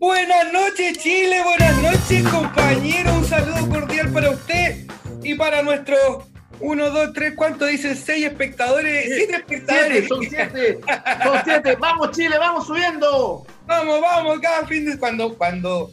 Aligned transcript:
Buenas 0.00 0.50
noches 0.50 0.96
Chile, 0.96 1.42
buenas 1.44 1.76
noches 1.82 2.26
compañero, 2.26 3.12
un 3.12 3.24
saludo 3.26 3.68
cordial 3.68 4.10
para 4.10 4.30
usted 4.30 4.86
y 5.22 5.34
para 5.34 5.60
nuestros 5.60 6.24
1, 6.58 6.90
2, 6.90 7.12
3, 7.12 7.34
¿cuánto 7.36 7.66
dicen? 7.66 7.94
6 7.94 8.24
espectadores, 8.24 9.04
7 9.14 9.36
espectadores. 9.36 9.92
Siete, 9.92 10.08
son 10.08 10.22
siete, 10.22 10.80
son 11.22 11.40
siete. 11.44 11.76
Vamos 11.76 12.12
Chile, 12.12 12.38
vamos 12.38 12.66
subiendo. 12.66 13.44
Vamos, 13.66 14.00
vamos, 14.00 14.40
cada 14.40 14.66
fin 14.66 14.86
de 14.86 14.98
cuando, 14.98 15.36
cuando, 15.36 15.90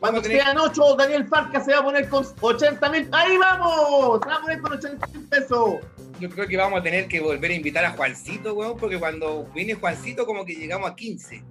Cuando 0.00 0.22
sean 0.22 0.58
ocho, 0.58 0.94
Daniel 0.94 1.26
Farca 1.26 1.64
se 1.64 1.72
va 1.72 1.78
a 1.78 1.82
poner 1.82 2.06
con 2.10 2.26
80 2.38 2.90
mil. 2.90 3.08
¡Ahí 3.10 3.38
vamos! 3.38 4.20
Se 4.22 4.28
va 4.28 4.34
a 4.34 4.40
poner 4.42 4.60
con 4.60 4.72
80 4.74 5.06
mil 5.06 5.24
pesos. 5.30 5.76
yo 6.20 6.28
creo 6.28 6.46
que 6.46 6.58
vamos 6.58 6.78
a 6.78 6.82
tener 6.82 7.08
que 7.08 7.20
volver 7.20 7.52
a 7.52 7.54
invitar 7.54 7.86
a 7.86 7.92
Juancito, 7.92 8.52
weón, 8.52 8.76
porque 8.76 8.98
cuando 8.98 9.46
viene 9.54 9.72
Juancito 9.72 10.26
como 10.26 10.44
que 10.44 10.56
llegamos 10.56 10.90
a 10.90 10.94
15. 10.94 11.42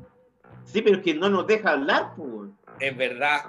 Sí, 0.73 0.81
pero 0.81 0.97
es 0.97 1.03
que 1.03 1.13
no 1.13 1.29
nos 1.29 1.45
deja 1.47 1.71
hablar, 1.71 2.09
pues. 2.17 2.49
Es 2.79 2.97
verdad. 2.97 3.41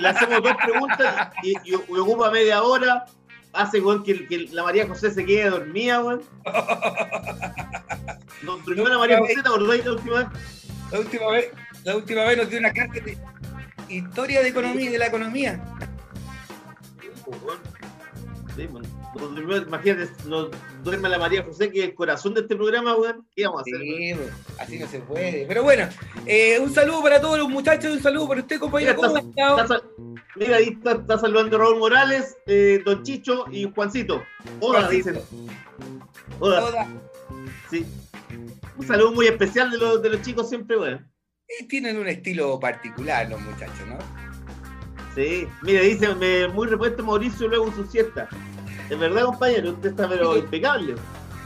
Le 0.00 0.08
hacemos 0.08 0.42
dos 0.42 0.54
preguntas 0.62 1.30
y, 1.42 1.52
y- 1.64 1.72
y 1.72 1.74
ocupa 1.98 2.30
media 2.30 2.62
hora. 2.62 3.06
Hace 3.54 3.80
weón, 3.80 4.02
que, 4.04 4.26
que 4.26 4.48
la 4.52 4.62
María 4.64 4.86
José 4.86 5.10
se 5.10 5.24
quede 5.24 5.50
dormida, 5.50 6.02
weón. 6.02 6.22
Nos 8.42 8.64
durmió 8.64 8.88
la 8.88 8.98
María 8.98 9.18
José, 9.18 9.34
¿te 9.34 9.40
acordáis 9.48 9.84
la 9.84 9.92
última 9.92 10.18
vez? 10.18 10.28
La 10.90 10.98
última 11.00 11.26
vez, 11.30 11.50
la 11.84 11.96
última 11.96 12.24
vez 12.24 12.36
nos 12.38 12.48
dio 12.50 12.58
una 12.58 12.70
clase 12.72 13.00
de 13.00 13.18
historia 13.88 14.42
de 14.42 14.48
economía 14.48 14.84
y 14.86 14.88
de 14.92 14.98
la 14.98 15.06
economía. 15.06 15.60
Sí, 18.56 18.66
bueno. 18.66 18.88
Nos 19.14 19.34
durmió, 19.34 19.56
imagínate, 19.58 20.10
nos 20.26 20.48
duerme 20.82 21.08
la 21.08 21.18
María 21.18 21.42
José, 21.42 21.70
que 21.70 21.80
es 21.80 21.84
el 21.86 21.94
corazón 21.94 22.32
de 22.34 22.40
este 22.40 22.56
programa, 22.56 22.96
weón. 22.96 23.26
¿Qué 23.36 23.44
vamos 23.44 23.60
a 23.60 23.62
hacer? 23.62 23.80
Sí, 23.80 24.14
pues, 24.14 24.30
así 24.58 24.78
no 24.78 24.88
se 24.88 24.98
puede. 25.00 25.44
Pero 25.46 25.62
bueno, 25.62 25.88
eh, 26.26 26.58
un 26.58 26.72
saludo 26.72 27.02
para 27.02 27.20
todos 27.20 27.38
los 27.38 27.48
muchachos, 27.48 27.92
un 27.92 28.02
saludo 28.02 28.28
para 28.28 28.40
usted, 28.40 28.58
compañero. 28.58 28.94
Mira, 28.94 29.08
¿Cómo 29.48 29.60
está- 29.60 29.82
Mira, 30.36 30.56
ahí 30.56 30.78
está, 30.82 31.18
saludando 31.18 31.58
Raúl 31.58 31.78
Morales, 31.78 32.36
eh, 32.46 32.80
Don 32.84 33.02
Chicho 33.02 33.44
y 33.50 33.70
Juancito. 33.70 34.22
Hola, 34.60 34.88
dicen. 34.88 35.20
Hola, 36.40 36.88
sí. 37.70 37.84
Un 38.78 38.86
saludo 38.86 39.12
muy 39.12 39.26
especial 39.26 39.70
de 39.70 39.76
los, 39.78 40.00
de 40.02 40.08
los 40.08 40.22
chicos 40.22 40.48
siempre, 40.48 40.78
weón. 40.78 41.06
Eh, 41.46 41.66
Tienen 41.68 41.98
un 41.98 42.08
estilo 42.08 42.58
particular 42.58 43.28
los 43.28 43.40
muchachos, 43.42 43.86
¿no? 43.86 43.98
Sí. 45.14 45.46
Mira, 45.60 45.82
dice, 45.82 46.14
me, 46.14 46.48
muy 46.48 46.66
repuesto 46.66 47.04
Mauricio 47.04 47.46
luego 47.48 47.66
en 47.68 47.74
su 47.74 47.84
siesta. 47.86 48.28
Es 48.92 48.98
verdad, 48.98 49.24
compañero, 49.24 49.70
usted 49.70 49.88
está 49.88 50.06
pero 50.06 50.36
impecable. 50.36 50.96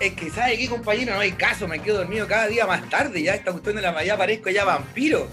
Es 0.00 0.14
que, 0.14 0.30
¿sabe 0.30 0.58
qué, 0.58 0.68
compañero? 0.68 1.14
No 1.14 1.20
hay 1.20 1.30
caso, 1.30 1.68
me 1.68 1.80
quedo 1.80 1.98
dormido 1.98 2.26
cada 2.26 2.48
día 2.48 2.66
más 2.66 2.90
tarde. 2.90 3.22
Ya 3.22 3.34
esta 3.34 3.52
cuestión 3.52 3.76
de 3.76 3.82
la 3.82 3.92
mañana 3.92 4.18
parezco 4.18 4.50
ya 4.50 4.64
vampiro. 4.64 5.28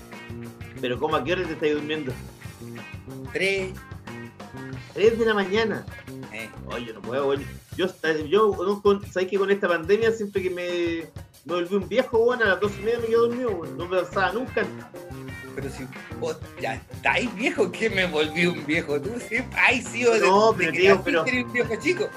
Pero 0.79 0.99
¿cómo 0.99 1.15
a 1.15 1.23
qué 1.23 1.33
hora 1.33 1.43
te 1.43 1.53
estás 1.53 1.71
durmiendo? 1.71 2.13
Tres. 3.31 3.73
3 4.93 5.17
de 5.17 5.25
la 5.25 5.33
mañana. 5.33 5.83
eh. 6.31 6.49
Oye, 6.67 6.93
no 6.93 7.01
puedo. 7.01 7.33
Yo, 7.75 7.87
yo 8.29 8.55
no, 8.63 8.79
con, 8.83 9.03
¿sabes 9.11 9.27
que 9.27 9.39
con 9.39 9.49
esta 9.49 9.67
pandemia 9.67 10.11
siempre 10.11 10.43
que 10.43 10.51
me, 10.51 11.09
me 11.45 11.61
volví 11.61 11.75
un 11.75 11.89
viejo, 11.89 12.19
weón, 12.19 12.43
a 12.43 12.45
las 12.45 12.59
12 12.59 12.79
y 12.79 12.83
media 12.83 12.99
me 12.99 13.07
quedo 13.07 13.27
dormido, 13.27 13.49
weón. 13.49 13.75
No 13.75 13.87
me 13.87 13.97
alzaba 13.97 14.33
nunca. 14.33 14.63
Pero 15.55 15.69
si 15.69 15.85
vos 16.19 16.37
ya 16.61 16.75
estáis 16.75 17.33
viejo, 17.35 17.71
que 17.71 17.89
me 17.89 18.05
volví 18.07 18.45
un 18.47 18.65
viejo. 18.65 18.99
Tú 18.99 19.11
siempre 19.19 19.59
hay 19.59 19.81
sido 19.81 20.13
de, 20.13 20.19
No, 20.21 20.51
de 20.53 20.57
pero 20.57 20.71
tío, 20.71 20.89
naciste 20.95 21.03
pero- 21.11 21.45
un 21.47 21.53
viejo 21.53 21.75
chico. 21.81 22.09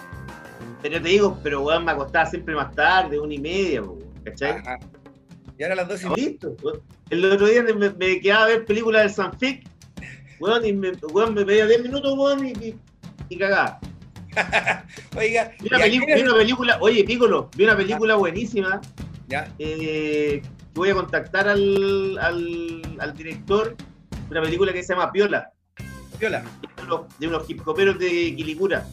Pero 0.82 1.02
te 1.02 1.08
digo, 1.08 1.38
pero 1.42 1.62
weón, 1.62 1.84
me 1.84 1.92
acostaba 1.92 2.26
siempre 2.26 2.54
más 2.54 2.74
tarde, 2.74 3.18
una 3.18 3.34
y 3.34 3.38
media, 3.38 3.82
weón, 3.82 4.04
¿cachai? 4.24 4.52
Ajá. 4.52 4.78
Y 5.58 5.62
ahora 5.62 5.72
a 5.74 5.76
las 5.76 5.88
dos 5.88 6.02
y 6.02 6.08
media. 6.08 6.28
Listo, 6.28 6.56
weón. 6.62 6.80
El 7.10 7.24
otro 7.32 7.46
día 7.46 7.62
me, 7.62 7.90
me 7.90 8.20
quedaba 8.20 8.44
a 8.44 8.48
ver 8.48 8.64
películas 8.64 9.02
del 9.02 9.10
Sanfic, 9.12 9.66
weón, 10.40 10.64
y 10.64 10.72
me, 10.72 10.92
weón, 11.12 11.34
me 11.34 11.44
pedía 11.44 11.66
10 11.66 11.82
minutos, 11.82 12.14
weón, 12.16 12.46
y, 12.46 12.50
y, 12.52 12.78
y 13.28 13.38
cagaba. 13.38 13.78
Oiga, 15.16 15.52
Vi 15.60 15.68
una, 15.68 15.78
¿y 15.78 15.82
a 15.82 15.86
pelicu- 15.86 16.06
qué 16.06 16.12
hora- 16.12 16.14
vi 16.16 16.22
una 16.28 16.34
película, 16.36 16.78
oye, 16.80 17.04
Piccolo, 17.04 17.50
vi 17.56 17.64
una 17.64 17.76
película 17.76 18.14
buenísima, 18.16 18.80
Ya, 19.28 19.50
eh, 19.58 20.42
voy 20.76 20.90
a 20.90 20.94
contactar 20.94 21.48
al, 21.48 22.18
al, 22.18 22.82
al 22.98 23.16
director, 23.16 23.74
una 24.30 24.42
película 24.42 24.72
que 24.72 24.82
se 24.82 24.92
llama 24.94 25.10
Piola, 25.12 25.50
viola. 26.20 26.44
de 26.76 26.82
unos, 26.84 27.18
de 27.18 27.28
unos 27.28 27.48
hip 27.50 27.66
hoperos 27.66 27.98
de 27.98 28.34
Quilicura. 28.36 28.86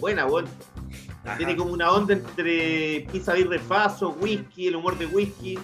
Buena. 0.00 0.26
Ajá. 1.24 1.36
Tiene 1.36 1.54
como 1.56 1.72
una 1.72 1.90
onda 1.92 2.14
entre 2.14 3.06
pizza 3.12 3.34
birre 3.34 3.58
faso, 3.58 4.10
whisky, 4.20 4.68
el 4.68 4.76
humor 4.76 4.96
de 4.98 5.06
whisky. 5.06 5.58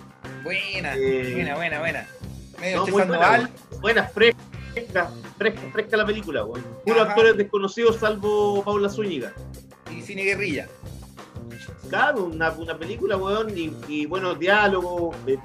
Buena, 0.44 0.94
Eh, 0.96 1.32
buena, 1.34 1.54
buena, 1.56 1.78
buena. 1.80 2.08
Medio 2.60 2.76
No, 2.78 2.82
muy 2.86 2.92
buena, 3.02 3.50
buena, 3.80 4.04
fresca, 4.04 5.10
fresca, 5.38 5.60
fresca 5.72 5.96
la 5.96 6.06
película, 6.06 6.44
weón. 6.44 6.64
Puros 6.84 7.08
actores 7.08 7.36
desconocidos 7.36 7.96
salvo 7.96 8.62
Paula 8.64 8.88
Zúñiga. 8.88 9.32
y 9.90 10.02
cine 10.02 10.22
guerrilla. 10.24 10.68
Claro, 11.88 12.24
una, 12.24 12.50
una 12.52 12.78
película, 12.78 13.16
weón, 13.16 13.56
y, 13.56 13.72
y 13.88 14.06
buenos 14.06 14.38
diálogos, 14.38 15.14
eh, 15.26 15.38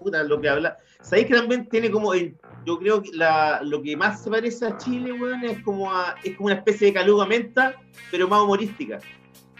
puta, 0.00 0.22
lo 0.22 0.40
que 0.40 0.48
habla. 0.48 0.76
¿Sabéis 1.02 1.26
que 1.28 1.34
también 1.34 1.68
tiene 1.68 1.90
como, 1.90 2.14
el- 2.14 2.36
yo 2.64 2.78
creo 2.78 3.02
que 3.02 3.10
la, 3.12 3.60
lo 3.62 3.80
que 3.82 3.96
más 3.96 4.22
se 4.24 4.30
parece 4.30 4.66
a 4.66 4.76
Chile, 4.78 5.12
weón, 5.12 5.44
es 5.44 5.62
como, 5.62 5.92
a- 5.92 6.14
es 6.24 6.36
como 6.36 6.46
una 6.46 6.56
especie 6.56 6.88
de 6.88 6.94
caluga 6.94 7.26
menta, 7.26 7.74
pero 8.10 8.26
más 8.28 8.40
humorística. 8.42 8.98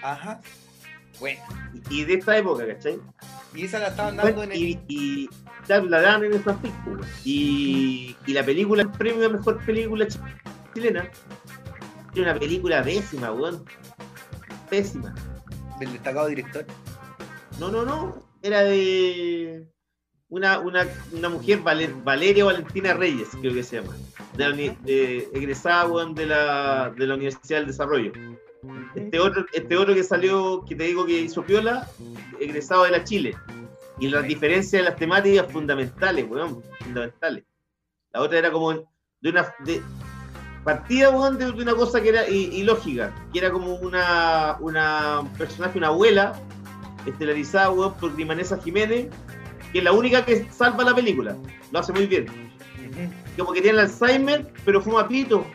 Ajá. 0.03 0.41
Bueno, 1.21 1.41
Y, 1.91 2.00
y 2.00 2.04
de 2.04 2.15
esta 2.15 2.37
época, 2.37 2.66
¿cachai? 2.66 2.98
y 3.54 3.65
esa 3.65 3.78
la 3.78 3.88
estaban 3.88 4.16
dando 4.16 4.43
en 4.43 4.53
el. 4.53 4.59
y, 4.59 5.31
la 5.69 6.00
dan 6.03 6.25
en 6.25 6.43
Fanfic, 6.43 6.72
weón. 6.87 7.00
y, 7.25 8.15
y 8.27 8.33
la 8.34 8.44
película, 8.44 8.83
el 8.83 8.91
premio 8.91 9.25
a 9.27 9.31
mejor 9.31 9.65
película 9.65 10.06
chi- 10.06 10.19
chilena, 10.75 11.09
es 12.12 12.21
una 12.21 12.34
película 12.38 12.83
pésima, 12.83 13.33
weón. 13.33 13.65
Pésima. 14.69 15.15
Del 15.79 15.93
destacado 15.93 16.27
director. 16.29 16.65
No, 17.59 17.71
no, 17.71 17.85
no. 17.85 18.23
Era 18.43 18.63
de 18.63 19.67
una, 20.29 20.59
una, 20.61 20.87
una 21.13 21.29
mujer, 21.29 21.61
Vale- 21.61 21.95
Valeria 22.05 22.45
Valentina 22.45 22.95
Reyes, 22.95 23.29
creo 23.41 23.55
que 23.55 23.63
se 23.63 23.81
llama. 23.81 23.97
De 24.37 24.77
de- 24.83 25.29
egresada 25.33 26.05
de 26.15 26.27
la, 26.27 26.93
de 26.97 27.07
la 27.07 27.15
Universidad 27.15 27.59
del 27.59 27.69
Desarrollo. 27.69 28.13
Este 28.95 29.21
otro, 29.21 29.47
este 29.53 29.77
otro 29.77 29.95
que 29.95 30.03
salió, 30.03 30.65
que 30.69 30.75
te 30.75 30.85
digo 30.85 31.07
que 31.07 31.21
hizo 31.21 31.45
Piola, 31.45 31.89
egresado 32.41 32.85
de 32.85 32.91
la 32.91 33.05
Chile. 33.05 33.37
Y 33.99 34.09
las 34.09 34.25
diferencias 34.25 34.83
de 34.83 34.91
las 34.91 34.97
temáticas 34.97 35.51
fundamentales, 35.51 36.27
weón, 36.29 36.63
fundamentales. 36.81 37.45
La 38.13 38.21
otra 38.21 38.39
era 38.39 38.51
como 38.53 38.72
de 38.72 39.31
una 39.31 39.55
de, 39.65 39.81
partida, 40.66 41.10
weón, 41.10 41.39
de, 41.39 41.47
de 41.53 41.63
una 41.63 41.74
cosa 41.74 42.01
que 42.03 42.09
era 42.10 42.28
ilógica, 42.28 43.15
que 43.33 43.39
era 43.39 43.51
como 43.53 43.77
una, 43.77 44.57
una 44.60 45.21
un 45.21 45.28
personaje, 45.30 45.78
una 45.78 45.86
abuela, 45.86 46.34
estelarizada, 47.07 47.71
weón, 47.71 47.95
por 47.95 48.13
Grimanesa 48.15 48.59
Jiménez, 48.59 49.07
que 49.72 49.78
es 49.78 49.84
la 49.84 49.92
única 49.92 50.24
que 50.27 50.45
salva 50.53 50.83
la 50.84 50.95
película. 50.95 51.36
Lo 51.71 51.78
hace 51.78 51.92
muy 51.92 52.07
bien. 52.07 52.27
Como 53.39 53.53
que 53.53 53.63
tiene 53.63 53.78
el 53.78 53.84
Alzheimer, 53.86 54.53
pero 54.65 54.80
fuma 54.83 55.07
pito. 55.07 55.47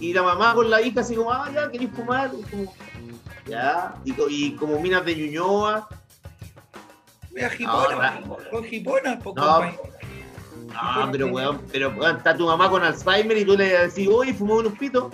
Y 0.00 0.12
la 0.12 0.22
mamá 0.22 0.54
con 0.54 0.68
la 0.70 0.80
hija 0.82 1.00
así 1.00 1.14
como, 1.14 1.32
ah, 1.32 1.48
ya, 1.54 1.70
¿queréis 1.70 1.90
fumar? 1.92 2.30
Y 2.38 2.42
como, 2.50 2.74
ya. 3.46 3.94
Y, 4.04 4.12
co- 4.12 4.28
y 4.28 4.52
como 4.56 4.80
minas 4.80 5.04
de 5.04 5.14
Ñuñoa. 5.16 5.88
Mira, 7.32 7.50
jipona, 7.50 8.20
No, 8.26 8.36
con 8.50 8.64
jiponas, 8.64 9.22
po, 9.22 9.34
No. 9.36 9.60
Ah, 10.74 11.08
pero 11.10 11.28
weón, 11.28 11.62
pero 11.72 11.90
weón, 11.90 12.18
está 12.18 12.36
tu 12.36 12.46
mamá 12.46 12.68
con 12.68 12.84
Alzheimer 12.84 13.36
y 13.36 13.44
tú 13.44 13.56
le 13.56 13.86
decís, 13.86 14.08
oye, 14.10 14.34
fumó 14.34 14.56
unos 14.56 14.74
pitos. 14.74 15.12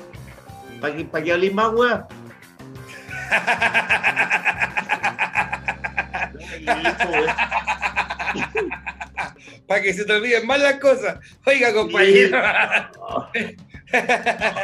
¿Para 0.80 0.96
que, 0.96 1.04
pa' 1.04 1.22
que 1.22 1.32
hables 1.32 1.54
más, 1.54 1.72
weón? 1.72 2.04
Para 9.66 9.82
que 9.82 9.94
se 9.94 10.04
te 10.04 10.12
olviden 10.12 10.46
más 10.46 10.60
las 10.60 10.74
cosas. 10.74 11.18
Oiga, 11.46 11.72
compañero. 11.72 12.38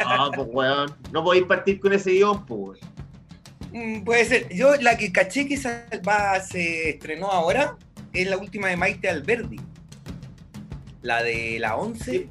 No, 0.07 0.31
pues 0.31 0.47
weón. 0.51 0.95
No 1.11 1.23
podéis 1.23 1.45
partir 1.45 1.79
con 1.79 1.93
ese 1.93 2.11
guion, 2.11 2.45
pues 2.45 2.59
weón. 2.59 2.77
Mm, 3.71 4.03
Puede 4.03 4.25
ser. 4.25 4.53
Yo 4.53 4.75
la 4.75 4.97
que 4.97 5.11
caché 5.11 5.47
que 5.47 5.57
se 5.57 5.85
estrenó 6.89 7.31
ahora 7.31 7.75
es 8.13 8.29
la 8.29 8.37
última 8.37 8.67
de 8.67 8.77
Maite 8.77 9.09
Alberdi. 9.09 9.59
La 11.01 11.23
de 11.23 11.57
la 11.59 11.75
11. 11.77 12.11
Sí. 12.11 12.29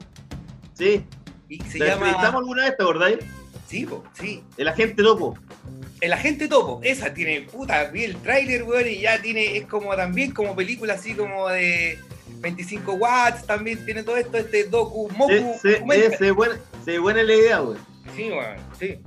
Sí. 0.74 1.04
Y 1.48 1.60
se 1.62 1.78
¿La 1.78 1.92
entrevistamos 1.94 2.24
llama. 2.26 2.38
alguna 2.38 2.64
vez, 2.64 2.76
te 2.76 2.82
acordáis? 2.82 3.18
Sí, 3.66 3.86
po, 3.86 4.02
sí. 4.14 4.42
El 4.56 4.68
agente 4.68 5.02
loco. 5.02 5.36
El 6.00 6.12
agente 6.12 6.48
topo. 6.48 6.80
Esa 6.82 7.12
tiene, 7.12 7.42
puta, 7.42 7.84
vi 7.90 8.04
el 8.04 8.16
tráiler, 8.16 8.62
weón, 8.62 8.88
y 8.88 9.00
ya 9.00 9.20
tiene, 9.20 9.56
es 9.56 9.66
como 9.66 9.94
también 9.94 10.32
como 10.32 10.56
película 10.56 10.94
así 10.94 11.14
como 11.14 11.48
de 11.48 11.98
25 12.40 12.92
watts, 12.94 13.46
también 13.46 13.84
tiene 13.84 14.02
todo 14.02 14.16
esto, 14.16 14.38
este 14.38 14.64
docu, 14.64 15.10
mocu, 15.10 15.30
Se, 15.30 15.58
se, 15.58 15.72
documental. 15.74 16.12
eh, 16.12 16.16
se, 16.16 16.30
buena, 16.30 16.58
se 16.84 16.98
buena 16.98 17.22
la 17.22 17.34
idea, 17.34 17.62
weón. 17.62 17.78
Sí, 18.16 18.30
weón, 18.30 18.56
sí. 18.78 18.98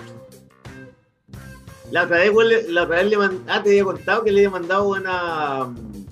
La 1.91 2.03
otra 2.03 2.17
vez, 2.19 2.31
weón, 2.31 2.49
la 2.69 2.83
otra 2.83 2.95
vez 2.97 3.05
le 3.07 3.17
mandé. 3.17 3.51
Ah, 3.51 3.61
te 3.63 3.69
había 3.71 3.83
contado 3.83 4.23
que 4.23 4.31
le 4.31 4.39
había 4.41 4.49
mandado, 4.51 4.89
weón, 4.89 6.02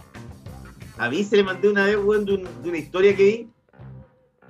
a. 1.05 1.09
Mí 1.09 1.23
se 1.23 1.37
le 1.37 1.43
mandé 1.43 1.69
una 1.69 1.85
vez, 1.85 1.97
weón, 1.97 2.25
de, 2.25 2.33
un- 2.35 2.63
de 2.63 2.69
una 2.69 2.77
historia 2.77 3.15
que 3.15 3.23
vi. 3.23 3.49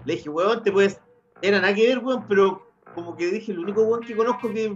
Le 0.05 0.15
dije, 0.15 0.29
weón, 0.29 0.63
te 0.63 0.71
puedes. 0.71 0.99
Era 1.41 1.59
nada 1.61 1.73
que 1.73 1.87
ver, 1.87 1.99
weón, 1.99 2.25
pero 2.27 2.71
como 2.93 3.15
que 3.15 3.27
dije, 3.31 3.51
el 3.51 3.59
único 3.59 3.81
weón 3.83 4.01
que 4.01 4.15
conozco 4.15 4.49
que, 4.51 4.75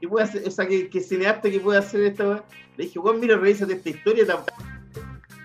que 0.00 0.08
puede 0.08 0.24
hacer, 0.24 0.46
o 0.46 0.50
sea, 0.50 0.66
que, 0.66 0.88
que 0.90 1.00
cineasta 1.00 1.50
que 1.50 1.60
puede 1.60 1.78
hacer 1.78 2.02
esta 2.02 2.24
weón. 2.24 2.42
Le 2.76 2.84
dije, 2.84 2.98
weón, 2.98 3.20
mira, 3.20 3.36
revísate 3.36 3.72
esta 3.72 3.88
historia, 3.90 4.22
está, 4.22 4.44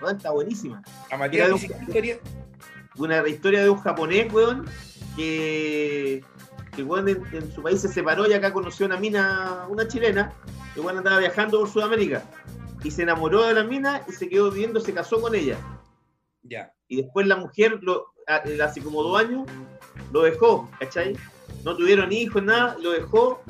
weón, 0.01 0.17
está 0.17 0.31
buenísima. 0.31 0.81
A 1.11 1.17
Mira, 1.27 1.47
dice, 1.49 1.67
¿qué 1.67 1.83
historia? 1.85 2.19
Una 2.97 3.27
historia 3.27 3.63
de 3.63 3.69
un 3.69 3.79
japonés, 3.79 4.31
weón, 4.31 4.65
que, 5.15 6.23
que 6.75 6.83
weón, 6.83 7.07
en, 7.09 7.23
en 7.31 7.51
su 7.51 7.63
país 7.63 7.81
se 7.81 7.87
separó 7.87 8.27
y 8.29 8.33
acá 8.33 8.53
conoció 8.53 8.85
una 8.85 8.97
mina, 8.97 9.65
una 9.69 9.87
chilena, 9.87 10.31
que 10.75 10.81
weón 10.81 10.97
andaba 10.99 11.19
viajando 11.19 11.59
por 11.59 11.69
Sudamérica. 11.69 12.23
Y 12.83 12.91
se 12.91 13.03
enamoró 13.03 13.43
de 13.43 13.53
la 13.53 13.63
mina 13.63 14.03
y 14.07 14.11
se 14.11 14.27
quedó 14.27 14.51
viviendo, 14.51 14.79
se 14.79 14.93
casó 14.93 15.21
con 15.21 15.35
ella. 15.35 15.57
Ya. 16.43 16.73
Y 16.87 16.97
después 16.97 17.25
la 17.27 17.37
mujer, 17.37 17.79
lo, 17.81 18.13
hace 18.27 18.81
como 18.81 19.03
dos 19.03 19.19
años, 19.19 19.47
lo 20.11 20.23
dejó, 20.23 20.69
¿cachai? 20.79 21.15
No 21.63 21.75
tuvieron 21.77 22.11
hijos, 22.11 22.43
nada, 22.43 22.77
lo 22.81 22.91
dejó. 22.91 23.41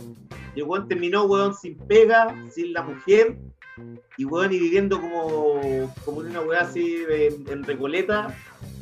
Y 0.56 0.60
el 0.60 0.66
weón 0.66 0.88
terminó, 0.88 1.24
weón, 1.24 1.56
sin 1.56 1.78
pega, 1.78 2.36
sin 2.52 2.74
la 2.74 2.84
mujer. 2.84 3.38
Y 4.18 4.26
weón, 4.26 4.54
y 4.54 4.60
viviendo 4.60 5.02
como, 5.02 5.94
como 6.06 6.20
una 6.20 6.42
weá 6.42 6.62
así 6.62 7.04
en, 7.10 7.50
en 7.50 7.64
Recoleta, 7.64 8.38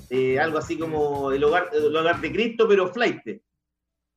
eh, 0.10 0.38
algo 0.38 0.58
así 0.58 0.78
como 0.78 1.32
el 1.32 1.44
hogar, 1.46 1.70
el 1.72 1.96
hogar 1.96 2.20
de 2.20 2.32
Cristo, 2.32 2.68
pero 2.68 2.92
flight. 2.92 3.42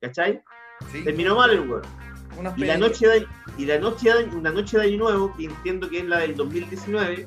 ¿Cachai? 0.01 0.43
Sí. 0.91 1.05
Terminó 1.05 1.37
mal 1.37 1.51
el 1.51 1.61
weón. 1.61 2.04
Unas 2.39 2.57
Y 2.59 2.65
la 2.65 2.77
noche 2.79 3.07
de, 3.09 3.27
y 3.59 3.65
la 3.67 3.79
noche 3.79 4.13
de, 4.13 4.25
una 4.37 4.51
noche 4.51 4.79
de 4.79 4.85
año 4.85 4.99
nuevo, 4.99 5.35
que 5.37 5.45
entiendo 5.45 5.89
que 5.89 5.99
es 6.01 6.05
la 6.07 6.19
del 6.19 6.35
2019, 6.37 7.27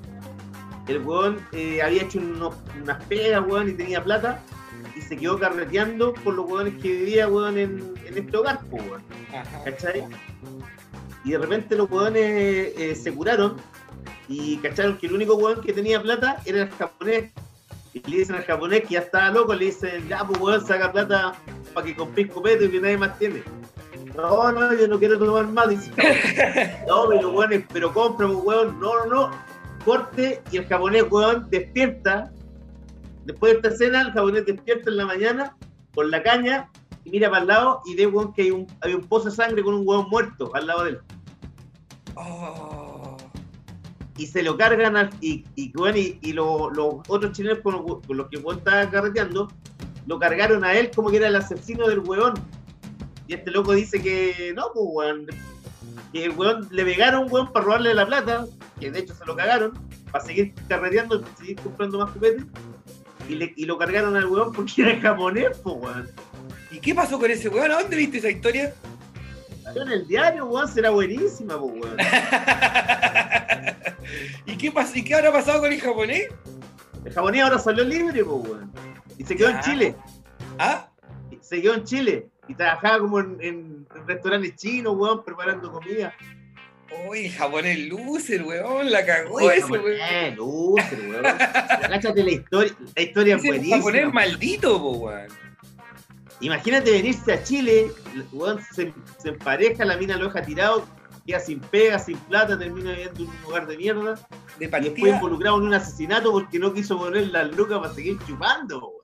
el 0.87 0.97
weón 0.99 1.39
eh, 1.51 1.81
había 1.81 2.03
hecho 2.03 2.19
unos- 2.19 2.55
unas 2.81 3.03
pegas, 3.05 3.43
weón, 3.47 3.69
y 3.69 3.73
tenía 3.73 4.03
plata, 4.03 4.41
y 4.95 5.01
se 5.01 5.17
quedó 5.17 5.37
carreteando 5.39 6.13
por 6.13 6.33
los 6.33 6.45
weones 6.49 6.75
que 6.81 6.89
vivía, 6.91 7.27
weón, 7.27 7.57
en, 7.57 7.93
en 8.05 8.17
este 8.17 8.37
hogar, 8.37 8.59
weón. 8.71 9.01
¿cachai? 9.65 10.03
Y 11.23 11.31
de 11.31 11.37
repente 11.37 11.75
los 11.75 11.89
weones 11.91 12.23
eh, 12.77 12.95
se 13.01 13.13
curaron 13.13 13.57
y 14.29 14.57
cacharon 14.57 14.97
que 14.97 15.07
el 15.07 15.13
único 15.13 15.35
weón 15.35 15.61
que 15.61 15.73
tenía 15.73 16.01
plata 16.01 16.41
era 16.45 16.63
el 16.63 16.69
japonés. 16.69 17.31
Y 17.93 17.99
le 18.09 18.17
dicen 18.19 18.35
al 18.35 18.43
japonés 18.45 18.81
que 18.81 18.93
ya 18.95 18.99
estaba 18.99 19.29
loco, 19.31 19.53
le 19.53 19.65
dicen, 19.65 20.07
ya 20.07 20.25
pues 20.25 20.39
weón, 20.39 20.65
saca 20.65 20.91
plata 20.91 21.33
para 21.73 21.85
que 21.85 21.95
compres 21.95 22.27
copete 22.31 22.69
que 22.69 22.79
nadie 22.79 22.97
más 22.97 23.17
tiene. 23.19 23.43
No, 24.17 24.51
no, 24.51 24.73
yo 24.73 24.87
no 24.87 24.97
quiero 24.99 25.17
tomar 25.19 25.47
más, 25.47 25.69
dice. 25.69 25.91
No, 26.87 27.07
pero 27.07 27.31
weón, 27.31 27.65
pero 27.71 27.93
compra, 27.93 28.27
weón, 28.27 28.79
no, 28.79 29.05
no, 29.05 29.29
no. 29.29 29.31
Corte 29.85 30.41
y 30.51 30.57
el 30.57 30.65
japonés, 30.65 31.05
weón, 31.09 31.47
despierta. 31.49 32.31
Después 33.25 33.53
de 33.53 33.57
esta 33.57 33.69
escena, 33.69 34.01
el 34.01 34.11
japonés 34.11 34.45
despierta 34.45 34.89
en 34.89 34.97
la 34.97 35.05
mañana 35.05 35.55
con 35.93 36.09
la 36.11 36.23
caña 36.23 36.69
y 37.03 37.11
mira 37.11 37.29
para 37.29 37.41
el 37.43 37.47
lado 37.47 37.81
y 37.85 37.95
ve, 37.95 38.07
weón, 38.07 38.33
que 38.33 38.41
hay 38.43 38.51
un, 38.51 38.65
hay 38.81 38.93
un 38.93 39.01
pozo 39.01 39.29
de 39.29 39.35
sangre 39.35 39.63
con 39.63 39.73
un 39.75 39.87
weón 39.87 40.09
muerto 40.09 40.51
al 40.55 40.65
lado 40.67 40.83
de 40.85 40.89
él. 40.91 40.99
Oh. 42.15 43.15
y 44.17 44.25
se 44.25 44.41
lo 44.41 44.57
cargan 44.57 44.97
al- 44.97 45.11
y, 45.21 45.45
y, 45.55 45.71
bueno, 45.73 45.97
y, 45.99 46.17
y 46.23 46.33
lo- 46.33 46.71
los 46.71 46.95
otros 47.07 47.31
chilenos 47.33 47.59
con 47.59 47.73
los, 47.75 47.83
con 48.07 48.17
los 48.17 48.27
que 48.29 48.37
el 48.37 48.43
weón 48.43 48.57
estaba 48.57 48.89
carreteando 48.89 49.47
lo 50.07 50.17
cargaron 50.17 50.63
a 50.63 50.73
él 50.73 50.89
como 50.95 51.11
que 51.11 51.17
era 51.17 51.27
el 51.27 51.35
asesino 51.35 51.87
del 51.87 51.99
weón 51.99 52.33
y 53.27 53.33
este 53.33 53.51
loco 53.51 53.73
dice 53.73 54.01
que 54.01 54.53
no 54.55 54.67
pues 54.73 54.85
weón 54.89 55.27
que 56.13 56.25
el 56.25 56.31
weón 56.31 56.67
le 56.71 56.85
pegaron 56.85 57.27
weón 57.31 57.51
para 57.51 57.65
robarle 57.65 57.93
la 57.93 58.05
plata 58.05 58.45
que 58.79 58.91
de 58.91 58.99
hecho 58.99 59.13
se 59.15 59.25
lo 59.25 59.35
cagaron 59.35 59.73
para 60.11 60.23
seguir 60.23 60.53
carreteando 60.69 61.21
para 61.21 61.35
seguir 61.35 61.55
comprando 61.57 61.99
más 61.99 62.11
juguetes 62.11 62.45
y, 63.29 63.35
le- 63.35 63.53
y 63.57 63.65
lo 63.65 63.77
cargaron 63.77 64.15
al 64.15 64.25
weón 64.27 64.53
porque 64.53 64.81
era 64.81 64.99
japonés 65.01 65.57
pues 65.63 65.75
weón 65.79 66.09
¿Y 66.71 66.79
qué 66.79 66.93
pasó 66.93 67.17
con 67.17 67.31
ese 67.31 67.47
weón? 67.49 67.71
¿A 67.71 67.79
dónde 67.81 67.95
viste 67.95 68.17
esa 68.17 68.29
historia? 68.29 68.73
Salió 69.63 69.83
en 69.83 69.91
el 69.91 70.07
diario 70.07 70.45
weón 70.45 70.67
será 70.67 70.89
buenísima 70.91 71.59
pues 71.59 71.73
weón 71.73 71.97
¿Y 74.45 74.55
qué? 74.57 74.71
¿Y 74.95 75.03
qué 75.03 75.15
habrá 75.15 75.31
pasado 75.33 75.59
con 75.61 75.71
el 75.71 75.81
japonés? 75.81 76.27
el 77.05 77.13
japonés 77.13 77.41
ahora 77.43 77.59
salió 77.59 77.83
libre 77.83 78.23
pues 78.23 78.47
weón 78.49 78.71
y 79.17 79.23
se 79.23 79.35
quedó 79.35 79.49
en. 79.49 79.59
Chile 79.61 79.95
¿Ah? 80.59 80.89
se 81.41 81.61
quedó 81.61 81.73
en 81.75 81.83
Chile 81.83 82.29
y 82.47 82.55
trabajaba 82.55 82.99
como 82.99 83.19
en, 83.19 83.85
restaurantes 84.05 84.55
chinos, 84.55 84.95
weón, 84.95 85.23
preparando 85.23 85.71
comida. 85.71 86.13
Uy, 87.07 87.25
el 87.25 87.31
japonés 87.33 87.79
loser, 87.89 88.43
weón, 88.43 88.89
la 88.91 89.05
cagó 89.05 89.35
Uy, 89.35 89.45
ese, 89.47 89.61
japonés, 89.61 89.83
weón. 89.83 90.35
loser, 90.35 91.09
weón. 91.09 91.23
Cáchate 91.81 92.23
la 92.23 92.31
historia, 92.31 92.75
la 92.95 93.01
historia 93.01 93.35
es 93.35 93.43
buenísima. 93.43 93.77
japonés 93.77 94.13
maldito, 94.13 94.79
po, 94.79 94.91
weón. 94.91 95.27
Imagínate 96.39 96.91
venirse 96.91 97.33
a 97.33 97.43
Chile, 97.43 97.91
weón, 98.31 98.61
se, 98.73 98.93
se 99.17 99.29
empareja, 99.29 99.83
la 99.83 99.97
mina 99.97 100.15
lo 100.17 100.25
deja 100.25 100.43
tirado, 100.43 100.87
queda 101.25 101.39
sin 101.39 101.59
pega, 101.59 101.99
sin 101.99 102.17
plata, 102.17 102.57
termina 102.57 102.91
viviendo 102.91 103.23
en 103.23 103.29
un 103.29 103.41
lugar 103.41 103.67
de 103.67 103.77
mierda, 103.77 104.15
De 104.59 104.65
y 104.65 104.69
después 104.69 105.13
involucrado 105.13 105.57
en 105.57 105.63
un 105.63 105.73
asesinato 105.73 106.31
porque 106.31 106.59
no 106.59 106.73
quiso 106.73 106.97
poner 106.97 107.27
las 107.27 107.53
lucas 107.55 107.79
para 107.79 107.93
seguir 107.93 108.17
chupando, 108.25 108.79
weón. 108.79 108.96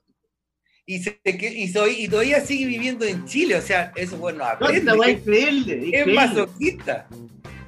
Y, 0.85 0.99
se, 0.99 1.19
y, 1.23 1.67
soy, 1.69 2.03
y 2.03 2.07
todavía 2.09 2.41
sigue 2.41 2.65
viviendo 2.65 3.05
en 3.05 3.23
Chile, 3.25 3.55
o 3.55 3.61
sea, 3.61 3.93
eso 3.95 4.17
weón 4.17 4.37
no 4.37 4.43
No, 4.43 4.49
aprende. 4.49 4.91
es 4.91 5.07
es, 5.07 5.17
increíble, 5.19 5.73
es 5.79 5.83
increíble. 5.87 6.13
masoquista. 6.15 7.07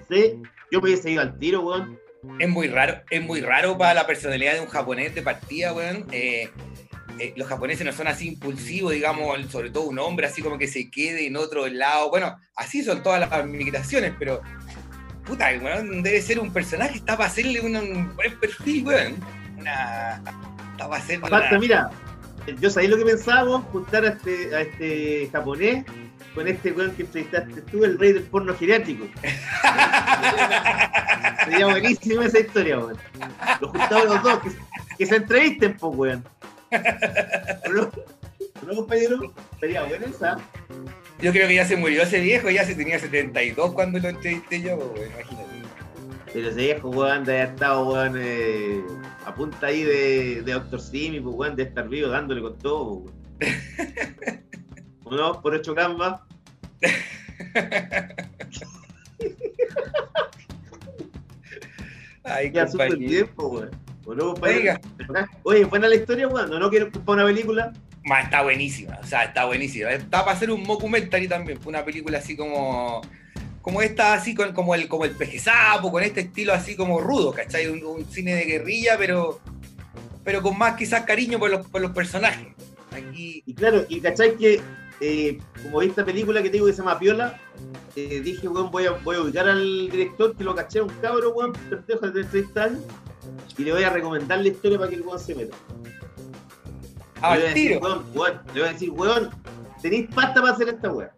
Sí, 0.09 0.33
yo 0.71 0.81
me 0.81 0.89
hubiese 0.89 1.11
ido 1.11 1.21
al 1.21 1.37
tiro, 1.39 1.61
weón. 1.61 1.97
Es 2.39 2.49
muy 2.49 2.67
raro, 2.67 3.01
es 3.09 3.21
muy 3.21 3.39
raro 3.41 3.77
para 3.77 3.93
la 3.93 4.07
personalidad 4.07 4.55
de 4.55 4.59
un 4.61 4.67
japonés 4.67 5.15
de 5.15 5.21
partida, 5.21 5.71
weón. 5.73 6.05
Eh, 6.11 6.49
eh, 7.19 7.33
los 7.37 7.47
japoneses 7.47 7.85
no 7.85 7.93
son 7.93 8.07
así 8.07 8.27
impulsivos, 8.27 8.91
digamos, 8.91 9.39
sobre 9.49 9.69
todo 9.69 9.83
un 9.85 9.97
hombre 9.99 10.27
así 10.27 10.41
como 10.41 10.57
que 10.57 10.67
se 10.67 10.89
quede 10.91 11.27
en 11.27 11.37
otro 11.37 11.67
lado. 11.67 12.09
Bueno, 12.09 12.35
así 12.57 12.83
son 12.83 13.01
todas 13.01 13.21
las 13.29 13.45
migraciones, 13.45 14.11
pero 14.19 14.41
puta, 15.25 15.51
el 15.51 15.61
weón 15.61 16.03
debe 16.03 16.21
ser 16.21 16.39
un 16.39 16.51
personaje, 16.51 16.97
está 16.97 17.15
para 17.15 17.29
hacerle 17.29 17.61
un, 17.61 17.75
un 17.77 18.13
buen 18.15 18.37
perfil, 18.41 18.85
weón. 18.85 19.15
Una. 19.57 20.21
Está 20.73 20.89
para 20.89 21.01
hacerle 21.01 21.27
Aparte, 21.27 21.49
una- 21.51 21.59
mira, 21.59 21.89
yo 22.59 22.69
sabía 22.69 22.89
lo 22.89 22.97
que 22.97 23.05
pensaba, 23.05 23.59
juntar 23.59 24.03
a 24.05 24.09
este, 24.09 24.55
a 24.55 24.61
este 24.61 25.29
japonés 25.31 25.85
con 26.33 26.47
este 26.47 26.71
weón 26.71 26.95
que 26.95 27.03
entrevistaste 27.03 27.61
tú, 27.61 27.85
el 27.85 27.97
rey 27.97 28.13
del 28.13 28.23
porno 28.23 28.55
geriátrico. 28.55 29.07
Sería 31.45 31.67
buenísima 31.67 32.25
esa 32.25 32.39
historia, 32.39 32.79
weón. 32.79 32.97
Los 33.61 33.71
juntamos 33.71 34.05
los 34.05 34.23
dos, 34.23 34.39
que, 34.39 34.49
que 34.97 35.05
se 35.05 35.15
entrevisten, 35.15 35.77
pues, 35.77 35.95
weón. 35.95 36.25
¿No, 37.71 37.91
¿No, 38.67 38.75
compañero? 38.75 39.33
Sería 39.59 39.83
buena 39.83 40.07
esa. 40.07 40.37
Yo 41.21 41.31
creo 41.31 41.47
que 41.47 41.55
ya 41.55 41.65
se 41.65 41.77
murió 41.77 42.03
ese 42.03 42.19
viejo, 42.19 42.49
ya 42.49 42.65
se 42.65 42.75
tenía 42.75 42.99
72 42.99 43.73
cuando 43.73 43.99
lo 43.99 44.09
entrevisté 44.09 44.61
yo, 44.61 44.75
weón, 44.75 44.97
imagínate. 44.97 45.54
Pero 46.35 46.49
ese 46.49 46.59
viejo, 46.59 46.89
weón, 46.89 47.23
de 47.23 47.39
haber 47.39 47.53
estado, 47.53 47.87
weón, 47.87 48.15
eh, 48.17 48.83
a 49.25 49.33
punta 49.33 49.67
ahí 49.67 49.83
de, 49.83 50.41
de 50.41 50.51
Doctor 50.51 50.81
Simi, 50.81 51.21
pues, 51.21 51.33
weón, 51.33 51.55
de 51.55 51.63
estar 51.63 51.87
vivo 51.87 52.09
dándole 52.09 52.41
con 52.41 52.57
todo, 52.57 53.05
pues, 53.39 53.55
weón. 55.05 55.41
Por 55.41 55.55
ocho 55.55 55.73
gambas. 55.73 56.19
Ay, 62.25 62.51
Ya 62.51 62.67
supo 62.67 62.83
el 62.83 62.97
tiempo, 62.97 63.47
weón. 63.47 63.71
¿O 64.05 64.13
no, 64.13 64.33
compañero? 64.33 64.59
Oiga, 64.59 64.81
Oye, 65.43 65.63
buena 65.63 65.87
la 65.87 65.95
historia, 65.95 66.27
weón. 66.27 66.49
¿No, 66.49 66.59
no 66.59 66.69
quiero 66.69 66.91
para 66.91 67.23
una 67.23 67.33
película? 67.33 67.71
Ma, 68.03 68.19
está 68.19 68.41
buenísima, 68.41 68.99
o 69.01 69.05
sea, 69.05 69.23
está 69.23 69.45
buenísima. 69.45 69.89
Está 69.91 70.25
para 70.25 70.35
hacer 70.35 70.51
un 70.51 70.65
documentary 70.65 71.29
también, 71.29 71.61
una 71.63 71.85
película 71.85 72.17
así 72.17 72.35
como 72.35 73.03
como 73.65 73.81
esta, 73.81 74.13
así 74.13 74.35
con, 74.35 74.53
como 74.53 74.75
el 74.75 74.87
como 74.87 75.05
el 75.05 75.15
peje 75.15 75.39
sapo, 75.39 75.91
con 75.91 76.03
este 76.03 76.21
estilo 76.21 76.53
así 76.53 76.75
como 76.75 76.99
rudo, 77.01 77.31
¿cachai? 77.31 77.65
Un, 77.67 77.83
un 77.83 78.05
cine 78.05 78.35
de 78.35 78.43
guerrilla, 78.43 78.95
pero 78.95 79.39
pero 80.23 80.43
con 80.43 80.55
más 80.55 80.75
quizás 80.75 81.01
cariño 81.01 81.39
por 81.39 81.49
los, 81.49 81.65
por 81.65 81.81
los 81.81 81.89
personajes. 81.89 82.53
Aquí, 82.91 83.41
Y 83.43 83.55
claro, 83.55 83.83
y 83.89 84.01
cachai 84.01 84.37
que, 84.37 84.61
eh, 85.01 85.39
como 85.63 85.79
vi 85.79 85.87
esta 85.87 86.05
película 86.05 86.43
que 86.43 86.49
te 86.49 86.57
digo 86.57 86.67
que 86.67 86.73
se 86.73 86.77
llama 86.83 86.99
Piola, 86.99 87.39
eh, 87.95 88.21
dije, 88.23 88.47
weón, 88.47 88.69
voy 88.69 88.85
a, 88.85 88.91
voy 88.91 89.15
a 89.15 89.21
ubicar 89.21 89.49
al 89.49 89.89
director 89.89 90.37
que 90.37 90.43
lo 90.43 90.53
caché, 90.53 90.81
un 90.81 90.89
cabro, 91.01 91.31
weón, 91.33 91.53
pendejo 91.67 92.11
de 92.11 92.23
30 92.23 92.63
años, 92.63 92.83
y 93.57 93.63
le 93.63 93.73
voy 93.73 93.83
a 93.83 93.89
recomendar 93.89 94.41
la 94.41 94.47
historia 94.47 94.77
para 94.77 94.91
que 94.91 94.97
el 94.97 95.01
weón 95.01 95.19
se 95.19 95.33
meta. 95.33 95.57
al 97.19 97.39
le 97.39 97.45
voy 97.45 97.45
a 97.47 97.49
decir, 97.49 97.67
tiro. 97.69 97.79
weón, 97.79 98.05
weón, 98.13 98.41
le 98.53 98.59
voy 98.59 98.69
a 98.69 98.73
decir, 98.73 98.91
weón, 98.91 99.29
tenéis 99.81 100.07
pasta 100.13 100.39
para 100.39 100.53
hacer 100.53 100.69
esta 100.69 100.91
weá. 100.93 101.11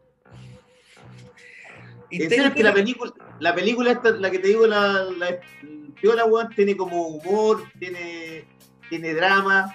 En 2.12 2.30
serio, 2.30 2.54
que 2.54 2.64
la 2.64 2.74
película, 2.74 3.12
la 3.40 3.54
película 3.56 3.92
esta, 3.92 4.12
la 4.12 4.32
que 4.32 4.40
te 4.40 4.48
digo, 4.50 4.66
la, 4.68 5.04
la 5.18 5.40
Piola, 6.00 6.26
weón, 6.26 6.50
tiene 6.56 6.78
como 6.78 7.08
humor, 7.08 7.64
tiene, 7.80 8.46
tiene 8.90 9.14
drama. 9.14 9.74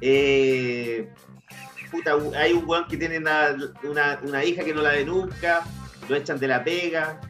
Eh, 0.00 1.08
puta, 1.90 2.14
hay 2.36 2.52
un 2.52 2.64
weón 2.68 2.86
que 2.88 2.96
tiene 2.96 3.18
una, 3.18 3.56
una, 3.82 4.20
una 4.22 4.44
hija 4.44 4.64
que 4.64 4.72
no 4.74 4.82
la 4.82 4.92
ve 4.92 5.04
nunca, 5.04 5.64
lo 6.08 6.16
echan 6.16 6.38
de 6.38 6.46
la 6.48 6.62
pega. 6.62 7.20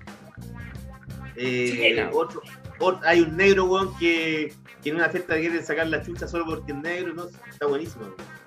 Eh, 1.37 1.71
Chilena. 1.73 2.11
otro, 2.13 2.43
otro- 2.79 3.01
hay 3.09 3.21
un 3.23 3.37
negro, 3.37 3.65
weón, 3.65 3.97
que, 3.99 4.53
que 4.83 4.91
en 4.91 4.97
una 4.97 5.09
fiesta 5.09 5.37
quiere 5.39 5.63
sacar 5.63 5.87
la 5.89 6.03
chucha 6.03 6.29
solo 6.29 6.45
porque 6.45 6.73
es 6.73 6.79
negro, 6.79 7.15
¿no? 7.15 7.27
Está 7.49 7.67
buenísimo. 7.67 8.05
weón. 8.05 8.40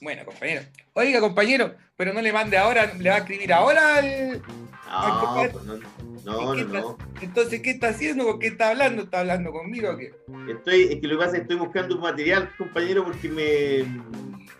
Bueno, 0.00 0.24
compañero. 0.24 0.62
Oiga, 0.92 1.20
compañero, 1.20 1.74
pero 1.96 2.12
no 2.12 2.20
le 2.20 2.32
mande 2.32 2.56
ahora, 2.58 2.92
le 2.94 3.08
va 3.08 3.16
a 3.16 3.18
escribir 3.18 3.52
ahora 3.52 3.96
al... 3.96 4.42
No, 4.88 5.48
pues 5.52 5.64
no, 5.64 5.76
no, 6.24 6.52
¿Qué 6.54 6.64
no. 6.64 6.98
Entonces, 7.20 7.60
¿qué 7.60 7.70
está 7.70 7.88
haciendo? 7.88 8.24
¿Con 8.24 8.38
qué 8.38 8.48
está 8.48 8.70
hablando? 8.70 9.02
¿Está 9.02 9.20
hablando 9.20 9.50
conmigo 9.52 9.90
o 9.90 9.96
qué? 9.96 10.12
Estoy, 10.50 10.82
es 10.92 11.00
que 11.00 11.06
lo 11.06 11.18
que 11.18 11.24
pasa 11.24 11.26
es 11.28 11.32
que 11.34 11.42
estoy 11.42 11.56
buscando 11.56 11.94
un 11.96 12.00
material, 12.02 12.50
compañero, 12.56 13.04
porque 13.04 13.28
me. 13.28 13.84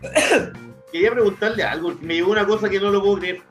Quería 0.91 1.11
preguntarle 1.11 1.63
algo, 1.63 1.89
porque 1.89 2.05
me 2.05 2.13
llegó 2.15 2.31
una 2.31 2.45
cosa 2.45 2.69
que 2.69 2.79
no 2.79 2.89
lo 2.91 3.01
puedo 3.01 3.19
creer. 3.19 3.41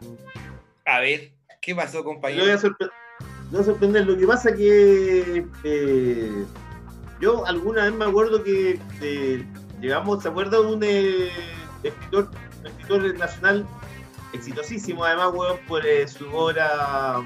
A 0.87 1.01
ver, 1.01 1.31
¿qué 1.61 1.75
pasó, 1.75 1.99
Lo 1.99 2.05
voy 2.05 2.13
a, 2.13 2.15
compañero? 2.15 2.59
sorpre- 2.59 2.91
lo 3.21 3.51
voy 3.53 3.61
a 3.61 3.65
sorprender. 3.65 4.07
Lo 4.07 4.17
que 4.17 4.27
pasa 4.27 4.55
que. 4.55 5.45
eh, 5.65 6.45
yo 7.21 7.47
alguna 7.47 7.85
vez 7.85 7.93
me 7.95 8.05
acuerdo 8.07 8.43
que 8.45 8.79
eh, 9.03 9.45
llegamos, 9.81 10.23
¿se 10.23 10.29
acuerda 10.29 10.61
un 10.61 10.83
eh, 10.85 11.29
escritor, 11.89 12.31
un 12.61 12.67
escritor 12.67 13.19
nacional 13.19 13.67
exitosísimo, 14.33 15.05
además, 15.05 15.31
weón, 15.35 15.59
por 15.69 15.87
eh, 15.87 16.07
su 16.09 16.27
obra 16.35 17.23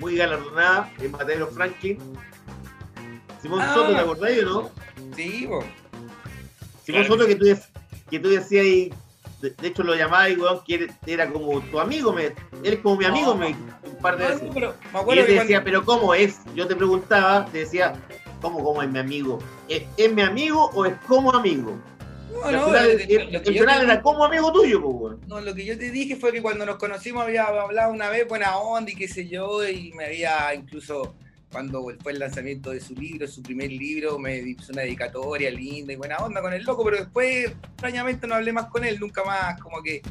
muy 0.00 0.16
galardonada, 0.16 0.90
en 1.00 1.10
Mateo 1.12 1.46
Franklin? 1.48 1.98
Simón 3.42 3.60
Ah. 3.62 3.74
Soto, 3.74 3.92
¿te 3.92 3.98
acordáis 3.98 4.42
o 4.44 4.46
no? 4.46 4.70
Sí, 5.16 5.46
po. 5.48 5.60
Simón 6.84 7.02
Claro. 7.04 7.08
Soto 7.08 7.26
que 7.26 7.36
tú, 7.36 7.46
que 8.10 8.18
tú 8.18 8.28
decías 8.28 8.64
ahí, 8.64 8.92
de, 9.42 9.50
de 9.50 9.68
hecho 9.68 9.82
lo 9.82 9.94
llamabas 9.94 10.36
weón, 10.36 10.60
que 10.66 10.88
era- 11.06 11.30
como 11.30 11.60
tu 11.60 11.78
amigo, 11.80 12.12
me, 12.12 12.26
él 12.26 12.34
es 12.62 12.78
como 12.80 12.96
mi 12.96 13.04
amigo, 13.04 13.34
No. 13.34 13.36
me, 13.36 13.48
un 13.48 13.96
par 14.00 14.16
de 14.16 14.24
No, 14.24 14.30
veces. 14.34 14.50
pero 14.54 14.74
me 15.06 15.14
Y 15.14 15.18
él 15.18 15.26
te 15.26 15.32
decía, 15.32 15.46
cuando- 15.62 15.64
pero 15.64 15.84
¿cómo 15.84 16.14
es? 16.14 16.38
Yo 16.54 16.66
te 16.66 16.74
preguntaba, 16.76 17.44
te 17.46 17.58
decía, 17.58 17.94
¿cómo, 18.40 18.62
cómo 18.64 18.82
es 18.82 18.88
mi 18.90 18.98
amigo? 18.98 19.38
¿Es, 19.68 19.82
es 19.96 20.12
mi 20.12 20.22
amigo 20.22 20.70
o 20.74 20.86
es 20.86 20.94
como 21.06 21.32
amigo? 21.32 21.76
No, 22.52 22.66
final, 22.66 22.90
lo- 22.92 23.42
que 23.42 23.52
yo 23.54 23.60
final 23.62 23.78
te- 23.78 23.84
era 23.84 24.02
como 24.02 24.24
amigo 24.24 24.52
tuyo, 24.52 24.80
pues, 24.82 24.94
weón. 24.96 25.20
No, 25.28 25.40
lo 25.40 25.54
que 25.54 25.64
yo 25.64 25.78
te 25.78 25.90
dije 25.90 26.16
fue 26.16 26.32
que 26.32 26.42
cuando 26.42 26.64
nos 26.66 26.76
conocimos 26.76 27.22
había 27.24 27.44
hablado 27.44 27.92
una 27.92 28.08
vez 28.10 28.26
buena 28.28 28.56
onda 28.58 28.90
y 28.90 28.94
qué 28.94 29.08
sé 29.08 29.28
yo, 29.28 29.66
y 29.68 29.92
me 29.92 30.06
había 30.06 30.54
incluso, 30.54 31.14
cuando 31.50 31.86
fue 32.02 32.12
el 32.12 32.18
lanzamiento 32.18 32.70
de 32.70 32.80
su 32.80 32.94
libro, 32.94 33.26
su 33.28 33.42
primer 33.42 33.70
libro, 33.70 34.18
me 34.18 34.38
hizo 34.38 34.72
una 34.72 34.82
dedicatoria 34.82 35.50
linda 35.50 35.92
y 35.92 35.96
buena 35.96 36.16
onda 36.18 36.40
con 36.42 36.52
el 36.52 36.62
loco, 36.64 36.84
pero 36.84 36.96
después 36.98 37.46
extrañamente 37.46 38.26
no 38.26 38.34
hablé 38.34 38.52
más 38.52 38.66
con 38.66 38.84
él, 38.84 38.98
nunca 38.98 39.22
más, 39.24 39.60
como 39.60 39.82
que, 39.82 40.02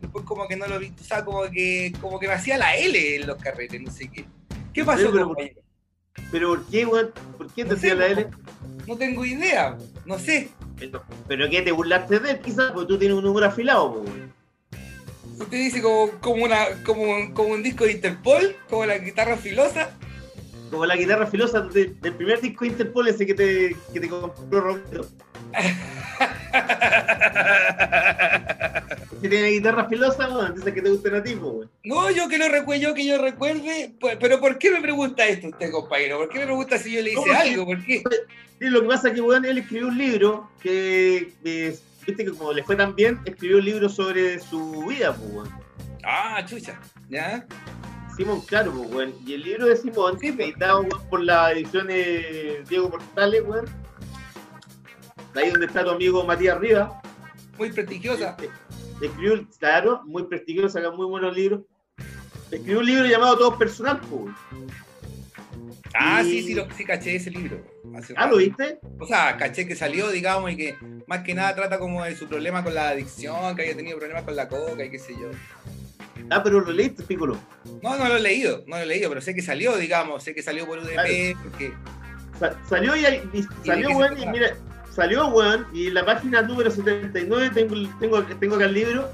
después 0.00 0.24
como 0.24 0.46
que 0.46 0.56
no 0.56 0.66
lo 0.68 0.78
vi, 0.78 0.92
o 1.00 1.04
sea, 1.04 1.24
como 1.24 1.42
que, 1.50 1.92
como 2.00 2.18
que 2.20 2.28
me 2.28 2.34
hacía 2.34 2.56
la 2.58 2.76
L 2.76 3.16
en 3.16 3.26
los 3.26 3.36
carretes, 3.36 3.80
no 3.80 3.90
sé 3.90 4.08
qué. 4.10 4.24
¿Qué 4.72 4.84
pasó, 4.84 5.10
pero- 5.10 5.26
compañero? 5.28 5.60
Pero 6.32 6.48
¿por 6.48 6.66
qué, 6.66 6.86
weón? 6.86 7.12
¿Por 7.36 7.52
qué 7.52 7.64
te 7.64 7.74
No 7.74 7.80
sé, 7.80 7.94
la 7.94 8.06
L? 8.06 8.26
No 8.86 8.96
tengo 8.96 9.24
idea, 9.24 9.76
no 10.06 10.18
sé. 10.18 10.48
Pero, 10.78 11.02
¿Pero 11.28 11.48
qué 11.50 11.62
te 11.62 11.72
burlaste 11.72 12.20
de 12.20 12.32
él? 12.32 12.40
Quizás 12.40 12.72
porque 12.72 12.88
tú 12.88 12.98
tienes 12.98 13.16
un 13.16 13.24
número 13.24 13.46
afilado, 13.46 14.02
pues. 14.02 14.12
Usted 15.38 15.58
dice 15.58 15.82
como, 15.82 16.10
como, 16.20 16.44
una, 16.44 16.64
como, 16.84 17.02
un- 17.02 17.32
como 17.32 17.50
un 17.54 17.62
disco 17.62 17.84
de 17.84 17.92
Interpol, 17.92 18.56
como 18.70 18.86
la 18.86 18.98
guitarra 18.98 19.36
filosa. 19.36 19.90
Como 20.70 20.86
la 20.86 20.96
guitarra 20.96 21.26
filosa 21.26 21.60
de- 21.60 21.94
del 22.00 22.14
primer 22.14 22.40
disco 22.40 22.64
de 22.64 22.70
Interpol 22.70 23.08
ese 23.08 23.26
que 23.26 23.34
te, 23.34 23.76
que 23.92 24.00
te 24.00 24.08
compró 24.08 24.60
Roberto. 24.60 25.08
Si 29.20 29.28
tiene 29.28 29.48
guitarra 29.50 29.88
filosa, 29.88 30.28
weón, 30.28 30.54
dice 30.54 30.74
que 30.74 30.82
te 30.82 30.90
gustan 30.90 31.14
a 31.16 31.22
ti, 31.22 31.34
weón. 31.34 31.70
No, 31.84 32.10
yo 32.10 32.28
que 32.28 32.38
no 32.38 32.48
recuerde, 32.48 32.82
yo 32.82 32.94
que 32.94 33.06
yo 33.06 33.18
recuerde, 33.18 33.94
pues, 33.98 34.16
pero 34.20 34.38
¿por 34.40 34.58
qué 34.58 34.70
me 34.70 34.80
pregunta 34.82 35.26
esto 35.26 35.48
usted, 35.48 35.70
compañero? 35.70 36.18
¿Por 36.18 36.28
qué 36.28 36.40
me 36.40 36.44
pregunta 36.46 36.78
si 36.78 36.92
yo 36.92 37.00
le 37.02 37.10
hice 37.10 37.16
¿Cómo 37.20 37.32
que- 37.32 37.36
algo? 37.38 37.66
¿Por 37.66 37.84
qué? 37.84 38.02
Sí, 38.58 38.64
lo 38.70 38.80
que 38.82 38.88
pasa 38.88 39.08
es 39.08 39.14
que 39.14 39.20
weón, 39.20 39.44
él 39.44 39.58
escribió 39.58 39.88
un 39.88 39.98
libro 39.98 40.50
que, 40.60 41.32
eh, 41.44 41.78
viste 42.06 42.24
que 42.24 42.30
como 42.32 42.52
le 42.52 42.62
fue 42.62 42.76
tan 42.76 42.94
bien, 42.94 43.18
escribió 43.24 43.58
un 43.58 43.64
libro 43.64 43.88
sobre 43.88 44.38
su 44.38 44.84
vida, 44.86 45.14
pues, 45.14 45.30
weón. 45.32 45.50
Ah, 46.04 46.44
chucha, 46.46 46.78
¿ya? 47.08 47.46
Simón, 48.16 48.40
claro, 48.42 48.72
pues, 48.72 48.90
weón. 48.90 49.14
Y 49.26 49.34
el 49.34 49.42
libro 49.42 49.66
de 49.66 49.76
Simón, 49.76 50.18
Sí, 50.20 50.28
editado 50.28 50.80
weón, 50.82 51.08
por 51.08 51.22
la 51.22 51.52
edición 51.52 51.86
de 51.86 52.62
Diego 52.68 52.90
Portales, 52.90 53.42
weón. 53.46 53.64
Ahí 55.34 55.50
donde 55.50 55.66
está 55.66 55.84
tu 55.84 55.90
amigo 55.90 56.24
Matías 56.24 56.58
Rivas. 56.58 56.92
Muy 57.58 57.70
prestigiosa. 57.72 58.36
Eh, 58.42 58.48
Escribió, 59.00 59.46
claro, 59.58 60.02
muy 60.04 60.24
prestigioso, 60.24 60.70
saca 60.70 60.90
muy 60.90 61.06
buenos 61.06 61.34
libros. 61.36 61.62
Escribió 62.50 62.78
un 62.80 62.86
libro 62.86 63.06
llamado 63.06 63.36
Todo 63.38 63.58
Personal, 63.58 64.00
pues. 64.00 64.34
Ah, 65.98 66.22
y- 66.22 66.30
sí, 66.30 66.42
sí, 66.48 66.54
lo, 66.54 66.70
sí 66.72 66.84
caché 66.84 67.16
ese 67.16 67.30
libro. 67.30 67.62
hace 67.96 68.12
Ah, 68.16 68.22
rato. 68.24 68.32
¿lo 68.32 68.36
viste? 68.38 68.78
O 68.98 69.06
sea, 69.06 69.36
caché 69.36 69.66
que 69.66 69.74
salió, 69.76 70.10
digamos, 70.10 70.50
y 70.52 70.56
que 70.56 70.76
más 71.06 71.20
que 71.22 71.34
nada 71.34 71.54
trata 71.54 71.78
como 71.78 72.04
de 72.04 72.16
su 72.16 72.26
problema 72.28 72.62
con 72.62 72.74
la 72.74 72.90
adicción, 72.90 73.54
que 73.56 73.62
había 73.62 73.76
tenido 73.76 73.98
problemas 73.98 74.24
con 74.24 74.36
la 74.36 74.48
coca 74.48 74.84
y 74.84 74.90
qué 74.90 74.98
sé 74.98 75.12
yo. 75.14 75.30
Ah, 76.30 76.42
pero 76.42 76.60
lo 76.60 76.72
leíste, 76.72 77.02
Piccolo. 77.02 77.38
No, 77.82 77.96
no 77.96 78.08
lo 78.08 78.16
he 78.16 78.20
leído, 78.20 78.64
no 78.66 78.76
lo 78.76 78.82
he 78.82 78.86
leído, 78.86 79.08
pero 79.08 79.20
sé 79.20 79.34
que 79.34 79.42
salió, 79.42 79.76
digamos, 79.76 80.22
sé 80.22 80.34
que 80.34 80.42
salió 80.42 80.66
por 80.66 80.78
UDP, 80.78 80.92
Claro. 81.34 81.40
porque 81.44 81.72
Sa- 82.38 82.56
salió 82.68 82.94
y, 82.96 83.04
y 83.32 83.42
salió, 83.64 83.90
weón, 83.90 84.18
y 84.20 84.26
mira, 84.26 84.54
salió, 84.96 85.28
weón, 85.28 85.66
y 85.72 85.88
en 85.88 85.94
la 85.94 86.04
página 86.06 86.42
número 86.42 86.70
79 86.70 87.50
tengo, 87.54 87.76
tengo, 88.00 88.22
tengo 88.24 88.56
acá 88.56 88.64
el 88.64 88.72
libro. 88.74 89.08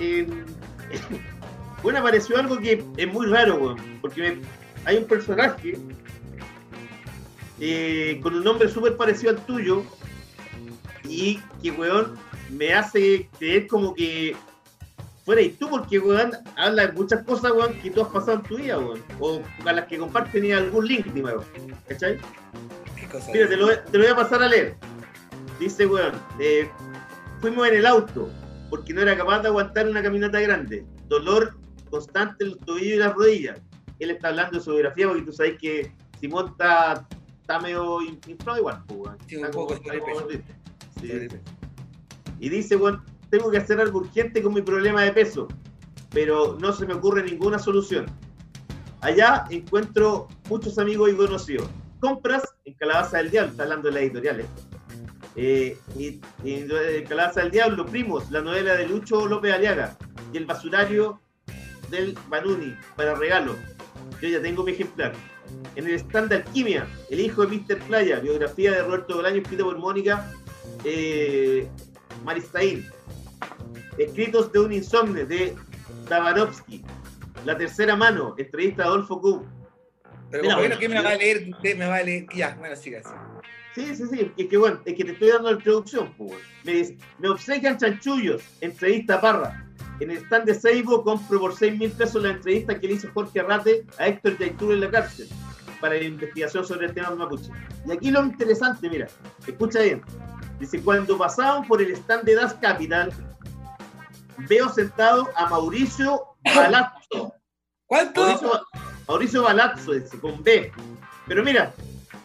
en- 0.00 0.44
bueno, 1.82 1.98
apareció 2.00 2.38
algo 2.38 2.58
que 2.58 2.82
es 2.96 3.12
muy 3.12 3.26
raro, 3.26 3.56
weón, 3.56 3.76
porque 4.00 4.22
me- 4.22 4.40
hay 4.84 4.96
un 4.96 5.04
personaje 5.04 5.78
eh, 7.60 8.20
con 8.22 8.34
un 8.34 8.44
nombre 8.44 8.68
súper 8.68 8.96
parecido 8.96 9.30
al 9.32 9.44
tuyo 9.44 9.82
y 11.04 11.40
que, 11.62 11.70
weón, 11.72 12.14
me 12.50 12.72
hace 12.74 13.28
creer 13.38 13.66
como 13.66 13.94
que 13.94 14.34
fuera 15.24 15.42
y 15.42 15.50
tú, 15.50 15.68
porque, 15.68 15.98
weón, 15.98 16.32
habla 16.56 16.86
de 16.86 16.92
muchas 16.92 17.22
cosas, 17.24 17.52
weón, 17.52 17.74
que 17.80 17.90
tú 17.90 18.02
has 18.02 18.08
pasado 18.08 18.34
en 18.38 18.42
tu 18.44 18.56
vida, 18.56 18.78
weón, 18.78 19.02
o 19.20 19.42
a 19.66 19.72
las 19.72 19.84
que 19.86 19.98
comparten 19.98 20.52
algún 20.52 20.86
link, 20.86 21.06
dime, 21.12 21.32
weón, 21.32 21.44
¿cachai? 21.88 22.18
Mira, 23.32 23.48
te 23.48 23.56
lo, 23.56 23.68
te 23.78 23.98
lo 23.98 24.04
voy 24.04 24.12
a 24.12 24.16
pasar 24.16 24.42
a 24.42 24.48
leer. 24.48 24.74
Dice, 25.58 25.86
weón, 25.86 26.12
eh, 26.38 26.70
fuimos 27.40 27.66
en 27.68 27.74
el 27.76 27.86
auto 27.86 28.28
porque 28.70 28.92
no 28.94 29.00
era 29.02 29.16
capaz 29.16 29.40
de 29.42 29.48
aguantar 29.48 29.88
una 29.88 30.02
caminata 30.02 30.40
grande. 30.40 30.84
Dolor 31.08 31.56
constante 31.90 32.44
en 32.44 32.50
los 32.50 32.60
tobillos 32.60 32.94
y 32.94 32.96
las 32.96 33.14
rodillas. 33.14 33.60
Él 33.98 34.10
está 34.10 34.28
hablando 34.28 34.58
de 34.58 34.64
su 34.64 34.70
biografía 34.72 35.08
porque 35.08 35.22
tú 35.22 35.32
sabes 35.32 35.58
que 35.58 35.92
Simón 36.20 36.48
está, 36.50 37.06
está 37.40 37.58
medio 37.60 38.00
in- 38.02 38.20
inflado 38.28 38.58
igual, 38.58 38.82
weón. 38.90 39.16
Sí, 39.26 39.36
un 39.36 39.50
poco 39.50 39.76
como- 39.78 40.00
como. 40.00 40.28
Sí. 41.00 41.28
Y 42.40 42.48
dice, 42.48 42.76
weón, 42.76 43.02
tengo 43.30 43.50
que 43.50 43.58
hacer 43.58 43.80
algo 43.80 43.98
urgente 43.98 44.42
con 44.42 44.54
mi 44.54 44.62
problema 44.62 45.02
de 45.02 45.12
peso, 45.12 45.48
pero 46.10 46.56
no 46.60 46.72
se 46.72 46.86
me 46.86 46.94
ocurre 46.94 47.22
ninguna 47.24 47.58
solución. 47.58 48.06
Allá 49.00 49.44
encuentro 49.50 50.28
muchos 50.48 50.78
amigos 50.78 51.10
y 51.10 51.14
conocidos. 51.14 51.68
Compras 52.00 52.42
en 52.64 52.74
Calabaza 52.74 53.18
del 53.18 53.30
Diablo, 53.30 53.50
está 53.52 53.64
hablando 53.64 53.88
de 53.88 53.94
las 53.94 54.02
editoriales. 54.04 54.46
Eh, 55.40 55.76
y, 55.96 56.20
y 56.42 57.04
Calabaza 57.08 57.42
del 57.42 57.52
Diablo, 57.52 57.86
Primos, 57.86 58.28
la 58.32 58.40
novela 58.40 58.74
de 58.74 58.88
Lucho 58.88 59.24
López 59.24 59.54
Aliaga 59.54 59.96
y 60.32 60.36
el 60.36 60.46
basurario 60.46 61.20
del 61.90 62.18
Banuni 62.28 62.74
para 62.96 63.14
regalo. 63.14 63.54
Yo 64.20 64.28
ya 64.28 64.42
tengo 64.42 64.64
mi 64.64 64.72
ejemplar. 64.72 65.12
En 65.76 65.86
el 65.86 65.94
stand 65.94 66.30
de 66.30 66.36
Alquimia, 66.36 66.88
El 67.08 67.20
hijo 67.20 67.46
de 67.46 67.56
Mr. 67.56 67.78
Playa, 67.86 68.18
biografía 68.18 68.72
de 68.72 68.82
Roberto 68.82 69.14
Bolaño 69.14 69.40
escrita 69.40 69.62
por 69.62 69.78
Mónica 69.78 70.28
eh, 70.84 71.68
Maristaín. 72.24 72.84
Escritos 73.96 74.52
de 74.52 74.58
un 74.58 74.72
insomne 74.72 75.24
de 75.24 75.54
Dabarovsky. 76.08 76.84
La 77.44 77.56
tercera 77.56 77.94
mano, 77.94 78.34
entrevista 78.36 78.82
a 78.82 78.86
Adolfo 78.86 79.20
Kuhn. 79.20 79.46
Pero 80.32 80.42
Mira, 80.42 80.56
bueno, 80.56 80.78
¿qué 80.80 80.88
me 80.88 81.00
va 81.00 81.10
a 81.10 81.14
leer? 81.14 81.48
Usted 81.48 81.76
me 81.78 81.86
va 81.86 81.96
a 81.96 82.02
leer, 82.02 82.26
ya, 82.34 82.56
bueno, 82.58 82.74
siga. 82.74 83.02
Sí, 83.78 83.94
sí, 83.94 84.04
sí. 84.10 84.32
Es 84.36 84.48
que 84.48 84.56
bueno, 84.56 84.80
es 84.84 84.94
que 84.96 85.04
te 85.04 85.12
estoy 85.12 85.28
dando 85.28 85.50
la 85.50 85.56
introducción, 85.56 86.12
pues. 86.18 86.32
Me 86.64 86.72
dice, 86.72 86.98
me 87.18 87.28
obsequian 87.28 87.78
chanchullos, 87.78 88.42
entrevista 88.60 89.20
Parra. 89.20 89.64
En 90.00 90.10
el 90.10 90.16
stand 90.18 90.46
de 90.46 90.54
Seibo 90.54 91.04
compro 91.04 91.38
por 91.38 91.54
6 91.54 91.78
mil 91.78 91.92
pesos 91.92 92.20
la 92.20 92.30
entrevista 92.30 92.78
que 92.78 92.88
le 92.88 92.94
hizo 92.94 93.08
Jorge 93.14 93.38
Arrate 93.38 93.86
a 93.98 94.08
Héctor 94.08 94.36
Yaitur 94.38 94.74
en 94.74 94.80
la 94.80 94.90
cárcel 94.90 95.28
para 95.80 95.94
la 95.94 96.02
investigación 96.02 96.66
sobre 96.66 96.86
el 96.86 96.94
tema 96.94 97.14
mapuche. 97.14 97.50
Y 97.86 97.92
aquí 97.92 98.10
lo 98.10 98.24
interesante, 98.24 98.90
mira, 98.90 99.06
escucha 99.46 99.80
bien. 99.80 100.02
Dice, 100.58 100.80
cuando 100.82 101.16
pasaban 101.16 101.64
por 101.68 101.80
el 101.80 101.92
stand 101.92 102.24
de 102.24 102.34
Das 102.34 102.54
Capital, 102.54 103.12
veo 104.48 104.68
sentado 104.70 105.28
a 105.36 105.48
Mauricio 105.48 106.20
Balazzo. 106.42 107.32
¿Cuánto? 107.86 108.22
Mauricio, 108.22 108.62
Mauricio 109.06 109.42
Balazzo, 109.44 109.92
dice, 109.92 110.18
con 110.18 110.42
B. 110.42 110.72
Pero 111.28 111.44
mira, 111.44 111.72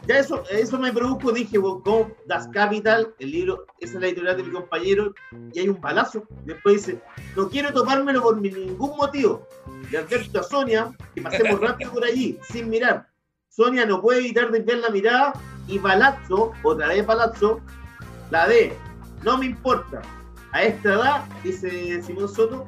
ya 0.07 0.19
eso, 0.19 0.43
eso 0.49 0.77
me 0.79 0.91
produjo, 0.91 1.31
dije, 1.31 1.59
¿cómo 1.59 2.11
Das 2.25 2.47
Capital, 2.49 3.13
el 3.19 3.31
libro, 3.31 3.65
esa 3.79 3.95
es 3.95 4.01
la 4.01 4.07
editorial 4.07 4.37
de 4.37 4.43
mi 4.43 4.51
compañero, 4.51 5.13
y 5.53 5.59
hay 5.59 5.69
un 5.69 5.79
balazo. 5.79 6.23
Después 6.45 6.85
dice, 6.85 7.01
no 7.35 7.49
quiero 7.49 7.71
tomármelo 7.71 8.21
por 8.21 8.41
ningún 8.41 8.97
motivo. 8.97 9.47
Le 9.89 9.97
advierto 9.97 10.39
a 10.39 10.43
Sonia 10.43 10.91
que 11.15 11.21
pasemos 11.21 11.59
rápido 11.61 11.91
por 11.91 12.03
allí, 12.03 12.37
sin 12.49 12.69
mirar. 12.69 13.07
Sonia 13.49 13.85
no 13.85 14.01
puede 14.01 14.19
evitar 14.19 14.51
desviar 14.51 14.79
la 14.79 14.89
mirada 14.89 15.33
y 15.67 15.79
Palazzo, 15.79 16.51
otra 16.63 16.87
vez 16.87 17.03
Palazzo, 17.05 17.61
la 18.29 18.47
D. 18.47 18.73
No 19.23 19.37
me 19.37 19.45
importa. 19.45 20.01
A 20.51 20.63
esta 20.63 20.93
edad, 20.93 21.25
dice 21.43 22.03
Simón 22.03 22.29
Soto, 22.29 22.65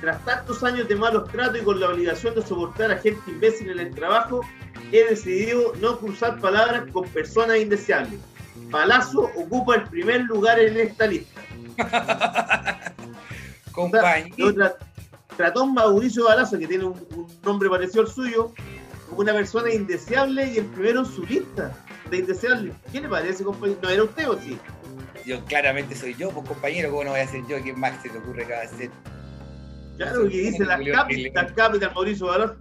tras 0.00 0.22
tantos 0.24 0.62
años 0.64 0.88
de 0.88 0.96
malos 0.96 1.30
tratos 1.30 1.60
y 1.60 1.64
con 1.64 1.80
la 1.80 1.88
obligación 1.88 2.34
de 2.34 2.42
soportar 2.42 2.90
a 2.90 2.98
gente 2.98 3.30
imbécil 3.30 3.70
en 3.70 3.78
el 3.78 3.94
trabajo, 3.94 4.42
he 4.92 5.04
decidido 5.10 5.72
no 5.80 5.98
cruzar 5.98 6.38
palabras 6.40 6.84
con 6.92 7.08
personas 7.08 7.58
indeseables. 7.58 8.20
Palazzo 8.70 9.30
ocupa 9.36 9.76
el 9.76 9.82
primer 9.84 10.22
lugar 10.22 10.58
en 10.60 10.76
esta 10.78 11.06
lista. 11.06 11.40
Compañía. 13.72 14.32
Yo 14.36 14.52
tra- 14.52 14.76
trató 15.36 15.62
a 15.62 15.66
Mauricio 15.66 16.24
Balazo, 16.24 16.58
que 16.58 16.66
tiene 16.66 16.84
un, 16.84 16.92
un 17.14 17.26
nombre 17.42 17.68
parecido 17.70 18.02
al 18.02 18.08
suyo, 18.08 18.52
como 19.08 19.20
una 19.22 19.32
persona 19.32 19.72
indeseable 19.72 20.46
y 20.52 20.58
el 20.58 20.66
primero 20.66 21.00
en 21.00 21.06
su 21.06 21.24
lista 21.24 21.72
de 22.10 22.18
indeseables. 22.18 22.74
¿Qué 22.92 23.00
le 23.00 23.08
parece, 23.08 23.44
compañero? 23.44 23.78
¿No 23.82 23.88
era 23.88 24.02
usted 24.04 24.28
o 24.28 24.38
sí? 24.38 24.58
Yo 25.24 25.42
claramente 25.44 25.94
soy 25.94 26.14
yo, 26.14 26.30
pues 26.30 26.46
compañero, 26.48 26.90
¿cómo 26.90 27.04
no 27.04 27.10
voy 27.10 27.20
a 27.20 27.28
ser 27.28 27.46
yo? 27.46 27.60
¿Quién 27.62 27.78
más 27.78 28.00
se 28.02 28.08
te 28.10 28.18
ocurre 28.18 28.46
que 28.46 28.52
va 28.52 28.62
a 28.62 28.68
ser? 28.68 28.90
Claro, 29.96 30.22
que 30.28 30.36
dice 30.36 30.64
la 30.64 30.76
Julio 30.78 30.94
capital, 30.94 31.54
capital 31.54 31.92
Mauricio 31.94 32.26
Balazo. 32.26 32.56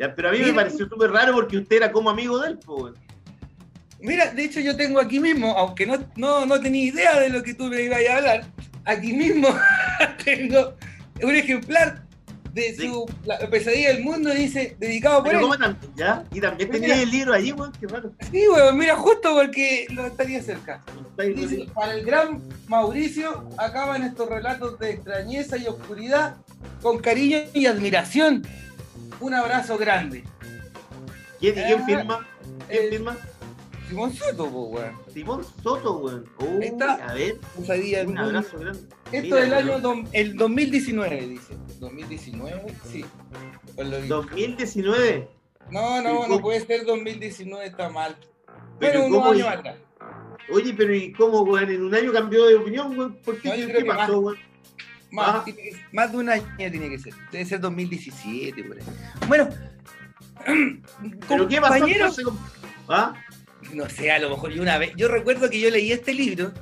Ya, 0.00 0.14
pero 0.14 0.30
a 0.30 0.32
mí 0.32 0.38
me 0.38 0.54
pareció 0.54 0.88
súper 0.88 1.10
raro 1.10 1.34
porque 1.34 1.58
usted 1.58 1.76
era 1.76 1.92
como 1.92 2.08
amigo 2.08 2.38
de 2.38 2.48
él, 2.48 2.58
pues. 2.64 2.94
Mira, 4.00 4.32
de 4.32 4.44
hecho 4.44 4.58
yo 4.58 4.74
tengo 4.74 4.98
aquí 4.98 5.20
mismo, 5.20 5.50
aunque 5.58 5.84
no, 5.84 5.98
no, 6.16 6.46
no 6.46 6.58
tenía 6.58 6.86
idea 6.86 7.20
de 7.20 7.28
lo 7.28 7.42
que 7.42 7.52
tú 7.52 7.64
me 7.64 7.82
ibas 7.82 8.00
a 8.08 8.16
hablar, 8.16 8.44
aquí 8.86 9.12
mismo 9.12 9.48
tengo 10.24 10.74
un 11.22 11.36
ejemplar 11.36 12.02
de 12.54 12.74
su 12.74 13.06
la 13.26 13.38
pesadilla 13.50 13.92
del 13.92 14.02
mundo, 14.02 14.30
dice, 14.30 14.74
dedicado 14.80 15.22
por 15.22 15.34
él. 15.34 15.40
¿cómo 15.42 15.58
también? 15.58 15.92
¿Ya? 15.94 16.24
Y 16.32 16.40
también 16.40 16.70
tenía 16.70 16.94
Mira. 16.94 17.02
el 17.02 17.10
libro 17.10 17.34
allí, 17.34 17.52
weón, 17.52 17.72
qué 17.78 17.86
raro. 17.86 18.12
Sí, 18.32 18.48
weón, 18.48 18.78
mira, 18.78 18.96
justo 18.96 19.34
porque 19.34 19.86
lo 19.90 20.06
estaría 20.06 20.42
cerca. 20.42 20.82
Dice, 21.18 21.66
para 21.74 21.92
el 21.92 22.06
gran 22.06 22.42
Mauricio 22.68 23.46
acaban 23.58 24.02
estos 24.02 24.30
relatos 24.30 24.78
de 24.78 24.92
extrañeza 24.92 25.58
y 25.58 25.66
oscuridad 25.66 26.36
con 26.80 26.98
cariño 27.00 27.40
y 27.52 27.66
admiración. 27.66 28.46
Un 29.20 29.34
abrazo 29.34 29.76
grande. 29.78 30.24
¿Quién, 31.38 31.54
Ah, 31.58 31.84
firma? 31.86 32.26
¿Quién 32.68 32.84
eh, 32.84 32.88
firma? 32.90 33.16
Simón 33.88 34.12
Soto, 34.12 34.44
weón. 34.44 34.94
Simón 35.12 35.44
Soto, 35.62 35.98
weón. 35.98 36.24
Uy, 36.38 36.66
Está- 36.66 36.94
a 36.94 37.14
ver, 37.14 37.38
Pesadilla 37.56 37.98
del 37.98 38.08
un 38.08 38.14
mundo. 38.14 38.28
abrazo 38.38 38.58
grande. 38.58 38.80
Esto 39.10 39.22
Mira, 39.22 39.36
del 39.40 39.54
año 39.54 40.06
el 40.12 40.36
2019, 40.36 41.26
dice. 41.26 41.54
¿2019? 41.80 42.62
Sí. 42.90 43.04
Por 43.74 43.86
lo 43.86 43.98
visto. 43.98 44.16
2019. 44.22 45.28
No, 45.70 46.00
¿Y 46.00 46.04
no, 46.04 46.28
no 46.28 46.40
puede 46.40 46.60
ser 46.60 46.84
2019, 46.84 47.66
está 47.66 47.88
mal. 47.88 48.16
Pero 48.78 48.92
Pero 48.92 49.06
unos 49.06 49.18
¿cómo 49.18 49.30
años 49.32 49.48
atrás. 49.48 49.76
Oye, 50.52 50.74
pero 50.76 50.94
¿y 50.94 51.12
cómo, 51.12 51.42
weón? 51.42 51.70
¿En 51.70 51.82
un 51.84 51.94
año 51.94 52.12
cambió 52.12 52.46
de 52.46 52.56
opinión, 52.56 52.96
weón? 52.98 53.14
¿Por 53.24 53.40
qué? 53.40 53.48
No, 53.66 53.72
¿Qué, 53.72 53.84
pasó, 53.84 54.20
weón? 54.20 54.38
Más, 55.12 55.28
Ah. 55.28 55.42
tiene 55.44 55.60
que- 55.62 55.76
más 55.92 56.10
de 56.12 56.18
un 56.18 56.28
año 56.28 56.44
tiene 56.56 56.88
que 56.88 56.98
ser. 56.98 57.12
Debe 57.32 57.44
ser 57.44 57.60
2017, 57.60 58.62
por 58.64 58.76
ahí. 58.78 58.84
Bueno. 59.28 59.48
¿Pero 61.28 61.48
qué 61.48 61.60
pasó 61.60 61.86
entonces? 61.86 62.24
¿Ah? 62.88 63.14
No 63.74 63.88
sé, 63.88 64.10
a 64.10 64.18
lo 64.18 64.30
mejor 64.30 64.50
yo 64.52 64.62
una 64.62 64.78
vez. 64.78 64.92
Yo 64.96 65.08
recuerdo 65.08 65.50
que 65.50 65.60
yo 65.60 65.70
leí 65.70 65.92
este 65.92 66.14
libro 66.14 66.52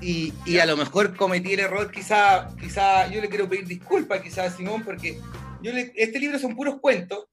y, 0.00 0.32
y 0.46 0.58
a 0.58 0.66
lo 0.66 0.76
mejor 0.76 1.14
cometí 1.16 1.52
el 1.52 1.60
error, 1.60 1.90
quizá, 1.90 2.48
quizá 2.60 3.06
yo 3.08 3.20
le 3.20 3.28
quiero 3.28 3.48
pedir 3.48 3.66
disculpas 3.66 4.22
quizá 4.22 4.44
a 4.44 4.50
Simón, 4.50 4.82
porque 4.82 5.20
yo 5.62 5.72
le- 5.72 5.92
este 5.96 6.18
libro 6.18 6.38
son 6.38 6.56
puros 6.56 6.76
cuentos. 6.80 7.26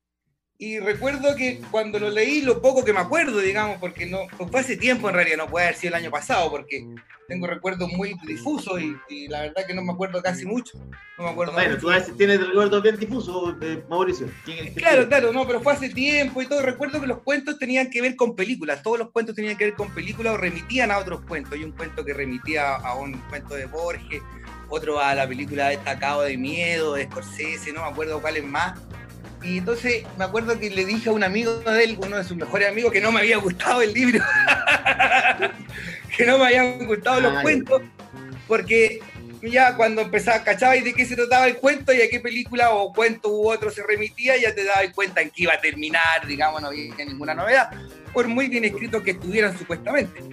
Y 0.60 0.80
recuerdo 0.80 1.36
que 1.36 1.60
cuando 1.72 2.00
lo 2.00 2.10
leí, 2.10 2.42
lo 2.42 2.62
poco 2.62 2.86
que 2.86 2.94
me 2.94 3.00
acuerdo, 3.00 3.40
digamos, 3.40 3.78
porque 3.80 4.06
no 4.06 4.20
fue 4.50 4.62
hace 4.62 4.78
tiempo 4.78 5.10
en 5.10 5.16
realidad, 5.16 5.38
no 5.38 5.48
puede 5.48 5.66
haber 5.66 5.78
sido 5.78 5.96
el 5.96 6.02
año 6.04 6.12
pasado, 6.12 6.50
porque 6.52 6.86
tengo 7.28 7.48
recuerdos 7.48 7.92
muy 7.92 8.14
difusos 8.26 8.80
y, 8.82 8.96
y 9.10 9.28
la 9.28 9.42
verdad 9.42 9.66
que 9.66 9.74
no 9.74 9.82
me 9.82 9.92
acuerdo 9.92 10.22
casi 10.22 10.46
mucho. 10.46 10.78
No 11.18 11.26
me 11.26 11.30
acuerdo 11.32 11.54
Bueno, 11.54 11.72
mucho. 11.72 11.82
tú 11.82 11.92
a 11.92 11.96
veces 11.96 12.16
tienes 12.16 12.40
recuerdos 12.46 12.82
bien 12.84 12.98
difusos, 12.98 13.56
eh, 13.62 13.84
Mauricio. 13.90 14.30
¿Quién 14.46 14.58
es 14.60 14.68
el 14.68 14.74
que 14.76 14.80
Claro, 14.80 15.08
claro, 15.08 15.34
no, 15.34 15.46
pero 15.46 15.60
fue 15.60 15.74
hace 15.74 15.90
tiempo 15.90 16.42
y 16.42 16.46
todo. 16.48 16.62
Recuerdo 16.62 17.02
que 17.02 17.08
los 17.08 17.20
cuentos 17.24 17.58
tenían 17.58 17.90
que 17.90 18.02
ver 18.02 18.16
con 18.16 18.36
películas. 18.36 18.84
Todos 18.84 19.00
los 19.00 19.12
cuentos 19.12 19.36
tenían 19.36 19.58
que 19.58 19.66
ver 19.66 19.74
con 19.74 19.94
películas 19.94 20.34
o 20.34 20.38
remitían 20.38 20.92
a 20.92 21.00
otros 21.00 21.22
cuentos. 21.28 21.54
Hay 21.54 21.64
un 21.64 21.72
cuento 21.72 22.06
que 22.06 22.14
remitía 22.14 22.76
a 22.76 22.96
un 22.96 23.14
cuento 23.30 23.56
de 23.56 23.66
Borges, 23.66 24.22
otro 24.70 25.00
a 25.00 25.14
la 25.16 25.28
película 25.28 25.70
Destacado 25.70 26.22
de 26.22 26.38
Miedo, 26.38 26.94
de 26.94 27.06
Scorsese, 27.06 27.74
no 27.74 27.82
me 27.82 27.88
acuerdo 27.90 28.22
cuál 28.22 28.38
es 28.38 28.46
más. 28.46 28.80
Y 29.44 29.58
entonces 29.58 30.04
me 30.18 30.24
acuerdo 30.26 30.58
que 30.60 30.70
le 30.70 30.86
dije 30.86 31.10
a 31.10 31.14
un 31.14 31.24
amigo 31.24 31.54
de 31.60 31.84
él, 31.84 31.98
uno 32.02 32.18
de 32.18 32.24
sus 32.24 32.38
mejores 32.38 32.70
amigos, 32.70 32.92
que 32.94 33.02
no 33.02 33.12
me 33.12 33.20
había 33.20 33.38
gustado 33.38 33.82
el 33.82 33.94
libro. 33.94 34.24
que 36.18 36.26
no 36.26 36.38
me 36.38 36.46
habían 36.46 36.86
gustado 36.86 37.20
los 37.22 37.42
cuentos, 37.42 37.82
porque 38.48 39.00
ya 39.42 39.76
cuando 39.76 40.02
empezaba, 40.02 40.44
cachabas 40.44 40.84
de 40.84 40.94
qué 40.94 41.06
se 41.06 41.16
trataba 41.16 41.48
el 41.48 41.58
cuento 41.58 41.92
y 41.94 42.02
a 42.02 42.10
qué 42.10 42.20
película 42.20 42.72
o 42.72 42.94
cuento 42.94 43.30
u 43.30 43.52
otro 43.52 43.70
se 43.72 43.84
remitía, 43.84 44.38
ya 44.38 44.54
te 44.56 44.64
dabas 44.64 44.94
cuenta 44.94 45.22
en 45.22 45.30
qué 45.32 45.44
iba 45.44 45.54
a 45.54 45.60
terminar, 45.62 46.26
digamos, 46.28 46.62
no 46.62 46.68
había 46.68 46.94
ninguna 47.06 47.34
novedad, 47.34 47.70
por 48.14 48.28
muy 48.28 48.48
bien 48.48 48.64
escritos 48.64 49.04
que 49.04 49.12
estuvieran 49.12 49.58
supuestamente. 49.58 50.24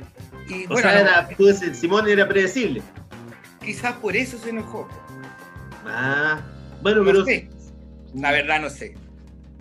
Y 0.49 0.65
O 0.67 0.69
bueno, 0.69 0.89
sea, 0.91 1.01
era, 1.01 1.29
tú 1.37 1.47
dices, 1.47 1.79
Simón 1.79 2.09
era 2.09 2.29
predecible. 2.29 2.83
quizás 3.65 3.95
por 3.95 4.15
eso 4.17 4.39
se 4.39 4.51
enojó. 4.51 4.89
Ah, 5.87 6.41
bueno, 6.83 7.01
No 7.03 7.07
pero. 7.07 7.25
sé. 7.25 7.49
La 8.15 8.33
verdad 8.33 8.61
no 8.61 8.71
sé. 8.71 8.95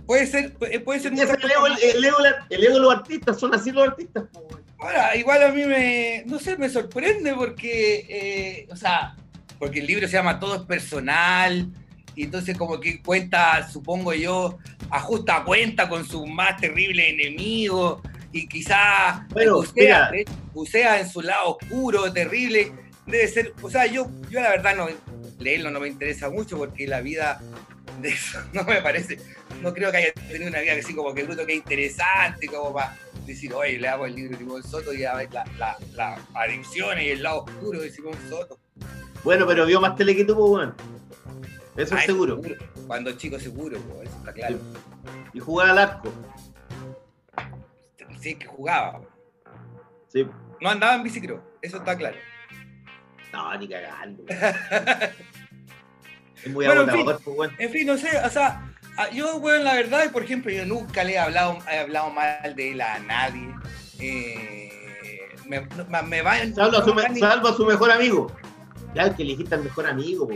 Puede 0.06 0.26
ser, 0.26 0.54
puede 0.54 1.00
ser 1.00 1.12
muchas 1.12 1.30
el, 1.30 1.52
ego, 1.52 1.68
el, 1.68 2.06
ego, 2.06 2.18
el 2.50 2.64
ego 2.64 2.74
de 2.74 2.80
los 2.80 2.96
artistas, 2.96 3.40
son 3.40 3.54
así 3.54 3.72
los 3.72 3.88
artistas. 3.88 4.24
po, 4.34 4.40
weón. 4.40 4.64
Ahora, 4.80 5.16
igual 5.16 5.44
a 5.44 5.50
mí 5.50 5.66
me, 5.66 6.24
no 6.26 6.40
sé, 6.40 6.58
me 6.58 6.70
sorprende 6.70 7.34
porque, 7.36 8.06
eh, 8.10 8.68
o 8.72 8.76
sea, 8.78 9.16
porque 9.60 9.80
el 9.80 9.88
libro 9.88 10.08
se 10.08 10.14
llama 10.14 10.40
Todo 10.40 10.56
es 10.56 10.62
personal, 10.62 11.70
y 12.16 12.24
entonces 12.24 12.58
como 12.58 12.80
que 12.80 13.02
cuenta, 13.02 13.70
supongo 13.70 14.14
yo, 14.14 14.58
ajusta 14.90 15.44
cuenta 15.44 15.90
con 15.90 16.06
su 16.06 16.26
más 16.26 16.58
terrible 16.62 17.10
enemigo, 17.10 18.02
y 18.32 18.48
quizá 18.48 19.28
Bueno, 19.32 19.58
bucea, 19.58 20.12
bucea 20.54 21.00
en 21.02 21.10
su 21.10 21.22
lado 21.22 21.58
oscuro, 21.58 22.12
terrible, 22.14 22.72
debe 23.06 23.28
ser, 23.28 23.54
o 23.62 23.70
sea, 23.70 23.86
yo, 23.86 24.10
yo 24.30 24.40
la 24.40 24.50
verdad 24.50 24.76
no, 24.78 24.88
leerlo 25.40 25.72
no 25.72 25.82
me 25.82 25.90
interesa 25.90 26.30
mucho 26.30 26.58
porque 26.58 26.88
la 26.88 27.02
vida 27.02 27.42
de 28.02 28.10
eso 28.10 28.40
no 28.54 28.64
me 28.64 28.82
parece, 28.82 29.18
no 29.62 29.74
creo 29.74 29.92
que 29.92 29.98
haya 29.98 30.14
tenido 30.14 30.50
una 30.50 30.60
vida 30.62 30.74
así 30.80 30.96
como 30.96 31.14
que 31.14 31.24
bruto, 31.24 31.46
que 31.46 31.56
interesante, 31.56 32.48
como 32.48 32.74
para 32.74 32.98
decir, 33.26 33.54
oye, 33.54 33.78
le 33.80 33.88
hago 33.88 34.06
el 34.06 34.16
libro 34.16 34.32
de 34.32 34.44
Simón 34.44 34.64
Soto 34.64 34.94
y 34.94 35.04
a 35.04 35.16
ver 35.16 35.32
la, 35.34 35.46
la, 35.58 35.78
la 35.94 36.20
adicción 36.34 37.00
y 37.00 37.10
el 37.10 37.24
lado 37.24 37.44
oscuro 37.44 37.80
de 37.82 37.92
Simón 37.92 38.16
Soto. 38.30 38.58
Bueno, 39.24 39.46
pero 39.46 39.66
vio 39.66 39.80
más 39.82 39.96
tele 39.96 40.16
que 40.16 40.26
tú, 40.26 40.36
pues, 40.36 40.50
weón. 40.50 40.76
Eso 41.76 41.96
Ah, 41.96 42.00
es 42.00 42.06
seguro. 42.06 42.42
Cuando 42.88 43.12
chico 43.14 43.40
seguro, 43.40 43.78
po, 43.82 44.02
eso 44.02 44.16
está 44.18 44.34
claro. 44.34 44.58
Y 45.34 45.40
jugaba 45.40 45.72
al 45.72 45.78
arco. 45.78 46.14
Sí, 48.20 48.36
que 48.36 48.48
jugaba. 48.48 49.02
Sí. 50.08 50.28
No 50.60 50.70
andaba 50.70 50.96
en 50.96 51.04
bicicross, 51.04 51.40
eso 51.62 51.78
está 51.78 51.96
claro. 51.96 52.18
No, 53.32 53.56
ni 53.58 53.70
cagando. 53.70 54.24
es 56.44 56.52
muy 56.52 56.66
Bueno, 56.66 56.84
en 56.84 56.90
agotador, 56.90 57.22
pues, 57.24 57.38
weón. 57.38 57.56
En 57.58 57.70
fin, 57.72 57.88
no 57.88 57.98
sé, 57.98 58.10
o 58.26 58.30
sea, 58.30 58.70
yo, 59.14 59.38
weón, 59.38 59.64
la 59.64 59.76
verdad, 59.76 60.12
por 60.12 60.24
ejemplo, 60.24 60.52
yo 60.52 60.66
nunca 60.66 61.04
le 61.04 61.14
he 61.14 61.20
hablado, 61.20 61.58
he 61.72 61.80
hablado 61.80 62.10
mal 62.12 62.56
de 62.56 62.72
él 62.72 62.82
a 62.82 63.00
nadie. 63.00 63.54
Eh, 64.00 64.70
me, 65.46 65.62
me, 65.62 66.02
me 66.04 66.22
va 66.22 66.38
Salvo 66.54 66.78
a, 66.78 66.86
su, 66.86 66.94
me 66.94 67.20
salvo 67.20 67.48
a 67.48 67.56
su 67.56 67.66
mejor 67.66 67.92
amigo. 67.92 68.32
Ya, 68.96 69.16
que 69.16 69.22
elegiste 69.22 69.56
al 69.56 69.64
mejor 69.64 69.86
amigo. 69.86 70.28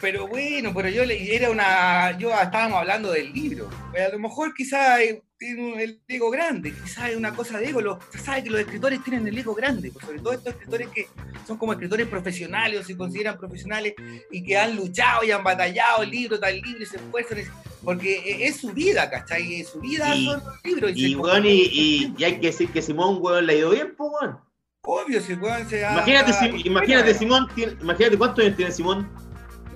Pero 0.00 0.26
bueno, 0.26 0.72
pero 0.74 0.88
yo 0.88 1.04
le, 1.04 1.34
era 1.34 1.50
una. 1.50 2.16
Yo 2.18 2.30
estábamos 2.30 2.78
hablando 2.78 3.12
del 3.12 3.32
libro. 3.32 3.68
A 3.94 4.12
lo 4.12 4.18
mejor 4.18 4.52
quizá 4.52 5.00
eh, 5.02 5.22
tiene 5.44 5.82
el 5.82 6.00
ego 6.06 6.30
grande, 6.30 6.70
quizás 6.70 7.08
es 7.08 7.16
una 7.16 7.32
cosa 7.34 7.56
de 7.58 7.70
ego, 7.70 7.98
se 8.12 8.18
sabe 8.18 8.44
que 8.44 8.50
los 8.50 8.60
escritores 8.60 9.02
tienen 9.02 9.26
el 9.26 9.38
ego 9.38 9.54
grande, 9.54 9.90
pues, 9.90 10.04
sobre 10.04 10.18
todo 10.18 10.34
estos 10.34 10.52
escritores 10.52 10.88
que 10.88 11.06
son 11.46 11.56
como 11.56 11.72
escritores 11.72 12.06
profesionales 12.08 12.80
o 12.80 12.84
se 12.84 12.94
consideran 12.94 13.38
profesionales 13.38 13.94
y 14.30 14.44
que 14.44 14.58
han 14.58 14.76
luchado 14.76 15.24
y 15.24 15.30
han 15.30 15.42
batallado 15.42 16.02
el 16.02 16.10
libro 16.10 16.38
tras 16.38 16.52
libro 16.52 16.82
y 16.82 16.84
se 16.86 16.98
esfuerzan, 16.98 17.38
es- 17.38 17.50
porque 17.82 18.18
e- 18.18 18.46
es 18.48 18.58
su 18.58 18.70
vida, 18.74 19.08
¿cachai? 19.08 19.62
Es 19.62 19.68
su 19.70 19.80
vida 19.80 20.14
Y- 20.14 20.26
son 20.26 20.42
los 20.44 20.62
libros. 20.62 20.92
Y, 20.94 21.10
se- 21.12 21.16
weón, 21.16 21.46
y, 21.46 21.48
y- 21.72 22.14
y 22.18 22.24
hay 22.24 22.38
que 22.38 22.48
decir 22.48 22.68
que 22.70 22.82
Simón, 22.82 23.16
weón, 23.22 23.46
le 23.46 23.54
ha 23.54 23.56
ido 23.56 23.70
bien, 23.70 23.94
pues, 23.96 24.10
weón. 24.20 24.38
Obvio, 24.82 25.22
si 25.22 25.32
weón 25.32 25.66
se 25.70 25.86
ha- 25.86 25.92
Imagínate, 25.94 26.34
si- 26.34 26.48
bueno, 26.50 26.62
imagínate 26.66 27.14
Simón, 27.14 27.48
tiene- 27.54 27.76
imagínate 27.80 28.18
cuántos 28.18 28.44
años 28.44 28.56
tiene 28.58 28.72
Simón. 28.72 29.08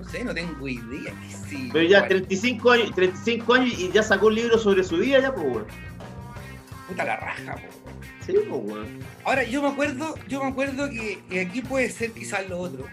No 0.05 0.11
sé, 0.11 0.23
no 0.23 0.33
tengo 0.33 0.67
idea. 0.67 1.11
que 1.13 1.35
sí, 1.49 1.69
Pero 1.73 1.87
ya 1.89 1.99
bueno, 2.01 2.15
35 2.15 2.71
años, 2.71 2.95
35 2.95 3.53
años 3.53 3.79
y 3.79 3.91
ya 3.91 4.03
sacó 4.03 4.27
un 4.27 4.35
libro 4.35 4.57
sobre 4.57 4.83
su 4.83 4.97
vida, 4.97 5.19
ya, 5.19 5.33
pues, 5.33 5.45
weón. 5.47 5.65
puta 6.87 7.03
la 7.03 7.15
raja. 7.17 7.55
Sí, 8.25 8.33
pues, 8.47 8.61
weón. 8.63 8.99
Ahora, 9.23 9.43
yo 9.43 9.61
me 9.61 9.69
acuerdo, 9.69 10.15
yo 10.27 10.43
me 10.43 10.49
acuerdo 10.51 10.89
que, 10.89 11.19
que 11.29 11.41
aquí 11.41 11.61
puede 11.61 11.89
ser 11.89 12.11
quizás 12.11 12.47
lo 12.49 12.59
otro, 12.59 12.85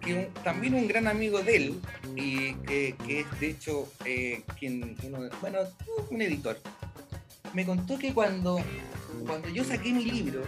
que 0.00 0.14
un- 0.14 0.44
también 0.44 0.74
un 0.74 0.86
gran 0.86 1.08
amigo 1.08 1.40
de 1.42 1.56
él, 1.56 1.80
y 2.14 2.54
que, 2.54 2.94
que 3.04 3.20
es 3.20 3.40
de 3.40 3.50
hecho 3.50 3.88
eh, 4.04 4.42
quien, 4.58 4.96
uno 5.02 5.18
bueno, 5.40 5.58
un 6.10 6.22
editor, 6.22 6.58
me 7.52 7.66
contó 7.66 7.98
que 7.98 8.14
cuando, 8.14 8.60
cuando 9.26 9.48
yo 9.48 9.64
saqué 9.64 9.92
mi 9.92 10.04
libro, 10.04 10.42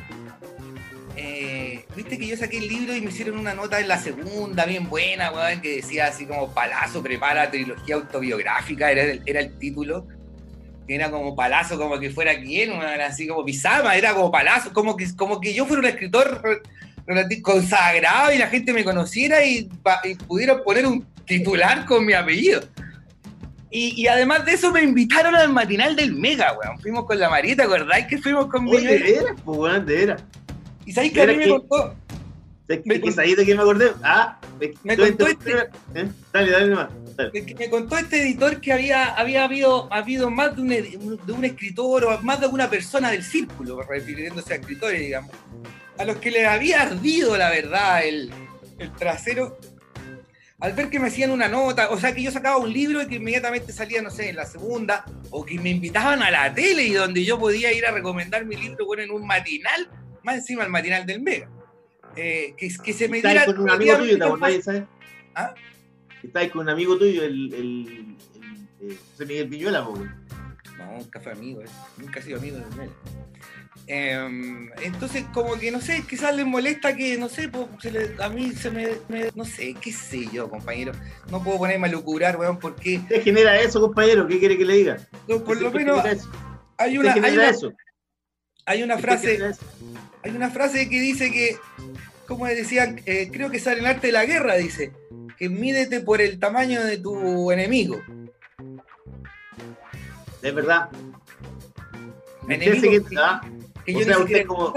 eh, 1.20 1.85
viste 1.96 2.16
que 2.16 2.28
yo 2.28 2.37
saqué 2.37 2.59
el 2.59 2.68
libro 2.68 2.94
y 2.94 3.00
me 3.00 3.11
hicieron 3.11 3.38
una 3.38 3.52
nota 3.52 3.81
en 3.81 3.88
la 3.88 3.98
segunda, 3.98 4.64
bien 4.64 4.88
buena, 4.88 5.33
weón, 5.33 5.61
que 5.61 5.76
decía 5.76 6.07
así 6.07 6.26
como 6.26 6.54
Palazo 6.54 7.02
prepara 7.02 7.50
trilogía 7.50 7.96
autobiográfica, 7.96 8.90
era 8.92 9.02
el, 9.02 9.22
era 9.26 9.40
el 9.40 9.59
título. 9.59 10.07
que 10.87 10.94
Era 10.94 11.11
como 11.11 11.35
Palazo, 11.35 11.76
como 11.76 11.98
que 11.98 12.11
fuera 12.11 12.40
quien, 12.40 12.70
weón, 12.70 13.00
así 13.00 13.26
como 13.26 13.44
Pisama, 13.44 13.96
era 13.96 14.14
como 14.14 14.31
Palazo, 14.31 14.72
como 14.72 14.96
que, 14.96 15.14
como 15.16 15.40
que 15.40 15.52
yo 15.52 15.66
fuera 15.66 15.81
un 15.81 15.88
escritor 15.88 16.62
consagrado 17.42 18.33
y 18.33 18.38
la 18.38 18.46
gente 18.48 18.72
me 18.72 18.85
conociera 18.85 19.44
y, 19.44 19.68
y 20.04 20.14
pudiera 20.14 20.62
poner 20.62 20.87
un 20.87 21.04
titular 21.26 21.85
con 21.85 22.07
mi 22.07 22.12
apellido. 22.12 22.61
Y, 23.70 24.00
y 24.00 24.07
además 24.07 24.46
de 24.46 24.52
eso 24.52 24.70
me 24.72 24.83
invitaron 24.83 25.35
al 25.35 25.52
matinal 25.52 25.94
del 25.96 26.14
Mega, 26.14 26.52
weón. 26.52 26.78
Fuimos 26.81 27.04
con 27.07 27.18
la 27.18 27.28
Marieta, 27.28 27.64
¿acordáis 27.64 28.07
que 28.07 28.18
fuimos 28.18 28.46
con 28.46 28.66
Oye, 28.68 28.87
de 28.87 28.98
Miguel? 28.98 29.24
veras, 29.24 29.37
pues, 29.44 29.59
weón, 29.59 29.85
de 29.85 29.94
veras. 29.96 30.22
Y 30.88 30.92
sabéis 30.92 31.12
que 31.12 31.20
a 31.22 31.27
mí 31.27 31.37
me 31.37 31.48
contó, 31.48 31.94
¿Sabes 32.66 32.87
Me 32.87 32.94
qué? 32.94 33.01
con- 33.03 33.11
¿Es 33.11 33.18
ahí 33.18 33.35
de 33.35 33.44
que 33.44 33.55
me 33.55 33.61
acordé? 33.62 33.92
Ah, 34.03 34.38
Me 34.85 34.96
tú- 34.96 35.03
contó 35.03 35.27
este- 35.27 35.53
¿Eh? 35.94 36.09
Dale, 36.33 36.51
dale 36.51 36.66
nomás. 36.68 36.88
Que 37.33 37.55
me 37.59 37.68
contó 37.68 37.98
este 37.98 38.22
editor 38.22 38.59
que 38.61 38.72
había, 38.72 39.07
había 39.14 39.44
habido, 39.44 39.92
habido 39.92 40.31
más 40.31 40.55
de 40.57 40.62
un, 40.62 40.68
edi- 40.70 40.98
de 41.27 41.33
un 41.33 41.44
escritor 41.44 42.05
o 42.05 42.20
más 42.22 42.40
de 42.40 42.46
una 42.46 42.70
persona 42.70 43.11
del 43.11 43.22
círculo, 43.22 43.83
refiriéndose 43.83 44.55
a 44.55 44.57
escritores, 44.57 44.98
digamos, 45.01 45.31
a 45.98 46.05
los 46.07 46.16
que 46.16 46.31
les 46.31 46.46
había 46.46 46.81
ardido, 46.83 47.37
la 47.37 47.51
verdad, 47.51 48.05
el, 48.07 48.31
el 48.79 48.92
trasero 48.92 49.59
al 50.61 50.72
ver 50.72 50.90
que 50.90 50.98
me 50.98 51.07
hacían 51.09 51.31
una 51.31 51.48
nota, 51.48 51.88
o 51.90 51.98
sea, 51.98 52.12
que 52.14 52.22
yo 52.22 52.33
sacaba 52.33 52.57
un 52.57 52.72
libro 52.72 53.01
y 53.01 53.07
que 53.07 53.14
inmediatamente 53.16 53.72
salía, 53.72 54.03
no 54.03 54.11
sé, 54.11 54.29
en 54.31 54.37
la 54.37 54.44
segunda, 54.46 55.05
o 55.31 55.44
que 55.46 55.57
me 55.59 55.70
invitaban 55.70 56.20
a 56.22 56.31
la 56.33 56.53
tele 56.53 56.83
y 56.85 56.92
donde 56.94 57.24
yo 57.24 57.38
podía 57.38 57.72
ir 57.72 57.87
a 57.87 57.92
recomendar 57.92 58.44
mi 58.44 58.57
libro 58.57 58.85
bueno, 58.87 59.03
en 59.05 59.11
un 59.12 59.24
matinal, 59.27 59.88
más 60.28 60.36
encima 60.36 60.62
el 60.64 60.70
matinal 60.70 61.06
del 61.06 61.22
Mega. 61.22 61.48
Eh, 62.14 62.54
que, 62.56 62.68
que 62.84 62.92
se 62.92 63.08
me 63.08 63.18
Estás 63.18 63.32
diera 63.32 63.46
con 63.46 63.60
un 63.60 63.70
amigo 63.70 63.96
tuyo, 63.96 64.18
¿te 64.18 64.62
sabes? 64.62 64.82
¿Ah? 65.34 65.54
Estás 66.22 66.48
con 66.50 66.62
un 66.62 66.68
amigo 66.68 66.98
tuyo, 66.98 67.22
el, 67.22 67.54
el, 67.54 68.16
el, 68.82 68.90
eh, 68.90 68.96
José 69.12 69.24
Miguel 69.26 69.48
Viñuela, 69.48 69.88
weón. 69.88 70.14
No, 70.76 70.92
nunca 70.98 71.20
fue 71.20 71.32
amigo, 71.32 71.62
eh. 71.62 71.66
nunca 71.96 72.20
he 72.20 72.22
sido 72.22 72.38
amigo 72.38 72.56
de 72.58 72.84
él. 72.84 72.90
Em, 73.86 74.70
entonces, 74.82 75.24
como 75.32 75.58
que 75.58 75.70
no 75.70 75.80
sé, 75.80 76.04
quizás 76.06 76.36
les 76.36 76.44
molesta 76.44 76.94
que, 76.94 77.16
no 77.16 77.30
sé, 77.30 77.48
po, 77.48 77.70
se 77.80 77.90
le- 77.90 78.22
a 78.22 78.28
mí 78.28 78.52
se 78.52 78.70
me, 78.70 78.88
me- 79.08 79.30
No 79.34 79.44
sé, 79.46 79.74
qué 79.80 79.92
sé 79.92 80.26
yo, 80.30 80.50
compañero. 80.50 80.92
No 81.30 81.42
puedo 81.42 81.56
ponerme 81.58 81.88
a 81.88 81.90
lucurar, 81.90 82.36
weón, 82.36 82.58
porque 82.58 83.00
¿Qué 83.08 83.20
genera 83.22 83.58
eso, 83.58 83.80
compañero? 83.80 84.26
¿Qué 84.28 84.38
quiere 84.38 84.58
que 84.58 84.66
le 84.66 84.74
diga? 84.74 84.96
no, 85.26 85.42
por 85.42 85.58
lo 85.58 85.72
¿Qué 85.72 85.78
menos 85.78 86.04
hay 86.76 86.92
¿Qué 86.92 86.98
una, 86.98 87.12
hay 87.14 87.32
una, 87.34 87.48
eso? 87.48 87.72
Hay 88.68 88.83
una 88.83 88.96
¿Qué 88.96 89.02
frase, 89.02 89.38
hay 90.22 90.31
una 90.31 90.50
frase 90.50 90.88
que 90.88 91.00
dice 91.00 91.31
que, 91.33 91.57
como 92.26 92.46
decían, 92.46 93.00
eh, 93.07 93.31
creo 93.33 93.50
que 93.50 93.59
sale 93.59 93.81
en 93.81 93.87
arte 93.87 94.09
de 94.09 94.12
la 94.12 94.24
guerra, 94.26 94.54
dice, 94.57 94.92
que 95.38 95.48
mídete 95.48 96.00
por 96.00 96.20
el 96.20 96.38
tamaño 96.38 96.85
de 96.85 96.98
tu 96.98 97.50
enemigo. 97.50 98.00
Es 100.42 100.54
verdad. 100.54 100.88
Enemigo 102.48 102.72
Usted 102.76 102.81
se 102.81 102.90
que- 102.90 103.04
que- 103.09 103.16
ah, 103.18 103.40
que 103.85 103.94
o 103.96 103.98
yo 104.00 104.04
sea, 104.04 104.16
ni 104.16 104.22
usted 104.22 104.38
siquiera- 104.38 104.46
como- 104.46 104.74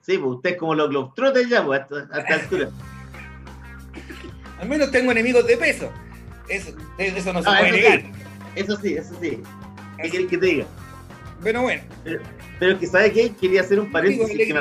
sí, 0.00 0.18
pues 0.18 0.22
usted 0.36 0.50
es 0.50 0.56
como 0.56 0.74
los 0.74 0.88
Globetrotters 0.90 1.48
ya, 1.48 1.64
pues, 1.64 1.80
a 1.80 1.82
esta, 1.82 2.16
a 2.16 2.20
esta 2.20 2.34
altura. 2.34 2.70
Al 4.60 4.68
menos 4.68 4.90
tengo 4.90 5.10
enemigos 5.12 5.46
de 5.46 5.56
peso. 5.56 5.90
Eso, 6.48 6.72
eso 6.98 7.32
no 7.32 7.42
se 7.42 7.48
Ah, 7.48 7.56
puede 7.58 7.68
eso 7.68 7.76
negar. 7.76 8.00
sí, 8.00 8.12
eso 8.56 8.76
sí, 8.80 8.94
eso 8.94 9.14
sí. 9.20 9.42
¿Qué 10.00 10.08
quieres 10.10 10.28
que 10.28 10.38
te 10.38 10.46
diga? 10.46 10.66
Bueno, 11.40 11.62
bueno. 11.62 11.82
Pero 12.04 12.20
es 12.70 12.78
que, 12.78 12.86
¿sabe 12.86 13.12
qué? 13.12 13.32
Quería 13.32 13.62
hacer 13.62 13.80
un 13.80 13.90
paréntesis. 13.90 14.54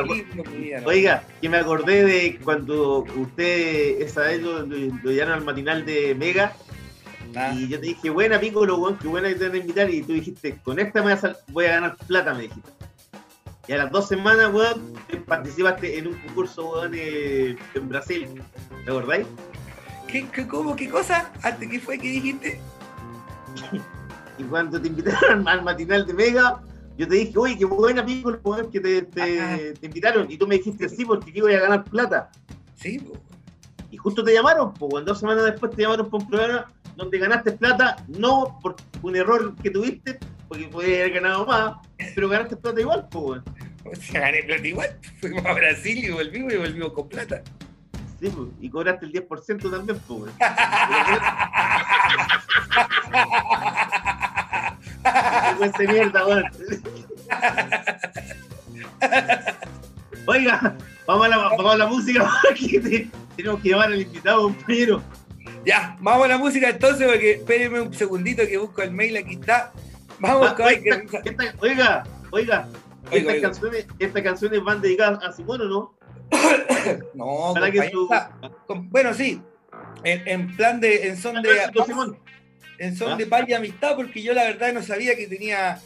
Oiga, 0.85 1.23
que 1.41 1.49
me 1.49 1.57
acordé 1.57 2.03
de 2.03 2.39
cuando 2.43 3.05
usted 3.15 4.01
esa 4.01 4.21
vez 4.21 4.41
lo, 4.41 4.65
lo, 4.65 5.33
al 5.33 5.43
matinal 5.43 5.85
de 5.85 6.15
Mega 6.15 6.53
Ah, 7.35 7.53
y 7.55 7.67
yo 7.67 7.79
te 7.79 7.87
dije, 7.87 8.09
buena 8.09 8.39
Piccolo, 8.39 8.77
weón, 8.77 8.97
qué 8.97 9.07
buena 9.07 9.29
que 9.29 9.35
te 9.35 9.47
van 9.47 9.55
a 9.55 9.57
invitar 9.57 9.89
y 9.89 10.01
tú 10.01 10.13
dijiste, 10.13 10.57
con 10.63 10.79
esta 10.79 11.01
me 11.01 11.15
voy 11.47 11.65
a, 11.65 11.73
ganar 11.73 11.95
plata, 12.07 12.33
me 12.33 12.43
dijiste. 12.43 12.69
Y 13.67 13.73
a 13.73 13.77
las 13.77 13.91
dos 13.91 14.07
semanas, 14.07 14.51
weón, 14.53 14.93
participaste 15.27 15.97
en 15.97 16.07
un 16.07 16.13
concurso, 16.15 16.69
weón, 16.69 16.91
eh, 16.93 17.55
en 17.73 17.89
Brasil. 17.89 18.27
¿Te 18.83 18.91
acordáis? 18.91 19.27
¿Qué, 20.07 20.27
qué, 20.27 20.45
cómo, 20.45 20.75
¿Qué 20.75 20.89
cosa? 20.89 21.31
¿Ante 21.41 21.69
qué 21.69 21.79
fue 21.79 21.97
que 21.97 22.07
dijiste? 22.07 22.59
Y 24.37 24.43
cuando 24.45 24.81
te 24.81 24.87
invitaron 24.87 25.47
al 25.47 25.61
matinal 25.61 26.07
de 26.07 26.13
Mega, 26.13 26.63
yo 26.97 27.07
te 27.07 27.15
dije, 27.15 27.37
oye, 27.37 27.57
qué 27.57 27.65
buena 27.65 28.05
weón, 28.43 28.71
que 28.71 28.79
te, 28.79 29.01
te, 29.03 29.73
te 29.73 29.85
invitaron. 29.85 30.29
Y 30.29 30.37
tú 30.37 30.47
me 30.47 30.57
dijiste, 30.57 30.89
sí, 30.89 31.05
porque 31.05 31.31
aquí 31.31 31.41
voy 31.41 31.53
a 31.53 31.61
ganar 31.61 31.83
plata. 31.85 32.29
Sí, 32.75 32.99
po. 32.99 33.13
Y 33.89 33.97
justo 33.97 34.23
te 34.23 34.33
llamaron, 34.33 34.73
pues, 34.73 35.05
dos 35.05 35.19
semanas 35.19 35.45
después 35.45 35.75
te 35.75 35.81
llamaron 35.81 36.09
por 36.09 36.21
un 36.21 36.29
programa 36.29 36.71
donde 36.95 37.17
ganaste 37.17 37.53
plata, 37.53 37.97
no 38.07 38.59
por 38.61 38.75
un 39.01 39.15
error 39.15 39.55
que 39.61 39.69
tuviste, 39.69 40.19
porque 40.47 40.67
podías 40.67 40.99
haber 40.99 41.13
ganado 41.13 41.45
más, 41.45 41.75
pero 42.15 42.29
ganaste 42.29 42.57
plata 42.57 42.79
igual, 42.79 43.07
pues. 43.09 43.41
O 43.83 43.95
sea, 43.95 44.21
gané 44.21 44.43
plata 44.43 44.67
igual. 44.67 44.99
Fuimos 45.19 45.45
a 45.45 45.53
Brasil 45.53 46.05
y 46.05 46.09
volvimos 46.09 46.53
y 46.53 46.57
volvimos 46.57 46.93
con 46.93 47.09
plata. 47.09 47.41
Sí, 48.19 48.29
pues, 48.29 48.49
y 48.61 48.69
cobraste 48.69 49.05
el 49.05 49.13
10% 49.13 49.71
también, 49.71 49.99
pues, 50.07 50.31
de 55.03 55.87
mierda, 55.87 56.25
weón. 56.27 56.43
Oiga, 60.27 60.75
vamos 61.07 61.25
a 61.25 61.29
la, 61.29 61.37
vamos 61.37 61.73
a 61.73 61.77
la 61.77 61.87
música, 61.87 62.29
porque 62.47 63.07
tenemos 63.35 63.61
que 63.61 63.69
llamar 63.69 63.87
al 63.91 64.01
invitado, 64.01 64.43
compañero. 64.43 65.01
Ya, 65.65 65.95
vamos 65.99 66.25
a 66.25 66.29
la 66.29 66.37
música 66.37 66.69
entonces, 66.69 67.07
porque 67.07 67.31
espérenme 67.33 67.81
un 67.81 67.93
segundito 67.93 68.45
que 68.47 68.57
busco 68.57 68.81
el 68.81 68.91
mail, 68.91 69.17
aquí 69.17 69.33
está. 69.33 69.71
Vamos, 70.19 70.53
Ah, 70.59 70.69
esta- 70.71 71.55
oiga, 71.59 71.61
oiga, 71.61 72.03
Oiga, 72.31 72.67
estas, 73.11 73.33
oiga. 73.33 73.41
Canciones, 73.41 73.87
estas 73.99 74.21
canciones 74.23 74.63
van 74.63 74.81
dedicadas 74.81 75.23
a 75.23 75.31
Simón, 75.33 75.61
¿o 75.61 75.65
no? 75.65 75.93
No, 77.13 77.53
Para 77.53 77.69
que 77.71 77.77
compañero, 77.77 77.91
su- 77.91 78.03
está- 78.13 78.31
con- 78.67 78.89
bueno, 78.89 79.13
sí. 79.13 79.41
En, 80.03 80.27
en 80.27 80.55
plan 80.55 80.79
de, 80.79 81.07
en 81.07 81.17
son 81.17 81.41
de, 81.41 81.49
Simón. 81.85 82.17
En 82.81 82.95
son 82.97 83.11
¿Ah? 83.11 83.15
de 83.15 83.27
paz 83.27 83.45
y 83.47 83.53
amistad, 83.53 83.95
porque 83.95 84.23
yo 84.23 84.33
la 84.33 84.43
verdad 84.43 84.73
no 84.73 84.81
sabía 84.81 85.15
que 85.15 85.27
tenía 85.27 85.79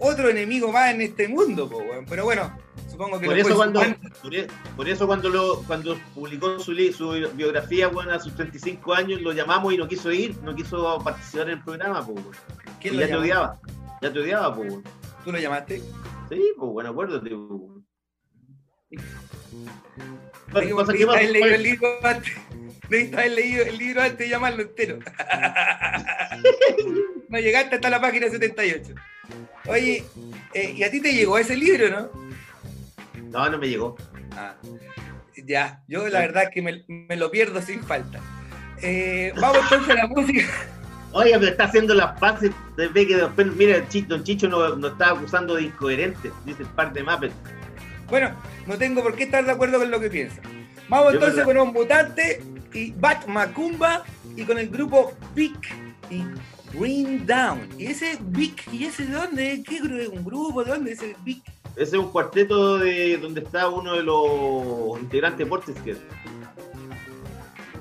otro 0.00 0.28
enemigo 0.28 0.70
más 0.70 0.92
en 0.92 1.00
este 1.00 1.28
mundo, 1.28 1.66
po, 1.66 1.78
weón. 1.78 2.04
pero 2.06 2.24
bueno, 2.24 2.54
supongo 2.90 3.18
que 3.18 3.26
Por 3.26 3.38
eso 3.38 3.56
cuando, 3.56 3.80
por, 4.22 4.34
e- 4.34 4.46
por 4.76 4.86
eso 4.86 5.06
cuando 5.06 5.30
lo, 5.30 5.62
cuando 5.62 5.96
publicó 6.14 6.58
su, 6.58 6.74
biografía, 7.34 7.88
bueno, 7.88 8.12
a 8.12 8.20
sus 8.20 8.34
35 8.34 8.94
años, 8.94 9.22
lo 9.22 9.32
llamamos 9.32 9.72
y 9.72 9.78
no 9.78 9.88
quiso 9.88 10.12
ir, 10.12 10.36
no 10.42 10.54
quiso 10.54 11.02
participar 11.02 11.48
en 11.48 11.58
el 11.58 11.64
programa, 11.64 12.02
weón. 12.02 12.26
¿Quién 12.82 12.94
Y 12.94 12.96
lo 12.98 13.02
ya 13.02 13.08
te 13.08 13.16
odiaba. 13.16 13.60
Ya 14.02 14.12
te 14.12 14.18
odiaba, 14.20 14.48
weón. 14.50 14.84
¿Tú 15.24 15.32
lo 15.32 15.38
llamaste? 15.38 15.80
Sí, 16.28 16.52
pues 16.58 16.70
bueno, 16.70 16.90
acuérdate, 16.90 17.34
weón. 17.34 17.86
Leído 20.52 21.46
el 21.46 21.50
pues, 21.50 21.62
libro 21.62 21.88
antes. 22.02 22.32
Debiste 22.88 23.16
haber 23.16 23.32
leído 23.32 23.64
el 23.64 23.78
libro 23.78 24.02
antes 24.02 24.18
de 24.18 24.28
llamarlo 24.28 24.62
entero. 24.62 24.98
no 27.28 27.38
llegaste 27.38 27.76
hasta 27.76 27.90
la 27.90 28.00
página 28.00 28.28
78. 28.28 28.94
Oye, 29.66 30.04
eh, 30.54 30.72
¿y 30.76 30.84
a 30.84 30.90
ti 30.90 31.00
te 31.00 31.12
llegó 31.12 31.38
ese 31.38 31.56
libro, 31.56 31.90
no? 31.90 32.10
No, 33.30 33.50
no 33.50 33.58
me 33.58 33.68
llegó. 33.68 33.96
Ah, 34.32 34.54
ya, 35.44 35.82
yo 35.88 36.08
la 36.08 36.20
verdad 36.20 36.44
es 36.44 36.50
que 36.50 36.62
me, 36.62 36.84
me 36.86 37.16
lo 37.16 37.30
pierdo 37.30 37.60
sin 37.60 37.82
falta. 37.82 38.20
Eh, 38.82 39.32
vamos 39.36 39.58
entonces 39.62 39.90
a 39.90 39.94
la 39.94 40.06
música. 40.06 40.44
Oiga, 41.12 41.38
pero 41.38 41.50
está 41.50 41.64
haciendo 41.64 41.94
las 41.94 42.18
pases. 42.18 42.52
Ve 42.76 43.06
que 43.06 43.16
después, 43.16 43.46
mira, 43.56 43.82
Don 44.06 44.22
Chicho 44.22 44.48
nos 44.48 44.78
no 44.78 44.88
está 44.88 45.10
acusando 45.10 45.54
de 45.54 45.62
incoherente, 45.62 46.30
dice 46.44 46.62
el 46.62 46.68
par 46.68 46.92
de 46.92 47.02
Muppet. 47.02 47.32
Bueno, 48.08 48.30
no 48.66 48.76
tengo 48.76 49.02
por 49.02 49.16
qué 49.16 49.24
estar 49.24 49.44
de 49.44 49.50
acuerdo 49.50 49.78
con 49.78 49.90
lo 49.90 49.98
que 49.98 50.10
piensa. 50.10 50.40
Vamos 50.88 51.12
Yo 51.12 51.18
entonces 51.18 51.44
con 51.44 51.58
un 51.58 51.72
mutante 51.72 52.40
y 52.76 52.92
Bat 52.92 53.26
Macumba 53.26 54.04
y 54.36 54.44
con 54.44 54.58
el 54.58 54.68
grupo 54.68 55.12
Big 55.34 55.58
y 56.10 56.22
Green 56.76 57.26
Down. 57.26 57.68
¿Y 57.78 57.86
ese 57.86 58.18
Big, 58.20 58.54
y 58.70 58.84
ese 58.84 59.06
de 59.06 59.14
dónde? 59.14 59.64
¿Qué 59.66 59.80
un 60.08 60.24
grupo? 60.24 60.62
¿De 60.62 60.72
dónde 60.72 60.92
es 60.92 61.02
ese 61.02 61.16
Big? 61.24 61.42
Ese 61.74 61.96
es 61.96 62.02
un 62.02 62.10
cuarteto 62.10 62.78
de 62.78 63.16
donde 63.18 63.40
está 63.40 63.68
uno 63.68 63.94
de 63.94 64.02
los 64.02 65.00
integrantes 65.00 65.38
de 65.38 65.46
Portishead. 65.46 65.96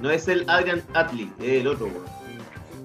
No 0.01 0.09
es 0.09 0.27
el 0.27 0.49
Adrian 0.49 0.81
Atley, 0.93 1.31
es 1.39 1.61
el 1.61 1.67
otro. 1.67 1.89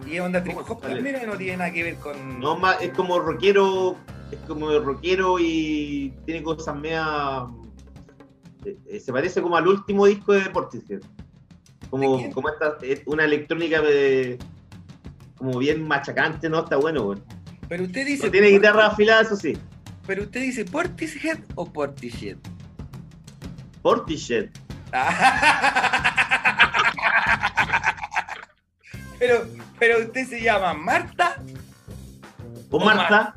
Y 0.06 0.16
es 0.16 0.20
onda 0.20 0.42
trip 0.42 0.56
hop 0.56 0.80
también, 0.80 1.16
¿o 1.16 1.26
no 1.26 1.36
tiene 1.36 1.56
nada 1.58 1.72
que 1.72 1.82
ver 1.82 1.96
con. 1.96 2.40
No, 2.40 2.56
más, 2.56 2.80
es 2.80 2.92
como 2.92 3.18
rockero, 3.18 3.96
es 4.32 4.38
como 4.46 4.70
rockero 4.78 5.38
y 5.38 6.12
tiene 6.24 6.42
cosas 6.42 6.76
media. 6.76 7.46
eh, 8.64 8.76
eh, 8.86 9.00
se 9.00 9.12
parece 9.12 9.42
como 9.42 9.56
al 9.56 9.68
último 9.68 10.06
disco 10.06 10.32
de 10.32 10.48
Portishead. 10.50 11.02
¿De 11.92 12.06
Como, 12.06 12.30
como 12.32 12.48
esta, 12.50 12.76
es 12.82 13.02
una 13.06 13.24
electrónica 13.24 13.80
de- 13.82 14.38
como 15.36 15.58
bien 15.58 15.86
machacante, 15.88 16.48
¿no? 16.48 16.60
Está 16.60 16.76
bueno, 16.76 17.02
weón. 17.02 17.24
Pero 17.68 17.84
usted 17.84 18.06
dice. 18.06 18.26
No 18.26 18.32
tiene 18.32 18.48
guitarra 18.48 18.86
afilada, 18.86 19.22
eso 19.22 19.36
sí. 19.36 19.56
Pero 20.06 20.22
usted 20.24 20.40
dice 20.40 20.64
Portishead 20.64 21.38
o 21.54 21.70
Portishead. 21.72 22.36
Portishead. 23.82 24.46
pero, 29.18 29.46
pero 29.78 29.98
usted 30.00 30.26
se 30.28 30.42
llama 30.42 30.74
Marta. 30.74 31.36
¿O 32.70 32.76
O 32.76 32.84
Marta? 32.84 33.34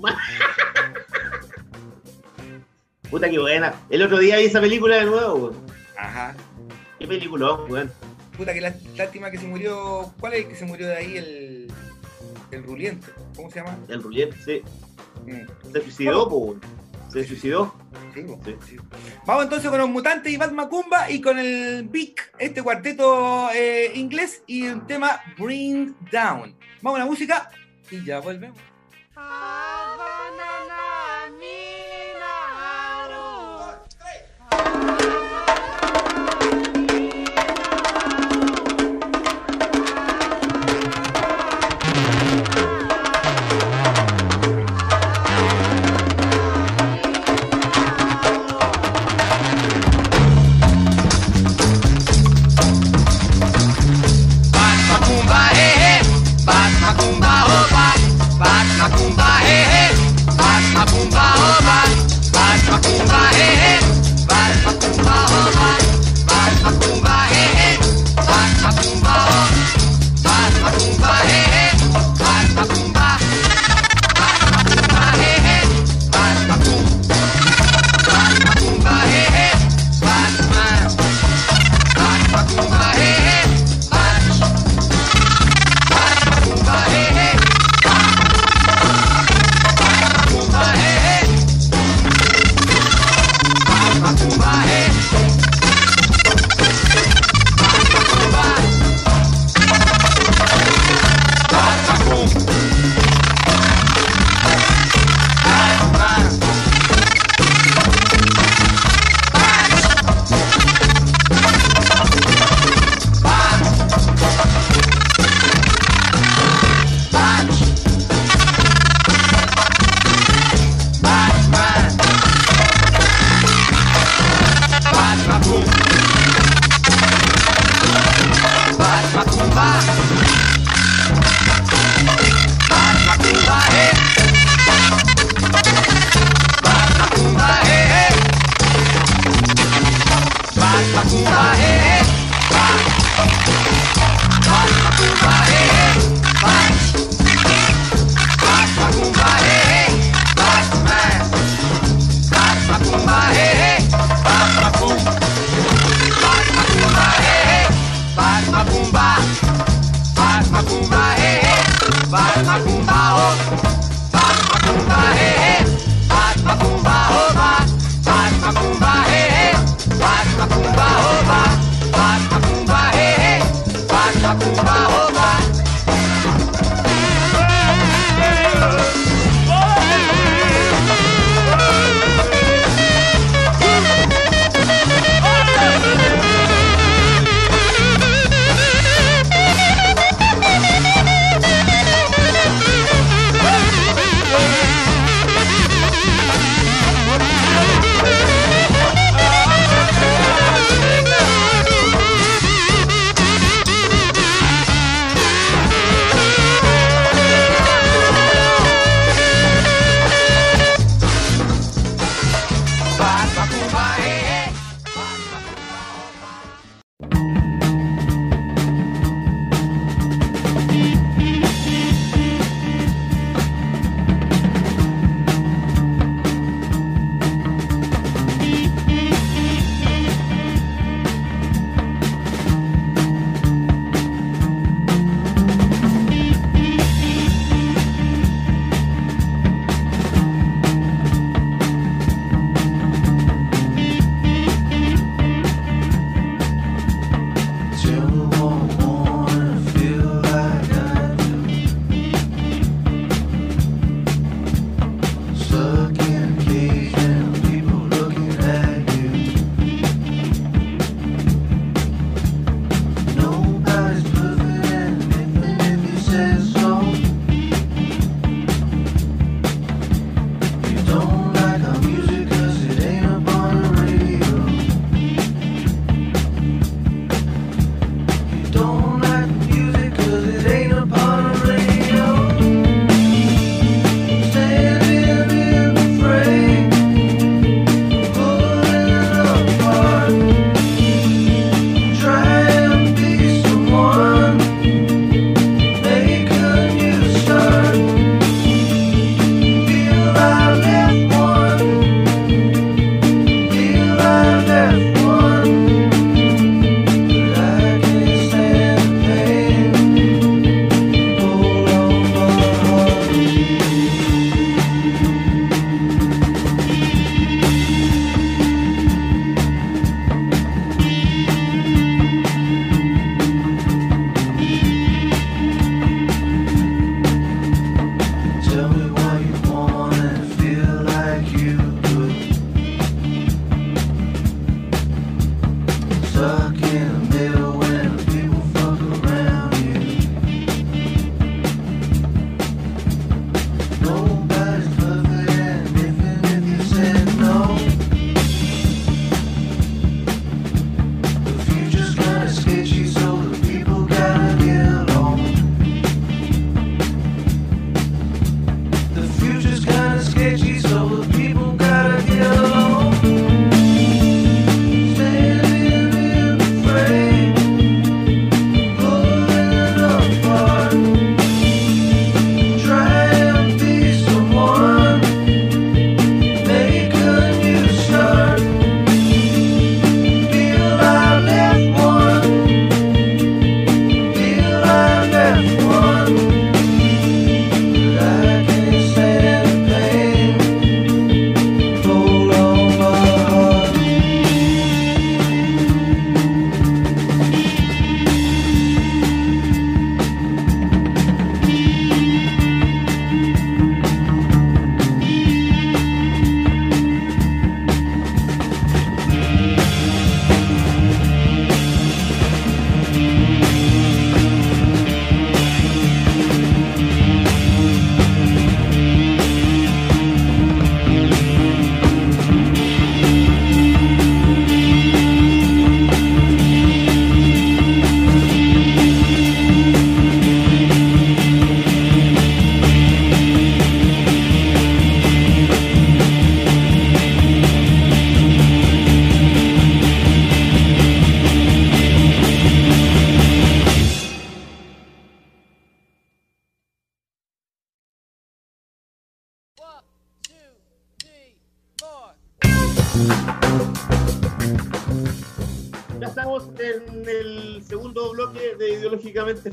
Ma- 0.00 0.16
Puta 3.10 3.28
que 3.30 3.38
buena. 3.38 3.72
El 3.88 4.02
otro 4.02 4.18
día 4.18 4.36
vi 4.36 4.44
esa 4.44 4.60
película 4.60 4.96
de 4.96 5.04
nuevo, 5.04 5.34
weón. 5.34 5.56
Ajá. 5.96 6.34
Qué 7.08 7.14
película, 7.14 7.52
weón. 7.68 7.92
Puta 8.36 8.52
que 8.52 8.60
lá- 8.60 8.74
lástima 8.96 9.30
que 9.30 9.38
se 9.38 9.46
murió. 9.46 10.12
¿Cuál 10.20 10.34
es 10.34 10.40
el 10.44 10.48
que 10.48 10.56
se 10.56 10.64
murió 10.66 10.86
de 10.88 10.96
ahí? 10.96 11.16
El. 11.16 11.72
El 12.50 12.62
Ruliente. 12.64 13.06
¿Cómo 13.34 13.50
se 13.50 13.60
llama? 13.60 13.76
El 13.88 14.02
Ruliet, 14.02 14.34
sí. 14.44 14.62
Mm, 15.26 15.72
Se 15.72 15.80
suicidó, 15.82 16.26
weón. 16.28 16.60
Se 17.10 17.24
suicidó. 17.24 17.74
sí, 18.14 18.22
po, 18.22 18.38
Sí. 18.44 18.56
sí. 18.68 18.76
Vamos 19.24 19.44
entonces 19.44 19.70
con 19.70 19.78
los 19.78 19.88
mutantes 19.88 20.32
y 20.32 20.36
Bat 20.36 20.52
Macumba 20.52 21.10
y 21.10 21.20
con 21.20 21.38
el 21.38 21.84
Big, 21.88 22.14
este 22.38 22.62
cuarteto 22.62 23.48
eh, 23.54 23.92
inglés 23.94 24.42
y 24.46 24.66
el 24.66 24.84
tema 24.86 25.20
Bring 25.38 25.94
Down. 26.12 26.54
Vamos 26.82 26.96
a 27.00 27.04
la 27.04 27.06
música 27.10 27.50
y 27.90 28.04
ya 28.04 28.20
volvemos. 28.20 28.58
Bat 29.14 29.65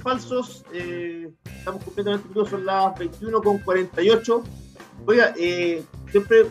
Falsos. 0.04 0.66
Eh, 0.74 1.32
estamos 1.46 1.84
completamente 1.84 2.28
crudos, 2.30 2.50
son 2.50 2.66
las 2.66 2.94
21.48. 2.96 4.44
Oiga, 5.06 5.34
eh, 5.38 5.82
siempre 6.12 6.46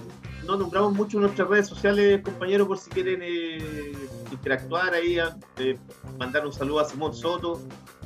no 0.47 0.57
nombramos 0.57 0.95
mucho 0.95 1.19
en 1.19 1.25
nuestras 1.25 1.49
redes 1.49 1.69
sociales, 1.69 2.23
compañeros, 2.23 2.67
por 2.67 2.79
si 2.79 2.91
quieren 2.91 3.21
eh, 3.23 3.93
interactuar 4.31 4.95
ahí, 4.95 5.19
mandar 6.19 6.45
un 6.47 6.53
saludo 6.53 6.81
a 6.81 6.85
Simón 6.85 7.15
Soto, 7.15 7.61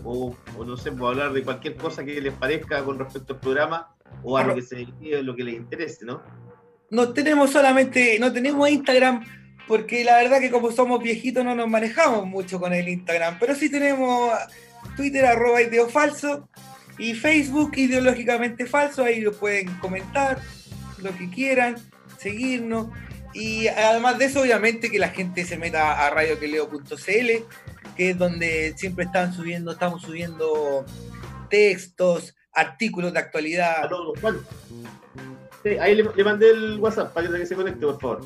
o, 0.04 0.36
no 0.64 0.76
sé, 0.76 0.92
pues, 0.92 1.02
hablar 1.02 1.32
de 1.32 1.42
cualquier 1.42 1.76
cosa 1.76 2.04
que 2.04 2.20
les 2.20 2.34
parezca 2.34 2.84
con 2.84 2.98
respecto 2.98 3.34
al 3.34 3.40
programa, 3.40 3.94
o 4.22 4.36
a 4.36 4.44
lo 4.44 4.54
que 4.54 4.62
se 4.62 4.86
lo 5.22 5.34
que 5.34 5.44
les 5.44 5.54
interese, 5.54 6.04
¿no? 6.04 6.22
No 6.90 7.12
tenemos 7.12 7.50
solamente, 7.50 8.18
no 8.18 8.32
tenemos 8.32 8.68
Instagram, 8.68 9.24
porque 9.66 10.04
la 10.04 10.16
verdad 10.16 10.40
que 10.40 10.50
como 10.50 10.70
somos 10.70 11.02
viejitos 11.02 11.44
no 11.44 11.54
nos 11.54 11.68
manejamos 11.68 12.26
mucho 12.26 12.60
con 12.60 12.72
el 12.72 12.88
Instagram, 12.88 13.38
pero 13.40 13.54
sí 13.54 13.70
tenemos 13.70 14.32
Twitter 14.96 15.24
arroba 15.26 15.62
ideofalso 15.62 16.48
y 16.98 17.14
Facebook 17.14 17.72
ideológicamente 17.76 18.66
falso, 18.66 19.04
ahí 19.04 19.20
lo 19.20 19.32
pueden 19.32 19.74
comentar 19.78 20.40
lo 20.98 21.14
que 21.16 21.28
quieran, 21.30 21.76
seguirnos. 22.18 22.88
Y 23.34 23.68
además 23.68 24.18
de 24.18 24.26
eso, 24.26 24.40
obviamente 24.40 24.90
que 24.90 24.98
la 24.98 25.10
gente 25.10 25.44
se 25.44 25.58
meta 25.58 26.06
a 26.06 26.10
radioqueleo.cl, 26.10 27.44
que 27.96 28.10
es 28.10 28.18
donde 28.18 28.74
siempre 28.76 29.04
están 29.04 29.34
subiendo, 29.34 29.72
estamos 29.72 30.02
subiendo 30.02 30.86
textos, 31.50 32.34
artículos 32.52 33.12
de 33.12 33.18
actualidad. 33.18 33.82
Saludos, 33.82 34.18
Juan. 34.20 34.38
Sí, 35.62 35.70
ahí 35.78 35.94
le, 35.94 36.04
le 36.14 36.24
mandé 36.24 36.50
el 36.50 36.78
WhatsApp 36.80 37.12
para 37.12 37.28
que 37.28 37.44
se 37.44 37.54
conecte, 37.54 37.84
por 37.84 38.00
favor. 38.00 38.22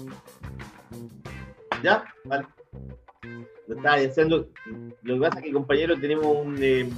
¿Ya? 1.83 2.05
Vale. 2.25 2.47
Lo 3.71 3.77
estaba 3.77 3.97
diciendo. 3.99 4.49
Lo 5.03 5.15
que 5.15 5.21
pasa 5.21 5.39
es 5.39 5.45
que, 5.45 5.53
compañeros, 5.53 6.01
tenemos 6.01 6.27
un, 6.27 6.57
eh, 6.61 6.91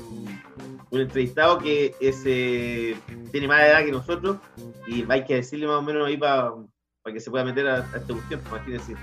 un 0.91 1.01
entrevistado 1.01 1.59
que 1.59 1.95
es, 2.01 2.23
eh, 2.25 2.97
tiene 3.31 3.47
más 3.47 3.61
edad 3.61 3.85
que 3.85 3.93
nosotros 3.93 4.39
y 4.87 5.05
hay 5.07 5.23
que 5.25 5.35
decirle 5.35 5.66
más 5.66 5.77
o 5.77 5.83
menos 5.83 6.07
ahí 6.09 6.16
para 6.16 6.55
que 7.12 7.20
se 7.20 7.31
pueda 7.31 7.45
meter 7.45 7.68
a, 7.68 7.75
a 7.93 7.97
esta 7.99 8.14
cuestión. 8.14 8.41
Imagínense, 8.49 8.95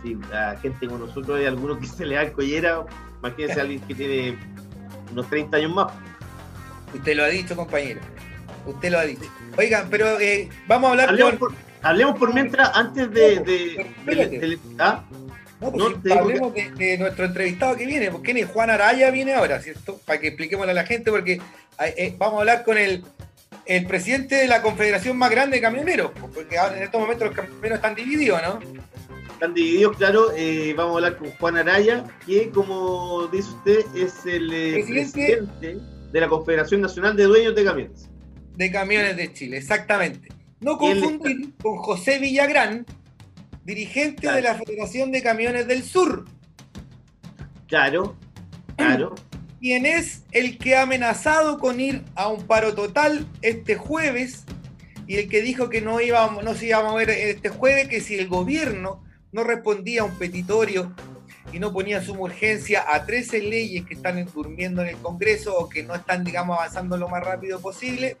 si 0.00 0.14
la 0.30 0.56
gente 0.62 0.86
como 0.86 1.06
nosotros 1.06 1.40
hay 1.40 1.46
alguno 1.46 1.76
que 1.80 1.86
se 1.86 2.06
le 2.06 2.14
da 2.14 2.32
collera, 2.32 2.86
imagínense 3.18 3.58
a 3.58 3.62
alguien 3.64 3.80
que 3.80 3.94
tiene 3.96 4.38
unos 5.10 5.28
30 5.28 5.56
años 5.56 5.74
más. 5.74 5.92
Usted 6.94 7.16
lo 7.16 7.24
ha 7.24 7.28
dicho, 7.28 7.56
compañero. 7.56 8.00
Usted 8.64 8.92
lo 8.92 8.98
ha 9.00 9.04
dicho. 9.04 9.24
Oigan, 9.56 9.88
pero 9.90 10.20
eh, 10.20 10.48
vamos 10.68 10.86
a 10.86 10.90
hablar 10.92 11.08
Hablemos 11.08 11.30
con... 11.32 11.38
por, 11.40 11.54
hablemos 11.82 12.16
por 12.16 12.32
mientras, 12.32 12.70
antes 12.76 13.10
de. 13.10 13.40
De- 14.06 14.58
¿ah? 14.78 15.02
No, 15.60 15.72
pues 15.72 16.04
No, 16.04 16.14
hablemos 16.14 16.54
de, 16.54 16.70
de 16.70 16.98
nuestro 16.98 17.24
entrevistado 17.24 17.76
que 17.76 17.86
viene, 17.86 18.10
porque 18.10 18.32
¿quién 18.32 18.44
es? 18.44 18.50
Juan 18.52 18.70
Araya 18.70 19.10
viene 19.10 19.34
ahora, 19.34 19.60
¿cierto? 19.60 20.00
Para 20.04 20.20
que 20.20 20.28
expliquémosle 20.28 20.72
a 20.72 20.74
la 20.74 20.84
gente, 20.86 21.10
porque 21.10 21.32
eh, 21.32 21.40
eh, 21.96 22.14
vamos 22.16 22.36
a 22.36 22.40
hablar 22.40 22.64
con 22.64 22.78
el, 22.78 23.04
el 23.66 23.86
presidente 23.86 24.36
de 24.36 24.46
la 24.46 24.62
confederación 24.62 25.16
más 25.16 25.30
grande 25.30 25.56
de 25.56 25.62
camioneros, 25.62 26.12
pues, 26.18 26.32
porque 26.34 26.58
ahora 26.58 26.76
en 26.76 26.84
estos 26.84 27.00
momentos 27.00 27.26
los 27.28 27.36
camioneros 27.36 27.76
están 27.76 27.94
divididos, 27.94 28.40
¿no? 28.42 28.60
Están 29.32 29.54
divididos, 29.54 29.96
claro. 29.96 30.32
eh, 30.36 30.74
vamos 30.76 30.94
a 30.94 30.96
hablar 30.96 31.16
con 31.16 31.30
Juan 31.32 31.56
Araya, 31.56 32.04
que, 32.26 32.50
como 32.50 33.26
dice 33.28 33.48
usted, 33.50 33.84
es 33.96 34.26
el 34.26 34.52
eh, 34.52 34.72
Presidente. 34.74 35.36
presidente 35.36 35.76
de 36.12 36.20
la 36.20 36.28
Confederación 36.28 36.80
Nacional 36.80 37.16
de 37.16 37.24
Dueños 37.24 37.54
de 37.54 37.64
Camiones. 37.64 38.08
De 38.56 38.72
camiones 38.72 39.16
de 39.16 39.32
Chile, 39.32 39.58
exactamente. 39.58 40.28
No 40.60 40.76
confundir 40.78 41.52
con 41.62 41.76
José 41.76 42.18
Villagrán, 42.18 42.84
dirigente 43.68 44.22
Claro. 44.22 44.36
de 44.36 44.42
la 44.42 44.54
Federación 44.54 45.12
de 45.12 45.22
Camiones 45.22 45.66
del 45.68 45.82
Sur, 45.82 46.24
Claro, 47.66 48.16
claro. 48.76 49.14
quien 49.60 49.84
es 49.84 50.22
el 50.32 50.56
que 50.56 50.74
ha 50.74 50.82
amenazado 50.82 51.58
con 51.58 51.78
ir 51.78 52.02
a 52.14 52.28
un 52.28 52.46
paro 52.46 52.74
total 52.74 53.26
este 53.42 53.74
jueves 53.76 54.44
y 55.06 55.16
el 55.16 55.28
que 55.28 55.42
dijo 55.42 55.68
que 55.68 55.82
no, 55.82 56.00
íbamos, 56.00 56.42
no 56.44 56.54
se 56.54 56.66
iba 56.66 56.78
a 56.78 56.82
mover 56.82 57.10
este 57.10 57.50
jueves, 57.50 57.88
que 57.88 58.00
si 58.00 58.14
el 58.18 58.26
gobierno 58.28 59.04
no 59.32 59.44
respondía 59.44 60.00
a 60.02 60.04
un 60.04 60.18
petitorio 60.18 60.94
y 61.52 61.58
no 61.58 61.72
ponía 61.72 62.00
suma 62.02 62.20
urgencia 62.20 62.84
a 62.88 63.04
13 63.04 63.42
leyes 63.42 63.84
que 63.86 63.94
están 63.94 64.24
durmiendo 64.32 64.80
en 64.82 64.88
el 64.88 64.96
Congreso 64.96 65.54
o 65.58 65.68
que 65.68 65.82
no 65.82 65.94
están, 65.94 66.24
digamos, 66.24 66.58
avanzando 66.58 66.96
lo 66.96 67.08
más 67.08 67.22
rápido 67.22 67.60
posible, 67.60 68.16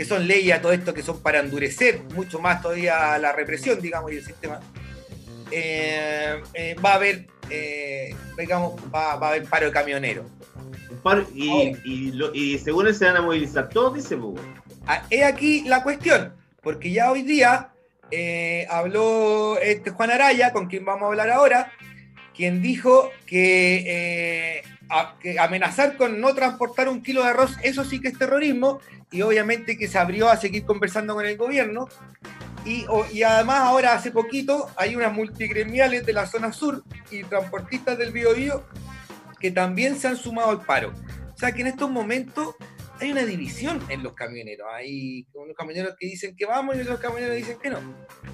que 0.00 0.06
son 0.06 0.26
leyes 0.26 0.56
a 0.56 0.62
todo 0.62 0.72
esto 0.72 0.94
que 0.94 1.02
son 1.02 1.20
para 1.20 1.40
endurecer 1.40 2.00
mucho 2.14 2.38
más 2.40 2.62
todavía 2.62 3.18
la 3.18 3.32
represión, 3.32 3.82
digamos, 3.82 4.10
y 4.10 4.16
el 4.16 4.24
sistema, 4.24 4.58
eh, 5.50 6.40
eh, 6.54 6.74
va 6.82 6.92
a 6.92 6.94
haber, 6.94 7.26
eh, 7.50 8.16
digamos, 8.38 8.80
va, 8.84 9.16
va 9.16 9.26
a 9.26 9.30
haber 9.32 9.44
paro 9.44 9.66
de 9.66 9.72
camioneros. 9.72 10.24
Y, 11.34 11.76
y, 11.84 12.12
lo- 12.12 12.34
y 12.34 12.58
según 12.60 12.86
él 12.86 12.94
se 12.94 13.04
van 13.04 13.18
a 13.18 13.20
movilizar 13.20 13.68
todos, 13.68 13.92
dice, 13.94 14.16
pues, 14.16 14.42
bueno. 14.42 14.62
Ah, 14.86 15.02
He 15.10 15.22
aquí 15.22 15.64
la 15.66 15.82
cuestión, 15.82 16.32
porque 16.62 16.90
ya 16.92 17.10
hoy 17.12 17.20
día 17.20 17.68
habló 18.70 19.58
este 19.58 19.90
Juan 19.90 20.12
Araya, 20.12 20.50
con 20.54 20.66
quien 20.68 20.86
vamos 20.86 21.02
a 21.02 21.06
hablar 21.08 21.28
ahora, 21.28 21.72
quien 22.34 22.62
dijo 22.62 23.10
que, 23.26 24.62
que 25.20 25.38
amenazar 25.38 25.96
con 25.96 26.20
no 26.20 26.34
transportar 26.34 26.88
un 26.88 27.02
kilo 27.02 27.22
de 27.22 27.30
arroz, 27.30 27.56
eso 27.62 27.84
sí 27.84 28.00
que 28.00 28.08
es 28.08 28.18
terrorismo, 28.18 28.80
y 29.10 29.22
obviamente 29.22 29.76
que 29.76 29.88
se 29.88 29.98
abrió 29.98 30.28
a 30.28 30.36
seguir 30.36 30.64
conversando 30.64 31.14
con 31.14 31.26
el 31.26 31.36
gobierno, 31.36 31.88
Y, 32.66 32.84
y 33.10 33.22
además 33.22 33.60
ahora 33.60 33.94
hace 33.94 34.10
poquito 34.10 34.68
hay 34.76 34.94
unas 34.94 35.14
multigremiales 35.14 36.04
de 36.04 36.12
la 36.12 36.26
zona 36.26 36.52
sur 36.52 36.84
y 37.10 37.24
transportistas 37.24 37.96
del 37.96 38.12
Biobío 38.12 38.64
que 39.40 39.50
también 39.50 39.98
se 39.98 40.08
han 40.08 40.16
sumado 40.16 40.50
al 40.50 40.60
paro. 40.60 40.92
O 41.34 41.38
sea 41.38 41.52
que 41.52 41.62
en 41.62 41.68
estos 41.68 41.90
momentos 41.90 42.54
hay 43.00 43.12
una 43.12 43.24
división 43.24 43.80
en 43.88 44.02
los 44.02 44.12
camioneros. 44.12 44.66
Hay 44.72 45.26
unos 45.32 45.56
camioneros 45.56 45.94
que 45.98 46.06
dicen 46.06 46.36
que 46.36 46.46
vamos 46.46 46.76
y 46.76 46.80
otros 46.80 47.00
camioneros 47.00 47.34
que 47.34 47.38
dicen 47.38 47.58
que 47.58 47.70
no. 47.70 47.78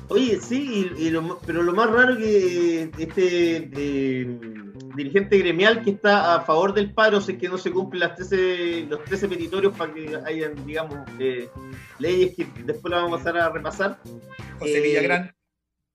Oye, 0.09 0.41
sí, 0.41 0.91
y, 0.97 1.07
y 1.07 1.11
lo 1.11 1.39
pero 1.47 1.63
lo 1.63 1.73
más 1.73 1.91
raro 1.91 2.17
que 2.17 2.91
este 2.99 3.57
eh, 3.73 4.39
dirigente 4.97 5.39
gremial 5.39 5.83
que 5.83 5.91
está 5.91 6.35
a 6.35 6.41
favor 6.41 6.75
del 6.75 6.93
paro 6.93 7.21
si 7.21 7.33
es 7.33 7.39
que 7.39 7.49
no 7.49 7.59
se 7.59 7.71
cumplen 7.71 8.01
las 8.01 8.17
13, 8.17 8.87
los 8.89 9.05
13 9.05 9.29
petitorios 9.29 9.77
para 9.77 9.93
que 9.93 10.17
hayan, 10.25 10.67
digamos, 10.67 10.99
eh, 11.19 11.49
leyes 11.99 12.35
que 12.37 12.47
después 12.65 12.91
las 12.91 13.03
vamos 13.03 13.21
a 13.21 13.25
pasar 13.25 13.41
a 13.41 13.51
repasar. 13.51 13.99
José 14.59 14.79
Eh, 14.79 14.81
Villagrán. 14.81 15.33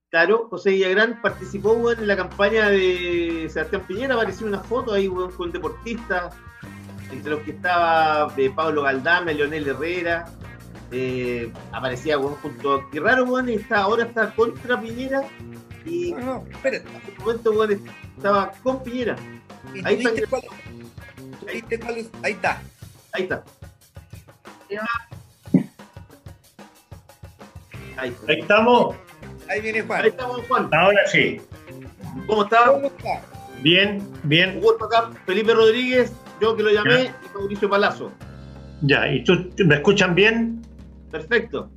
Claro, 0.10 0.48
José 0.50 0.72
Villagrán 0.72 1.22
participó 1.22 1.92
en 1.92 2.06
la 2.06 2.18
campaña 2.18 2.70
de 2.70 3.48
Sebastián 3.50 3.86
Piñera, 3.88 4.16
apareció 4.16 4.46
una 4.46 4.60
foto 4.60 4.94
ahí 4.94 5.08
weón, 5.08 5.32
con 5.32 5.54
deportistas, 5.54 6.36
entre 7.12 7.32
los 7.32 7.42
que 7.42 7.52
estaba 7.52 8.34
eh, 8.38 8.52
Pablo 8.56 8.84
Galdame, 8.84 9.34
Leonel 9.34 9.68
Herrera, 9.68 10.26
eh, 10.92 11.52
aparecía 11.72 12.18
weón, 12.18 12.36
junto 12.36 12.76
a... 12.76 12.90
Qué 12.92 13.00
raro, 13.00 13.24
weón, 13.26 13.50
y 13.50 13.54
está, 13.56 13.82
ahora 13.82 14.04
está 14.06 14.34
contra 14.36 14.80
Piñera 14.80 15.24
y 15.86 16.12
No, 16.14 16.20
no, 16.20 16.46
espérate. 16.52 16.88
en 16.90 16.96
ese 16.96 17.20
momento 17.20 17.52
weón, 17.52 17.84
estaba 18.18 18.52
con 18.64 18.84
Piñera. 18.84 19.16
¿Y 19.74 19.86
Ahí 19.86 19.96
está. 20.04 20.28
cuál- 20.30 20.42
tú 21.40 21.46
viste 21.52 21.80
cuál 21.80 21.98
es? 21.98 22.10
Ahí 22.24 22.32
está. 22.34 22.62
Ahí 23.14 23.24
está. 23.24 23.44
Ahí. 27.98 28.16
Ahí 28.28 28.40
estamos. 28.40 28.96
Ahí 29.50 29.62
viene 29.62 29.80
Ahí 29.80 29.86
Juan. 29.88 30.06
estamos, 30.06 30.42
Juan. 30.48 30.70
Ahora 30.74 31.00
sí. 31.12 31.42
¿Cómo 32.26 32.44
está? 32.44 32.66
¿Cómo 32.66 32.88
está? 32.88 33.22
Bien, 33.62 33.98
Un 34.24 34.30
bien. 34.30 34.62
acá, 34.84 35.12
Felipe 35.26 35.54
Rodríguez, 35.54 36.12
yo 36.42 36.56
que 36.56 36.64
lo 36.64 36.72
llamé, 36.72 37.12
y 37.24 37.38
Mauricio 37.38 37.70
Palazzo. 37.70 38.12
Ya. 38.82 39.08
¿Y 39.14 39.24
tú 39.24 39.50
me 39.66 39.76
escuchan 39.76 40.16
bien? 40.16 40.62
Perfecto. 41.12 41.70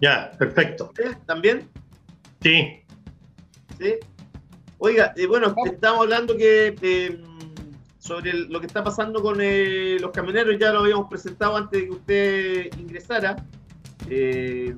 Ya, 0.00 0.30
perfecto. 0.38 0.90
¿También? 1.26 1.68
Sí. 2.40 2.82
¿Sí? 3.78 3.94
Oiga, 4.78 5.12
eh, 5.16 5.26
bueno, 5.26 5.54
estamos 5.66 6.00
hablando 6.02 6.36
que 6.36 6.74
eh, 6.80 7.20
sobre 7.98 8.30
el- 8.30 8.48
lo 8.52 8.60
que 8.60 8.66
está 8.66 8.84
pasando 8.84 9.22
con 9.22 9.38
eh, 9.40 9.96
los 10.00 10.10
camioneros, 10.12 10.56
ya 10.58 10.72
lo 10.72 10.80
habíamos 10.80 11.08
presentado 11.08 11.56
antes 11.56 11.80
de 11.80 11.86
que 11.86 11.92
usted 11.92 12.78
ingresara. 12.78 13.36
Eh, 14.08 14.76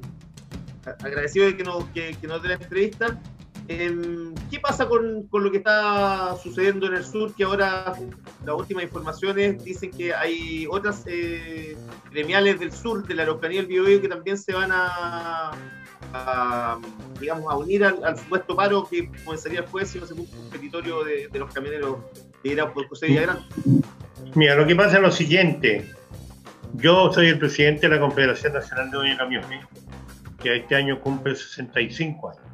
agradecido 1.04 1.46
de 1.46 1.56
que 1.56 1.64
nos, 1.64 1.84
que, 1.90 2.16
que 2.20 2.26
nos 2.26 2.40
dé 2.42 2.48
la 2.48 2.54
entrevista. 2.54 3.20
Em, 3.68 4.34
¿Qué 4.50 4.58
pasa 4.60 4.88
con, 4.88 5.26
con 5.28 5.44
lo 5.44 5.50
que 5.50 5.58
está 5.58 6.34
sucediendo 6.42 6.86
en 6.86 6.94
el 6.94 7.04
sur? 7.04 7.34
Que 7.34 7.44
ahora 7.44 7.92
las 8.44 8.54
últimas 8.56 8.82
informaciones 8.82 9.62
dicen 9.62 9.90
que 9.90 10.14
hay 10.14 10.66
otras 10.70 11.04
eh, 11.06 11.76
gremiales 12.10 12.58
del 12.58 12.72
sur, 12.72 13.06
de 13.06 13.14
la 13.14 13.24
Araucanía 13.24 13.56
y 13.56 13.60
el 13.60 13.66
Biobío, 13.66 14.00
que 14.00 14.08
también 14.08 14.38
se 14.38 14.54
van 14.54 14.70
a, 14.72 15.50
a, 16.14 16.78
digamos, 17.20 17.52
a 17.52 17.56
unir 17.56 17.84
al, 17.84 18.02
al 18.02 18.18
supuesto 18.18 18.56
paro 18.56 18.88
que 18.88 19.10
comenzaría 19.22 19.60
después 19.60 19.90
si 19.90 19.98
no 19.98 20.06
se 20.06 20.14
cumple 20.14 20.38
un 20.38 20.48
petitorio 20.48 21.04
de, 21.04 21.28
de 21.28 21.38
los 21.38 21.52
camioneros 21.52 21.98
liderados 22.42 22.72
por 22.72 22.88
José 22.88 23.08
Villagrán. 23.08 23.40
Mira, 24.34 24.54
lo 24.54 24.66
que 24.66 24.76
pasa 24.76 24.96
es 24.96 25.02
lo 25.02 25.10
siguiente. 25.10 25.92
Yo 26.72 27.12
soy 27.12 27.26
el 27.26 27.38
presidente 27.38 27.88
de 27.88 27.96
la 27.96 28.00
Confederación 28.00 28.54
Nacional 28.54 28.90
de 28.90 29.10
de 29.10 29.16
Camiones, 29.18 29.66
que 30.42 30.56
este 30.56 30.74
año 30.74 31.00
cumple 31.00 31.36
65 31.36 32.30
años. 32.30 32.47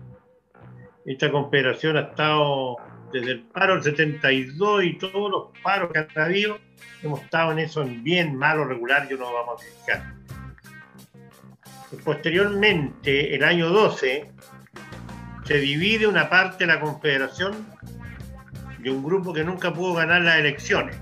Esta 1.04 1.30
confederación 1.30 1.96
ha 1.96 2.00
estado 2.00 2.76
desde 3.12 3.32
el 3.32 3.42
paro 3.42 3.74
del 3.74 3.82
72 3.82 4.84
y 4.84 4.98
todos 4.98 5.30
los 5.30 5.62
paros 5.62 5.90
que 5.92 5.98
han 5.98 6.08
habido, 6.16 6.58
hemos 7.02 7.22
estado 7.22 7.52
en 7.52 7.58
eso 7.60 7.82
en 7.82 8.02
bien, 8.02 8.36
malo, 8.36 8.64
regular, 8.64 9.08
yo 9.08 9.16
no 9.16 9.32
vamos 9.32 9.60
a 9.60 9.64
criticar. 9.64 10.14
Posteriormente, 12.04 13.34
el 13.34 13.44
año 13.44 13.68
12, 13.68 14.32
se 15.44 15.58
divide 15.58 16.06
una 16.06 16.28
parte 16.28 16.66
de 16.66 16.72
la 16.72 16.80
confederación 16.80 17.66
de 18.78 18.90
un 18.90 19.04
grupo 19.04 19.32
que 19.32 19.44
nunca 19.44 19.72
pudo 19.72 19.94
ganar 19.94 20.22
las 20.22 20.38
elecciones. 20.38 20.96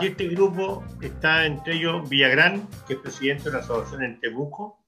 Y 0.00 0.06
este 0.06 0.28
grupo 0.28 0.84
está 1.00 1.46
entre 1.46 1.74
ellos 1.74 2.08
Villagrán, 2.08 2.66
que 2.86 2.94
es 2.94 3.00
presidente 3.00 3.44
de 3.44 3.50
una 3.50 3.58
asociación 3.58 4.02
en 4.02 4.20
Temuco, 4.20 4.80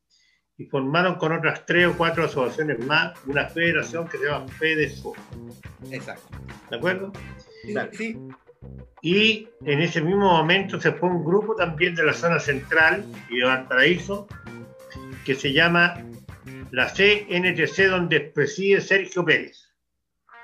y 0.58 0.66
formaron 0.66 1.14
con 1.14 1.32
otras 1.32 1.64
tres 1.64 1.86
o 1.86 1.96
cuatro 1.96 2.24
asociaciones 2.24 2.84
más 2.84 3.16
una 3.26 3.46
federación 3.46 4.08
que 4.08 4.18
se 4.18 4.24
llama 4.26 4.48
FEDESUR. 4.48 5.16
Exacto. 5.92 6.36
¿De 6.68 6.76
acuerdo? 6.76 7.12
Sí, 7.62 7.72
Claro. 7.72 7.90
sí. 7.94 8.18
Y 9.00 9.48
en 9.64 9.80
ese 9.80 10.00
mismo 10.00 10.26
momento 10.32 10.80
se 10.80 10.90
fue 10.90 11.08
un 11.08 11.24
grupo 11.24 11.54
también 11.54 11.94
de 11.94 12.04
la 12.04 12.12
zona 12.12 12.40
central 12.40 13.04
y 13.30 13.38
de 13.38 13.44
Valparaíso 13.46 14.26
que 15.24 15.36
se 15.36 15.52
llama 15.52 15.94
la 16.72 16.88
CNTC, 16.92 17.86
donde 17.88 18.20
preside 18.20 18.80
Sergio 18.80 19.24
Pérez. 19.24 19.68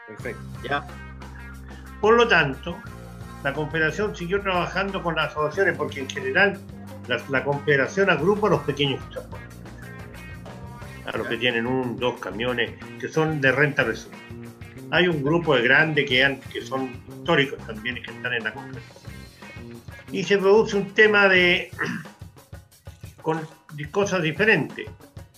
Perfecto. 0.07 0.41
¿ya? 0.63 0.87
Por 2.01 2.15
lo 2.17 2.29
tanto, 2.29 2.79
la 3.43 3.53
Confederación 3.53 4.15
siguió 4.15 4.41
trabajando 4.41 5.03
con 5.03 5.17
las 5.17 5.33
asociaciones 5.33 5.77
porque 5.77 6.01
en 6.01 6.09
general 6.09 6.61
la, 7.09 7.21
la 7.31 7.43
Confederación 7.43 8.11
agrupa 8.11 8.47
a 8.47 8.51
los 8.51 8.61
pequeños 8.63 9.01
transportes. 9.11 9.54
A 11.15 11.17
los 11.17 11.29
que 11.29 11.37
tienen 11.37 11.67
un, 11.67 11.97
dos 11.97 12.19
camiones 12.19 12.73
que 13.01 13.09
son 13.09 13.41
de 13.41 13.53
renta 13.53 13.85
resuelta. 13.85 14.19
Hay 14.91 15.07
un 15.09 15.23
grupo 15.23 15.55
de 15.55 15.63
grandes 15.63 16.09
que, 16.09 16.25
han- 16.25 16.41
que 16.53 16.61
son 16.61 16.91
históricos 17.09 17.59
también 17.67 17.97
y 17.99 18.03
que 18.03 18.11
están 18.11 18.33
en 18.35 18.45
la 18.45 18.53
Confederación. 18.53 19.05
Y 20.13 20.25
se 20.25 20.39
produce 20.39 20.77
un 20.77 20.93
tema 20.93 21.29
de 21.29 21.71
con 23.23 23.41
de 23.75 23.91
cosas 23.91 24.23
diferentes. 24.23 24.87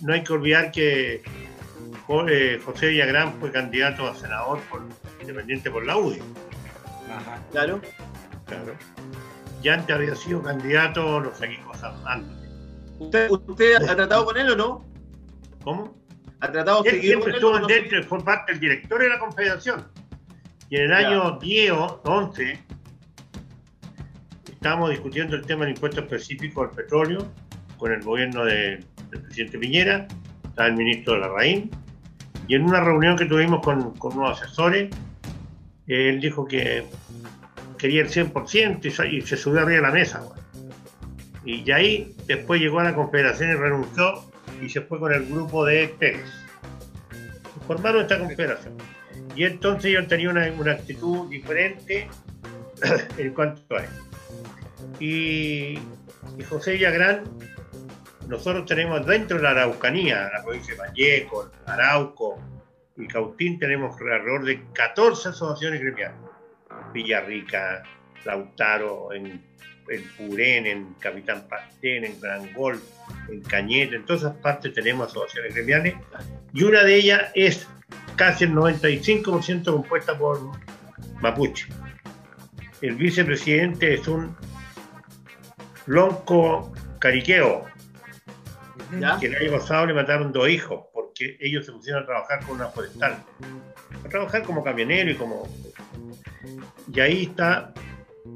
No 0.01 0.13
hay 0.15 0.23
que 0.25 0.33
olvidar 0.33 0.73
que 0.73 1.23
eh, 2.29 2.61
José 2.65 2.89
Villagrán 2.89 3.35
fue 3.41 3.51
candidato 3.51 4.07
a 4.07 4.15
senador 4.15 4.61
por, 4.71 4.83
independiente 5.21 5.71
por 5.71 5.85
la 5.87 5.97
UDI. 5.97 6.21
Ajá. 7.11 7.39
Claro. 7.53 7.81
Claro. 8.47 8.75
Y 9.63 9.69
antes 9.69 9.95
había 9.97 10.15
sido 10.15 10.43
candidato, 10.43 11.21
no 11.21 11.35
sé 11.35 11.49
qué 11.49 11.61
cosas 11.63 11.95
antes. 12.05 12.37
¿Usted, 12.99 13.31
¿Usted 13.31 13.77
ha 13.89 13.95
tratado 13.97 14.25
con 14.27 14.37
él 14.37 14.51
o 14.51 14.57
no? 14.57 14.96
¿Cómo? 15.67 15.97
¿Ha 16.39 16.53
tratado 16.53 16.85
Él 16.85 16.93
con 16.93 17.01
siempre 17.01 17.33
estuvo 17.33 17.59
no? 17.59 17.67
dentro, 17.67 18.01
fue 18.05 18.23
parte 18.25 18.53
del 18.53 18.61
directorio 18.61 19.09
de 19.09 19.15
la 19.15 19.19
Confederación. 19.19 19.85
Y 20.71 20.77
en 20.77 20.83
el 20.83 20.91
Ya. 20.91 20.97
año 21.09 21.39
10 21.41 21.73
o 21.73 22.01
11 22.05 22.57
estábamos 24.53 24.91
discutiendo 24.91 25.35
el 25.35 25.45
tema 25.45 25.65
del 25.65 25.75
impuesto 25.75 26.03
específico 26.03 26.63
al 26.63 26.71
petróleo 26.71 27.27
con 27.79 27.91
el 27.93 28.01
gobierno 28.03 28.45
de- 28.45 28.85
del 29.11 29.23
presidente 29.23 29.59
Piñera, 29.59 30.07
estaba 30.45 30.69
el 30.69 30.77
ministro 30.77 31.15
de 31.15 31.21
la 31.21 31.29
Raín, 31.31 31.69
y 32.47 32.55
en 32.55 32.63
una 32.63 32.81
reunión 32.81 33.17
que 33.17 33.25
tuvimos 33.27 33.61
con, 33.61 33.91
con 33.99 34.17
unos 34.17 34.41
asesores, 34.41 34.95
él 35.89 36.21
dijo 36.21 36.47
que 36.47 36.85
quería 37.77 38.03
el 38.03 38.09
100% 38.09 38.85
y, 39.11 39.17
y 39.17 39.21
se 39.23 39.37
subió 39.37 39.63
arriba 39.63 39.77
de 39.77 39.83
la 39.83 39.91
mesa. 39.91 40.21
güey. 40.21 40.41
Y 41.45 41.65
de 41.65 41.75
ahí 41.75 42.15
después 42.29 42.61
llegó 42.61 42.79
a 42.79 42.85
la 42.85 42.95
Confederación 42.95 43.51
y 43.51 43.55
renunció 43.55 44.23
y 44.61 44.69
se 44.69 44.81
fue 44.83 44.99
con 44.99 45.13
el 45.13 45.27
grupo 45.27 45.65
de 45.65 45.89
Pérez. 45.99 46.31
Formaron 47.67 48.03
esta 48.03 48.19
confederación. 48.19 48.75
Y 49.35 49.45
entonces 49.45 49.93
yo 49.93 50.07
tenía 50.07 50.31
una, 50.31 50.51
una 50.53 50.73
actitud 50.73 51.29
diferente 51.29 52.09
en 53.19 53.35
cuanto 53.35 53.77
a 53.77 53.83
eso. 53.83 54.07
Y, 55.01 55.79
José 56.49 56.73
Villagrán, 56.73 57.25
nosotros 58.29 58.67
tenemos 58.67 59.07
dentro 59.07 59.37
de 59.37 59.43
la 59.43 59.51
Araucanía, 59.51 60.31
la 60.33 60.43
provincia 60.43 60.75
de 60.75 60.81
Vallejo, 60.81 61.51
Arauco 61.67 62.39
y 62.97 63.07
Cautín, 63.07 63.59
tenemos 63.59 63.97
alrededor 64.01 64.45
de 64.45 64.65
14 64.73 65.31
asociaciones 65.31 65.81
gremiales. 65.81 66.17
Villarrica, 66.93 67.83
Lautaro, 68.25 69.13
en, 69.13 69.45
en 69.89 70.05
Purén, 70.17 70.67
en 70.67 70.95
Capitán 70.95 71.47
Pastén, 71.49 72.05
en 72.05 72.21
Gran 72.21 72.53
Gol, 72.53 72.81
en 73.29 73.41
Cañete, 73.43 73.97
en 73.97 74.05
todas 74.05 74.23
esas 74.23 74.37
partes 74.37 74.73
tenemos 74.73 75.09
asociaciones 75.09 75.55
gremiales 75.55 75.95
y 76.53 76.63
una 76.65 76.83
de 76.83 76.95
ellas 76.95 77.31
es 77.35 77.67
casi 78.17 78.45
el 78.45 78.53
95% 78.53 79.65
compuesta 79.65 80.17
por 80.17 80.41
mapuche. 81.21 81.69
El 82.81 82.97
vicepresidente 82.97 83.95
es 83.95 84.07
un 84.07 84.37
lonco 85.87 86.73
cariqueo, 86.99 87.65
¿Ya? 88.99 89.19
que 89.19 89.27
el 89.27 89.37
año 89.37 89.59
pasado 89.59 89.87
le 89.87 89.95
mataron 89.95 90.33
dos 90.33 90.49
hijos 90.49 90.85
porque 90.93 91.37
ellos 91.41 91.67
se 91.67 91.73
pusieron 91.73 92.03
a 92.03 92.07
trabajar 92.07 92.45
con 92.45 92.57
una 92.57 92.69
forestal, 92.69 93.23
a 94.05 94.09
trabajar 94.09 94.43
como 94.43 94.63
camionero 94.63 95.11
y 95.11 95.15
como... 95.15 95.49
Y 96.93 97.01
ahí 97.01 97.23
está, 97.25 97.73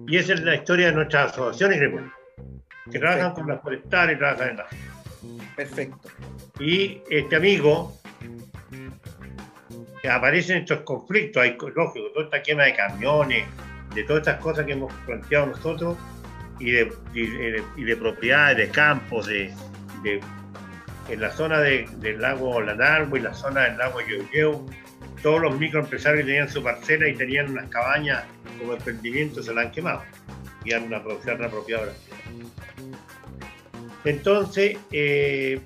y 0.06 0.16
esa 0.16 0.34
es 0.34 0.40
la 0.42 0.56
historia 0.56 0.86
de 0.86 0.92
nuestras 0.92 1.32
asociaciones 1.32 1.78
gremiales, 1.78 2.12
que 2.90 2.98
trabajan 2.98 3.32
con 3.32 3.46
las 3.48 3.60
forestales 3.62 4.16
y 4.16 4.18
trabajan 4.18 4.48
en 4.50 4.56
la... 4.58 4.66
Perfecto. 5.56 6.08
Y 6.58 7.00
este 7.10 7.36
amigo 7.36 7.96
aparecen 10.10 10.58
estos 10.58 10.80
conflictos, 10.80 11.42
hay 11.42 11.56
lógico, 11.74 12.10
toda 12.12 12.24
esta 12.24 12.42
quema 12.42 12.64
de 12.64 12.74
camiones, 12.74 13.46
de 13.94 14.04
todas 14.04 14.20
estas 14.26 14.40
cosas 14.40 14.64
que 14.66 14.72
hemos 14.72 14.92
planteado 15.06 15.46
nosotros, 15.46 15.96
y 16.58 16.70
de, 16.72 16.92
y 17.14 17.26
de- 17.26 17.64
y 17.76 17.84
de 17.84 17.96
propiedades, 17.96 18.56
de 18.58 18.68
campos, 18.68 19.26
de, 19.26 19.52
de- 20.02 20.20
en 21.08 21.20
la 21.20 21.30
zona 21.30 21.58
de- 21.60 21.88
del 21.98 22.20
lago 22.20 22.60
Lanarbo 22.60 23.16
y 23.16 23.20
la 23.20 23.32
zona 23.34 23.62
del 23.62 23.78
lago 23.78 24.00
Yoyeu, 24.00 24.66
todos 25.22 25.40
los 25.40 25.58
microempresarios 25.58 26.20
que 26.22 26.26
tenían 26.26 26.48
su 26.48 26.62
parcela 26.62 27.08
y 27.08 27.14
tenían 27.14 27.50
unas 27.50 27.68
cabañas 27.68 28.24
como 28.58 28.74
emprendimiento 28.74 29.42
se 29.42 29.52
la 29.54 29.62
han 29.62 29.70
quemado 29.70 30.02
y 30.64 30.72
han 30.72 30.88
apro- 30.90 31.20
se 31.22 31.30
han 31.30 31.42
apropiado 31.44 31.86
las 31.86 31.96
tierras. 31.96 32.39
Entonces, 34.04 34.78
eh, 34.92 35.60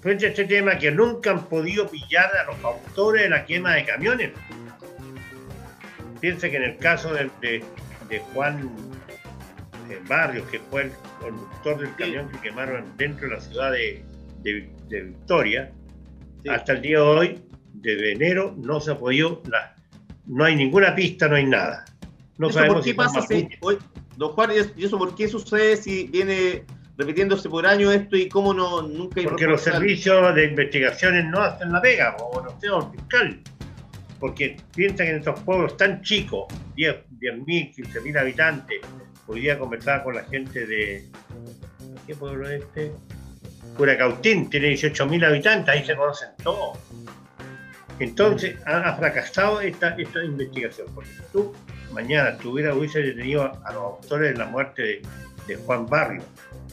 frente 0.00 0.26
a 0.26 0.28
este 0.30 0.44
tema 0.44 0.78
que 0.78 0.90
nunca 0.90 1.30
han 1.30 1.44
podido 1.46 1.88
pillar 1.88 2.30
a 2.36 2.44
los 2.50 2.62
autores 2.64 3.22
de 3.22 3.28
la 3.30 3.44
quema 3.44 3.74
de 3.74 3.84
camiones. 3.84 4.30
Piensa 6.20 6.48
que 6.50 6.56
en 6.56 6.62
el 6.64 6.76
caso 6.78 7.12
de, 7.14 7.30
de- 7.40 7.64
de 8.08 8.18
Juan 8.32 8.70
eh, 9.90 10.00
Barrios, 10.08 10.46
que 10.48 10.58
fue 10.60 10.82
el 10.84 10.92
conductor 11.20 11.78
del 11.80 11.94
camión 11.96 12.28
que 12.30 12.38
quemaron 12.40 12.84
dentro 12.96 13.28
de 13.28 13.34
la 13.34 13.40
ciudad 13.40 13.72
de, 13.72 14.02
Victoria, 14.90 15.70
Sí. 16.42 16.48
hasta 16.48 16.72
el 16.72 16.82
día 16.82 16.98
de 16.98 17.02
hoy, 17.02 17.42
desde 17.74 18.12
enero, 18.12 18.54
no 18.56 18.80
se 18.80 18.92
ha 18.92 18.96
podido, 18.98 19.42
la- 19.50 19.74
no 20.26 20.44
hay 20.44 20.54
ninguna 20.56 20.94
pista, 20.94 21.26
no 21.28 21.34
hay 21.36 21.46
nada. 21.46 21.84
No 22.38 22.48
¿Eso 22.48 22.58
sabemos 22.58 22.76
por 22.76 22.84
qué 22.84 22.90
si 22.90 22.96
pasa? 22.96 23.22
si- 23.22 23.48
oye, 23.60 23.78
don 24.16 24.30
Juan, 24.32 24.50
¿y 24.76 24.84
eso 24.84 24.96
por 24.98 25.14
qué 25.16 25.26
sucede 25.28 25.76
si 25.76 26.04
viene 26.06 26.62
repitiéndose 26.98 27.48
por 27.48 27.64
año 27.64 27.92
esto 27.92 28.16
y 28.16 28.28
cómo 28.28 28.52
no 28.52 28.82
nunca 28.82 29.22
Porque 29.22 29.46
los 29.46 29.62
servicios 29.62 30.34
de 30.34 30.46
investigaciones 30.46 31.24
no 31.26 31.40
hacen 31.40 31.72
la 31.72 31.80
pega, 31.80 32.16
o 32.16 32.42
no 32.42 32.60
sé, 32.60 32.68
o 32.68 32.90
fiscal. 32.90 33.40
Porque 34.18 34.56
piensa 34.74 35.04
que 35.04 35.10
en 35.10 35.16
estos 35.18 35.38
pueblos 35.40 35.76
tan 35.76 36.02
chicos, 36.02 36.46
10 36.74 36.96
10.000, 37.20 37.74
15.000 37.76 38.20
habitantes, 38.20 38.80
hoy 39.28 39.42
día 39.42 39.58
conversaba 39.58 40.02
con 40.02 40.16
la 40.16 40.24
gente 40.24 40.66
de. 40.66 41.08
¿Qué 42.04 42.14
pueblo 42.16 42.48
es 42.50 42.62
este? 42.62 42.92
Curacautín, 43.76 44.50
tiene 44.50 44.72
18.000 44.72 45.24
habitantes, 45.24 45.72
ahí 45.72 45.84
se 45.84 45.94
conocen 45.94 46.30
todos. 46.42 46.78
Entonces, 48.00 48.56
ha, 48.66 48.78
ha 48.78 48.96
fracasado 48.96 49.60
esta, 49.60 49.90
esta 49.96 50.24
investigación. 50.24 50.88
Porque 50.94 51.10
si 51.10 51.22
tú 51.32 51.54
mañana 51.92 52.36
tuviera, 52.38 52.74
hubiese 52.74 53.00
detenido 53.00 53.44
a, 53.44 53.60
a 53.64 53.72
los 53.72 53.82
autores 53.82 54.32
de 54.32 54.38
la 54.38 54.46
muerte 54.46 54.82
de, 54.82 55.02
de 55.46 55.56
Juan 55.56 55.86
Barrio, 55.86 56.22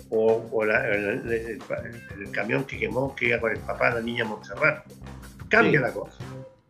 o, 0.09 0.47
o 0.51 0.65
la- 0.65 0.87
el, 0.87 1.05
el- 1.05 1.31
el- 1.31 2.21
el 2.21 2.31
camión 2.31 2.63
que 2.65 2.77
quemó 2.77 3.15
que 3.15 3.27
iba 3.29 3.39
con 3.39 3.51
el 3.51 3.59
papá 3.59 3.89
de 3.89 3.95
la 3.95 4.01
niña 4.01 4.25
Montserrat. 4.25 4.85
Cambia 5.49 5.79
Sí. 5.79 5.85
la 5.85 5.91
cosa. 5.93 6.17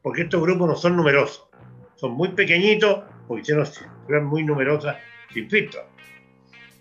Porque 0.02 0.22
estos 0.24 0.42
grupos 0.42 0.68
no 0.70 0.76
son 0.76 0.96
numerosos. 0.96 1.48
Son 1.96 2.12
muy 2.12 2.30
pequeñitos, 2.30 3.04
porque 3.28 3.42
hicieron 3.42 3.68
eran 4.10 4.26
muy 4.26 4.44
numerosas 4.44 4.98
sin 5.34 5.50
filtro. 5.50 5.82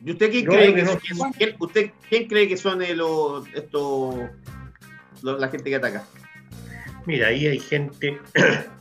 ¿Y 0.05 0.11
usted 0.13 0.31
quién 0.31 0.45
No, 0.45 0.53
cree 0.53 0.67
que 0.69 0.75
que, 0.75 0.83
no. 0.83 1.01
son- 1.17 1.33
quién- 1.33 1.57
usted 1.59 1.91
quién 2.11 2.29
cree 2.29 2.47
que 2.49 2.57
son 2.59 2.83
eh, 2.83 2.95
los 2.95 3.47
estos 3.55 4.17
los- 5.23 5.41
la 5.41 5.49
gente 5.49 5.71
que 5.71 5.77
ataca? 5.77 6.05
Mira, 7.07 7.29
ahí 7.29 7.47
hay 7.47 7.59
gente. 7.59 8.19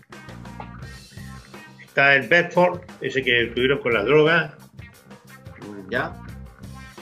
Está 1.85 2.15
el 2.15 2.27
Bedford, 2.27 2.81
ese 3.01 3.21
que 3.21 3.43
estuvieron 3.47 3.79
con 3.79 3.93
las 3.93 4.05
drogas, 4.05 4.53
¿Ya? 5.89 6.15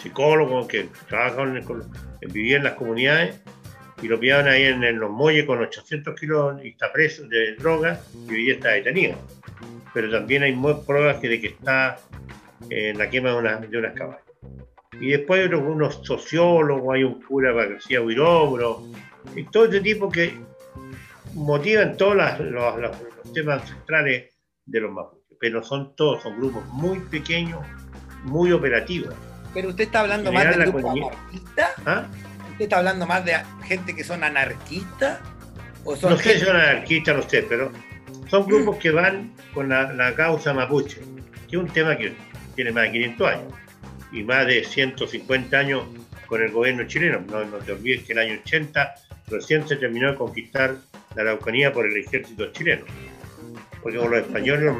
Psicólogo 0.01 0.67
que 0.67 0.89
trabaja 1.07 1.35
con, 1.35 1.61
con- 1.63 1.91
vivía 2.21 2.57
en 2.57 2.63
las 2.63 2.73
comunidades 2.73 3.41
y 4.01 4.07
lo 4.07 4.19
pillaban 4.19 4.47
ahí 4.47 4.63
en, 4.63 4.99
los 4.99 5.11
muelles 5.11 5.45
con 5.45 5.59
800 5.59 6.19
kilos 6.19 6.63
y 6.63 6.69
está 6.69 6.91
preso 6.91 7.27
de 7.27 7.55
droga 7.55 7.99
y 8.27 8.33
hoy 8.33 8.51
está 8.51 8.69
detenido. 8.69 9.15
Pero 9.93 10.09
también 10.09 10.43
hay 10.43 10.57
pruebas 10.85 11.17
que 11.17 11.29
de 11.29 11.41
que 11.41 11.47
está 11.47 11.99
en 12.69 12.97
la 12.97 13.09
quema 13.09 13.29
de, 13.29 13.35
una, 13.35 13.57
de 13.57 13.77
unas 13.77 13.93
cabañas. 13.93 14.23
Y 14.99 15.09
después 15.09 15.41
hay 15.47 15.53
unos, 15.53 16.01
sociólogos, 16.03 16.95
hay 16.95 17.03
un 17.03 17.21
cura 17.21 17.53
García 17.53 18.01
Huirobro, 18.01 18.83
y 19.35 19.43
todo 19.45 19.65
este 19.65 19.81
tipo 19.81 20.09
que 20.09 20.33
motivan 21.33 21.95
todos 21.95 22.15
los 22.15 23.33
temas 23.33 23.61
ancestrales 23.61 24.33
de 24.65 24.79
los 24.79 24.91
mapuches. 24.91 25.37
Pero 25.39 25.63
son 25.63 25.95
todos, 25.95 26.21
son 26.21 26.37
grupos 26.37 26.65
muy 26.67 26.99
pequeños, 26.99 27.59
muy 28.23 28.51
operativos. 28.51 29.15
Pero 29.53 29.69
usted 29.69 29.85
está 29.85 30.01
hablando 30.01 30.31
más 30.31 30.43
de 30.55 30.63
economía- 30.63 31.07
anarquistas. 31.07 31.71
¿Ah? 31.85 32.05
¿Usted 32.51 32.63
está 32.63 32.77
hablando 32.77 33.05
más 33.07 33.25
de 33.25 33.35
gente 33.65 33.95
que 33.95 34.03
son 34.03 34.23
anarquistas? 34.23 35.19
¿O 35.83 35.95
son 35.95 36.11
No 36.11 36.17
sé 36.17 36.39
si 36.39 36.45
son 36.45 36.55
anarquistas, 36.55 37.15
no 37.15 37.23
sé, 37.29 37.43
pero 37.43 37.71
son 38.29 38.45
grupos 38.45 38.77
que 38.77 38.91
van 38.91 39.31
con 39.53 39.69
la, 39.69 39.91
la 39.93 40.13
causa 40.15 40.53
mapuche, 40.53 41.01
que 41.49 41.55
es 41.57 41.61
un 41.61 41.67
tema 41.69 41.97
que 41.97 42.13
tiene 42.55 42.71
más 42.71 42.83
de 42.83 42.91
500 42.91 43.27
años 43.27 43.53
y 44.11 44.23
más 44.23 44.45
de 44.45 44.63
150 44.63 45.57
años 45.57 45.83
con 46.27 46.41
el 46.41 46.51
gobierno 46.51 46.85
chileno. 46.87 47.21
No, 47.29 47.43
no 47.45 47.57
te 47.57 47.71
olvides 47.73 48.03
que 48.03 48.13
el 48.13 48.19
año 48.19 48.39
80 48.45 48.93
recién 49.27 49.67
se 49.67 49.75
terminó 49.77 50.11
de 50.11 50.15
conquistar 50.17 50.75
la 51.15 51.21
Araucanía 51.23 51.73
por 51.73 51.85
el 51.87 51.97
ejército 51.97 52.51
chileno. 52.51 52.85
Porque 53.81 53.97
con 53.97 54.11
los 54.11 54.21
españoles, 54.21 54.73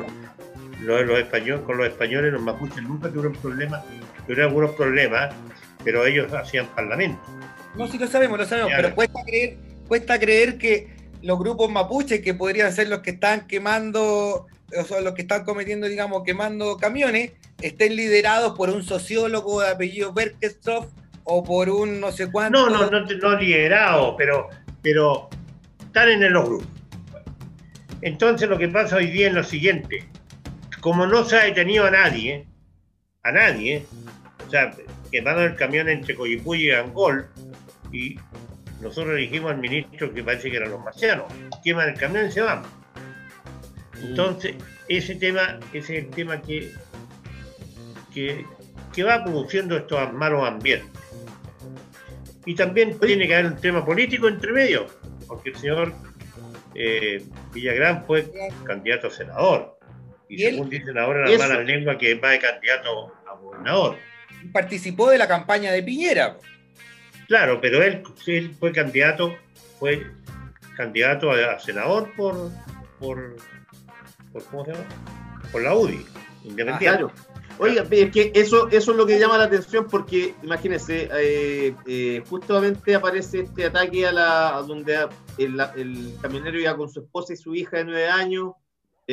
los, 0.81 1.05
los 1.05 1.19
españoles, 1.19 1.63
con 1.65 1.77
los 1.77 1.87
españoles 1.87 2.33
los 2.33 2.41
mapuches 2.41 2.81
nunca 2.83 3.09
tuvieron 3.09 3.33
problemas, 3.33 3.83
tuvieron 4.25 4.49
algunos 4.49 4.71
problemas, 4.71 5.33
pero 5.83 6.05
ellos 6.05 6.31
hacían 6.33 6.67
parlamento. 6.67 7.21
No, 7.75 7.87
sí 7.87 7.97
lo 7.97 8.07
sabemos, 8.07 8.37
lo 8.37 8.45
sabemos, 8.45 8.73
pero 8.75 8.95
cuesta 8.95 9.19
creer, 9.25 9.57
cuesta 9.87 10.19
creer 10.19 10.57
que 10.57 10.95
los 11.21 11.39
grupos 11.39 11.71
mapuches, 11.71 12.21
que 12.21 12.33
podrían 12.33 12.71
ser 12.73 12.89
los 12.89 12.99
que 12.99 13.11
están 13.11 13.47
quemando, 13.47 14.47
o 14.77 14.83
sea, 14.85 15.01
los 15.01 15.13
que 15.13 15.21
están 15.21 15.43
cometiendo, 15.43 15.87
digamos, 15.87 16.23
quemando 16.23 16.77
camiones, 16.77 17.31
estén 17.61 17.95
liderados 17.95 18.57
por 18.57 18.69
un 18.69 18.83
sociólogo 18.83 19.61
de 19.61 19.69
apellido 19.69 20.13
Berkestroff 20.13 20.87
o 21.23 21.43
por 21.43 21.69
un 21.69 21.99
no 21.99 22.11
sé 22.11 22.31
cuánto. 22.31 22.69
No, 22.69 22.89
no, 22.89 22.89
no, 22.89 23.05
no 23.05 23.39
liderado, 23.39 24.15
pero, 24.17 24.49
pero 24.81 25.29
están 25.79 26.09
en 26.09 26.33
los 26.33 26.45
grupos. 26.45 26.67
Entonces 28.01 28.49
lo 28.49 28.57
que 28.57 28.67
pasa 28.67 28.95
hoy 28.95 29.07
día 29.07 29.27
es 29.27 29.33
lo 29.33 29.43
siguiente, 29.43 30.07
como 30.81 31.05
no 31.05 31.23
se 31.23 31.37
ha 31.37 31.43
detenido 31.45 31.85
a 31.85 31.91
nadie, 31.91 32.47
a 33.23 33.31
nadie, 33.31 33.85
o 34.45 34.49
sea, 34.49 34.75
quemaron 35.11 35.43
el 35.43 35.55
camión 35.55 35.87
entre 35.87 36.15
Coyipulli 36.15 36.67
y 36.67 36.71
Angol, 36.71 37.29
y 37.91 38.17
nosotros 38.81 39.15
dijimos 39.17 39.51
al 39.51 39.59
ministro 39.59 40.11
que 40.13 40.23
parece 40.23 40.49
que 40.49 40.57
eran 40.57 40.71
los 40.71 40.83
marcianos, 40.83 41.31
queman 41.63 41.89
el 41.89 41.95
camión 41.97 42.27
y 42.27 42.31
se 42.31 42.41
van. 42.41 42.63
Entonces, 44.01 44.55
ese 44.87 45.15
tema, 45.15 45.59
ese 45.71 45.97
es 45.97 46.05
el 46.05 46.09
tema 46.09 46.41
que, 46.41 46.73
que, 48.11 48.45
que 48.91 49.03
va 49.03 49.23
produciendo 49.23 49.77
estos 49.77 50.11
malos 50.13 50.47
ambientes. 50.47 50.89
Y 52.45 52.55
también 52.55 52.99
tiene 52.99 53.27
que 53.27 53.35
haber 53.35 53.51
un 53.51 53.57
tema 53.57 53.85
político 53.85 54.27
entre 54.27 54.51
medio, 54.51 54.87
porque 55.27 55.51
el 55.51 55.55
señor 55.57 55.93
eh, 56.73 57.23
Villagrán 57.53 58.03
fue 58.05 58.31
candidato 58.65 59.07
a 59.07 59.11
senador. 59.11 59.77
Y, 60.31 60.41
Y 60.41 60.45
él- 60.45 60.53
según 60.55 60.69
dicen 60.69 60.97
ahora 60.97 61.21
las 61.21 61.31
eso. 61.31 61.39
malas 61.47 61.65
lenguas 61.65 61.97
que 61.97 62.15
va 62.15 62.29
de 62.31 62.39
candidato 62.39 63.13
a 63.29 63.35
gobernador. 63.35 63.97
Participó 64.53 65.09
de 65.09 65.17
la 65.17 65.27
campaña 65.27 65.71
de 65.73 65.83
Piñera. 65.83 66.37
Claro, 67.27 67.59
pero 67.61 67.83
él, 67.83 68.01
él 68.27 68.55
fue 68.59 68.71
candidato, 68.71 69.35
fue 69.77 70.05
candidato 70.77 71.31
a, 71.31 71.53
a 71.53 71.59
senador 71.59 72.11
por, 72.15 72.49
por, 72.99 73.35
por 74.31 74.43
¿cómo 74.45 74.65
se 74.65 74.71
llama? 74.71 74.85
Por 75.51 75.61
la 75.63 75.75
UDI, 75.75 76.05
independiente. 76.45 76.85
Claro. 76.85 77.11
Oiga, 77.59 77.85
es 77.91 78.11
que 78.11 78.31
eso, 78.33 78.69
eso 78.69 78.91
es 78.91 78.97
lo 78.97 79.05
que 79.05 79.19
llama 79.19 79.37
la 79.37 79.43
atención 79.43 79.85
porque, 79.91 80.33
imagínense, 80.41 81.09
eh, 81.13 81.75
eh, 81.85 82.23
justamente 82.27 82.95
aparece 82.95 83.41
este 83.41 83.65
ataque 83.65 84.07
a 84.07 84.11
la 84.11 84.57
a 84.57 84.61
donde 84.63 85.07
el, 85.37 85.59
el 85.75 86.13
camionero 86.21 86.57
iba 86.59 86.75
con 86.75 86.89
su 86.89 87.01
esposa 87.01 87.33
y 87.33 87.37
su 87.37 87.53
hija 87.53 87.77
de 87.77 87.83
nueve 87.85 88.07
años. 88.07 88.53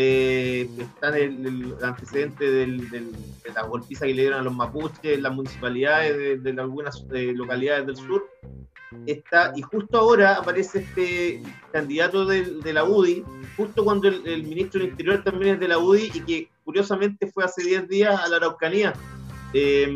Eh, 0.00 0.70
está 0.78 1.08
el, 1.18 1.44
el 1.44 1.74
antecedente 1.82 2.48
del- 2.48 2.88
del- 2.88 3.10
de 3.10 3.52
la 3.52 3.62
golpiza 3.62 4.06
que 4.06 4.14
le 4.14 4.22
dieron 4.22 4.38
a 4.38 4.42
los 4.44 4.54
mapuches 4.54 5.00
en 5.16 5.22
las 5.24 5.34
municipalidades 5.34 6.16
de, 6.44 6.52
de 6.52 6.60
algunas 6.60 7.04
eh, 7.12 7.32
localidades 7.34 7.84
del 7.86 7.96
sur. 7.96 8.24
Está, 9.06 9.52
y 9.56 9.62
justo 9.62 9.98
ahora 9.98 10.36
aparece 10.36 10.78
este 10.78 11.42
candidato 11.72 12.24
del- 12.26 12.60
de 12.60 12.72
la 12.72 12.84
UDI, 12.84 13.24
justo 13.56 13.82
cuando 13.82 14.06
el, 14.06 14.24
el 14.24 14.44
ministro 14.44 14.80
del 14.80 14.90
Interior 14.90 15.24
también 15.24 15.54
es 15.54 15.60
de 15.60 15.66
la 15.66 15.78
UDI 15.78 16.12
y 16.14 16.20
que 16.20 16.48
curiosamente 16.64 17.26
fue 17.26 17.42
hace 17.44 17.64
10 17.64 17.88
días 17.88 18.20
a 18.20 18.28
la 18.28 18.36
Araucanía. 18.36 18.92
Eh, 19.52 19.92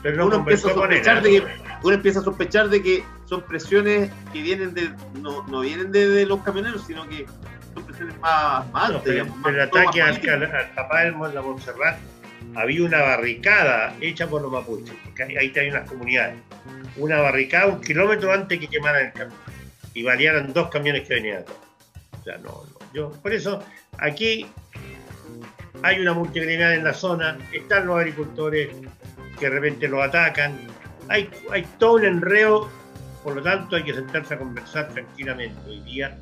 Pero 0.00 0.16
no 0.18 0.26
uno, 0.26 0.36
empieza 0.36 0.68
a 0.68 0.74
conversó 0.74 0.80
con 0.80 0.92
él. 0.92 0.98
sospechar 0.98 1.22
de 1.24 1.30
que, 1.30 1.46
uno 1.82 1.94
empieza 1.96 2.20
a 2.20 2.22
sospechar 2.22 2.68
de 2.68 2.82
que 2.82 3.04
son 3.24 3.42
presiones 3.42 4.12
que 4.32 4.42
vienen 4.42 4.74
de, 4.74 4.92
no, 5.20 5.44
no 5.48 5.60
vienen 5.62 5.90
de, 5.90 6.08
de 6.08 6.24
los 6.24 6.40
camioneros, 6.42 6.84
sino 6.86 7.08
que 7.08 7.26
son 7.74 7.84
presiones 7.84 8.18
más, 8.20 8.70
más 8.72 8.88
No, 8.90 8.96
altas. 8.96 9.02
pero, 9.04 9.12
digamos, 9.14 9.38
pero 9.42 9.62
el 9.62 9.68
más 9.70 9.78
ataque 9.80 10.02
al, 10.02 10.90
al, 10.90 11.12
Mon- 11.12 11.34
la 11.34 11.42
Montserrat 11.42 11.98
había 12.56 12.84
una 12.84 13.02
barricada 13.02 13.94
hecha 14.00 14.26
por 14.28 14.42
los 14.42 14.52
mapuches, 14.52 14.94
porque 15.04 15.24
ahí, 15.24 15.36
ahí 15.36 15.52
hay 15.56 15.70
unas 15.70 15.88
comunidades. 15.88 16.36
Una 16.96 17.20
barricada 17.20 17.66
un 17.66 17.80
kilómetro 17.80 18.32
antes 18.32 18.58
que 18.60 18.68
quemaran 18.68 19.06
el 19.06 19.12
camión 19.12 19.38
y 19.94 20.02
balearan 20.02 20.52
dos 20.52 20.68
camiones 20.68 21.06
que 21.08 21.14
venían 21.14 21.38
atrás. 21.38 21.56
O 22.20 22.24
sea, 22.24 22.38
no, 22.38 22.50
no. 22.50 22.78
Yo, 22.92 23.10
por 23.10 23.32
eso, 23.32 23.62
aquí 23.98 24.46
hay 25.82 26.00
una 26.00 26.12
multigremial 26.14 26.74
en 26.74 26.84
la 26.84 26.94
zona, 26.94 27.36
están 27.52 27.86
los 27.86 27.96
agricultores 27.98 28.68
que 29.38 29.46
de 29.46 29.50
repente 29.50 29.88
los 29.88 30.02
atacan, 30.02 30.56
hay, 31.08 31.28
hay 31.50 31.66
todo 31.78 31.94
un 31.94 32.04
enreo, 32.04 32.70
por 33.24 33.34
lo 33.34 33.42
tanto 33.42 33.76
hay 33.76 33.82
que 33.82 33.92
sentarse 33.94 34.34
a 34.34 34.38
conversar 34.38 34.88
tranquilamente. 34.90 35.58
Hoy 35.68 35.80
día 35.80 36.16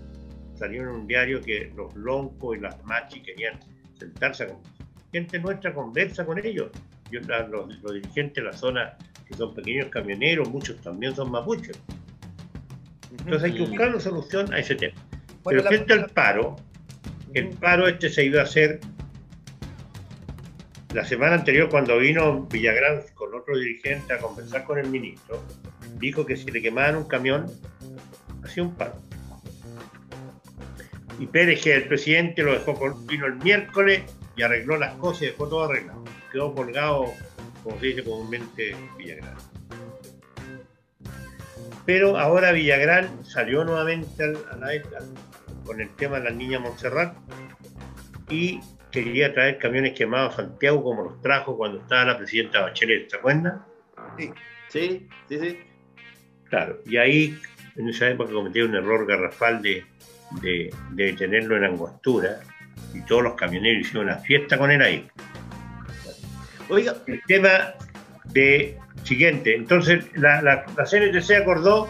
salió 0.62 0.82
en 0.82 0.88
un 0.90 1.06
diario 1.08 1.40
que 1.42 1.72
los 1.76 1.92
loncos 1.96 2.56
y 2.56 2.60
las 2.60 2.82
machis 2.84 3.20
querían 3.24 3.58
sentarse 3.98 4.44
a 4.44 4.46
conversar. 4.48 4.86
Gente 5.12 5.38
nuestra 5.40 5.74
conversa 5.74 6.24
con 6.24 6.38
ellos. 6.38 6.70
Yo, 7.10 7.20
la- 7.26 7.46
los, 7.48 7.76
los 7.82 7.94
dirigentes 7.94 8.36
de 8.36 8.42
la 8.50 8.52
zona, 8.56 8.96
que 9.26 9.34
son 9.34 9.52
pequeños 9.54 9.88
camioneros, 9.88 10.48
muchos 10.48 10.80
también 10.80 11.16
son 11.16 11.32
mapuches. 11.32 11.76
Entonces 13.10 13.42
hay 13.42 13.52
que 13.54 13.64
buscar 13.70 13.88
una 13.88 14.00
solución 14.00 14.54
a 14.54 14.58
ese 14.60 14.76
tema. 14.76 14.94
Bueno, 15.42 15.60
Pero 15.60 15.62
la- 15.64 15.68
frente 15.70 15.92
al 15.94 16.10
paro, 16.10 16.56
el 17.34 17.48
paro 17.48 17.88
este 17.88 18.08
se 18.08 18.24
iba 18.24 18.40
a 18.40 18.44
hacer 18.44 18.78
la 20.94 21.04
semana 21.04 21.34
anterior 21.34 21.68
cuando 21.70 21.98
vino 21.98 22.42
Villagrán 22.46 23.00
con 23.14 23.34
otro 23.34 23.58
dirigente 23.58 24.12
a 24.12 24.18
conversar 24.18 24.64
con 24.64 24.78
el 24.78 24.88
ministro, 24.88 25.42
dijo 25.98 26.24
que 26.24 26.36
si 26.36 26.50
le 26.52 26.62
quemaban 26.62 26.96
un 26.96 27.04
camión, 27.04 27.46
hacía 28.44 28.62
un 28.62 28.74
paro. 28.74 28.94
Y 31.22 31.26
Pérez, 31.28 31.62
que 31.62 31.70
es 31.70 31.82
el 31.82 31.88
presidente, 31.88 32.42
lo 32.42 32.52
dejó 32.52 32.74
con, 32.74 33.06
vino 33.06 33.26
el 33.26 33.36
miércoles 33.36 34.02
y 34.34 34.42
arregló 34.42 34.76
las 34.76 34.94
cosas 34.94 35.22
y 35.22 35.26
dejó 35.26 35.48
todo 35.48 35.64
arreglado. 35.66 36.02
Quedó 36.32 36.52
colgado, 36.52 37.12
como 37.62 37.78
se 37.78 37.86
dice 37.86 38.02
comúnmente, 38.02 38.74
Villagrán. 38.98 39.36
Pero 41.86 42.18
ahora 42.18 42.50
Villagrán 42.50 43.24
salió 43.24 43.62
nuevamente 43.64 44.24
a 44.24 44.56
la, 44.56 44.66
al- 44.66 44.82
con 45.64 45.80
el 45.80 45.90
tema 45.90 46.18
de 46.18 46.24
la 46.24 46.30
niña 46.30 46.58
Montserrat 46.58 47.14
y 48.28 48.58
quería 48.90 49.32
traer 49.32 49.58
camiones 49.58 49.92
quemados 49.92 50.34
a 50.34 50.36
Santiago 50.38 50.82
como 50.82 51.04
los 51.04 51.22
trajo 51.22 51.56
cuando 51.56 51.78
estaba 51.78 52.04
la 52.06 52.18
presidenta 52.18 52.62
Bachelet, 52.62 53.08
¿se 53.08 53.16
acuerdan? 53.16 53.62
Sí, 54.18 55.06
sí, 55.28 55.38
sí. 55.38 55.58
Claro, 56.50 56.80
y 56.84 56.96
ahí 56.96 57.38
en 57.76 57.88
esa 57.88 58.08
época 58.10 58.32
cometieron 58.32 58.72
un 58.72 58.76
error 58.78 59.06
garrafal 59.06 59.62
de, 59.62 59.84
de, 60.40 60.72
de 60.92 61.04
detenerlo 61.04 61.56
en 61.56 61.64
Angostura 61.64 62.40
y 62.94 63.00
todos 63.02 63.22
los 63.22 63.34
camioneros 63.34 63.82
hicieron 63.86 64.04
una 64.06 64.18
fiesta 64.18 64.56
con 64.58 64.70
él 64.70 64.82
ahí. 64.82 65.08
Oiga, 66.68 66.94
El 67.06 67.20
tema 67.26 67.74
de 68.24 68.78
siguiente, 69.04 69.54
entonces 69.54 70.04
la, 70.14 70.40
la, 70.42 70.64
la 70.76 70.84
CNTC 70.84 71.32
acordó 71.42 71.88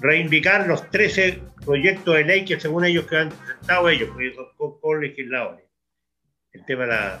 reivindicar 0.00 0.66
los 0.66 0.90
13 0.90 1.40
proyectos 1.64 2.14
de 2.16 2.24
ley 2.24 2.44
que 2.44 2.60
según 2.60 2.84
ellos 2.84 3.06
que 3.06 3.16
han 3.16 3.28
presentado 3.30 3.88
ellos, 3.88 4.08
porque 4.10 4.26
ellos 4.28 4.36
son 4.58 4.78
co- 4.80 4.94
legisladores. 4.94 5.64
El 6.52 6.64
tema 6.64 6.82
de 6.84 6.88
la- 6.90 7.20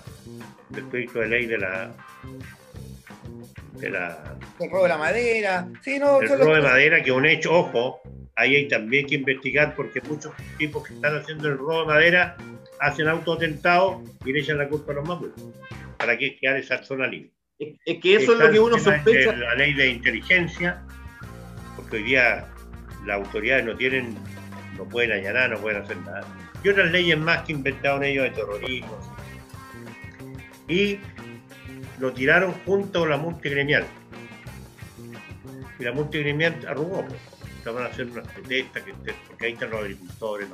del 0.70 0.84
proyecto 0.86 1.20
de 1.20 1.28
ley 1.28 1.46
de 1.46 1.58
la 1.58 1.90
de 3.74 3.90
la 3.90 4.36
el 4.58 4.70
robo 4.70 4.82
de 4.84 4.88
la 4.88 4.98
madera. 4.98 5.68
Sí, 5.82 5.98
no, 5.98 6.20
el 6.20 6.28
son 6.28 6.38
robo 6.40 6.54
de 6.54 6.62
madera, 6.62 7.02
que 7.02 7.12
un 7.12 7.26
hecho, 7.26 7.52
ojo, 7.52 8.00
ahí 8.36 8.56
hay 8.56 8.68
también 8.68 9.06
que 9.06 9.16
investigar 9.16 9.74
porque 9.74 10.00
muchos 10.02 10.32
tipos 10.58 10.86
que 10.86 10.94
están 10.94 11.16
haciendo 11.16 11.48
el 11.48 11.58
robo 11.58 11.80
de 11.80 11.86
madera 11.86 12.36
hacen 12.80 13.08
autoatentados 13.08 14.02
y 14.24 14.32
le 14.32 14.40
echan 14.40 14.58
la 14.58 14.68
culpa 14.68 14.92
a 14.92 14.96
los 14.96 15.08
mapuches. 15.08 15.44
¿Para 15.98 16.16
qué 16.16 16.36
quedar 16.36 16.56
esa 16.56 16.82
zona 16.82 17.06
libre? 17.06 17.36
es, 17.58 17.74
es 17.86 18.00
que 18.00 18.16
eso 18.16 18.32
es 18.32 18.38
lo 18.38 18.50
que 18.50 18.58
uno 18.58 18.78
sospecha. 18.78 19.32
La 19.32 19.54
ley 19.54 19.72
de 19.74 19.88
inteligencia, 19.88 20.82
porque 21.76 21.96
hoy 21.96 22.02
día 22.04 22.46
las 23.06 23.16
autoridades 23.16 23.64
no 23.64 23.76
tienen, 23.76 24.14
no 24.76 24.84
pueden 24.84 25.12
allanar, 25.12 25.50
no 25.50 25.58
pueden 25.58 25.82
hacer 25.82 25.96
nada. 25.98 26.26
Y 26.62 26.68
otras 26.68 26.90
leyes 26.90 27.18
más 27.18 27.42
que 27.42 27.52
inventaron 27.52 28.04
ellos 28.04 28.24
de 28.24 28.30
terrorismo. 28.30 29.16
Y 30.68 30.98
lo 31.98 32.12
tiraron 32.12 32.52
junto 32.64 33.00
con 33.00 33.10
la 33.10 33.16
multigremial. 33.16 33.84
Y 35.78 35.84
la 35.84 35.92
multigremial 35.92 36.56
arrugó. 36.66 37.06
Van 37.74 37.84
a 37.84 37.86
hacer 37.86 38.06
unas 38.06 38.26
protestas, 38.28 38.82
que, 38.82 38.94
porque 39.28 39.46
ahí 39.46 39.52
están 39.52 39.70
los 39.70 39.80
agricultores, 39.80 40.48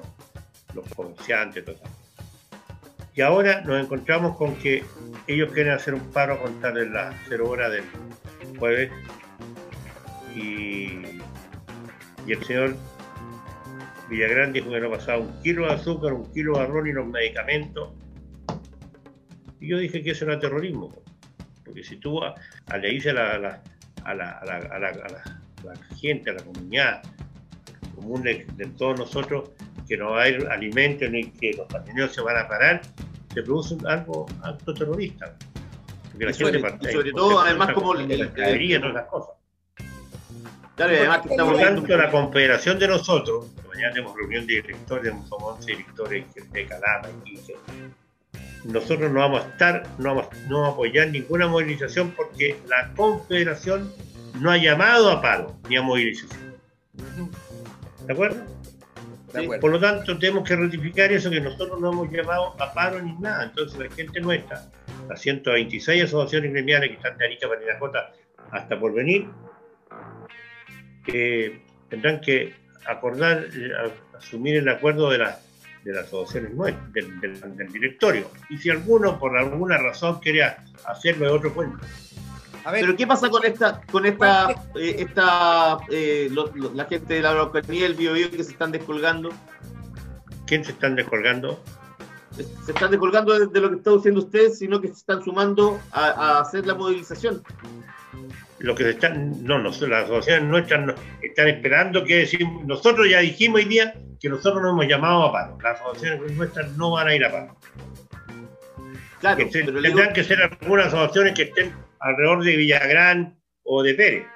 los, 0.75 0.85
comerciantes, 0.95 1.65
todo. 1.65 1.77
Y 3.15 3.21
ahora 3.21 3.61
nos 3.63 3.83
encontramos 3.83 4.37
con 4.37 4.55
que 4.57 4.85
ellos 5.27 5.53
quieren 5.53 5.73
hacer 5.75 5.93
un 5.95 6.11
paro 6.13 6.35
a 6.35 6.39
contar 6.41 6.75
de 6.75 6.89
las 6.89 7.15
0 7.29 7.49
horas 7.49 7.71
del 7.71 7.85
jueves 8.59 8.91
y, 10.35 10.99
y 12.27 12.33
el 12.33 12.43
señor 12.45 12.77
Villagrán 14.09 14.53
dijo 14.53 14.71
que 14.71 14.81
no 14.81 14.91
pasaba 14.91 15.19
un 15.19 15.43
kilo 15.43 15.67
de 15.67 15.75
azúcar, 15.75 16.13
un 16.15 16.33
kilo 16.33 16.55
de 16.59 16.61
arroz 16.65 16.87
y 16.87 16.93
los 16.93 17.07
medicamentos. 17.07 17.91
Y 19.61 19.69
yo 19.69 19.79
dije 19.79 20.03
que 20.03 20.11
eso 20.11 20.25
era 20.25 20.39
terrorismo, 20.41 20.91
porque 21.65 21.85
si 21.85 21.97
tú 21.97 22.23
a- 22.23 22.35
a- 22.67 22.77
le 22.79 22.89
dices 22.91 23.15
a 23.15 23.39
la, 23.39 23.63
la- 25.65 25.75
gente, 25.97 26.31
a 26.31 26.35
la 26.35 26.43
comunidad 26.43 27.03
común 27.95 28.23
de, 28.23 28.47
de 28.57 28.67
todos 28.67 28.99
nosotros, 28.99 29.51
que 29.89 29.97
no 29.97 30.11
va 30.11 30.19
a 30.19 30.25
haber 30.25 30.49
alimentos 30.51 31.09
ni 31.11 31.31
que 31.31 31.53
los 31.53 31.67
camioneros 31.69 32.13
se 32.15 32.21
van 32.21 32.37
a 32.37 32.49
parar, 32.49 32.83
se 33.33 33.43
produce 33.43 33.75
un- 33.75 33.87
algo 33.87 34.27
acto 34.43 34.75
terrorista. 34.75 35.35
Porque 36.11 36.25
la 36.27 36.33
sobre- 36.33 36.53
gente 36.53 36.69
parte- 36.71 36.91
y 36.91 36.93
sobre 36.93 37.13
todo, 37.13 37.41
además, 37.41 37.73
como 37.73 37.95
la 37.95 38.07
mercadería, 38.07 38.81
todas 38.81 38.97
esas 38.97 39.09
cosas. 39.09 39.35
Claro, 40.77 40.93
además 40.97 41.19
que 41.21 41.29
estamos 41.29 41.53
Por 41.55 41.63
tanto, 41.63 41.97
la 41.97 42.11
confederación 42.11 42.79
de 42.79 42.89
nosotros, 42.89 43.47
que 43.63 43.69
mañana 43.69 43.93
tenemos 43.93 44.17
reunión 44.17 44.47
de 44.47 44.55
directores, 44.55 45.13
como 45.29 45.47
11 45.49 45.67
directores 45.73 46.25
de 46.53 46.67
Calama 46.67 47.09
y 47.11 47.31
15, 47.31 47.55
nosotros 48.65 49.11
no 49.13 49.21
vamos 49.21 49.45
a 49.45 49.49
estar, 49.49 49.87
no 49.99 50.15
vamos, 50.15 50.27
no 50.49 50.57
vamos 50.61 50.71
a 50.71 50.73
apoyar 50.73 51.09
ninguna 51.09 51.47
movilización 51.47 52.11
porque 52.13 52.59
la 52.69 52.93
confederación 52.95 53.93
no 54.43 54.51
ha 54.51 54.57
llamado 54.59 55.11
a 55.11 55.23
paro 55.23 55.57
ni 55.69 55.77
a 55.77 55.83
movilización. 55.83 56.57
¿De 58.07 58.13
acuerdo? 58.13 58.45
De 59.33 59.41
acuerdo. 59.45 59.61
Por 59.61 59.71
lo 59.71 59.81
tanto, 59.81 60.19
tenemos 60.19 60.47
que 60.47 60.57
ratificar 60.57 61.11
eso 61.13 61.31
que 61.31 61.41
nosotros 61.41 61.81
no 61.81 61.93
hemos 61.93 62.11
llamado 62.11 62.55
a 62.61 62.73
paro 62.75 63.01
ni 63.01 63.13
nada. 63.15 63.45
Entonces, 63.45 63.79
la 63.79 63.89
gente 63.95 64.21
nuestra, 64.21 64.63
las 65.09 65.21
126 65.21 66.05
asociaciones 66.05 66.53
gremiales 66.53 66.91
que 66.91 66.97
están 66.97 67.17
de 67.17 67.25
Arica, 67.27 67.49
Parinacota, 67.49 68.13
hasta 68.51 68.79
por 68.79 68.93
venir, 68.93 69.29
que 71.07 71.63
tendrán 71.89 72.21
que 72.21 72.55
acordar, 72.87 73.47
eh, 73.55 73.71
asumir 74.19 74.57
el 74.57 74.69
acuerdo 74.69 75.11
de, 75.11 75.19
la- 75.19 75.39
de 75.85 75.93
las 75.93 76.07
asociaciones 76.07 76.55
nuestras, 76.55 76.93
del, 76.93 77.21
del- 77.21 77.57
del 77.57 77.73
directorio. 77.73 78.31
Y 78.51 78.59
si 78.59 78.71
alguno, 78.71 79.19
por 79.19 79.37
alguna 79.37 79.79
razón, 79.79 80.21
quiere 80.21 80.45
hacerlo 80.87 81.27
de 81.27 81.33
otro 81.33 81.55
cuento, 81.55 81.79
A 82.65 82.71
ver, 82.71 82.83
Pero 82.83 82.97
¿qué 82.97 83.07
pasa 83.07 83.29
con 83.29 83.45
esta, 83.45 83.81
con 83.91 84.07
esta, 84.07 84.51
eh, 84.77 84.97
esta 85.01 85.79
eh, 85.91 86.29
lo- 86.31 86.51
lo- 86.55 86.73
la 86.75 86.85
gente 86.85 87.15
de 87.15 87.21
la 87.23 87.31
Araucanía, 87.31 87.87
el 87.87 87.95
Biobío 87.95 88.31
que 88.31 88.45
se 88.45 88.53
están 88.53 88.71
descolgando? 88.73 89.31
¿quién 90.47 90.65
se 90.65 90.73
están 90.73 90.95
descolgando? 90.97 91.63
Se 92.37 92.73
están 92.73 92.91
descolgando 92.91 93.39
de, 93.39 93.47
de 93.47 93.61
lo 93.61 93.71
que 93.71 93.77
está 93.77 93.91
diciendo 93.91 94.21
usted, 94.21 94.51
sino 94.51 94.81
que 94.81 94.89
se 94.89 94.95
están 94.95 95.23
sumando 95.23 95.81
a, 95.93 96.07
a 96.09 96.41
hacer 96.41 96.67
la 96.67 96.75
movilización. 96.75 97.43
Lo 98.59 98.75
que 98.75 98.85
se 98.85 98.91
están, 98.91 99.43
no, 99.45 99.59
no, 99.59 99.71
las 99.71 100.05
asociaciones 100.05 100.45
nuestras 100.49 100.87
no- 100.87 100.95
están 101.23 101.49
esperando 101.49 102.05
que 102.05 102.17
decimos, 102.19 102.65
nosotros 102.67 103.09
ya 103.11 103.19
dijimos 103.21 103.61
hoy 103.61 103.65
día 103.69 103.95
que 104.21 104.29
nosotros 104.29 104.63
no 104.63 104.71
hemos 104.71 104.87
llamado 104.87 105.25
a 105.25 105.33
paro. 105.33 105.59
Las 105.63 105.81
asociaciones 105.81 106.33
nuestras 106.37 106.71
no 106.77 106.93
van 106.93 107.09
a 107.09 107.15
ir 107.15 107.25
a 107.25 107.33
paro. 107.33 107.57
Claro, 109.21 109.37
Que 109.39 109.51
se- 109.51 109.65
pero 109.65 109.81
le 109.81 109.89
tendrán 109.89 110.09
digo- 110.09 110.15
que 110.15 110.25
ser 110.25 110.43
algunas 110.43 110.87
asociaciones 110.89 111.35
que 111.35 111.43
estén 111.43 111.73
alrededor 112.03 112.45
de 112.45 112.57
Villagrán 112.57 113.39
o 113.63 113.83
de 113.83 113.95
Pérez. 113.95 114.27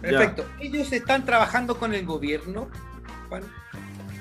perfecto. 0.00 0.46
¿Ellos 0.60 0.92
están 0.92 1.24
trabajando 1.24 1.78
con 1.78 1.94
el 1.94 2.04
gobierno? 2.04 2.70
Juan? 3.28 3.42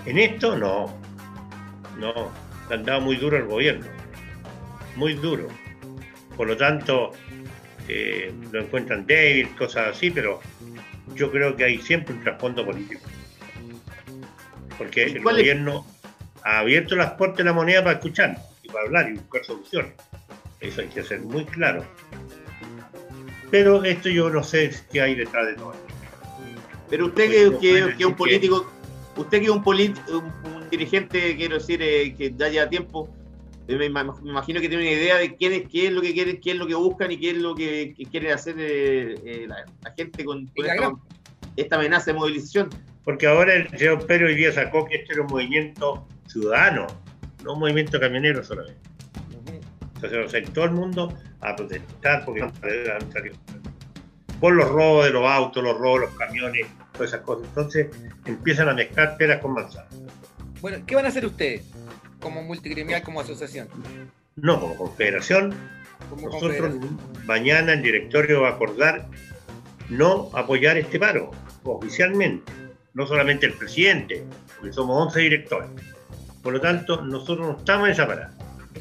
En 0.05 0.17
esto 0.17 0.57
no. 0.57 0.97
No. 1.99 2.32
Le 2.69 2.76
han 2.76 2.84
dado 2.84 3.01
muy 3.01 3.17
duro 3.17 3.38
al 3.38 3.45
gobierno. 3.45 3.86
Muy 4.95 5.13
duro. 5.13 5.47
Por 6.36 6.47
lo 6.47 6.57
tanto, 6.57 7.11
eh, 7.88 8.34
lo 8.51 8.61
encuentran 8.61 9.05
débil, 9.05 9.55
cosas 9.55 9.95
así, 9.95 10.09
pero 10.09 10.39
yo 11.13 11.32
creo 11.32 11.55
que 11.55 11.65
hay 11.65 11.78
siempre 11.82 12.15
un 12.15 12.23
trasfondo 12.23 12.65
político. 12.65 13.01
Porque 14.78 15.01
¿Y 15.01 15.11
el 15.11 15.17
es? 15.17 15.23
gobierno 15.23 15.86
ha 16.43 16.59
abierto 16.59 16.95
las 16.95 17.11
puertas 17.11 17.38
de 17.39 17.43
la 17.45 17.53
moneda 17.53 17.84
para 17.84 17.97
escuchar 17.97 18.38
y 18.63 18.67
para 18.69 18.86
hablar 18.86 19.09
y 19.09 19.13
buscar 19.13 19.43
soluciones. 19.45 19.93
Eso 20.68 20.82
hay 20.82 20.88
que 20.88 21.03
ser 21.03 21.22
muy 21.22 21.45
claro. 21.45 21.86
Pero 23.51 23.84
esto 23.84 24.09
yo 24.09 24.30
no 24.30 24.43
sé 24.43 24.72
qué 24.91 25.01
hay 25.01 25.16
detrás 25.16 25.47
de 25.47 25.53
todo 25.53 25.74
esto. 25.74 25.86
Pero 26.89 27.05
usted 27.07 27.30
que, 27.30 27.57
que- 27.59 27.93
que 27.95 28.03
es 28.03 28.05
un 28.05 28.16
político, 28.16 28.72
usted 29.16 29.39
que 29.39 29.45
es 29.45 29.49
un, 29.51 29.63
un, 29.66 30.53
un 30.53 30.70
dirigente, 30.70 31.36
quiero 31.36 31.55
decir, 31.55 31.82
eh, 31.82 32.13
que 32.18 32.34
ya 32.36 32.49
lleva 32.49 32.70
tiempo, 32.70 33.09
Me, 33.68 33.78
me- 33.78 33.89
me 33.89 34.30
imagino 34.30 34.61
que 34.61 34.70
tiene 34.70 34.84
una 34.84 34.91
idea 34.91 35.18
de 35.18 35.36
quién 35.36 35.53
es, 35.53 35.63
qué 35.70 35.88
es 35.88 35.91
lo 35.91 35.99
que 36.01 36.13
quieren, 36.13 36.39
qué 36.39 36.51
es 36.51 36.57
lo 36.57 36.68
que 36.68 36.76
buscan 36.76 37.11
y 37.11 37.18
qué 37.18 37.32
es 37.32 37.38
lo 37.38 37.55
que, 37.55 37.95
que 37.97 38.05
quiere 38.05 38.32
hacer 38.32 38.55
eh, 38.59 39.16
eh, 39.26 39.45
la, 39.47 39.66
la 39.84 39.91
gente 39.95 40.24
con, 40.24 40.45
con 40.45 40.53
Y 40.55 40.61
la 40.61 40.74
esta, 40.76 40.82
gran- 40.86 40.97
esta 41.55 41.76
amenaza 41.78 42.11
de 42.11 42.20
movilización. 42.20 42.70
Porque 43.03 43.26
ahora 43.26 43.55
el 43.55 43.70
señor 43.78 44.05
Pérez 44.05 44.30
hoy 44.30 44.36
día 44.36 44.51
sacó 44.51 44.86
que 44.86 44.97
este 44.97 45.13
era 45.13 45.22
un 45.24 45.28
movimiento 45.30 46.07
ciudadano, 46.28 46.86
no 47.43 47.53
un 47.53 47.59
movimiento 47.59 47.99
camionero 47.99 48.43
solamente. 48.43 48.80
Entonces, 50.06 50.26
o 50.26 50.30
sea, 50.30 50.53
todo 50.53 50.66
el 50.66 50.72
mundo 50.72 51.14
a 51.41 51.56
protestar 51.56 52.24
porque 52.26 52.43
por 54.39 54.53
los 54.53 54.70
robos 54.70 55.06
de 55.06 55.12
los 55.12 55.26
autos, 55.30 55.64
los 55.64 55.78
robos 55.78 56.01
de 56.01 56.06
los 56.08 56.16
camiones, 56.16 56.68
todas 56.93 57.10
esas 57.10 57.22
cosas. 57.22 57.47
Entonces 57.47 57.88
empiezan 58.26 58.70
a 58.70 58.74
mezclar 58.74 59.18
peras 59.18 59.41
con 59.41 59.53
manzanas. 59.53 59.89
Bueno, 60.62 60.78
¿qué 60.86 60.95
van 60.95 61.06
a 61.06 61.10
hacer 61.10 61.26
ustedes 61.26 61.64
como 62.20 62.43
multigremial, 62.43 63.01
como 63.03 63.22
asociación? 63.22 63.68
No, 64.36 64.60
como 64.60 64.76
confederación, 64.76 65.53
Como 66.10 66.28
nosotros 66.28 66.58
confederación? 66.58 66.99
mañana 67.26 67.74
el 67.74 67.82
directorio 67.82 68.41
va 68.41 68.49
a 68.49 68.51
acordar 68.51 69.08
no 69.89 70.30
apoyar 70.34 70.78
este 70.78 70.99
paro 70.99 71.32
oficialmente, 71.64 72.51
no 72.93 73.08
solamente 73.08 73.45
el 73.45 73.53
presidente, 73.53 74.26
porque 74.58 74.74
somos 74.74 75.08
11 75.08 75.20
directores. 75.20 75.70
Por 76.41 76.53
lo 76.53 76.62
tanto, 76.62 77.01
nosotros 77.01 77.47
no 77.47 77.58
estamos 77.58 77.88
en 77.88 77.93
esa 77.93 78.08
parada. 78.08 78.34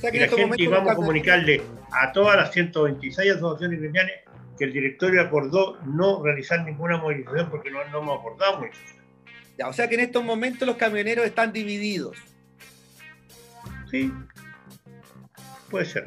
Sea 0.04 0.10
que 0.10 0.18
Y 0.18 0.20
en 0.20 0.20
la 0.20 0.26
estos 0.26 0.40
momentos 0.40 0.70
vamos 0.70 0.92
a 0.92 0.96
comunicarle 0.96 1.62
a 1.90 2.12
todas 2.12 2.36
las 2.36 2.52
126 2.52 3.32
asociaciones 3.32 3.80
gremiales 3.80 4.20
que 4.58 4.64
el 4.64 4.72
directorio 4.72 5.22
acordó 5.22 5.78
no 5.84 6.22
realizar 6.22 6.62
ninguna 6.64 6.98
movilización 6.98 7.50
porque 7.50 7.70
no, 7.70 7.84
no 7.90 7.98
hemos 7.98 8.18
acordado 8.18 8.58
movilización. 8.58 9.02
Ya, 9.58 9.68
o 9.68 9.72
sea 9.72 9.88
que 9.88 9.94
en 9.94 10.00
estos 10.02 10.24
momentos 10.24 10.66
los 10.66 10.76
camioneros 10.76 11.24
están 11.24 11.52
divididos. 11.52 12.16
Sí, 13.90 14.12
puede 15.70 15.86
ser. 15.86 16.04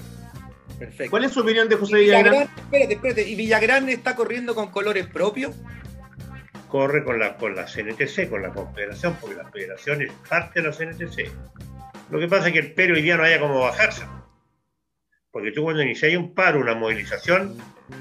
Perfecto. 0.77 1.09
¿Cuál 1.09 1.23
es 1.23 1.31
su 1.31 1.39
opinión 1.39 1.67
de 1.67 1.75
José 1.75 1.97
Villagrán? 1.97 2.33
Villagrán, 2.33 2.57
espérate, 2.57 2.93
espérate. 2.93 3.27
¿Y 3.27 3.35
Villagrán 3.35 3.89
está 3.89 4.15
corriendo 4.15 4.53
con 4.53 4.69
colores 4.69 5.07
propios? 5.07 5.55
Corre 6.67 7.03
con 7.03 7.17
la, 7.17 7.37
con 7.37 7.55
la 7.55 7.65
CNTC, 7.65 8.29
con 8.29 8.41
la 8.41 8.49
Confederación, 8.49 9.17
porque 9.19 9.37
la 9.37 9.49
Federación 9.49 10.01
es 10.01 10.11
parte 10.29 10.61
de 10.61 10.67
la 10.67 10.73
CNTC. 10.73 11.31
Lo 12.09 12.19
que 12.19 12.27
pasa 12.27 12.47
es 12.47 12.53
que 12.53 12.59
el 12.59 12.73
pero 12.73 12.95
hoy 12.95 13.01
día 13.01 13.17
no 13.17 13.23
haya 13.23 13.39
como 13.39 13.59
bajarse. 13.59 14.03
Porque 15.31 15.51
tú 15.51 15.63
cuando 15.63 15.81
inicias 15.81 16.15
un 16.15 16.33
paro, 16.33 16.59
una 16.59 16.73
movilización, 16.73 17.57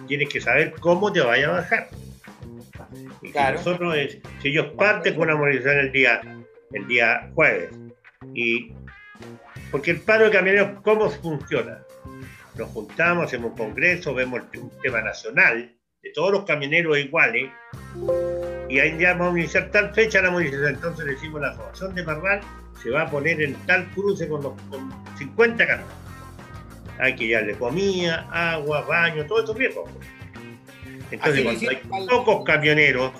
tienes 0.07 0.29
que 0.29 0.41
saber 0.41 0.75
cómo 0.81 1.13
te 1.13 1.21
vaya 1.21 1.49
a 1.49 1.53
bajar. 1.53 1.89
Y 3.21 3.29
si 3.29 3.39
nosotros, 3.39 3.97
si 4.41 4.49
ellos 4.49 4.67
parten 4.77 5.15
con 5.15 5.25
una 5.25 5.37
movilización 5.37 5.79
el 5.79 5.93
día, 5.93 6.21
el 6.73 6.87
día 6.87 7.31
jueves, 7.35 7.71
y 8.35 8.73
porque 9.71 9.91
el 9.91 10.01
paro 10.01 10.27
de 10.27 10.31
camioneros, 10.31 10.81
¿cómo 10.83 11.11
funciona? 11.11 11.83
Nos 12.57 12.71
juntamos, 12.71 13.27
hacemos 13.27 13.51
un 13.51 13.57
congreso, 13.57 14.15
vemos 14.15 14.43
un 14.57 14.71
tema 14.81 15.03
nacional, 15.03 15.75
de 16.03 16.13
todos 16.13 16.31
los 16.33 16.45
camioneros 16.45 16.99
iguales, 16.99 17.51
y 18.69 18.79
ahí 18.81 18.97
ya 18.99 19.15
vamos 19.15 19.37
a 19.37 19.39
iniciar 19.39 19.71
tal 19.71 19.93
fecha 19.95 20.21
la 20.23 20.31
movilización. 20.31 20.75
Entonces 20.75 21.07
decimos 21.07 21.41
la 21.41 21.49
asociación 21.51 21.95
de 21.95 22.03
Parral 22.03 22.41
se 22.83 22.91
va 22.91 23.03
a 23.03 23.11
poner 23.11 23.41
en 23.43 23.55
tal 23.67 23.87
cruce 23.95 24.29
con, 24.29 24.43
los, 24.43 24.53
con 24.71 24.93
50 25.17 25.67
camiones. 25.67 25.95
Hay 26.99 27.15
que 27.15 27.31
darle 27.33 27.55
comida, 27.57 28.27
agua, 28.33 28.83
baño, 28.83 29.25
todo 29.27 29.43
eso 29.45 29.55
viejo. 29.55 29.85
Entonces 31.11 31.43
cuando 31.45 31.71
hay 31.71 31.81
al- 31.93 32.07
pocos 32.09 32.45
camioneros 32.45 33.13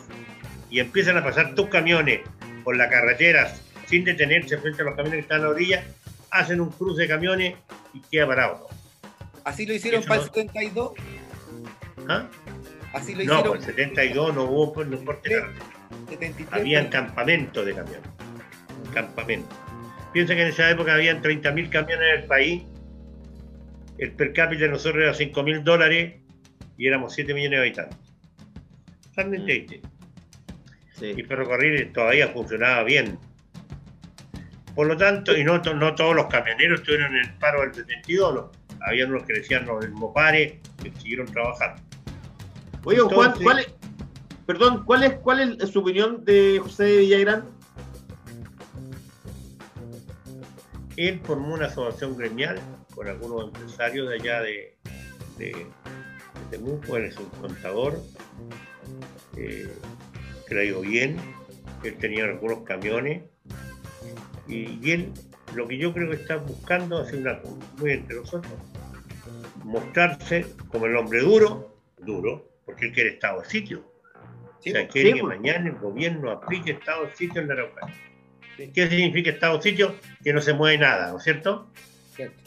y 0.71 0.81
empiezan 0.81 1.17
a 1.19 1.25
pasar 1.25 1.55
tus 1.55 1.69
camiones 1.69 2.21
por 2.65 2.77
la 2.77 2.89
carretera 2.89 3.55
sin 3.87 4.05
detenerse 4.05 4.59
frente 4.59 4.83
a 4.83 4.87
los 4.87 4.95
camiones 4.97 5.19
que 5.19 5.23
están 5.23 5.41
a 5.41 5.45
la 5.45 5.51
orilla, 5.51 5.85
hacen 6.31 6.61
un 6.61 6.71
cruce 6.71 7.03
de 7.03 7.09
camiones 7.09 7.55
y 7.95 8.01
queda 8.01 8.27
parado. 8.27 8.67
Así 9.45 9.65
lo 9.65 9.75
hicieron 9.75 10.01
Eso 10.01 10.09
para 10.09 10.21
el 10.23 10.27
no- 10.27 10.33
72. 10.33 10.93
¿Ah? 12.09 12.27
Así 12.97 13.13
lo 13.15 13.19
No, 13.19 13.23
hicieron 13.25 13.45
por 13.45 13.57
el 13.59 13.63
72 13.63 14.35
no 14.35 14.45
hubo 14.45 14.73
pues, 14.73 14.89
no 14.89 14.97
nada. 14.97 15.19
73. 16.09 16.49
habían 16.51 16.89
campamentos 16.89 17.65
de 17.67 17.75
camiones. 17.75 18.09
Campamentos. 18.95 19.59
Piensa 20.13 20.35
que 20.35 20.43
en 20.43 20.49
esa 20.49 20.71
época 20.71 20.95
habían 20.95 21.21
30.000 21.23 21.69
camiones 21.69 22.09
en 22.15 22.21
el 22.23 22.25
país. 22.27 22.63
El 23.99 24.13
per 24.13 24.33
cápita 24.33 24.63
de 24.65 24.71
nosotros 24.71 25.03
era 25.03 25.13
5.000 25.15 25.63
dólares 25.63 26.15
y 26.79 26.87
éramos 26.87 27.13
7 27.15 27.35
millones 27.35 27.59
de 27.59 27.67
habitantes. 27.67 27.99
Realmente, 29.15 29.53
¿viste? 29.59 29.81
Y 31.03 31.15
Sí. 31.15 31.23
ferrocarril 31.25 31.93
todavía 31.93 32.29
funcionaba 32.29 32.83
bien. 32.85 33.19
Por 34.75 34.87
lo 34.87 34.97
tanto, 34.97 35.37
y 35.37 35.45
no, 35.45 35.61
to- 35.61 35.75
no 35.75 35.95
todos 35.95 36.15
los 36.15 36.27
camioneros 36.27 36.81
estuvieron 36.81 37.15
en 37.17 37.25
el 37.27 37.35
paro 37.35 37.61
del 37.63 37.75
72, 37.75 38.35
los- 38.35 38.51
había 38.87 39.07
unos 39.07 39.25
que 39.25 39.35
decían 39.35 39.67
no, 39.67 39.81
el 39.81 39.91
Mopare, 39.93 40.61
que 40.83 40.91
siguieron 40.99 41.27
trabajando. 41.27 41.83
Oye, 42.87 43.01
Juan, 43.01 43.35
¿cuál 43.43 43.59
es, 43.59 43.75
perdón, 44.47 44.85
¿cuál 44.85 45.03
es, 45.03 45.15
¿cuál 45.15 45.59
es 45.61 45.71
su 45.71 45.81
opinión 45.81 46.25
de 46.25 46.61
José 46.63 46.99
Villagrán? 46.99 47.45
Él 50.97 51.21
formó 51.25 51.55
una 51.55 51.67
asociación 51.67 52.17
gremial 52.17 52.61
con 52.95 53.09
algunos 53.09 53.47
empresarios 53.47 54.09
de 54.09 54.15
allá 54.15 54.41
de, 54.41 54.79
de, 55.37 55.47
de 55.47 55.67
Temuco, 56.53 56.97
él 56.97 57.07
es 57.07 57.17
un 57.17 57.29
contador, 57.31 58.01
eh, 59.37 59.69
que 60.47 60.55
le 60.55 60.61
ha 60.61 60.65
ido 60.65 60.81
bien, 60.83 61.17
él 61.83 61.99
tenía 61.99 62.27
algunos 62.27 62.61
camiones, 62.61 63.25
y, 64.47 64.79
y 64.81 64.91
él 64.93 65.13
lo 65.57 65.67
que 65.67 65.77
yo 65.77 65.93
creo 65.93 66.09
que 66.09 66.19
está 66.19 66.37
buscando 66.37 67.03
es 67.03 67.13
una 67.13 67.41
muy 67.79 67.91
entre 67.91 68.15
nosotros, 68.15 68.55
mostrarse 69.65 70.47
como 70.69 70.87
el 70.87 70.95
hombre 70.97 71.23
duro, 71.23 71.77
duro, 71.99 72.56
porque 72.67 72.87
él 72.87 72.93
quiere 72.93 73.11
estado 73.11 73.41
de 73.41 73.49
sitio. 73.49 73.91
Sí, 74.61 74.71
o 74.71 74.73
sea, 74.73 74.83
pues, 74.83 74.93
quiere 74.93 75.11
sí, 75.11 75.15
que 75.15 75.21
pues. 75.21 75.39
mañana 75.39 75.71
el 75.71 75.77
gobierno 75.77 76.31
aplique 76.31 76.73
estado 76.73 77.07
de 77.07 77.17
sitio 77.17 77.41
en 77.41 77.49
la 77.49 77.55
Araucanía. 77.55 77.95
Sí. 78.57 78.73
¿Qué 78.75 78.89
significa 78.89 79.31
estado 79.31 79.57
de 79.57 79.63
sitio? 79.63 79.95
Que 80.23 80.33
no 80.33 80.41
se 80.41 80.53
mueve 80.53 80.79
nada, 80.79 81.11
¿no 81.13 81.19
es 81.19 81.25
cierto? 81.25 81.71
cierto. 82.15 82.43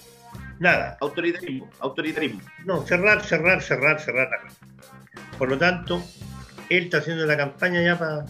Nada. 0.60 0.98
Autoritarismo, 1.00 1.70
autoritarismo. 1.80 2.42
No, 2.66 2.86
cerrar, 2.86 3.24
cerrar, 3.24 3.62
cerrar, 3.62 4.00
cerrar. 4.00 4.30
la. 4.30 4.54
Por 5.38 5.50
lo 5.50 5.58
tanto, 5.58 6.04
él 6.70 6.84
está 6.84 6.98
haciendo 6.98 7.26
la 7.26 7.38
campaña 7.38 7.82
ya 7.82 7.98
para 7.98 8.26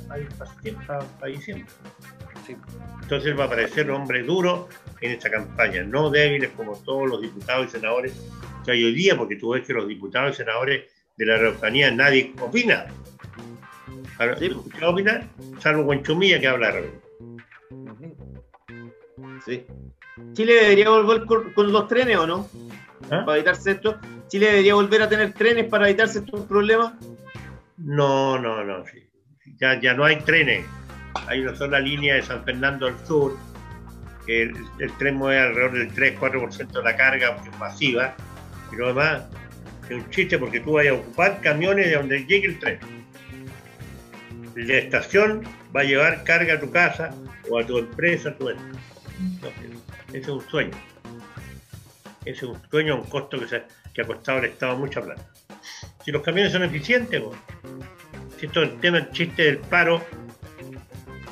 diciembre. 1.25 1.65
Sí. 2.45 2.55
Entonces 3.01 3.31
él 3.31 3.39
va 3.39 3.45
a 3.45 3.49
parecer 3.49 3.89
un 3.89 4.01
hombre 4.01 4.21
duro 4.23 4.69
en 5.01 5.11
esta 5.11 5.31
campaña, 5.31 5.83
no 5.83 6.09
débiles 6.09 6.51
como 6.51 6.77
todos 6.77 7.09
los 7.09 7.21
diputados 7.21 7.67
y 7.67 7.69
senadores 7.71 8.13
que 8.63 8.71
hay 8.71 8.83
hoy 8.83 8.93
día, 8.93 9.17
porque 9.17 9.35
tú 9.35 9.51
ves 9.51 9.65
que 9.65 9.73
los 9.73 9.87
diputados 9.87 10.33
y 10.33 10.37
senadores 10.37 10.83
de 11.19 11.25
la 11.25 11.35
Araucanía 11.35 11.91
nadie 11.91 12.33
opina. 12.39 12.85
Ahora, 14.17 14.37
Sí. 14.37 14.49
¿Qué 14.77 14.85
opina? 14.85 15.27
Salvo 15.59 15.83
Guanchumilla 15.83 16.39
que 16.39 16.47
habla. 16.47 16.73
Ujú. 17.69 18.15
Sí. 19.45 19.65
Chile 20.33 20.53
debería 20.53 20.89
volver 20.89 21.25
con, 21.25 21.51
con 21.53 21.71
los 21.73 21.87
trenes 21.89 22.17
o 22.17 22.25
no? 22.25 22.47
¿Ah? 23.11 23.23
Para 23.25 23.37
evitarse 23.37 23.71
esto. 23.71 23.97
Chile 24.29 24.47
debería 24.47 24.75
volver 24.75 25.01
a 25.01 25.09
tener 25.09 25.33
trenes 25.33 25.65
para 25.67 25.89
evitarse 25.89 26.19
estos 26.19 26.45
problemas. 26.45 26.93
No, 27.77 28.39
no, 28.39 28.63
no. 28.63 28.85
sí. 28.85 29.05
Ya, 29.59 29.79
ya 29.81 29.93
no 29.93 30.05
hay 30.05 30.17
trenes. 30.21 30.65
Hay 31.27 31.41
una 31.41 31.53
sola 31.55 31.79
línea 31.79 32.15
de 32.15 32.21
San 32.21 32.43
Fernando 32.45 32.87
al 32.87 33.05
sur. 33.05 33.35
que 34.25 34.43
el, 34.43 34.55
el 34.79 34.91
tren 34.97 35.15
mueve 35.15 35.41
alrededor 35.41 35.73
del 35.73 35.93
3-4% 36.17 36.67
de 36.71 36.83
la 36.83 36.95
carga, 36.95 37.35
porque 37.35 37.49
es 37.49 37.57
masiva. 37.59 38.15
Y 38.71 38.75
lo 38.77 38.87
demás 38.87 39.23
es 39.89 39.95
un 39.95 40.09
chiste 40.09 40.37
porque 40.37 40.59
tú 40.59 40.73
vayas 40.73 40.93
a 40.93 40.97
ocupar 40.97 41.41
camiones 41.41 41.87
de 41.87 41.95
donde 41.95 42.25
llegue 42.25 42.47
el 42.47 42.59
tren. 42.59 42.79
La 44.55 44.77
estación 44.77 45.43
va 45.75 45.81
a 45.81 45.83
llevar 45.83 46.23
carga 46.23 46.55
a 46.55 46.59
tu 46.59 46.71
casa 46.71 47.15
o 47.49 47.59
a 47.59 47.65
tu 47.65 47.77
empresa, 47.77 48.29
a 48.29 48.35
tu 48.35 48.49
no, 48.49 49.47
ese 50.09 50.19
es 50.19 50.27
un 50.27 50.41
sueño. 50.49 50.71
Ese 52.21 52.31
es 52.31 52.43
un 52.43 52.61
sueño 52.69 52.93
a 52.93 52.97
un 52.97 53.03
costo 53.03 53.39
que, 53.39 53.63
que 53.93 54.01
ha 54.01 54.05
costado 54.05 54.39
al 54.39 54.45
Estado 54.45 54.77
mucha 54.77 55.01
plata. 55.01 55.25
Si 56.03 56.11
los 56.11 56.21
camiones 56.21 56.51
son 56.51 56.63
eficientes, 56.63 57.21
si 58.37 58.45
esto 58.45 58.63
es 58.63 58.69
el 58.69 58.79
tema, 58.79 58.97
el 58.99 59.11
chiste 59.11 59.43
del 59.43 59.57
paro, 59.57 60.03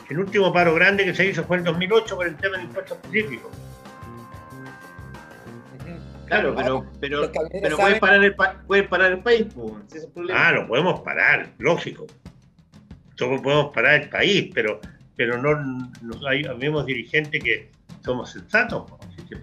el 0.10 0.20
último 0.20 0.52
paro 0.54 0.74
grande 0.74 1.06
que 1.06 1.14
se 1.14 1.26
hizo 1.26 1.44
fue 1.44 1.58
en 1.58 1.64
2008 1.64 2.16
por 2.16 2.28
el 2.28 2.36
tema 2.36 2.58
del 2.58 2.66
impuesto 2.66 2.96
específico. 2.96 3.52
Claro, 6.28 6.54
pero, 6.56 6.86
pero, 7.00 7.78
pueden, 7.78 8.00
parar 8.00 8.24
el 8.24 8.36
pa- 8.36 8.62
pueden 8.68 8.88
parar 8.90 9.12
el 9.14 9.20
país. 9.20 9.46
pues, 9.56 9.74
ese 9.88 9.98
es 10.00 10.04
el 10.06 10.12
problema. 10.12 10.48
Ah, 10.48 10.52
lo 10.52 10.68
podemos 10.68 11.00
parar, 11.00 11.54
lógico. 11.58 12.06
Todos 13.16 13.42
podemos 13.42 13.74
parar 13.74 14.02
el 14.04 14.10
país, 14.10 14.52
pero, 14.54 14.80
pero 15.16 15.42
no, 15.42 15.56
no 16.02 16.28
hay, 16.28 16.44
habemos 16.46 16.86
dirigentes 16.86 17.42
que 17.44 17.72
somos 18.04 18.32
sensatos. 18.32 18.90
po, 18.90 19.00
si 19.16 19.28
se- 19.28 19.38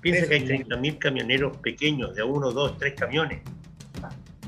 Piensa 0.00 0.20
Eso 0.20 0.28
que 0.28 0.34
hay 0.36 0.40
sí. 0.46 0.64
30.000 0.64 0.98
camioneros 0.98 1.56
pequeños, 1.56 2.14
de 2.14 2.22
uno, 2.22 2.52
dos, 2.52 2.78
tres 2.78 2.94
camiones. 2.94 3.40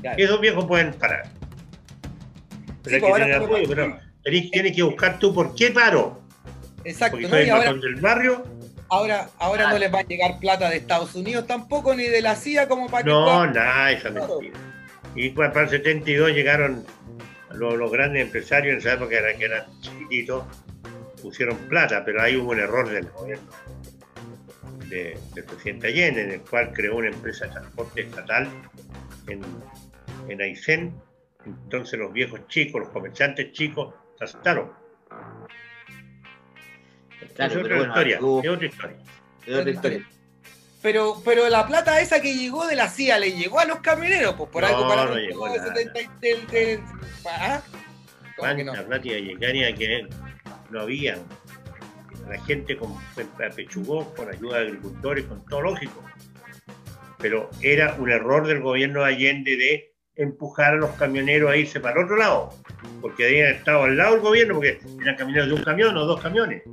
Claro. 0.01 0.17
Esos 0.17 0.39
viejos 0.39 0.63
pueden 0.65 0.93
parar. 0.93 1.23
Pero 2.83 2.89
Sí, 2.89 2.93
hay 2.95 3.01
pues 3.01 3.13
que 3.13 3.19
tener 3.19 3.35
apoyo, 3.43 3.63
pero 3.67 3.97
tenés- 4.23 4.51
tienes 4.51 4.75
que 4.75 4.83
buscar 4.83 5.19
tú 5.19 5.33
por 5.33 5.53
qué 5.55 5.71
paro. 5.71 6.21
Exacto, 6.85 7.17
Porque 7.17 7.27
¿no? 7.27 7.29
soy 7.31 7.43
el 7.43 7.49
ahora, 7.51 7.73
del 7.73 7.95
barrio 7.95 8.43
ahora, 8.91 9.29
ahora 9.39 9.69
no 9.71 9.79
les 9.79 9.91
va 9.93 9.99
a 9.99 10.03
llegar 10.03 10.37
plata 10.39 10.69
de 10.69 10.77
Estados 10.77 11.15
Unidos 11.15 11.47
tampoco, 11.47 11.95
ni 11.95 12.03
de 12.03 12.21
la 12.21 12.35
CIA 12.35 12.67
como 12.67 12.87
para 12.87 13.03
que 13.03 13.09
No, 13.09 13.45
nada, 13.47 13.91
esa 13.91 14.09
mentira. 14.11 14.59
Y 15.15 15.29
pues, 15.31 15.49
para 15.49 15.63
el 15.63 15.69
72 15.69 16.31
llegaron 16.31 16.85
los, 17.53 17.73
los 17.75 17.91
grandes 17.91 18.21
empresarios 18.23 18.73
en 18.73 18.79
esa 18.79 18.93
época 18.93 19.17
eran, 19.17 19.37
que 19.37 19.45
eran 19.45 19.65
chiquititos, 19.81 20.43
pusieron 21.21 21.57
plata, 21.69 22.03
pero 22.05 22.21
ahí 22.21 22.35
hubo 22.37 22.51
un 22.51 22.59
error 22.59 22.87
del 22.89 23.09
gobierno 23.09 23.49
de- 24.87 25.17
del 25.33 25.43
presidente 25.45 25.87
Allende, 25.87 26.21
en 26.23 26.31
el 26.31 26.41
cual 26.41 26.71
creó 26.73 26.97
una 26.97 27.07
empresa 27.09 27.45
de 27.45 27.51
transporte 27.51 28.01
estatal 28.01 28.47
en, 29.27 29.41
en 30.27 30.41
Aysén. 30.41 30.93
Entonces 31.45 31.97
los 31.99 32.11
viejos 32.13 32.45
chicos, 32.47 32.81
los 32.81 32.89
comerciantes 32.89 33.51
chicos, 33.53 33.93
se 34.17 34.25
asustaron. 34.25 34.71
Claro, 37.35 37.51
es 37.53 37.53
pero 37.53 37.65
otra 37.65 37.75
bueno, 37.77 37.93
historia, 37.93 38.17
es 38.17 38.49
otra 38.49 38.67
historia. 38.67 38.97
es 39.47 39.55
otra 39.55 39.71
historia. 39.71 40.07
Pero, 40.81 41.21
pero 41.23 41.47
la 41.49 41.67
plata 41.67 42.01
esa 42.01 42.21
que 42.21 42.33
llegó 42.35 42.65
de 42.65 42.75
la 42.75 42.89
CIA 42.89 43.19
le 43.19 43.31
llegó 43.33 43.59
a 43.59 43.65
los 43.65 43.79
camioneros, 43.81 44.33
pues 44.35 44.49
por 44.49 44.63
No, 44.63 44.67
algo 44.69 44.87
para 44.87 45.05
no 45.05 45.13
el 45.15 45.27
llegó 45.27 45.47
de 45.49 45.57
nada. 45.59 45.75
70 45.75 46.01
y- 46.01 46.07
del- 46.21 46.47
del- 46.47 46.79
¿Ah? 47.29 47.61
Plata 48.37 48.59
iba 49.07 49.15
a 49.15 49.19
llegar 49.19 49.55
y 49.55 49.63
a 49.63 49.75
que 49.75 50.07
no 50.71 50.81
había. 50.81 51.17
La 52.27 52.39
gente 52.45 52.75
con, 52.77 52.95
apechugó 53.45 54.11
con 54.15 54.29
ayuda 54.29 54.59
de 54.59 54.67
agricultores, 54.67 55.25
con 55.25 55.45
todo 55.45 55.61
lógico. 55.61 56.03
Pero 57.19 57.49
era 57.61 57.93
un 57.99 58.09
error 58.09 58.47
del 58.47 58.61
gobierno 58.61 59.01
de 59.03 59.07
Allende 59.13 59.57
de 59.57 59.93
empujar 60.15 60.73
a 60.73 60.77
los 60.77 60.91
camioneros 60.91 61.51
a 61.51 61.55
irse 61.57 61.79
para 61.79 61.99
el 61.99 62.05
otro 62.05 62.17
lado, 62.17 62.49
porque 63.01 63.25
habían 63.25 63.49
estado 63.53 63.83
al 63.83 63.97
lado 63.97 64.13
del 64.13 64.21
gobierno, 64.21 64.55
porque 64.55 64.79
eran 65.01 65.15
camioneros 65.15 65.49
de 65.49 65.53
un 65.55 65.63
camión 65.63 65.95
o 65.97 66.05
dos 66.05 66.21
camiones. 66.21 66.63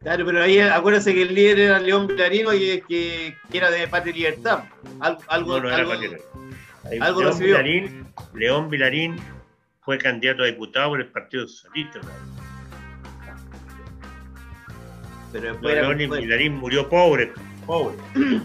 Claro, 0.00 0.24
pero 0.24 0.42
ahí 0.42 0.60
acuérdense 0.60 1.12
que 1.12 1.22
el 1.22 1.34
líder 1.34 1.58
era 1.58 1.78
León 1.80 2.06
Vilarino 2.06 2.54
y 2.54 2.80
que, 2.88 3.36
que 3.50 3.58
era 3.58 3.70
de 3.70 3.88
Patria 3.88 4.10
y 4.12 4.18
Libertad. 4.18 4.64
Algo, 5.00 5.20
algo, 5.28 5.52
No, 5.56 5.60
no 5.62 5.68
era 5.68 5.76
algo- 5.78 5.92
algo 5.92 7.20
León, 7.20 7.32
recibió. 7.32 7.56
Vilarín, 7.56 8.06
León 8.34 8.70
Vilarín 8.70 9.16
fue 9.80 9.98
candidato 9.98 10.42
a 10.44 10.46
diputado 10.46 10.90
por 10.90 11.00
el 11.00 11.08
Partido 11.08 11.46
Socialista. 11.48 11.98
¿no? 12.00 12.08
pero 15.32 15.52
después 15.52 15.72
era- 15.74 15.82
León 15.88 16.08
bueno, 16.08 16.22
Vilarín 16.22 16.54
murió 16.56 16.88
pobre, 16.88 17.32
pobre. 17.66 17.96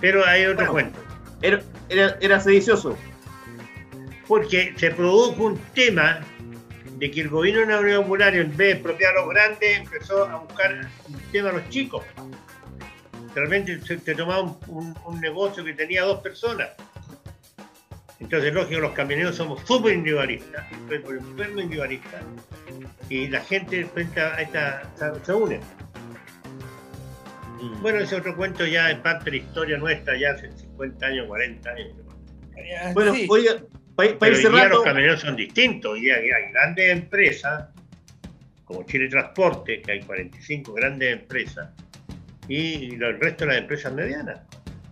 Pero 0.00 0.26
hay 0.26 0.44
otro 0.46 0.72
Bueno. 0.72 0.90
cuento. 0.92 0.98
era, 1.42 1.62
era, 1.88 2.16
era 2.20 2.40
sedicioso. 2.40 2.98
porque 4.26 4.74
se 4.76 4.90
produjo 4.90 5.44
un 5.44 5.58
tema 5.74 6.20
de 7.04 7.10
que 7.10 7.20
el 7.20 7.28
gobierno 7.28 7.60
de 7.60 7.66
la 7.72 7.80
Unión 7.80 8.02
Popular, 8.04 8.34
en 8.34 8.48
vez 8.48 8.56
de 8.56 8.70
expropiar 8.70 9.14
a 9.14 9.20
los 9.20 9.28
grandes, 9.28 9.76
empezó 9.78 10.24
a 10.24 10.36
buscar 10.38 10.88
un 11.06 11.20
tema 11.32 11.50
a 11.50 11.52
los 11.52 11.68
chicos. 11.68 12.02
Se, 13.34 13.98
se 13.98 14.14
tomaba 14.14 14.40
un, 14.40 14.56
un- 14.68 14.94
un 15.04 15.20
negocio 15.20 15.62
que 15.62 15.74
tenía 15.74 16.02
dos 16.04 16.22
personas. 16.22 16.70
Entonces, 18.20 18.54
lógico, 18.54 18.80
los 18.80 18.92
camioneros 18.92 19.36
somos 19.36 19.60
súper 19.66 19.92
individualistas, 19.92 20.64
súper 20.70 21.16
enfermos 21.16 21.62
individualistas, 21.64 22.22
y 23.10 23.28
la 23.28 23.40
gente 23.42 23.84
frente 23.84 24.20
a 24.22 24.40
esta 24.40 24.90
se, 25.26 25.32
une. 25.34 25.60
Bueno, 27.82 27.98
ese 27.98 28.16
otro 28.16 28.34
cuento 28.34 28.64
ya 28.64 28.90
es 28.90 28.98
parte 29.00 29.30
de 29.30 29.36
la 29.38 29.42
historia 29.44 29.76
nuestra, 29.76 30.16
ya 30.18 30.30
hace 30.30 30.50
50 30.52 31.04
años, 31.06 31.26
40 31.26 31.68
años. 31.70 31.88
Bueno, 32.94 33.12
Sí. 33.14 33.26
oiga, 33.28 33.56
para 33.94 34.10
ir 34.10 34.18
Pero 34.18 34.36
hoy 34.36 34.54
día 34.54 34.68
los 34.68 34.82
camioneros 34.82 35.20
son 35.20 35.36
distintos. 35.36 35.92
Hoy 35.92 36.00
día 36.02 36.16
hay 36.16 36.52
grandes 36.52 36.90
empresas, 36.90 37.68
como 38.64 38.84
Chile 38.84 39.08
Transporte, 39.08 39.80
que 39.82 39.92
hay 39.92 40.00
45 40.00 40.72
grandes 40.72 41.12
empresas, 41.12 41.70
y 42.48 42.94
el 42.94 43.20
resto 43.20 43.44
de 43.44 43.52
las 43.52 43.60
empresas 43.60 43.92
medianas. 43.92 44.40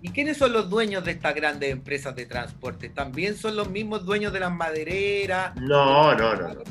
¿Y 0.05 0.11
quiénes 0.11 0.37
son 0.37 0.53
los 0.53 0.69
dueños 0.69 1.05
de 1.05 1.13
estas 1.13 1.35
grandes 1.35 1.71
empresas 1.71 2.17
de 2.17 2.27
transporte? 2.27 2.89
¿También 2.89 3.37
son 3.37 3.55
los 3.55 3.71
mismos 3.71 4.05
dueños 4.05 4.33
de 4.33 4.41
las 4.41 4.53
madereras? 4.53 5.55
No, 5.57 6.15
no, 6.17 6.35
no. 6.35 6.55
no. 6.55 6.63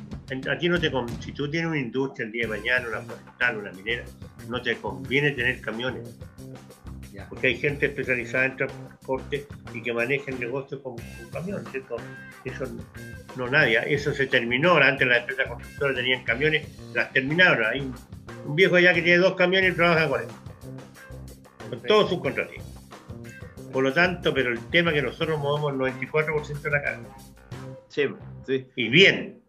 Aquí 0.50 0.70
no 0.70 0.80
te 0.80 0.90
si 1.20 1.32
tú 1.34 1.50
tienes 1.50 1.70
una 1.70 1.80
industria 1.80 2.26
el 2.26 2.32
día 2.32 2.44
de 2.44 2.48
mañana, 2.48 2.88
una 2.88 3.02
forestal, 3.02 3.58
una 3.58 3.72
minera, 3.72 4.06
no 4.48 4.62
te 4.62 4.76
conviene 4.78 5.32
tener 5.32 5.60
camiones, 5.60 6.18
Ya. 7.12 7.28
porque 7.28 7.48
hay 7.48 7.58
gente 7.58 7.88
especializada 7.88 8.46
en 8.46 8.56
transporte 8.56 9.46
y 9.74 9.82
que 9.82 9.92
maneja 9.94 10.32
el 10.32 10.40
negocio 10.40 10.82
con, 10.82 10.96
con 10.96 11.30
camión, 11.32 11.66
¿cierto? 11.70 11.98
Eso 12.46 12.66
no, 13.36 13.48
nadie, 13.50 13.82
eso 13.94 14.14
se 14.14 14.28
terminó, 14.28 14.76
antes 14.78 15.06
las 15.08 15.20
empresas 15.20 15.48
constructoras 15.48 15.96
tenían 15.98 16.24
camiones, 16.24 16.68
las 16.94 17.12
terminaron, 17.12 17.66
hay 17.66 17.82
un, 17.82 17.96
un 18.46 18.56
viejo 18.56 18.76
allá 18.76 18.94
que 18.94 19.02
tiene 19.02 19.18
dos 19.18 19.36
camiones 19.36 19.74
y 19.74 19.76
trabaja 19.76 20.08
con 20.08 20.22
él, 20.22 20.28
con 21.70 21.82
todos 21.84 22.10
sus 22.10 22.22
contratistas. 22.22 22.68
Por 23.74 23.84
lo 23.84 23.94
tanto, 23.94 24.34
pero 24.34 24.52
el 24.52 24.60
tema 24.70 24.92
es 24.92 24.96
que 24.96 25.02
nosotros 25.02 25.40
movemos 25.40 25.74
el 25.74 25.80
94% 26.04 26.62
de 26.62 26.72
la 26.72 26.82
carga. 26.82 27.10
sí, 27.88 28.04
sí. 28.46 28.68
Y 28.76 28.90
bien. 28.90 29.42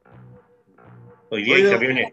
Hoy 1.30 1.42
día 1.44 1.56
hay 1.56 1.70
camiones 1.70 2.12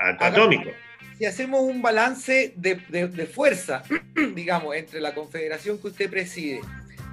at- 0.00 0.22
atómicos. 0.22 0.72
Si 1.20 1.26
hacemos 1.26 1.60
un 1.60 1.82
balance 1.82 2.54
de, 2.56 2.76
de- 2.88 3.08
de 3.08 3.26
fuerza, 3.26 3.82
digamos, 4.34 4.74
entre 4.74 5.02
la 5.02 5.12
confederación 5.14 5.76
que 5.78 5.88
usted 5.88 6.08
preside 6.08 6.62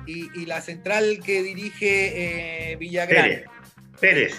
y, 0.05 0.29
y 0.41 0.45
la 0.45 0.61
central 0.61 1.19
que 1.21 1.43
dirige 1.43 2.71
eh, 2.71 2.75
Villagrán, 2.77 3.25
Pérez. 3.25 3.45
Pérez. 3.99 4.35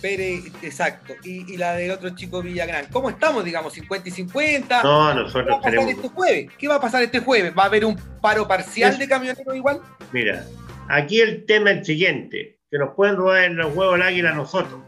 Pérez, 0.00 0.44
exacto, 0.62 1.12
y, 1.22 1.52
y 1.52 1.58
la 1.58 1.74
del 1.74 1.90
otro 1.90 2.08
chico 2.16 2.40
Villagrán, 2.40 2.86
¿cómo 2.90 3.10
estamos, 3.10 3.44
digamos, 3.44 3.74
50 3.74 4.08
y 4.08 4.12
50? 4.12 4.82
No, 4.82 4.82
¿Qué 4.82 4.88
va 4.88 5.14
nosotros 5.14 5.48
a 5.50 5.56
pasar 5.60 5.70
tenemos. 5.72 5.90
este 5.94 6.08
jueves? 6.08 6.50
¿Qué 6.56 6.68
va 6.68 6.74
a 6.76 6.80
pasar 6.80 7.02
este 7.02 7.18
jueves? 7.20 7.52
¿Va 7.58 7.64
a 7.64 7.66
haber 7.66 7.84
un 7.84 7.96
paro 8.22 8.48
parcial 8.48 8.92
Es- 8.92 8.98
de 8.98 9.06
camioneros 9.06 9.54
igual? 9.54 9.82
Mira, 10.12 10.46
aquí 10.88 11.20
el 11.20 11.44
tema 11.44 11.72
es 11.72 11.78
el 11.80 11.84
siguiente: 11.84 12.58
que 12.70 12.78
nos 12.78 12.94
pueden 12.94 13.16
robar 13.16 13.44
en 13.44 13.56
los 13.56 13.74
huevos 13.76 13.96
el 13.96 14.02
águila 14.02 14.30
a 14.30 14.34
nosotros. 14.34 14.80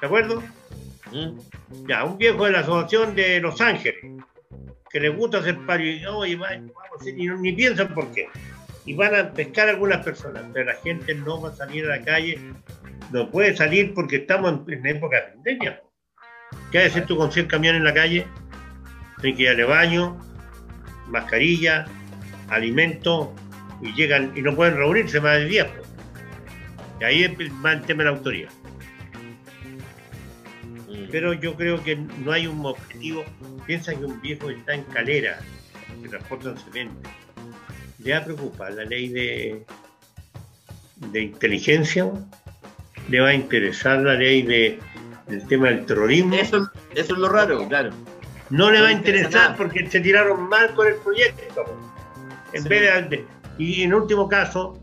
¿De 0.00 0.06
acuerdo? 0.06 0.44
Mm. 1.10 1.40
Ya, 1.88 2.04
un 2.04 2.18
viejo 2.18 2.44
de 2.44 2.52
la 2.52 2.60
asociación 2.60 3.14
de 3.14 3.40
Los 3.40 3.60
Ángeles, 3.60 3.96
que 4.90 5.00
le 5.00 5.08
gusta 5.08 5.38
hacer 5.38 5.58
paro 5.66 5.82
y, 5.82 6.02
vamos 6.04 6.28
a 6.48 6.96
hacer", 7.00 7.18
y 7.18 7.26
no- 7.26 7.36
ni 7.38 7.52
piensan 7.52 7.92
por 7.94 8.12
qué. 8.12 8.28
Y 8.86 8.94
van 8.94 9.14
a 9.14 9.32
pescar 9.32 9.68
algunas 9.68 10.04
personas, 10.04 10.42
pero 10.52 10.66
la 10.66 10.74
gente 10.76 11.14
no 11.14 11.40
va 11.40 11.48
a 11.50 11.54
salir 11.54 11.84
a 11.86 11.96
la 11.96 12.02
calle, 12.04 12.38
no 13.10 13.30
puede 13.30 13.56
salir 13.56 13.94
porque 13.94 14.16
estamos 14.16 14.60
en, 14.68 14.74
en 14.74 14.86
época 14.86 15.16
de 15.16 15.22
pandemia. 15.32 15.80
¿Qué 16.70 16.82
a 16.82 16.86
hacer 16.86 17.06
tú 17.06 17.16
con 17.16 17.32
100 17.32 17.46
camiones 17.46 17.78
en 17.80 17.84
la 17.84 17.94
calle? 17.94 18.26
Tienes 19.20 19.38
que 19.38 19.46
darle 19.46 19.64
baño, 19.64 20.20
mascarilla, 21.08 21.86
alimento, 22.48 23.34
y 23.80 23.92
llegan 23.94 24.32
y 24.36 24.42
no 24.42 24.54
pueden 24.54 24.76
reunirse 24.76 25.20
más 25.20 25.38
de 25.38 25.46
10. 25.46 25.64
pues. 25.66 25.88
Y 27.00 27.04
ahí 27.04 27.24
es 27.24 27.30
el 27.38 27.50
el 27.64 27.80
tema 27.82 28.02
de 28.02 28.10
la 28.10 28.16
autoría. 28.16 28.48
Pero 31.10 31.32
yo 31.32 31.54
creo 31.54 31.82
que 31.82 31.96
no 31.96 32.32
hay 32.32 32.46
un 32.46 32.64
objetivo. 32.64 33.24
Piensa 33.66 33.94
que 33.94 34.04
un 34.04 34.20
viejo 34.20 34.50
está 34.50 34.74
en 34.74 34.82
calera, 34.84 35.38
que 36.02 36.08
transportan 36.08 36.56
cemento, 36.58 37.08
le 37.98 38.12
va 38.12 38.18
a 38.18 38.24
preocupar 38.24 38.72
la 38.74 38.84
ley 38.84 39.08
de, 39.08 39.64
de 41.12 41.20
inteligencia, 41.22 42.10
le 43.08 43.20
va 43.20 43.28
a 43.28 43.34
interesar 43.34 44.00
la 44.00 44.14
ley 44.14 44.42
de, 44.42 44.78
del 45.28 45.46
tema 45.46 45.68
del 45.68 45.86
terrorismo, 45.86 46.34
Eso, 46.34 46.70
eso 46.94 47.14
es 47.14 47.18
lo 47.18 47.28
raro, 47.28 47.66
claro. 47.68 47.90
no 48.50 48.70
le 48.70 48.78
no 48.78 48.84
va 48.84 48.88
a 48.90 48.92
interesar 48.92 49.32
nada. 49.32 49.56
porque 49.56 49.86
se 49.88 50.00
tiraron 50.00 50.48
mal 50.48 50.74
con 50.74 50.86
el 50.86 50.96
proyecto. 50.96 51.64
En 52.52 52.62
Sí. 52.62 52.68
vez 52.68 53.10
de, 53.10 53.24
y 53.58 53.82
en 53.82 53.94
último 53.94 54.28
caso, 54.28 54.80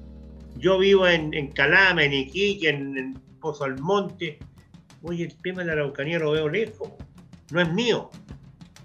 yo 0.58 0.78
vivo 0.80 1.08
en, 1.08 1.34
en 1.34 1.52
Calama, 1.52 2.04
en 2.04 2.14
Iquique, 2.14 2.70
en, 2.70 2.98
en 2.98 3.14
Pozo 3.40 3.64
Almonte. 3.64 4.40
Oye, 5.04 5.26
el 5.26 5.36
tema 5.42 5.62
de 5.62 5.68
la 5.68 5.74
Araucanía 5.74 6.20
lo 6.20 6.32
veo 6.32 6.50
lejos. 6.50 6.90
No 7.52 7.62
es 7.62 7.72
mío. 7.74 8.10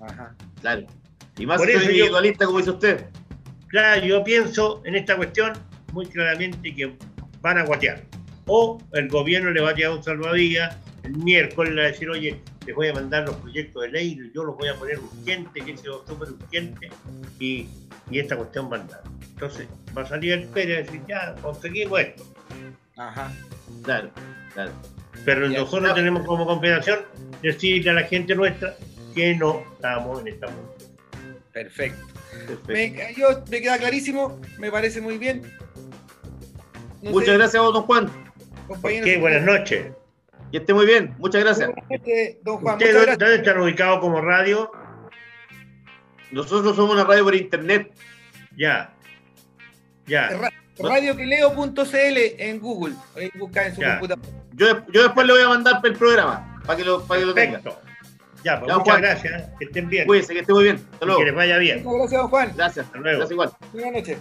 Ajá. 0.00 0.34
Claro. 0.60 0.86
Y 1.38 1.46
más 1.46 1.60
individualista, 1.60 2.46
como 2.46 2.58
dice 2.58 2.70
usted. 2.70 3.06
Claro, 3.68 4.04
yo 4.04 4.24
pienso 4.24 4.82
en 4.84 4.96
esta 4.96 5.16
cuestión 5.16 5.52
muy 5.92 6.06
claramente 6.06 6.74
que 6.74 6.96
van 7.40 7.58
a 7.58 7.64
guatear. 7.64 8.04
O 8.46 8.78
el 8.92 9.08
gobierno 9.08 9.50
le 9.50 9.60
va 9.60 9.70
a 9.70 9.74
tirar 9.74 9.92
un 9.92 10.02
salvavidas 10.02 10.76
el 11.06 11.16
miércoles 11.18 11.72
le 11.72 11.82
va 11.82 11.88
a 11.88 11.90
decir, 11.92 12.10
oye, 12.10 12.40
les 12.66 12.74
voy 12.74 12.88
a 12.88 12.94
mandar 12.94 13.26
los 13.26 13.36
proyectos 13.36 13.82
de 13.82 13.88
ley, 13.90 14.30
yo 14.34 14.44
los 14.44 14.56
voy 14.56 14.68
a 14.68 14.74
poner 14.74 14.98
urgente, 14.98 15.60
que 15.60 15.76
sea 15.76 15.92
súper 16.06 16.30
urgente, 16.30 16.90
y, 17.38 17.68
y 18.10 18.18
esta 18.18 18.36
cuestión 18.36 18.70
va 18.70 18.78
a 18.78 18.80
andar. 18.80 19.02
Entonces 19.30 19.68
va 19.96 20.02
a 20.02 20.06
salir 20.06 20.32
el 20.32 20.48
Pérez 20.48 20.78
a 20.78 20.82
decir, 20.82 21.02
ya, 21.08 21.34
conseguimos 21.36 22.00
esto. 22.00 22.24
Ajá. 22.96 23.32
Claro, 23.84 24.10
claro. 24.52 24.72
Pero 25.24 25.48
nosotros 25.48 25.94
tenemos 25.94 26.24
como 26.24 26.46
compensación 26.46 27.00
decirle 27.42 27.90
a 27.90 27.94
la 27.94 28.02
gente 28.04 28.34
nuestra 28.34 28.76
que 29.14 29.34
no 29.34 29.64
estamos 29.74 30.20
en 30.20 30.28
esta 30.28 30.46
mundo. 30.48 30.74
Perfecto. 31.52 32.06
Me, 32.68 33.14
yo, 33.16 33.44
queda 33.44 33.78
clarísimo, 33.78 34.40
me 34.58 34.70
parece 34.70 35.00
muy 35.00 35.18
bien. 35.18 35.42
Muchas 37.02 37.34
gracias 37.34 37.56
a 37.56 37.60
vos, 37.62 37.72
don 37.72 37.82
Juan. 37.84 38.10
Qué, 38.82 39.18
buenas 39.18 39.42
noches. 39.42 39.86
Que 40.50 40.58
esté 40.58 40.74
muy 40.74 40.86
bien. 40.86 41.14
Muchas 41.18 41.42
gracias. 41.42 41.70
Noches, 41.90 42.36
como 44.00 44.20
radio? 44.20 44.70
Nosotros 46.30 46.76
somos 46.76 46.94
una 46.94 47.04
radio 47.04 47.24
por 47.24 47.34
internet. 47.34 47.90
Ya. 48.56 48.94
Ya. 50.06 50.52
Radioquileo.cl 50.78 52.18
en 52.38 52.60
Google. 52.60 52.94
Ahí 53.16 53.30
busca 53.38 53.66
en 53.66 53.74
su 53.74 53.80
computadora. 53.80 54.45
Yo, 54.56 54.86
yo 54.90 55.02
después 55.02 55.26
le 55.26 55.34
voy 55.34 55.42
a 55.42 55.48
mandar 55.48 55.80
el 55.84 55.92
programa 55.92 56.60
para 56.64 56.78
que 56.78 56.84
lo, 56.84 57.04
para 57.06 57.20
que 57.20 57.26
lo 57.26 57.34
tenga. 57.34 57.60
Ya, 58.42 58.58
pues 58.58 58.70
ya, 58.70 58.78
muchas 58.78 58.98
gracias. 58.98 59.44
Que 59.58 59.66
estén 59.66 59.88
bien. 59.88 60.06
Cuídense, 60.06 60.32
que 60.32 60.40
esté 60.40 60.52
muy 60.52 60.64
bien. 60.64 60.76
Hasta 60.92 61.04
luego. 61.04 61.20
Que 61.20 61.26
les 61.26 61.34
vaya 61.34 61.58
bien. 61.58 61.82
Muchas 61.84 61.98
gracias, 61.98 62.20
don 62.20 62.30
Juan. 62.30 62.52
Gracias. 62.56 62.86
Hasta 62.86 62.98
luego. 62.98 63.18
Gracias 63.18 63.32
igual. 63.32 63.50
Buenas 63.72 63.92
noches. 63.92 64.18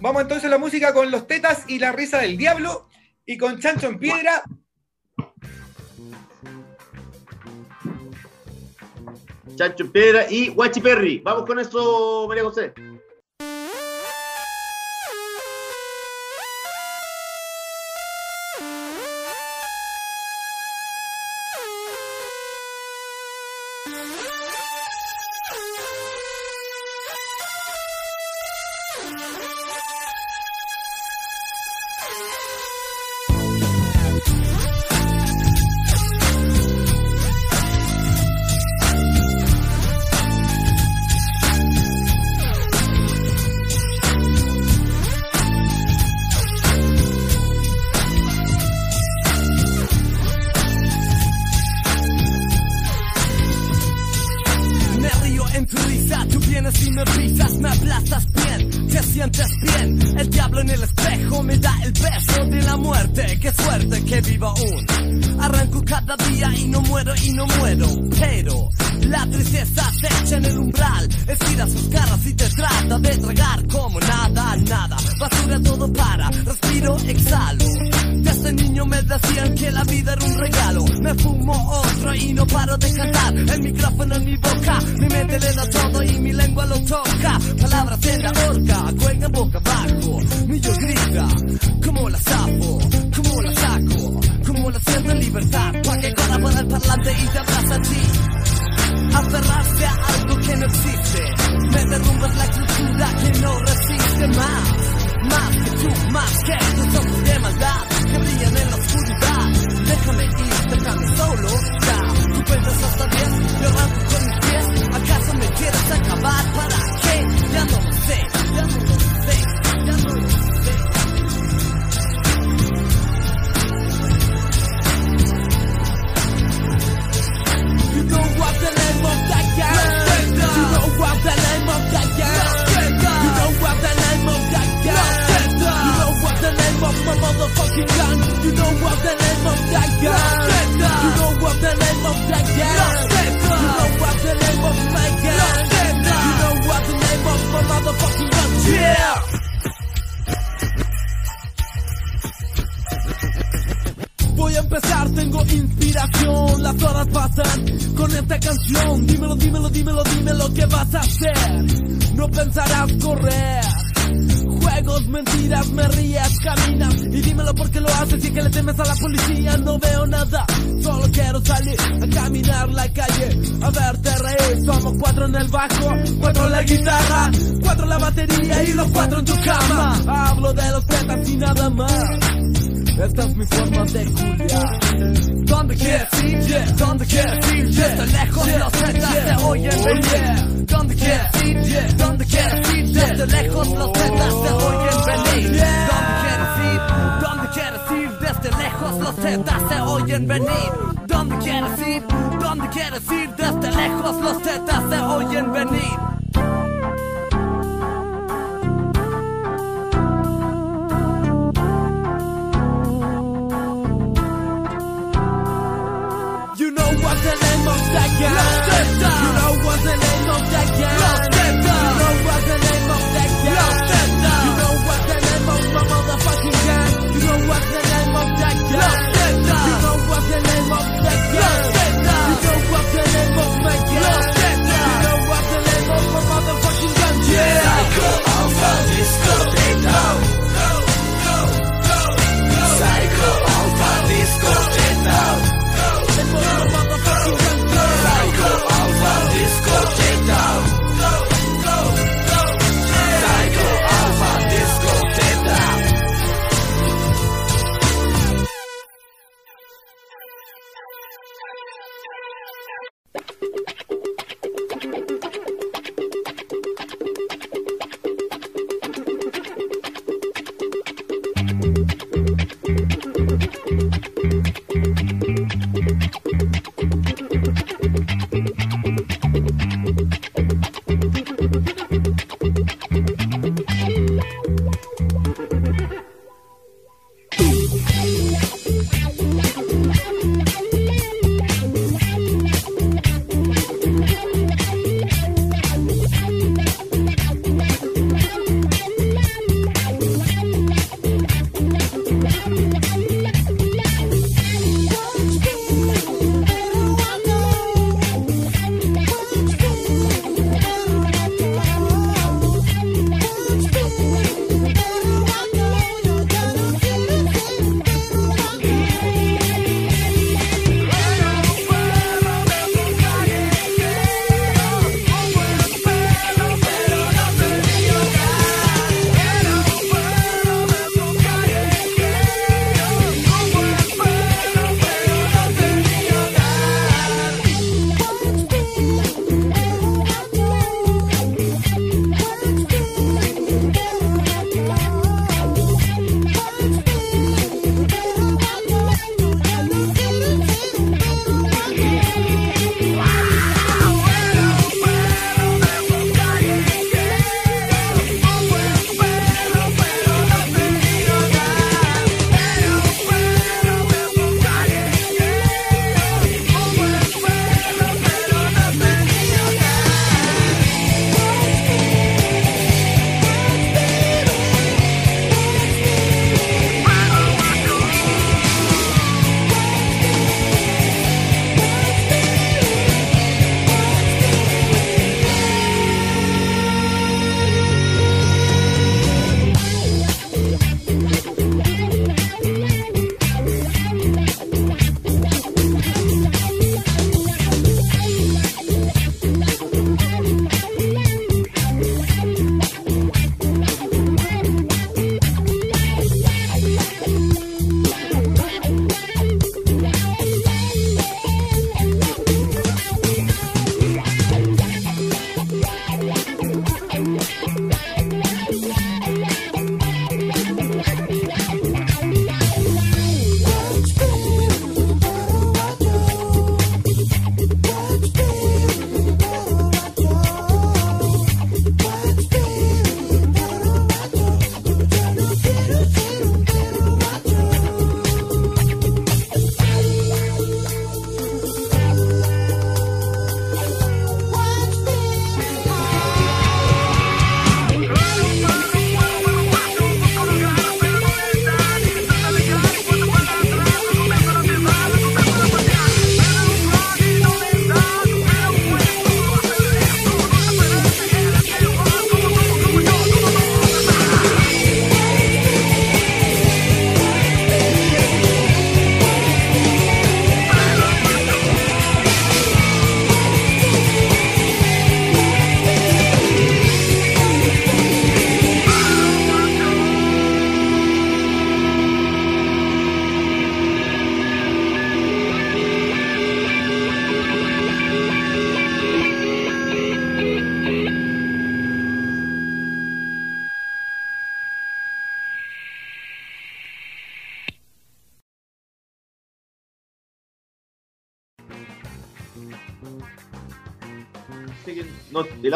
Vamos 0.00 0.22
entonces 0.22 0.44
a 0.44 0.48
la 0.48 0.58
música 0.58 0.92
con 0.92 1.10
los 1.10 1.26
tetas 1.26 1.64
y 1.68 1.78
la 1.78 1.92
risa 1.92 2.18
del 2.18 2.36
diablo 2.36 2.88
y 3.24 3.38
con 3.38 3.58
Chancho 3.58 3.86
en 3.86 3.98
piedra. 3.98 4.42
Chancho 9.56 9.84
en 9.84 9.92
piedra 9.92 10.26
y 10.28 10.48
Guachi 10.48 10.80
Perry. 10.80 11.20
Vamos 11.20 11.46
con 11.46 11.58
eso, 11.58 12.26
María 12.28 12.44
José. 12.44 12.74
viva 64.20 64.48
aún. 64.48 64.86
Arranco 65.40 65.82
cada 65.84 66.16
día 66.16 66.50
y 66.56 66.66
no 66.66 66.80
muero 66.82 67.14
y 67.22 67.32
no 67.32 67.46
muero. 67.46 68.05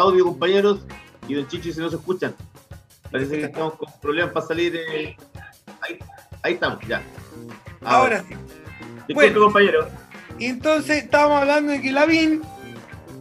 Audio, 0.01 0.25
compañeros, 0.25 0.81
y 1.29 1.35
Don 1.35 1.47
Chichi 1.49 1.73
si 1.73 1.81
no 1.81 1.89
se 1.91 1.97
escuchan. 1.97 2.35
Parece 3.11 3.39
que 3.39 3.45
estamos 3.45 3.75
con 3.75 3.89
problemas 4.01 4.33
para 4.33 4.47
salir. 4.47 4.75
eh, 4.77 5.17
Ahí, 5.83 5.99
ahí 6.43 6.53
estamos, 6.55 6.79
ya. 6.87 7.03
Ahora 7.83 8.21
sí. 8.21 8.35
Disculpe, 9.09 9.15
bueno. 9.15 9.41
compañero. 9.41 9.89
Y 10.39 10.47
entonces 10.47 11.05
estábamos 11.05 11.41
hablando 11.41 11.73
de 11.73 11.81
que 11.81 11.93
Lavín 11.93 12.43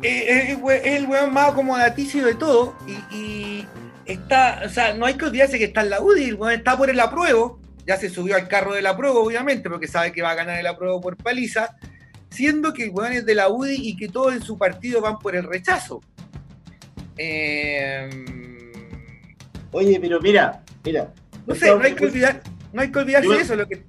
eh, 0.02 0.26
es, 0.28 0.50
el 0.52 0.58
we- 0.64 0.78
es 0.78 0.96
el 1.02 1.08
weón 1.08 1.34
más 1.34 1.50
acomodaticio 1.52 2.26
de 2.26 2.36
todo 2.36 2.76
y, 2.88 3.16
y 3.16 3.68
está, 4.06 4.62
o 4.66 4.70
sea, 4.70 4.94
no 4.94 5.06
hay 5.06 5.16
que 5.16 5.26
olvidarse 5.26 5.58
que 5.58 5.66
está 5.66 5.82
en 5.82 5.90
la 5.90 6.02
UDI, 6.02 6.26
el 6.30 6.36
weón 6.36 6.54
está 6.54 6.78
por 6.78 6.90
el 6.90 7.00
apruebo, 7.00 7.60
ya 7.86 7.98
se 7.98 8.10
subió 8.10 8.36
al 8.36 8.48
carro 8.48 8.74
del 8.74 8.86
apruebo, 8.86 9.22
obviamente, 9.24 9.70
porque 9.70 9.88
sabe 9.88 10.12
que 10.12 10.22
va 10.22 10.32
a 10.32 10.36
ganar 10.36 10.60
el 10.60 10.68
apruebo 10.68 11.02
por 11.02 11.18
paliza, 11.18 11.76
siendo 12.30 12.74
que 12.74 12.84
el 12.86 12.92
weón 12.92 13.14
es 13.14 13.26
de 13.26 13.36
la 13.36 13.50
UDI 13.50 13.76
y 13.90 13.98
que 13.98 14.08
todos 14.08 14.34
en 14.34 14.42
su 14.42 14.58
partido 14.58 15.02
van 15.02 15.18
por 15.20 15.36
el 15.36 15.44
rechazo. 15.44 16.02
Eh, 17.22 18.10
Oye, 19.72 20.00
pero 20.00 20.22
mira, 20.22 20.64
mira. 20.86 21.14
no 21.46 21.54
sé, 21.54 21.68
no 21.68 21.84
hay 21.84 21.94
que 21.94 22.06
olvidar, 22.06 22.42
no 22.72 22.82
hay 22.82 22.92
que 22.92 23.00
olvidarse 23.00 23.30
de 23.30 23.42
eso, 23.42 23.56
lo 23.58 23.68
que 23.68 23.84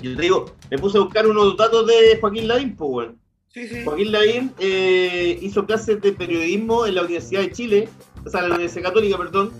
Yo 0.00 0.14
te 0.16 0.22
digo, 0.22 0.54
me 0.70 0.78
puse 0.78 0.96
a 0.96 1.00
buscar 1.00 1.26
unos 1.26 1.56
datos 1.56 1.88
de 1.88 2.16
Joaquín 2.20 2.46
Lavín, 2.46 2.76
pues, 2.76 2.90
weón. 2.90 3.18
sí, 3.48 3.66
sí. 3.66 3.84
Joaquín 3.84 4.12
Lavín 4.12 4.52
eh, 4.60 5.38
hizo 5.42 5.66
clases 5.66 6.00
de 6.00 6.12
periodismo 6.12 6.86
en 6.86 6.94
la 6.94 7.02
Universidad 7.02 7.40
de 7.40 7.50
Chile, 7.50 7.88
o 8.24 8.30
sea, 8.30 8.40
en 8.42 8.50
la 8.50 8.54
Universidad 8.54 8.84
Católica, 8.84 9.18
perdón, 9.18 9.52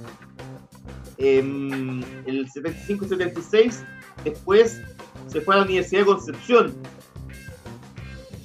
en 1.19 2.05
el 2.27 2.49
75-76. 2.49 3.83
Después 4.25 4.81
se 5.27 5.41
fue 5.41 5.55
a 5.55 5.59
la 5.59 5.65
Universidad 5.65 6.03
de 6.03 6.07
Concepción, 6.07 6.77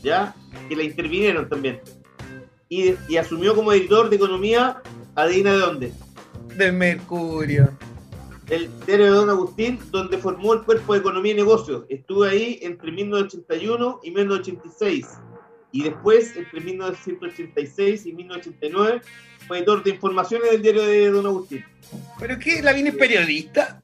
¿ya? 0.01 0.35
Que 0.67 0.75
la 0.75 0.83
intervinieron 0.83 1.47
también. 1.47 1.79
Y, 2.73 2.95
y 3.07 3.17
asumió 3.17 3.53
como 3.55 3.71
editor 3.71 4.09
de 4.09 4.15
economía, 4.15 4.81
adivina 5.15 5.51
de 5.53 5.59
dónde. 5.59 5.93
de 6.57 6.71
Mercurio. 6.71 7.69
El 8.49 8.69
diario 8.85 9.05
de 9.05 9.11
Don 9.11 9.29
Agustín, 9.29 9.79
donde 9.91 10.17
formó 10.17 10.53
el 10.53 10.63
cuerpo 10.63 10.93
de 10.93 10.99
economía 10.99 11.33
y 11.33 11.35
negocios. 11.35 11.83
Estuve 11.89 12.29
ahí 12.29 12.59
entre 12.63 12.91
1981 12.91 13.99
y 14.03 14.11
1986. 14.11 15.07
Y 15.71 15.83
después, 15.83 16.35
entre 16.35 16.59
1986 16.61 18.05
y 18.07 18.13
1989, 18.13 19.01
fue 19.47 19.57
editor 19.59 19.83
de 19.83 19.89
informaciones 19.91 20.51
del 20.51 20.61
diario 20.61 20.83
de 20.83 21.09
Don 21.11 21.25
Agustín. 21.25 21.63
¿Pero 22.19 22.37
qué? 22.39 22.61
¿Lavín 22.61 22.87
es 22.87 22.95
periodista? 22.95 23.81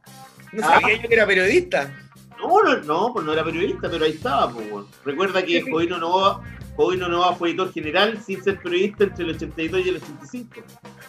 No 0.52 0.64
Ah. 0.66 0.80
sabía 0.82 1.02
yo 1.02 1.08
que 1.08 1.14
era 1.16 1.26
periodista. 1.28 1.94
No, 2.40 2.64
no, 2.64 2.78
no, 2.84 3.14
pues 3.14 3.26
no 3.26 3.34
era 3.34 3.44
periodista, 3.44 3.90
pero 3.90 4.06
ahí 4.06 4.12
estaba. 4.12 4.52
Pues, 4.52 4.70
bueno. 4.70 4.88
Recuerda 5.06 5.44
que 5.44 5.62
Jovino 5.62 5.98
Novoa, 5.98 6.42
Jovino 6.80 7.10
Novoa 7.10 7.36
fue 7.36 7.50
editor 7.50 7.74
general 7.74 8.24
sin 8.24 8.42
ser 8.42 8.58
periodista 8.58 9.04
entre 9.04 9.26
el 9.26 9.32
82 9.32 9.86
y 9.86 9.90
el 9.90 9.96
85. 9.98 10.62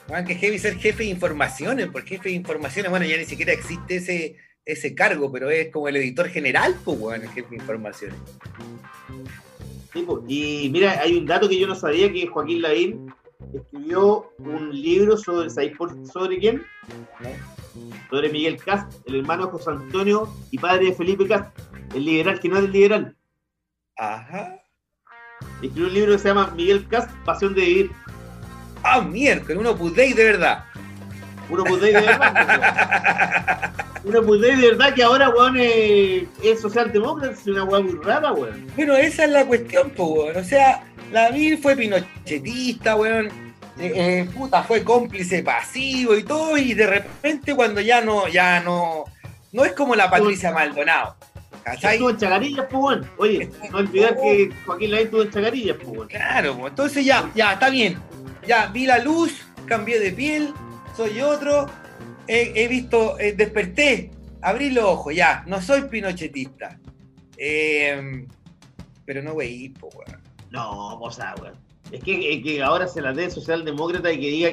Juan, 0.09 0.25
que 0.25 0.35
heavy 0.35 0.59
ser 0.59 0.75
jefe 0.75 1.05
de 1.05 1.11
informaciones, 1.11 1.87
porque 1.93 2.17
jefe 2.17 2.31
de 2.31 2.35
informaciones, 2.35 2.91
bueno, 2.91 3.07
ya 3.07 3.17
ni 3.17 3.25
siquiera 3.25 3.53
existe 3.53 3.95
ese, 3.95 4.37
ese 4.65 4.97
cargo, 4.97 5.31
pero 5.31 5.49
es 5.49 5.71
como 5.71 5.87
el 5.87 5.95
editor 5.95 6.27
general, 6.27 6.75
pues, 6.85 6.99
bueno, 6.99 7.23
el 7.23 7.31
jefe 7.31 7.51
de 7.51 7.57
informaciones. 7.59 8.19
Sí, 9.93 10.03
pues, 10.05 10.25
Y 10.27 10.71
mira, 10.73 11.01
hay 11.01 11.17
un 11.17 11.25
dato 11.25 11.49
que 11.49 11.61
yo 11.61 11.69
no 11.69 11.77
sabía 11.77 12.13
que 12.13 12.27
Joaquín 12.27 12.63
Lavín 12.63 13.15
escribió 13.55 14.33
un 14.39 14.71
libro 14.73 15.17
sobre, 15.17 15.51
¿sabéis 15.51 15.75
sobre 16.13 16.39
quién? 16.41 16.65
Sobre 18.11 18.29
Miguel 18.31 18.57
Cast, 18.57 18.93
el 19.07 19.21
hermano 19.21 19.47
de 19.47 19.53
José 19.53 19.71
Antonio 19.71 20.35
y 20.51 20.59
padre 20.59 20.87
de 20.87 20.95
Felipe 20.95 21.29
Cast, 21.29 21.57
el 21.95 22.07
liberal 22.07 22.41
que 22.41 22.49
no 22.49 22.59
es 22.59 22.65
el 22.65 22.73
liberal. 22.73 23.17
Ajá. 23.97 24.60
Escribió 25.63 25.87
un 25.87 25.95
libro 25.95 26.13
que 26.13 26.19
se 26.19 26.29
llama 26.29 26.53
Miguel 26.57 26.87
Cast, 26.89 27.11
Pasión 27.25 27.55
de 27.55 27.61
Vivir. 27.63 27.91
Ah, 28.83 29.01
miércoles, 29.01 29.59
uno 29.59 29.75
Day 29.91 30.13
de 30.13 30.25
verdad. 30.25 30.65
Uno 31.51 31.65
pues 31.65 31.81
de 31.83 31.93
verdad. 31.93 33.75
pues, 34.03 34.05
Uno 34.05 34.23
pues 34.23 34.41
de 34.41 34.57
verdad 34.57 34.95
que 34.95 35.03
ahora, 35.03 35.29
weón, 35.31 35.59
es, 35.59 36.23
es 36.43 36.61
socialdemócrata, 36.61 37.35
es 37.35 37.47
una 37.47 37.65
weón 37.65 37.87
muy 37.87 38.05
rara, 38.05 38.33
weón. 38.33 38.67
Bueno, 38.77 38.97
esa 38.97 39.25
es 39.25 39.31
la 39.31 39.45
cuestión, 39.45 39.91
pues, 39.91 40.11
weón. 40.11 40.37
O 40.37 40.45
sea, 40.45 40.85
Lavín 41.13 41.61
fue 41.61 41.77
pinochetista, 41.77 42.97
weón. 42.97 43.27
Eh, 43.79 43.93
eh, 43.95 44.31
puta, 44.35 44.63
fue 44.63 44.85
cómplice 44.85 45.43
pasivo 45.43 46.15
y 46.15 46.23
todo, 46.23 46.57
y 46.57 46.75
de 46.75 46.87
repente 46.87 47.55
cuando 47.55 47.81
ya 47.81 48.03
no, 48.03 48.29
ya 48.29 48.61
no, 48.61 49.05
no 49.53 49.65
es 49.65 49.73
como 49.73 49.95
la 49.95 50.11
Patricia 50.11 50.53
Maldonado. 50.53 51.17
¿Cachai? 51.71 51.95
Estuvo 51.95 52.11
en 52.11 52.17
Chagarillas, 52.17 52.67
pues. 52.69 52.99
Oye, 53.17 53.51
no 53.71 53.79
olvidar 53.79 54.17
que 54.17 54.51
Joaquín 54.67 54.91
Lavín 54.91 55.05
estuvo 55.07 55.23
en 55.23 55.31
Chagarillas, 55.31 55.77
pues. 55.77 56.09
Claro, 56.09 56.57
pues, 56.59 56.71
entonces 56.71 57.05
ya, 57.05 57.31
ya, 57.35 57.53
está 57.53 57.71
bien. 57.71 57.97
Ya 58.47 58.67
vi 58.67 58.87
la 58.87 58.99
luz, 58.99 59.47
cambié 59.67 60.01
de 60.01 60.11
piel, 60.11 60.53
soy 60.97 61.21
otro, 61.21 61.67
he, 62.27 62.53
he 62.57 62.67
visto, 62.67 63.19
eh, 63.21 63.35
desperté, 63.35 64.11
abrí 64.43 64.71
los 64.71 64.85
ojos, 64.85 65.15
ya, 65.15 65.45
no 65.47 65.63
soy 65.63 65.83
pinochetista. 65.83 66.79
Eh, 67.37 68.27
pero 69.05 69.23
no 69.23 69.35
voy 69.35 69.73
pues, 69.79 69.95
weón. 69.95 70.21
No, 70.51 70.99
o 70.99 71.11
sea, 71.11 71.35
weón. 71.41 71.55
Es 71.93 72.03
que, 72.03 72.35
es 72.35 72.43
que 72.43 72.63
ahora 72.63 72.89
se 72.89 73.01
la 73.01 73.13
dé 73.13 73.31
socialdemócrata 73.31 74.13
y 74.13 74.21
que 74.21 74.27
diga, 74.27 74.51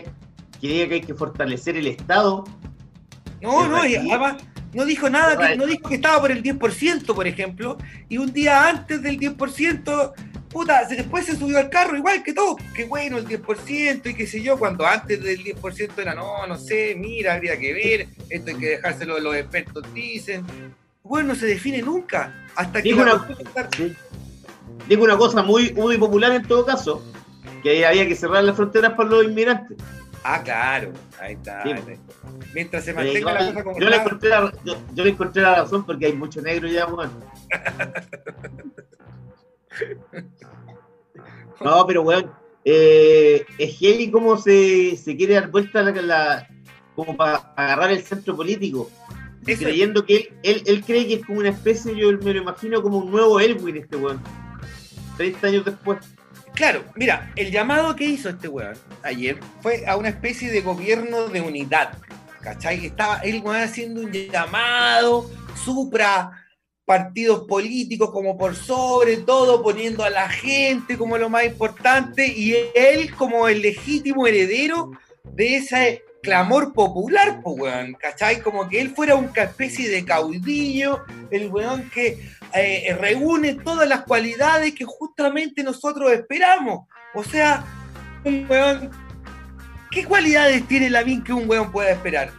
que 0.61 0.67
diga 0.67 0.87
que 0.87 0.93
hay 0.95 1.01
que 1.01 1.15
fortalecer 1.15 1.77
el 1.77 1.87
Estado. 1.87 2.43
No, 3.41 3.67
no, 3.67 3.85
y 3.85 3.95
además 3.95 4.37
no 4.73 4.85
dijo 4.85 5.09
nada, 5.09 5.37
que, 5.37 5.55
no 5.55 5.65
dijo 5.65 5.89
que 5.89 5.95
estaba 5.95 6.21
por 6.21 6.31
el 6.31 6.43
10%, 6.43 7.13
por 7.15 7.27
ejemplo, 7.27 7.77
y 8.09 8.17
un 8.17 8.31
día 8.33 8.67
antes 8.67 9.01
del 9.01 9.19
10%, 9.19 10.13
puta, 10.49 10.85
después 10.87 11.25
se 11.25 11.35
subió 11.35 11.57
al 11.57 11.69
carro 11.69 11.95
igual 11.97 12.23
que 12.23 12.33
todo, 12.33 12.57
que 12.75 12.85
bueno 12.85 13.17
el 13.17 13.27
10% 13.27 14.09
y 14.09 14.13
qué 14.13 14.27
sé 14.27 14.41
yo, 14.41 14.57
cuando 14.57 14.85
antes 14.85 15.21
del 15.23 15.43
10% 15.43 15.91
era, 15.99 16.13
no, 16.15 16.45
no 16.47 16.57
sé, 16.57 16.95
mira, 16.97 17.33
habría 17.33 17.57
que 17.57 17.73
ver, 17.73 18.07
esto 18.29 18.49
hay 18.51 18.55
que 18.57 18.69
dejárselo 18.69 19.19
los 19.19 19.35
expertos 19.35 19.83
dicen. 19.93 20.45
Bueno, 21.03 21.29
no 21.29 21.35
se 21.35 21.45
define 21.45 21.81
nunca, 21.81 22.45
hasta 22.55 22.81
que 22.81 22.89
Dijo 22.89 23.01
una- 23.01 23.27
Sí. 23.75 23.93
Digo 24.87 25.03
una 25.03 25.17
cosa 25.17 25.41
muy, 25.41 25.73
muy 25.73 25.97
popular 25.97 26.31
en 26.33 26.43
todo 26.43 26.65
caso, 26.65 27.03
que 27.63 27.85
había 27.85 28.07
que 28.07 28.15
cerrar 28.15 28.43
las 28.43 28.55
fronteras 28.55 28.93
para 28.93 29.09
los 29.09 29.23
inmigrantes. 29.25 29.77
Ah, 30.23 30.41
claro, 30.43 30.91
ahí 31.19 31.33
está. 31.33 31.63
Sí. 31.63 31.71
ahí 31.71 31.79
está. 31.79 31.93
Mientras 32.53 32.83
se 32.83 32.91
Eh, 32.91 32.93
mantenga 32.93 33.33
la 33.33 33.39
cosa 33.47 33.63
como 33.63 33.79
yo 33.79 33.89
le 33.89 33.95
encontré 33.95 34.29
la, 34.29 34.53
yo, 34.65 34.75
yo 34.93 35.03
le 35.03 35.09
encontré 35.11 35.41
la 35.41 35.55
razón 35.55 35.85
porque 35.85 36.05
hay 36.07 36.13
mucho 36.13 36.41
negro 36.41 36.67
ya, 36.67 36.85
weón. 36.87 37.11
No, 41.63 41.85
pero 41.87 42.01
weón, 42.03 42.31
eh, 42.65 43.45
es 43.57 43.77
heavy 43.79 44.11
cómo 44.11 44.37
se, 44.37 44.95
se 44.97 45.15
quiere 45.15 45.35
dar 45.35 45.49
vuelta 45.49 45.81
la, 45.81 45.91
la- 46.01 46.47
como 46.95 47.15
para 47.15 47.37
agarrar 47.55 47.91
el 47.91 48.03
centro 48.03 48.35
político. 48.35 48.89
Eso- 49.45 49.63
creyendo 49.63 50.05
que 50.05 50.15
él, 50.17 50.29
él, 50.43 50.63
él 50.65 50.83
cree 50.83 51.07
que 51.07 51.13
es 51.15 51.25
como 51.25 51.39
una 51.39 51.49
especie, 51.49 51.95
yo 51.95 52.11
me 52.11 52.33
lo 52.33 52.41
imagino 52.41 52.81
como 52.81 52.97
un 52.97 53.11
nuevo 53.11 53.39
Elwin 53.39 53.77
este 53.77 53.95
weón. 53.95 54.21
30 55.17 55.47
años 55.47 55.65
después. 55.65 55.99
Claro, 56.57 56.85
mira, 56.95 57.31
el 57.35 57.51
llamado 57.51 57.95
que 57.95 58.05
hizo 58.05 58.29
este 58.29 58.47
weón 58.47 58.75
ayer 59.03 59.39
fue 59.61 59.85
a 59.85 59.95
una 59.95 60.09
especie 60.09 60.49
de 60.49 60.61
gobierno 60.61 61.27
de 61.27 61.39
unidad. 61.39 61.99
¿Cachai? 62.41 62.87
Estaba 62.87 63.19
el 63.19 63.43
weón 63.43 63.61
haciendo 63.61 64.01
un 64.01 64.11
llamado 64.11 65.29
supra 65.63 66.31
partidos 66.83 67.47
políticos 67.47 68.09
como 68.09 68.39
por 68.39 68.55
sobre 68.55 69.17
todo, 69.17 69.61
poniendo 69.61 70.03
a 70.03 70.09
la 70.09 70.29
gente 70.29 70.97
como 70.97 71.19
lo 71.19 71.29
más 71.29 71.45
importante 71.45 72.25
y 72.25 72.55
él 72.73 73.13
como 73.13 73.47
el 73.47 73.61
legítimo 73.61 74.25
heredero 74.25 74.89
de 75.25 75.57
ese 75.57 76.01
clamor 76.27 76.73
popular, 76.73 77.39
pues 77.41 77.55
weón, 77.57 77.93
¿cachai? 77.93 78.41
Como 78.41 78.67
que 78.67 78.81
él 78.81 78.89
fuera 78.89 79.15
una 79.15 79.31
especie 79.43 79.87
de 79.89 80.03
caudillo, 80.03 81.05
el 81.31 81.47
weón 81.47 81.89
que 81.89 82.31
eh, 82.53 82.97
reúne 82.99 83.53
todas 83.53 83.87
las 83.87 84.01
cualidades 84.01 84.75
que 84.75 84.83
justamente 84.83 85.63
nosotros 85.63 86.11
esperamos. 86.11 86.85
O 87.15 87.23
sea, 87.23 87.63
un 88.25 88.45
weón. 88.49 88.91
¿Qué 89.89 90.03
cualidades 90.03 90.67
tiene 90.67 90.89
Lavín 90.89 91.23
que 91.23 91.31
un 91.31 91.49
weón 91.49 91.71
pueda 91.71 91.91
esperar? 91.91 92.31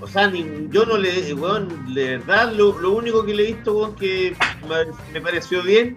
O 0.00 0.08
sea, 0.08 0.32
yo 0.70 0.84
no 0.84 0.96
le, 0.96 1.32
weón, 1.32 1.94
de 1.94 2.18
verdad, 2.18 2.52
lo, 2.52 2.76
lo 2.80 2.90
único 2.90 3.24
que 3.24 3.34
le 3.34 3.44
he 3.44 3.52
visto, 3.54 3.72
weón, 3.78 3.94
que 3.94 4.34
me 5.12 5.20
pareció 5.20 5.62
bien, 5.62 5.96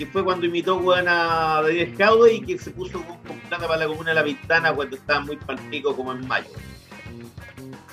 que 0.00 0.06
fue 0.06 0.24
cuando 0.24 0.46
imitó, 0.46 0.78
weón, 0.78 1.06
a 1.08 1.60
David 1.62 1.90
Jaude 1.98 2.32
y 2.32 2.40
que 2.40 2.58
se 2.58 2.70
puso 2.70 3.04
con, 3.04 3.18
con 3.18 3.38
plata 3.40 3.66
para 3.68 3.80
la 3.80 3.86
comuna 3.86 4.08
de 4.08 4.14
La 4.14 4.24
Pintana 4.24 4.72
cuando 4.74 4.96
estaba 4.96 5.20
muy 5.20 5.36
palpico 5.36 5.94
como 5.94 6.10
en 6.12 6.26
mayo. 6.26 6.48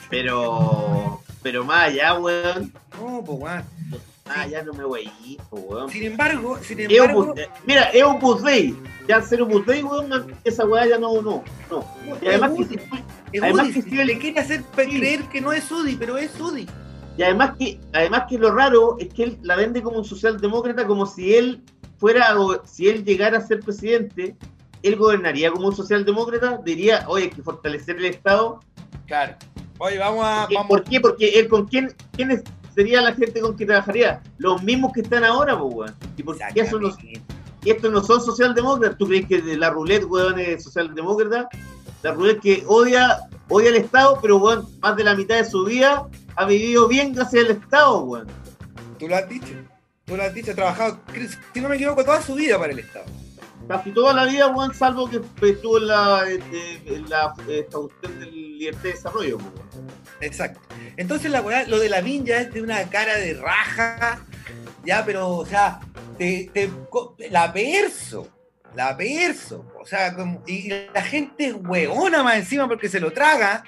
Pero, 0.09 1.21
pero 1.43 1.65
más 1.65 1.89
allá, 1.89 2.13
weón, 2.17 2.71
No, 2.97 3.21
pues 3.25 3.39
weón. 3.41 3.63
más 4.25 4.37
allá 4.37 4.63
no 4.63 4.71
me 4.71 4.85
voy 4.85 5.09
weón. 5.51 5.89
Sin 5.89 6.03
embargo, 6.03 6.57
sin 6.61 6.79
embargo, 6.79 7.33
Opus- 7.33 7.49
mira, 7.65 7.83
es 7.93 8.03
Opus 8.05 8.41
Dei. 8.41 8.73
Ya 9.05 9.21
ser 9.21 9.41
Opus 9.41 9.65
Dei, 9.65 9.83
weón, 9.83 10.37
esa 10.45 10.65
weá 10.65 10.87
ya 10.87 10.97
no, 10.97 11.21
no, 11.21 11.43
no. 11.69 11.85
Y 12.21 12.27
además 12.27 12.51
que, 12.69 12.75
es 13.33 13.43
además 13.43 13.65
Udi, 13.65 13.73
que 13.73 13.81
si 13.81 13.95
le 14.05 14.17
quiere 14.17 14.39
hacer 14.39 14.63
creer 14.73 15.23
que 15.23 15.41
no 15.41 15.51
es 15.51 15.69
Udi, 15.69 15.97
pero 15.97 16.17
es 16.17 16.39
Udi. 16.39 16.69
Y 17.17 17.23
además 17.23 17.57
que, 17.59 17.81
además 17.91 18.23
que 18.29 18.37
lo 18.37 18.51
raro 18.53 18.95
es 18.97 19.13
que 19.13 19.23
él 19.23 19.39
la 19.41 19.57
vende 19.57 19.81
como 19.81 19.97
un 19.97 20.05
socialdemócrata, 20.05 20.87
como 20.87 21.05
si 21.05 21.35
él 21.35 21.63
fuera, 21.97 22.39
o 22.39 22.65
si 22.65 22.87
él 22.87 23.03
llegara 23.03 23.37
a 23.37 23.41
ser 23.41 23.59
presidente, 23.59 24.35
él 24.83 24.95
gobernaría 24.95 25.51
como 25.51 25.67
un 25.67 25.75
socialdemócrata, 25.75 26.61
diría, 26.63 27.05
oye, 27.07 27.25
hay 27.25 27.29
que 27.29 27.41
fortalecer 27.41 27.97
el 27.97 28.05
Estado. 28.05 28.59
Claro. 29.05 29.35
Oye, 29.79 29.97
vamos 29.97 30.25
a. 30.25 30.41
¿Por 30.41 30.47
qué? 30.47 30.55
Vamos, 30.55 30.69
¿Por 30.69 30.83
qué? 30.83 30.99
Porque 30.99 31.39
él 31.39 31.47
con 31.47 31.67
quién, 31.67 31.93
quién 32.13 32.43
sería 32.73 33.01
la 33.01 33.13
gente 33.13 33.41
con 33.41 33.55
que 33.55 33.65
trabajaría? 33.65 34.21
Los 34.37 34.63
mismos 34.63 34.93
que 34.93 35.01
están 35.01 35.23
ahora, 35.23 35.57
pues, 35.59 35.73
weón. 35.73 35.95
¿Y 36.15 36.23
por 36.23 36.37
qué 36.37 36.61
eso 36.61 36.79
no, 36.79 36.89
estos 37.65 37.91
no 37.91 38.03
son 38.03 38.21
socialdemócratas? 38.21 38.97
¿Tú 38.97 39.07
crees 39.07 39.27
que 39.27 39.41
la 39.57 39.69
roulette, 39.69 40.05
weón, 40.05 40.39
es 40.39 40.63
socialdemócrata? 40.63 41.49
La 42.03 42.13
roulette 42.13 42.41
que 42.41 42.63
odia, 42.67 43.27
odia 43.49 43.69
el 43.69 43.77
Estado, 43.77 44.19
pero, 44.21 44.37
weón, 44.37 44.67
más 44.79 44.95
de 44.95 45.03
la 45.03 45.15
mitad 45.15 45.35
de 45.35 45.45
su 45.45 45.65
vida 45.65 46.07
ha 46.35 46.45
vivido 46.45 46.87
bien 46.87 47.13
gracias 47.13 47.45
al 47.45 47.51
Estado, 47.51 47.99
weón. 48.01 48.27
Tú 48.99 49.07
lo 49.07 49.15
has 49.15 49.27
dicho. 49.29 49.53
Tú 50.07 50.15
lo 50.15 50.23
has 50.23 50.33
dicho, 50.33 50.51
ha 50.53 50.55
trabajado, 50.55 51.01
si 51.53 51.59
no 51.59 51.67
me 51.67 51.75
equivoco, 51.75 52.03
toda 52.05 52.21
su 52.21 52.33
vida 52.35 52.57
para 52.57 52.71
el 52.71 52.79
Estado. 52.79 53.05
Casi 53.67 53.91
toda 53.91 54.13
la 54.13 54.23
vida, 54.23 54.47
weón, 54.47 54.73
salvo 54.73 55.09
que 55.09 55.19
estuvo 55.49 55.77
en 55.79 55.87
la, 55.87 56.23
eh, 56.29 56.81
en 56.85 57.09
la 57.09 57.33
cuestión 57.35 57.89
del 58.19 58.57
libertad 58.57 58.83
de 58.83 58.91
desarrollo. 58.93 59.37
Exacto. 60.21 60.61
Entonces 60.95 61.29
la 61.29 61.41
weá, 61.41 61.67
lo 61.67 61.77
de 61.77 61.89
la 61.89 61.99
ya 61.99 62.39
es 62.39 62.53
de 62.53 62.61
una 62.61 62.81
cara 62.89 63.17
de 63.17 63.33
raja, 63.33 64.25
ya, 64.85 65.03
pero, 65.05 65.29
o 65.29 65.45
sea, 65.45 65.81
te, 66.17 66.49
te- 66.53 66.71
la 67.29 67.51
perso, 67.51 68.29
la 68.75 68.95
perso, 68.95 69.65
o 69.77 69.85
sea, 69.85 70.15
y 70.47 70.69
la 70.93 71.01
gente 71.01 71.47
es 71.47 71.53
hueona 71.53 72.23
más 72.23 72.37
encima 72.37 72.65
porque 72.67 72.87
se 72.87 73.01
lo 73.01 73.11
traga, 73.11 73.65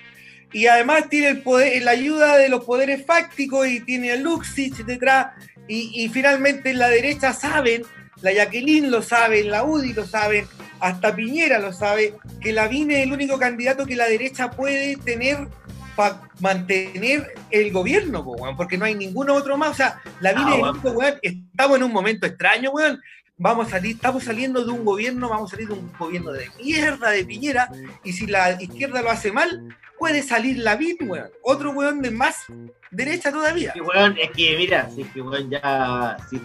y 0.54 0.68
además 0.68 1.10
tiene 1.10 1.28
el 1.28 1.42
poder, 1.42 1.84
la 1.84 1.92
ayuda 1.92 2.38
de 2.38 2.48
los 2.48 2.64
poderes 2.64 3.06
fácticos 3.06 3.68
y 3.68 3.82
tiene 3.82 4.14
a 4.14 4.16
Luxich 4.16 4.78
detrás, 4.86 5.34
y, 5.70 6.04
y 6.04 6.10
finalmente 6.10 6.72
en 6.72 6.80
la 6.80 6.90
derecha 6.90 7.32
saben, 7.32 7.84
la 8.22 8.34
Jacqueline 8.34 8.92
lo 8.92 9.02
sabe, 9.02 9.44
la 9.46 9.64
UDI 9.64 9.94
lo 9.94 10.06
saben, 10.06 10.46
hasta 10.80 11.16
Piñera 11.16 11.60
lo 11.60 11.72
sabe, 11.72 12.16
que 12.42 12.52
Lavín 12.52 12.92
es 12.92 13.04
el 13.04 13.14
único 13.14 13.38
candidato 13.38 13.86
que 13.86 13.96
la 13.96 14.08
derecha 14.08 14.50
puede 14.50 14.98
tener 14.98 15.48
para 15.96 16.22
mantener 16.40 17.34
el 17.52 17.72
gobierno, 17.72 18.26
porque 18.56 18.78
no 18.78 18.86
hay 18.86 18.96
ninguno 18.96 19.36
otro 19.36 19.58
más. 19.58 19.72
O 19.72 19.74
sea, 19.74 20.02
Lavín 20.22 20.46
Ah, 20.48 20.52
es 20.52 20.56
el 20.56 20.70
único, 20.70 20.92
weón. 20.92 21.16
Estamos 21.22 21.78
en 21.78 21.84
un 21.84 21.92
momento 21.92 22.26
extraño, 22.26 22.72
weón. 22.72 23.02
Vamos 23.38 23.68
a 23.68 23.72
salir, 23.72 23.96
estamos 23.96 24.24
saliendo 24.24 24.66
de 24.66 24.72
un 24.72 24.84
gobierno, 24.84 25.30
vamos 25.30 25.52
a 25.52 25.56
salir 25.56 25.70
de 25.70 25.76
un 25.76 25.92
gobierno 25.98 26.32
de 26.34 26.50
mierda 26.62 27.12
de 27.12 27.24
Piñera, 27.24 27.70
y 28.04 28.14
si 28.14 28.28
la 28.28 28.62
izquierda 28.62 29.02
lo 29.02 29.10
hace 29.10 29.32
mal, 29.32 29.78
puede 29.98 30.24
salir 30.24 30.58
Lavín, 30.58 30.98
weón. 31.02 31.30
Otro 31.44 31.72
weón 31.72 32.02
de 32.02 32.12
más 32.12 32.48
derecha 32.92 33.32
todavía. 33.32 33.74
Es 34.18 34.32
que 34.32 34.58
mira, 34.58 34.90
si 34.90 35.02
es 35.02 35.08
que 35.10 35.22
weón 35.22 35.50
ya. 35.50 36.18
Si, 36.30 36.40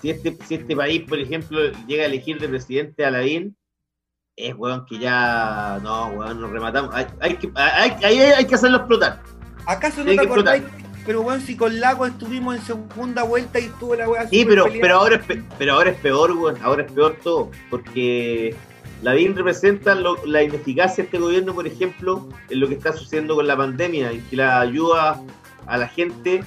si 0.00 0.10
este, 0.10 0.36
si 0.46 0.54
este 0.56 0.74
país, 0.76 1.02
por 1.08 1.18
ejemplo, 1.18 1.60
llega 1.86 2.02
a 2.04 2.06
elegir 2.06 2.38
de 2.40 2.48
presidente 2.48 3.04
a 3.04 3.10
Lavín, 3.10 3.56
es 4.36 4.54
weón 4.56 4.84
que 4.86 4.98
ya. 4.98 5.78
No, 5.82 6.06
weón, 6.08 6.40
nos 6.40 6.50
rematamos. 6.50 6.94
Hay, 6.94 7.06
hay 7.20 7.36
que, 7.36 7.50
hay, 7.54 7.92
hay, 8.02 8.18
hay 8.18 8.44
que 8.46 8.54
hacerlo 8.54 8.78
explotar. 8.78 9.22
¿Acaso 9.66 10.02
no 10.04 10.10
te 10.14 10.20
acordáis? 10.20 10.62
Pero 11.04 11.22
weón, 11.22 11.40
si 11.40 11.56
con 11.56 11.80
Lago 11.80 12.06
estuvimos 12.06 12.56
en 12.56 12.62
segunda 12.62 13.24
vuelta 13.24 13.58
y 13.58 13.68
tuvo 13.80 13.96
la 13.96 14.08
weá 14.08 14.28
Sí, 14.28 14.44
pero, 14.44 14.64
peleada. 14.64 14.82
pero, 14.82 14.96
ahora 14.98 15.16
es 15.16 15.22
pe- 15.24 15.42
pero 15.58 15.72
ahora 15.74 15.90
es 15.90 15.96
peor, 15.98 16.30
weón. 16.32 16.58
Ahora 16.62 16.82
es 16.84 16.92
peor 16.92 17.16
todo. 17.24 17.50
Porque 17.70 18.54
Lavín 19.02 19.34
representa 19.36 19.96
lo- 19.96 20.24
la 20.26 20.42
ineficacia 20.44 20.98
de 20.98 21.02
este 21.02 21.18
gobierno, 21.18 21.54
por 21.54 21.66
ejemplo, 21.66 22.28
en 22.50 22.60
lo 22.60 22.68
que 22.68 22.74
está 22.74 22.92
sucediendo 22.92 23.34
con 23.34 23.48
la 23.48 23.56
pandemia, 23.56 24.12
en 24.12 24.22
que 24.28 24.36
la 24.36 24.60
ayuda 24.60 25.20
a 25.66 25.76
la 25.76 25.88
gente, 25.88 26.44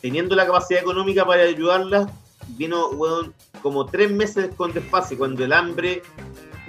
teniendo 0.00 0.34
la 0.34 0.46
capacidad 0.46 0.80
económica 0.80 1.24
para 1.24 1.42
ayudarla, 1.42 2.10
vino, 2.48 2.88
weón, 2.90 3.34
como 3.62 3.86
tres 3.86 4.10
meses 4.10 4.50
con 4.56 4.72
desfase, 4.72 5.16
cuando 5.16 5.44
el 5.44 5.52
hambre, 5.52 6.02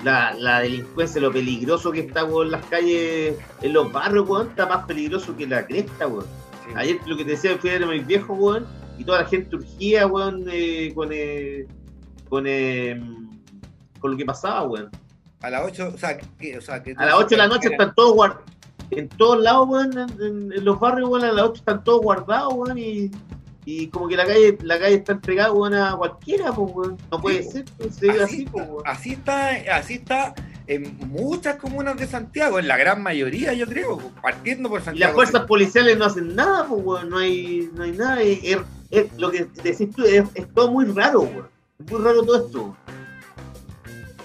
la, 0.03 0.33
la 0.33 0.59
delincuencia, 0.59 1.21
lo 1.21 1.31
peligroso 1.31 1.91
que 1.91 2.01
está, 2.01 2.23
weón, 2.23 2.47
en 2.47 2.51
las 2.51 2.65
calles, 2.65 3.35
en 3.61 3.73
los 3.73 3.91
barrios, 3.91 4.27
weón, 4.27 4.49
está 4.49 4.65
más 4.65 4.85
peligroso 4.85 5.35
que 5.35 5.47
la 5.47 5.65
cresta, 5.65 6.07
weón. 6.07 6.25
Sí. 6.65 6.73
Ayer 6.75 6.99
lo 7.05 7.17
que 7.17 7.25
te 7.25 7.31
decía 7.31 7.57
fui 7.57 7.69
a 7.69 7.73
ver 7.73 7.83
a 7.83 7.87
mi 7.87 7.99
viejo, 7.99 8.33
weón, 8.33 8.65
y 8.97 9.03
toda 9.03 9.21
la 9.21 9.27
gente 9.27 9.55
urgía, 9.55 10.07
weón, 10.07 10.45
eh, 10.49 10.91
con, 10.93 11.09
eh, 11.11 11.65
con, 12.29 12.45
eh, 12.47 13.01
con 13.99 14.11
lo 14.11 14.17
que 14.17 14.25
pasaba, 14.25 14.63
weón. 14.63 14.89
A 15.41 15.49
las 15.49 15.65
8, 15.65 15.91
o 15.93 15.97
sea, 15.97 16.17
que, 16.17 16.57
o 16.57 16.61
sea, 16.61 16.81
que 16.81 16.93
A 16.97 17.05
las 17.05 17.15
8 17.15 17.27
de 17.27 17.37
la 17.37 17.47
noche 17.47 17.67
están 17.69 17.93
todos 17.95 18.13
guardados. 18.13 18.45
En 18.97 19.09
todos 19.09 19.41
lados, 19.41 19.67
weón, 19.69 19.97
en, 19.97 20.21
en- 20.21 20.53
en 20.53 20.65
los 20.65 20.79
barrios, 20.79 21.09
weón, 21.09 21.23
a 21.25 21.31
las 21.31 21.45
8 21.45 21.53
están 21.59 21.83
todos 21.83 22.01
guardados, 22.01 22.53
weón, 22.53 22.77
y, 22.77 23.11
y 23.65 23.87
como 23.87 24.07
que 24.07 24.17
la 24.17 24.25
calle, 24.25 24.57
la 24.61 24.79
calle 24.79 24.95
está 24.95 25.13
entregada, 25.13 25.51
weón, 25.51 25.73
a 25.73 25.95
cualquiera, 25.95 26.51
pues, 26.51 26.71
weón. 26.73 26.97
No 27.11 27.21
puede 27.21 27.43
Sí, 27.43 27.51
ser, 27.51 27.65
pues, 27.77 27.95
se 27.95 28.09
así, 28.11 28.19
así, 28.19 28.45
pues, 28.45 28.63
está, 28.63 28.73
weón. 28.73 28.83
así 28.87 29.11
está, 29.11 29.49
así 29.77 29.93
está 29.95 30.35
en 30.67 30.97
muchas 31.09 31.57
comunas 31.57 31.97
de 31.97 32.07
Santiago, 32.07 32.57
en 32.59 32.67
la 32.69 32.77
gran 32.77 33.03
mayoría, 33.03 33.53
yo 33.53 33.65
creo, 33.67 33.97
partiendo 34.21 34.69
por 34.69 34.81
Y 34.81 34.83
Santiago. 34.85 35.09
las 35.11 35.15
fuerzas 35.15 35.45
policiales 35.47 35.97
no 35.97 36.05
hacen 36.05 36.35
nada, 36.35 36.65
pues, 36.67 36.81
weón, 36.85 37.09
no 37.09 37.17
hay, 37.17 37.69
no 37.73 37.83
hay 37.83 37.91
nada. 37.91 38.21
Es, 38.21 38.39
es- 38.43 38.57
es- 38.91 39.17
lo 39.17 39.31
que 39.31 39.47
decís 39.63 39.89
tú 39.95 40.03
es, 40.03 40.23
es 40.35 40.53
todo 40.53 40.71
muy 40.71 40.85
raro, 40.85 41.21
weón. 41.21 41.47
Es 41.79 41.91
muy 41.91 42.01
raro 42.01 42.23
todo 42.23 42.45
esto. 42.45 42.77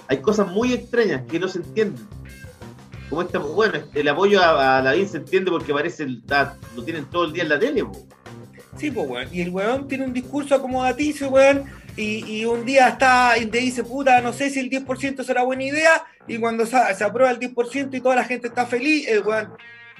Hay 0.07 0.17
cosas 0.21 0.47
muy 0.51 0.73
extrañas 0.73 1.21
que 1.29 1.39
no 1.39 1.47
se 1.47 1.59
entienden. 1.59 2.07
Como 3.09 3.21
esta, 3.23 3.39
bueno, 3.39 3.79
el 3.93 4.07
apoyo 4.07 4.41
a, 4.41 4.77
a 4.77 4.81
la 4.81 4.93
se 5.07 5.17
entiende 5.17 5.49
porque 5.49 5.73
parece, 5.73 6.05
lo 6.07 6.83
tienen 6.83 7.05
todo 7.05 7.25
el 7.25 7.33
día 7.33 7.43
en 7.43 7.49
la 7.49 7.59
tele, 7.59 7.83
pues. 7.83 8.05
Sí, 8.77 8.91
pues, 8.91 9.09
weón. 9.09 9.27
Y 9.31 9.41
el 9.41 9.49
weón 9.49 9.87
tiene 9.87 10.05
un 10.05 10.13
discurso 10.13 10.55
acomodaticio, 10.55 11.29
weón. 11.29 11.65
Y, 11.97 12.23
y 12.25 12.45
un 12.45 12.65
día 12.65 12.87
está 12.89 13.37
y 13.37 13.47
te 13.47 13.57
dice, 13.57 13.83
puta, 13.83 14.21
no 14.21 14.31
sé 14.31 14.49
si 14.49 14.59
el 14.59 14.69
10% 14.69 15.23
será 15.23 15.43
buena 15.43 15.63
idea. 15.63 16.05
Y 16.27 16.37
cuando 16.37 16.65
se, 16.65 17.03
aprueba 17.03 17.31
el 17.31 17.39
10% 17.39 17.89
y 17.93 17.99
toda 17.99 18.15
la 18.15 18.23
gente 18.23 18.47
está 18.47 18.65
feliz, 18.65 19.07
el 19.07 19.21
weón 19.21 19.49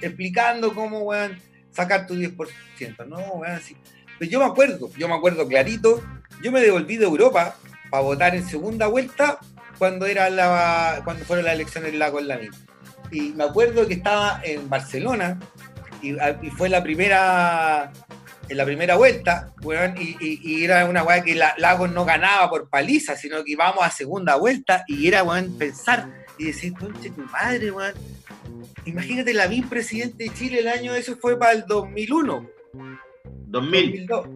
explicando 0.00 0.72
cómo, 0.72 1.00
weón, 1.00 1.36
sacar 1.70 2.06
tu 2.06 2.14
10%. 2.14 3.06
No, 3.06 3.18
weón, 3.18 3.52
así. 3.52 3.76
Pero 4.18 4.30
yo 4.30 4.38
me 4.38 4.46
acuerdo, 4.46 4.90
yo 4.96 5.08
me 5.08 5.14
acuerdo 5.14 5.46
clarito. 5.46 6.02
Yo 6.42 6.52
me 6.52 6.60
devolví 6.60 6.96
de 6.96 7.04
Europa 7.04 7.56
para 7.90 8.02
votar 8.02 8.34
en 8.34 8.46
segunda 8.46 8.86
vuelta 8.86 9.38
cuando 9.78 10.06
era 10.06 10.30
la 10.30 11.02
cuando 11.04 11.24
fueron 11.24 11.44
las 11.44 11.54
elecciones 11.54 11.92
en 11.92 11.98
la 11.98 12.10
con 12.10 12.26
la 12.26 12.38
misma. 12.38 12.69
Y 13.12 13.30
me 13.30 13.44
acuerdo 13.44 13.86
que 13.86 13.94
estaba 13.94 14.40
en 14.44 14.68
Barcelona 14.68 15.38
y, 16.02 16.10
y 16.12 16.50
fue 16.56 16.68
la 16.68 16.82
primera 16.82 17.92
en 18.48 18.56
la 18.56 18.64
primera 18.64 18.96
vuelta, 18.96 19.52
weón, 19.62 19.94
y, 19.96 20.16
y- 20.20 20.40
y 20.42 20.64
era 20.64 20.84
una 20.86 21.04
weá 21.04 21.22
que 21.22 21.36
la, 21.36 21.54
Lagos 21.56 21.92
no 21.92 22.04
ganaba 22.04 22.50
por 22.50 22.68
paliza, 22.68 23.14
sino 23.14 23.44
que 23.44 23.52
íbamos 23.52 23.84
a 23.84 23.90
segunda 23.92 24.34
vuelta 24.34 24.82
y 24.88 25.06
era, 25.06 25.22
weón, 25.22 25.56
pensar 25.56 26.08
y 26.36 26.46
decir, 26.46 26.72
conche 26.72 27.10
tu 27.10 27.20
madre, 27.22 27.70
weón. 27.70 27.94
Imagínate 28.86 29.34
la 29.34 29.48
presidente 29.68 30.24
de 30.24 30.34
Chile 30.34 30.60
el 30.60 30.68
año, 30.68 30.94
eso 30.96 31.16
fue 31.16 31.38
para 31.38 31.52
el 31.52 31.64
2001. 31.66 32.50
2000, 33.46 34.06
2002. 34.08 34.26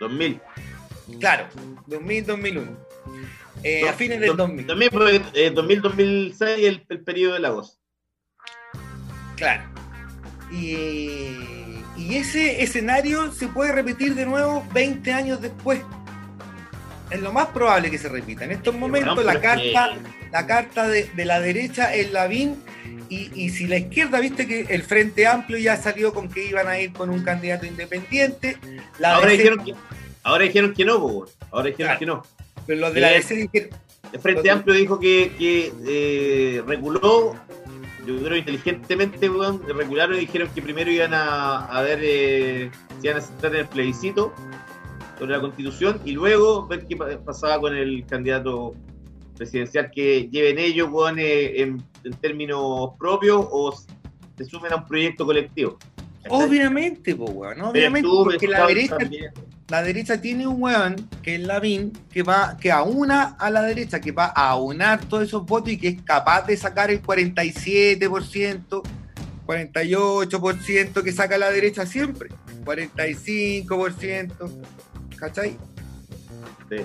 2000. 0.00 0.40
Claro, 1.18 1.46
2000, 1.86 2.26
2001. 2.26 2.76
Eh, 3.64 3.88
a 3.88 3.92
fines 3.94 4.20
del 4.20 4.36
2000. 4.36 4.66
2000, 4.66 4.90
porque, 4.90 5.22
eh, 5.34 5.50
2000, 5.50 5.80
2006 5.82 6.66
el, 6.66 6.86
el 6.88 7.00
periodo 7.02 7.34
de 7.34 7.40
Lagos. 7.40 7.78
Claro. 9.38 9.62
Y, 10.50 11.36
y 11.96 12.16
ese 12.16 12.62
escenario 12.62 13.32
se 13.32 13.48
puede 13.48 13.72
repetir 13.72 14.14
de 14.14 14.26
nuevo 14.26 14.66
20 14.72 15.12
años 15.12 15.40
después. 15.40 15.80
Es 17.10 17.20
lo 17.20 17.32
más 17.32 17.46
probable 17.48 17.90
que 17.90 17.98
se 17.98 18.08
repita. 18.08 18.44
En 18.44 18.52
estos 18.52 18.74
momentos 18.74 19.24
la 19.24 19.34
que- 19.34 19.40
carta, 19.40 19.96
la 20.30 20.46
carta 20.46 20.88
de, 20.88 21.04
de 21.04 21.24
la 21.24 21.40
derecha 21.40 21.94
es 21.94 22.12
Lavín 22.12 22.56
y, 23.08 23.30
y 23.34 23.48
si 23.50 23.66
la 23.66 23.78
izquierda, 23.78 24.20
viste 24.20 24.46
que 24.46 24.66
el 24.68 24.82
Frente 24.82 25.26
Amplio 25.26 25.56
ya 25.58 25.76
salió 25.76 26.12
con 26.12 26.28
que 26.28 26.46
iban 26.46 26.68
a 26.68 26.78
ir 26.78 26.92
con 26.92 27.08
un 27.08 27.22
candidato 27.22 27.64
independiente, 27.64 28.58
la 28.98 29.14
Ahora 29.14 29.28
DC 29.30 29.36
dijeron 29.42 29.64
que, 29.64 29.74
ahora 30.22 30.44
dijeron 30.44 30.74
que 30.74 30.84
no. 30.84 31.24
Ahora 31.50 31.66
dijeron 31.70 31.76
Claro. 31.96 31.98
que 31.98 32.06
no. 32.06 32.22
pero 32.66 32.80
los 32.80 32.92
de 32.92 33.00
la 33.00 33.12
Eh, 33.12 33.14
DC 33.16 33.34
dijeron, 33.34 33.70
El 34.12 34.20
Frente 34.20 34.50
Amplio 34.50 34.74
dijo 34.76 35.00
que, 35.00 35.32
que 35.38 35.72
eh, 35.86 36.62
reguló, 36.66 37.34
yo 38.16 38.22
creo 38.24 38.36
inteligentemente, 38.36 39.28
weón, 39.28 39.60
regularon 39.66 40.16
y 40.16 40.20
dijeron 40.20 40.48
que 40.54 40.62
primero 40.62 40.90
iban 40.90 41.12
a, 41.14 41.66
a 41.66 41.82
ver 41.82 41.98
eh, 42.02 42.70
si 43.00 43.06
iban 43.06 43.18
a 43.18 43.20
sentar 43.20 43.54
en 43.54 43.60
el 43.60 43.68
plebiscito 43.68 44.32
sobre 45.18 45.32
la 45.32 45.40
constitución 45.40 46.00
y 46.04 46.12
luego 46.12 46.66
ver 46.66 46.86
qué 46.86 46.96
pa- 46.96 47.18
pasaba 47.24 47.60
con 47.60 47.76
el 47.76 48.04
candidato 48.06 48.74
presidencial 49.36 49.90
que 49.90 50.28
lleven 50.30 50.58
ellos, 50.58 50.88
weón, 50.90 51.18
eh, 51.18 51.60
en, 51.62 51.82
en 52.04 52.12
términos 52.14 52.90
propios 52.98 53.46
o 53.50 53.72
se 54.36 54.44
sumen 54.44 54.72
a 54.72 54.76
un 54.76 54.86
proyecto 54.86 55.24
colectivo. 55.26 55.78
obviamente, 56.28 57.14
po, 57.14 57.24
weón, 57.26 57.60
obviamente, 57.60 58.08
porque 58.24 58.48
la 58.48 58.66
derecha 58.66 58.96
también. 58.98 59.32
La 59.68 59.82
derecha 59.82 60.20
tiene 60.20 60.46
un 60.46 60.62
weón, 60.62 60.96
que 61.22 61.34
es 61.34 61.40
Lavín, 61.42 61.92
que 62.10 62.22
va, 62.22 62.56
que 62.58 62.72
aúna 62.72 63.36
a 63.38 63.50
la 63.50 63.62
derecha, 63.62 64.00
que 64.00 64.12
va 64.12 64.26
a 64.34 64.48
aunar 64.50 65.04
todos 65.04 65.24
esos 65.24 65.44
votos 65.44 65.70
y 65.72 65.78
que 65.78 65.88
es 65.88 66.02
capaz 66.02 66.46
de 66.46 66.56
sacar 66.56 66.90
el 66.90 67.02
47%, 67.02 68.82
48% 69.46 71.02
que 71.02 71.12
saca 71.12 71.36
la 71.38 71.50
derecha 71.50 71.84
siempre, 71.86 72.30
45%, 72.64 74.50
¿cachai? 75.16 75.56
Sí. 76.70 76.76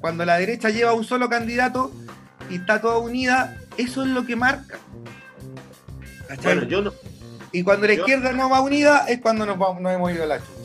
Cuando 0.00 0.24
la 0.24 0.38
derecha 0.38 0.70
lleva 0.70 0.94
un 0.94 1.04
solo 1.04 1.28
candidato 1.28 1.92
y 2.50 2.56
está 2.56 2.80
toda 2.80 2.98
unida, 2.98 3.56
eso 3.76 4.02
es 4.02 4.08
lo 4.08 4.24
que 4.26 4.34
marca. 4.36 4.78
¿Cachai? 6.28 6.54
Bueno, 6.56 6.68
yo 6.68 6.82
no, 6.82 6.92
y 7.52 7.62
cuando 7.62 7.86
la 7.86 7.94
yo- 7.94 8.00
izquierda 8.00 8.32
no 8.32 8.48
va 8.50 8.60
unida 8.60 9.04
es 9.08 9.20
cuando 9.20 9.44
nos, 9.46 9.58
vamos, 9.58 9.80
nos 9.82 9.92
hemos 9.92 10.10
ido 10.12 10.24
a 10.24 10.26
la 10.26 10.38
chucha. 10.38 10.61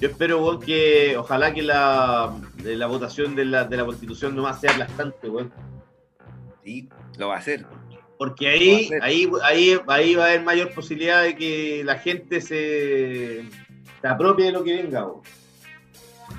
Yo 0.00 0.08
espero, 0.08 0.42
weón, 0.42 0.60
que 0.60 1.16
ojalá 1.16 1.52
que 1.54 1.62
la, 1.62 2.34
de 2.56 2.76
la 2.76 2.86
votación 2.86 3.34
de 3.34 3.44
la, 3.44 3.64
de 3.64 3.76
la 3.76 3.84
constitución 3.84 4.36
nomás 4.36 4.60
sea 4.60 4.72
aplastante, 4.72 5.28
weón. 5.28 5.52
Sí, 6.64 6.88
lo 7.18 7.28
va 7.28 7.36
a 7.36 7.38
hacer. 7.38 7.64
Porque 8.18 8.48
ahí, 8.48 8.90
ahí, 9.02 9.30
ahí, 9.42 9.78
ahí 9.86 10.14
va 10.14 10.24
a 10.24 10.28
haber 10.28 10.42
mayor 10.42 10.74
posibilidad 10.74 11.22
de 11.22 11.36
que 11.36 11.82
la 11.84 11.96
gente 11.96 12.40
se, 12.40 13.44
se 14.00 14.08
apropie 14.08 14.46
de 14.46 14.52
lo 14.52 14.64
que 14.64 14.82
venga, 14.82 15.06
weón. 15.06 15.22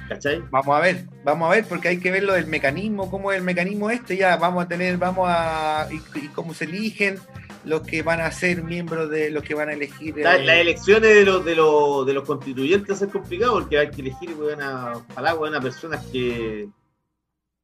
¿Cachai? 0.09 0.41
Vamos 0.49 0.77
a 0.77 0.79
ver, 0.79 1.05
vamos 1.23 1.47
a 1.47 1.55
ver, 1.55 1.65
porque 1.65 1.89
hay 1.89 1.99
que 1.99 2.11
ver 2.11 2.23
lo 2.23 2.33
del 2.33 2.47
mecanismo, 2.47 3.09
cómo 3.09 3.31
es 3.31 3.37
el 3.37 3.43
mecanismo 3.43 3.89
este, 3.89 4.17
ya 4.17 4.37
vamos 4.37 4.63
a 4.63 4.67
tener, 4.67 4.97
vamos 4.97 5.27
a, 5.29 5.87
y, 5.91 6.25
y 6.25 6.27
cómo 6.29 6.53
se 6.53 6.65
eligen 6.65 7.19
los 7.65 7.81
que 7.81 8.01
van 8.01 8.21
a 8.21 8.31
ser 8.31 8.63
miembros 8.63 9.09
de 9.09 9.29
los 9.29 9.43
que 9.43 9.53
van 9.53 9.69
a 9.69 9.73
elegir. 9.73 10.15
La- 10.17 10.37
eh, 10.37 10.45
las 10.45 10.57
elecciones 10.57 11.13
de 11.15 11.25
los, 11.25 11.43
de, 11.45 11.55
los, 11.55 12.05
de 12.05 12.13
los 12.13 12.23
constituyentes 12.25 13.01
es 13.01 13.09
complicado 13.11 13.53
porque 13.53 13.77
hay 13.79 13.89
que 13.91 14.01
elegir, 14.01 14.31
weón, 14.35 14.61
a, 14.61 14.93
weón, 15.35 15.55
a 15.55 15.61
personas 15.61 16.05
que, 16.11 16.67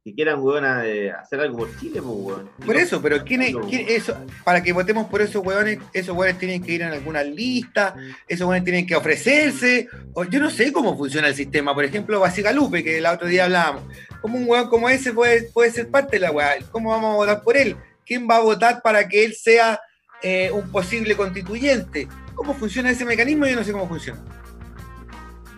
que 0.04 0.14
quieran, 0.14 0.40
weón, 0.42 0.64
a, 0.66 0.86
eh, 0.86 1.10
hacer 1.10 1.40
algo 1.40 1.58
por 1.58 1.78
Chile, 1.78 2.02
pues, 2.02 2.14
weón. 2.16 2.50
Por 2.66 2.76
eso, 2.76 3.00
pero 3.00 3.24
¿quién 3.24 3.40
es, 3.42 3.56
quién- 3.68 3.86
eso, 3.88 4.14
para 4.44 4.62
que 4.62 4.72
votemos 4.74 5.06
por 5.08 5.22
esos 5.22 5.42
hueones, 5.44 5.78
esos 5.94 6.14
hueones 6.14 6.38
tienen 6.38 6.62
que 6.62 6.72
ir 6.72 6.82
en 6.82 6.92
alguna 6.92 7.22
lista, 7.22 7.94
esos 8.28 8.46
hueones 8.46 8.64
tienen 8.64 8.86
que 8.86 8.96
ofrecerse, 8.96 9.88
o 10.12 10.24
yo 10.24 10.40
no 10.40 10.50
sé 10.50 10.72
cómo 10.72 10.96
funciona 10.98 11.28
el 11.28 11.34
sistema, 11.34 11.72
por 11.74 11.84
ejemplo, 11.84 12.20
Basigalupe, 12.20 12.84
que 12.84 12.98
el 12.98 13.06
otro 13.06 13.26
día 13.26 13.44
hablábamos, 13.46 13.84
¿cómo 14.20 14.36
un 14.36 14.46
hueón 14.48 14.68
como 14.68 14.90
ese 14.90 15.12
puede, 15.14 15.44
puede 15.44 15.70
ser 15.70 15.88
parte 15.88 16.16
de 16.16 16.20
la 16.20 16.30
hueá? 16.32 16.56
¿Cómo 16.70 16.90
vamos 16.90 17.12
a 17.14 17.16
votar 17.16 17.42
por 17.42 17.56
él? 17.56 17.74
¿Quién 18.06 18.28
va 18.28 18.36
a 18.36 18.40
votar 18.40 18.82
para 18.82 19.08
que 19.08 19.24
él 19.24 19.34
sea 19.34 19.80
eh, 20.22 20.50
un 20.52 20.70
posible 20.70 21.16
constituyente? 21.16 22.08
¿Cómo 22.34 22.54
funciona 22.54 22.90
ese 22.90 23.04
mecanismo? 23.04 23.46
Yo 23.46 23.56
no 23.56 23.64
sé 23.64 23.72
cómo 23.72 23.88
funciona. 23.88 24.20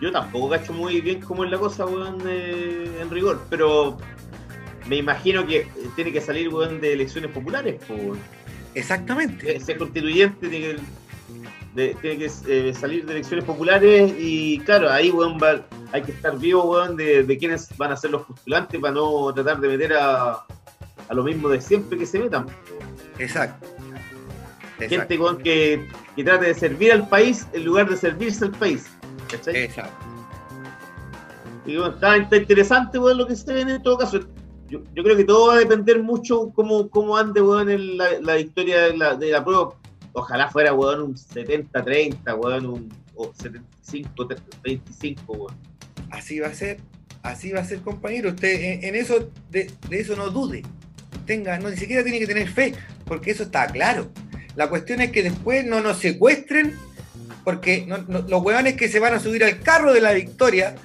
Yo 0.01 0.11
tampoco 0.11 0.49
cacho 0.51 0.73
muy 0.73 1.01
bien 1.01 1.21
cómo 1.21 1.43
es 1.43 1.49
la 1.51 1.57
cosa, 1.57 1.85
weón, 1.85 2.21
eh, 2.27 2.99
en 3.01 3.09
rigor, 3.09 3.41
pero 3.49 3.97
me 4.87 4.97
imagino 4.97 5.45
que 5.47 5.61
eh, 5.61 5.69
tiene 5.95 6.11
que 6.13 6.21
salir, 6.21 6.49
weón, 6.49 6.79
de 6.79 6.93
elecciones 6.93 7.31
populares, 7.31 7.81
weón. 7.89 8.19
Exactamente. 8.75 9.59
Ser 9.59 9.77
constituyente 9.79 10.47
tiene 10.47 10.59
que, 10.75 10.79
de- 11.73 11.95
tiene 11.95 12.17
que 12.19 12.31
eh, 12.47 12.73
salir 12.75 13.05
de 13.07 13.13
elecciones 13.13 13.43
populares 13.43 14.13
y, 14.19 14.59
claro, 14.59 14.91
ahí, 14.91 15.09
weón, 15.09 15.39
va- 15.41 15.65
hay 15.91 16.03
que 16.03 16.11
estar 16.11 16.37
vivo, 16.37 16.63
weón, 16.69 16.95
de, 16.95 17.23
de 17.23 17.37
quiénes 17.39 17.75
van 17.75 17.91
a 17.91 17.97
ser 17.97 18.11
los 18.11 18.21
postulantes 18.23 18.79
para 18.79 18.93
no 18.93 19.33
tratar 19.33 19.59
de 19.59 19.67
meter 19.67 19.93
a, 19.93 20.45
a 21.09 21.13
lo 21.13 21.23
mismo 21.23 21.49
de 21.49 21.61
siempre 21.61 21.97
que 21.97 22.05
se 22.05 22.19
metan. 22.19 22.47
Exacto. 23.19 23.67
Exacto. 24.79 24.95
Gente, 24.95 25.17
weón, 25.17 25.37
que, 25.39 25.87
que 26.15 26.23
trate 26.23 26.47
de 26.47 26.53
servir 26.53 26.91
al 26.91 27.07
país 27.09 27.47
en 27.53 27.65
lugar 27.65 27.89
de 27.89 27.97
servirse 27.97 28.45
al 28.45 28.51
país. 28.51 28.85
¿Cachai? 29.29 29.63
Exacto. 29.63 30.05
Y 31.65 31.75
bueno, 31.77 31.93
está, 31.95 32.15
está 32.15 32.37
interesante, 32.37 32.99
weón, 32.99 33.17
lo 33.17 33.27
que 33.27 33.35
se 33.35 33.53
viene 33.53 33.75
en 33.75 33.83
todo 33.83 33.97
caso. 33.97 34.19
Yo, 34.69 34.81
yo 34.93 35.03
creo 35.03 35.15
que 35.15 35.23
todo 35.23 35.47
va 35.47 35.55
a 35.55 35.59
depender 35.59 36.01
mucho 36.03 36.51
cómo, 36.53 36.89
cómo 36.89 37.17
ande, 37.17 37.41
weón, 37.41 37.69
en 37.69 37.97
la, 37.97 38.19
la 38.21 38.35
victoria 38.35 38.83
de 38.83 38.97
la, 38.97 39.15
de 39.15 39.31
la 39.31 39.43
prueba. 39.43 39.73
Ojalá 40.13 40.49
fuera, 40.49 40.73
weón, 40.73 41.01
un 41.01 41.15
70-30, 41.15 42.37
weón, 42.37 42.65
un 42.65 42.89
o 43.15 43.33
75-25, 43.33 45.17
weón. 45.27 45.55
Así 46.11 46.39
va 46.39 46.47
a 46.47 46.53
ser, 46.53 46.79
así 47.23 47.51
va 47.51 47.61
a 47.61 47.65
ser, 47.65 47.81
compañero. 47.81 48.29
Usted 48.29 48.49
en, 48.49 48.83
en 48.83 48.95
eso, 48.95 49.29
de, 49.49 49.71
de 49.89 49.99
eso 49.99 50.15
no 50.15 50.29
dude. 50.29 50.63
Tenga, 51.27 51.59
no, 51.59 51.69
ni 51.69 51.77
siquiera 51.77 52.01
tiene 52.03 52.19
que 52.19 52.25
tener 52.27 52.47
fe, 52.49 52.73
porque 53.05 53.31
eso 53.31 53.43
está 53.43 53.67
claro. 53.67 54.09
La 54.55 54.69
cuestión 54.69 55.01
es 55.01 55.11
que 55.11 55.21
después 55.21 55.63
no 55.65 55.81
nos 55.81 55.99
secuestren, 55.99 56.73
porque 57.43 57.85
no- 57.85 57.99
no- 58.07 58.21
los 58.27 58.41
hueones 58.41 58.75
que 58.75 58.89
se 58.89 58.99
van 58.99 59.13
a 59.13 59.19
subir 59.19 59.43
al 59.43 59.59
carro 59.59 59.93
de 59.93 60.01
la 60.01 60.13
victoria, 60.13 60.75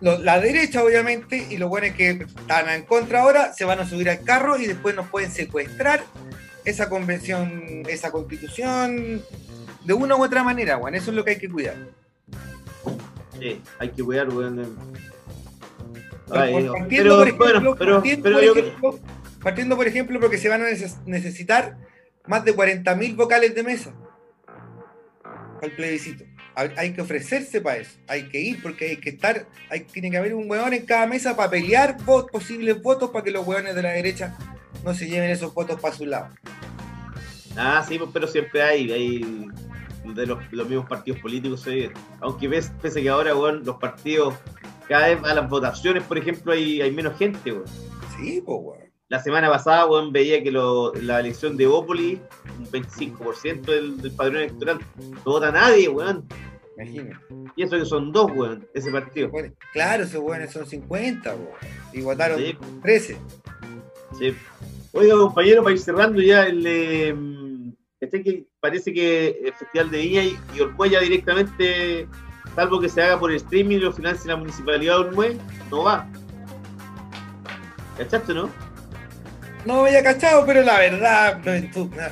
lo- 0.00 0.18
la 0.18 0.40
derecha 0.40 0.82
obviamente, 0.82 1.46
y 1.50 1.58
los 1.58 1.70
hueones 1.70 1.94
que 1.94 2.10
están 2.10 2.68
en 2.70 2.82
contra 2.82 3.20
ahora, 3.20 3.52
se 3.52 3.64
van 3.64 3.78
a 3.80 3.88
subir 3.88 4.08
al 4.10 4.22
carro 4.22 4.58
y 4.58 4.66
después 4.66 4.96
nos 4.96 5.08
pueden 5.08 5.30
secuestrar 5.30 6.02
esa 6.64 6.88
convención, 6.88 7.82
esa 7.88 8.10
constitución, 8.10 9.22
de 9.84 9.92
una 9.92 10.16
u 10.16 10.24
otra 10.24 10.42
manera, 10.42 10.78
weón. 10.78 10.94
Eso 10.96 11.10
es 11.10 11.16
lo 11.16 11.24
que 11.24 11.32
hay 11.32 11.38
que 11.38 11.48
cuidar. 11.48 11.76
Sí, 13.38 13.60
hay 13.78 13.88
que 13.90 14.02
cuidar, 14.02 14.28
weón. 14.30 14.56
Pero, 16.28 16.50
bueno, 16.50 16.72
pero, 17.78 17.96
partiendo, 18.00 18.22
pero 18.22 18.36
por 18.36 18.44
yo 18.44 18.52
ejemplo, 18.56 18.98
partiendo, 19.46 19.76
por 19.76 19.86
ejemplo, 19.86 20.18
porque 20.18 20.38
se 20.38 20.48
van 20.48 20.60
a 20.62 20.64
neces- 20.68 21.00
necesitar 21.06 21.78
más 22.26 22.44
de 22.44 22.52
40.000 22.52 23.14
vocales 23.14 23.54
de 23.54 23.62
mesa 23.62 23.94
el 25.62 25.70
plebiscito. 25.70 26.24
Hay 26.56 26.92
que 26.94 27.00
ofrecerse 27.00 27.60
para 27.60 27.76
eso, 27.76 27.92
hay 28.08 28.28
que 28.28 28.40
ir 28.40 28.60
porque 28.60 28.86
hay 28.88 28.96
que 28.96 29.10
estar, 29.10 29.46
hay, 29.70 29.80
tiene 29.82 30.10
que 30.10 30.16
haber 30.16 30.34
un 30.34 30.50
hueón 30.50 30.72
en 30.72 30.84
cada 30.84 31.06
mesa 31.06 31.36
para 31.36 31.48
pelear 31.50 31.96
vot- 31.98 32.28
posibles 32.28 32.82
votos 32.82 33.10
para 33.10 33.22
que 33.24 33.30
los 33.30 33.46
hueones 33.46 33.76
de 33.76 33.82
la 33.82 33.90
derecha 33.90 34.36
no 34.84 34.92
se 34.94 35.06
lleven 35.06 35.30
esos 35.30 35.54
votos 35.54 35.80
para 35.80 35.94
su 35.94 36.06
lado. 36.06 36.30
Ah, 37.56 37.84
sí, 37.86 37.98
pues, 37.98 38.10
pero 38.12 38.26
siempre 38.26 38.62
hay, 38.62 38.90
hay 38.90 39.46
de 40.12 40.26
los, 40.26 40.38
los 40.50 40.68
mismos 40.68 40.88
partidos 40.88 41.20
políticos, 41.20 41.64
aunque 42.20 42.48
ves, 42.48 42.72
pese 42.82 43.00
que 43.00 43.08
ahora, 43.10 43.32
weón, 43.36 43.62
los 43.64 43.76
partidos, 43.76 44.34
cada 44.88 45.06
vez 45.06 45.18
a 45.22 45.34
las 45.34 45.48
votaciones, 45.48 46.02
por 46.02 46.18
ejemplo, 46.18 46.52
hay, 46.52 46.80
hay 46.80 46.90
menos 46.90 47.16
gente. 47.16 47.54
Sí, 48.16 48.42
pues, 48.44 48.58
weón. 48.60 48.85
La 49.08 49.22
semana 49.22 49.48
pasada, 49.48 49.86
weón, 49.86 50.12
veía 50.12 50.42
que 50.42 50.50
lo- 50.50 50.92
la 50.94 51.20
elección 51.20 51.56
de 51.56 51.66
Bópoli, 51.66 52.20
un 52.58 52.66
25% 52.70 53.62
del, 53.72 54.00
del 54.02 54.12
padrón 54.12 54.36
electoral, 54.38 54.80
no 54.98 55.22
vota 55.24 55.52
nadie, 55.52 55.88
weón. 55.88 56.26
Imagínate. 56.76 57.16
Y 57.54 57.62
eso 57.62 57.78
que 57.78 57.84
son 57.86 58.12
dos, 58.12 58.30
weón, 58.34 58.66
ese 58.74 58.90
partido. 58.90 59.30
Claro, 59.72 60.02
esos 60.04 60.20
hueones 60.20 60.52
son 60.52 60.66
50, 60.66 61.34
weón. 61.34 61.48
Y 61.92 62.00
votaron 62.02 62.38
Sí. 62.38 62.56
13. 62.82 63.16
Sí. 64.18 64.34
Oiga, 64.92 65.14
compañero, 65.16 65.62
para 65.62 65.74
ir 65.74 65.80
cerrando 65.80 66.20
ya, 66.20 66.44
el, 66.46 66.64
eh, 66.66 67.14
este 68.00 68.22
que 68.22 68.44
parece 68.60 68.92
que 68.92 69.40
el 69.44 69.52
Festival 69.54 69.90
de 69.90 69.98
Viña 69.98 70.22
y, 70.24 70.36
y 70.54 70.60
Ormuella 70.60 71.00
directamente, 71.00 72.08
salvo 72.54 72.80
que 72.80 72.88
se 72.88 73.02
haga 73.02 73.20
por 73.20 73.32
streaming 73.32 73.76
y 73.76 73.80
lo 73.80 73.92
financie 73.92 74.28
la 74.28 74.36
Municipalidad 74.36 74.94
de 74.98 75.00
Ormue, 75.08 75.36
no 75.70 75.84
va. 75.84 76.08
¿Cachaste, 77.96 78.34
no? 78.34 78.50
No 79.66 79.82
me 79.82 79.88
había 79.88 80.02
cachado, 80.02 80.46
pero 80.46 80.62
la 80.62 80.78
verdad, 80.78 81.38
no, 81.44 81.70
tú, 81.72 81.90
no, 81.96 82.02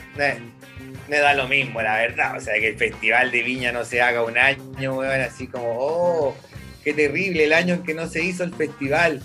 me, 1.09 1.19
da 1.19 1.35
lo 1.35 1.47
mismo, 1.49 1.81
la 1.81 1.97
verdad. 1.99 2.37
O 2.37 2.41
sea, 2.41 2.55
que 2.55 2.71
el 2.71 2.77
Festival 2.77 3.31
de 3.31 3.43
Viña 3.43 3.71
no 3.73 3.85
se 3.85 4.03
haga 4.03 4.23
un 4.25 4.37
año, 4.37 4.95
weón, 4.95 5.21
así 5.21 5.47
como, 5.47 5.67
oh, 5.79 6.37
qué 6.83 6.93
terrible 6.93 7.45
el 7.45 7.53
año 7.53 7.75
en 7.75 7.83
que 7.85 7.95
no 7.95 8.09
se 8.09 8.25
hizo 8.25 8.43
el 8.45 8.53
festival. 8.55 9.23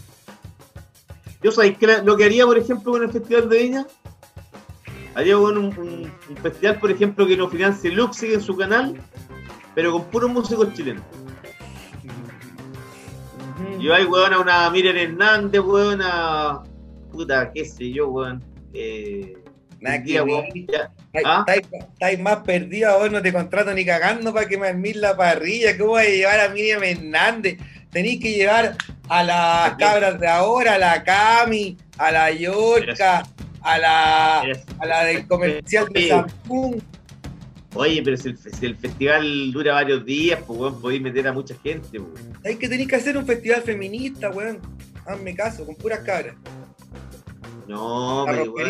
Yo 1.41 1.51
sabéis 1.51 1.77
que 1.77 1.87
lo 2.03 2.15
que 2.17 2.25
haría, 2.25 2.45
por 2.45 2.57
ejemplo, 2.57 2.91
con 2.91 3.03
el 3.03 3.11
Festival 3.11 3.49
de 3.49 3.57
Viña, 3.63 3.87
haría 5.15 5.35
con 5.35 5.57
un, 5.57 5.65
un- 5.77 6.13
un 6.29 6.37
festival, 6.37 6.79
por 6.79 6.91
ejemplo, 6.91 7.25
que 7.25 7.35
lo 7.35 7.49
financie 7.49 7.89
Luxig 7.91 8.33
en 8.33 8.41
su 8.41 8.55
canal, 8.55 8.95
pero 9.73 9.91
con 9.93 10.05
puros 10.05 10.29
músicos 10.29 10.73
chilenos. 10.73 11.03
Hay, 13.93 14.03
weón, 14.05 14.33
a 14.33 14.39
una 14.39 14.69
Miriam 14.69 14.95
Hernández, 14.97 15.61
weón, 15.61 16.01
a. 16.03 16.61
Puta, 17.11 17.51
qué 17.53 17.65
sé 17.65 17.91
yo, 17.91 18.09
weón. 18.09 18.43
Eh, 18.73 19.35
Nada 19.81 20.03
que 20.03 20.21
weón, 20.21 20.45
Estáis 21.13 22.19
¿Ah? 22.19 22.21
más 22.21 22.37
perdidos, 22.37 22.99
vos 22.99 23.11
no 23.11 23.21
te 23.21 23.31
contrato 23.31 23.73
ni 23.73 23.85
cagando 23.85 24.33
para 24.33 24.47
que 24.47 24.57
me 24.57 24.67
armís 24.67 24.97
la 24.97 25.15
parrilla. 25.15 25.77
¿Cómo 25.77 25.93
vas 25.93 26.05
a 26.05 26.09
llevar 26.09 26.39
a 26.39 26.49
Miriam 26.49 26.83
Hernández? 26.83 27.57
Tenéis 27.91 28.21
que 28.21 28.33
llevar 28.33 28.75
a 29.07 29.23
las 29.23 29.75
cabras 29.77 30.19
de 30.19 30.27
ahora, 30.27 30.75
a 30.75 30.77
la 30.77 31.03
Cami, 31.03 31.77
a 31.97 32.11
la 32.11 32.31
Yorca, 32.31 33.23
a 33.61 33.77
la, 33.79 34.41
a 34.41 34.85
la 34.85 35.03
del 35.05 35.27
comercial 35.27 35.87
de. 35.89 36.09
Samsung. 36.09 36.81
Oye, 37.75 38.01
pero 38.03 38.17
si 38.17 38.29
el, 38.29 38.37
si 38.37 38.65
el 38.65 38.75
festival 38.75 39.51
dura 39.51 39.73
varios 39.73 40.03
días, 40.05 40.39
pues, 40.45 40.59
weón, 40.59 40.81
podéis 40.81 41.01
meter 41.01 41.27
a 41.27 41.33
mucha 41.33 41.55
gente, 41.63 41.99
pues. 41.99 42.23
Hay 42.45 42.55
que 42.55 42.67
tenéis 42.67 42.89
que 42.89 42.95
hacer 42.95 43.17
un 43.17 43.25
festival 43.25 43.61
feminista, 43.61 44.29
weón. 44.29 44.59
Hazme 45.05 45.33
caso, 45.35 45.65
con 45.65 45.75
puras 45.75 45.99
cabras. 45.99 46.35
No, 47.69 48.25
La 48.25 48.31
pero, 48.31 48.53
pero 48.55 48.69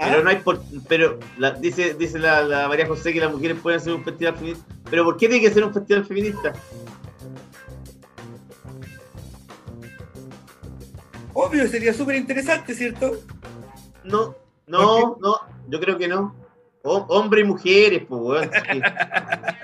¿Ah? 0.00 0.20
no 0.24 0.30
hay 0.30 0.36
por. 0.38 0.60
Pero 0.88 1.18
la- 1.38 1.52
dice, 1.52 1.94
dice 1.94 2.18
la, 2.18 2.42
la 2.42 2.66
María 2.66 2.86
José 2.86 3.12
que 3.12 3.20
las 3.20 3.30
mujeres 3.32 3.58
pueden 3.62 3.78
hacer 3.78 3.92
un 3.92 4.02
festival 4.02 4.34
feminista. 4.36 4.64
Pero 4.90 5.04
¿por 5.04 5.16
qué 5.16 5.28
tiene 5.28 5.44
que 5.46 5.52
ser 5.54 5.62
un 5.64 5.72
festival 5.72 6.04
feminista? 6.06 6.52
Obvio, 11.34 11.68
sería 11.68 11.94
súper 11.94 12.16
interesante, 12.16 12.74
¿cierto? 12.74 13.12
No, 14.02 14.34
no, 14.66 15.16
no, 15.20 15.36
yo 15.68 15.78
creo 15.80 15.96
que 15.98 16.08
no. 16.08 16.34
O- 16.82 17.06
hombre 17.10 17.42
y 17.42 17.44
mujeres, 17.44 18.02
pues, 18.08 18.20
weón. 18.20 18.50
sí. 18.72 18.80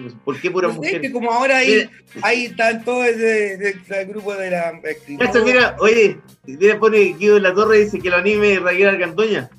Pues, 0.00 0.14
¿Por 0.24 0.40
qué 0.40 0.50
pura 0.50 0.68
No 0.68 0.74
sé, 0.74 0.78
mujer? 0.80 1.00
que 1.02 1.12
como 1.12 1.30
ahora 1.30 1.58
hay, 1.58 1.90
ahí 2.22 2.46
están 2.46 2.82
todos 2.82 3.04
ese, 3.06 3.54
ese- 3.54 3.76
ese 3.84 4.04
grupo 4.06 4.34
de 4.34 4.50
la 4.50 4.72
Cacha, 5.18 5.40
mira, 5.44 5.76
oye, 5.80 6.18
mira, 6.46 6.78
pone 6.78 6.98
Guido 7.18 7.34
de 7.34 7.40
la 7.42 7.52
Torre 7.52 7.80
dice 7.80 7.98
que 7.98 8.08
lo 8.08 8.16
anime 8.16 8.58
Raquel 8.58 8.88
Argandoña. 8.88 9.50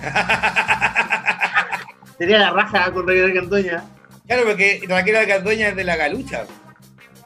Sería 2.18 2.38
la 2.38 2.50
raja 2.50 2.92
con 2.92 3.06
Raquel 3.08 3.24
Argandoña. 3.24 3.84
Claro, 4.26 4.42
porque 4.44 4.82
Raquel 4.88 5.16
Alcandoña 5.16 5.68
es 5.70 5.76
de 5.76 5.84
la 5.84 5.96
galucha. 5.96 6.44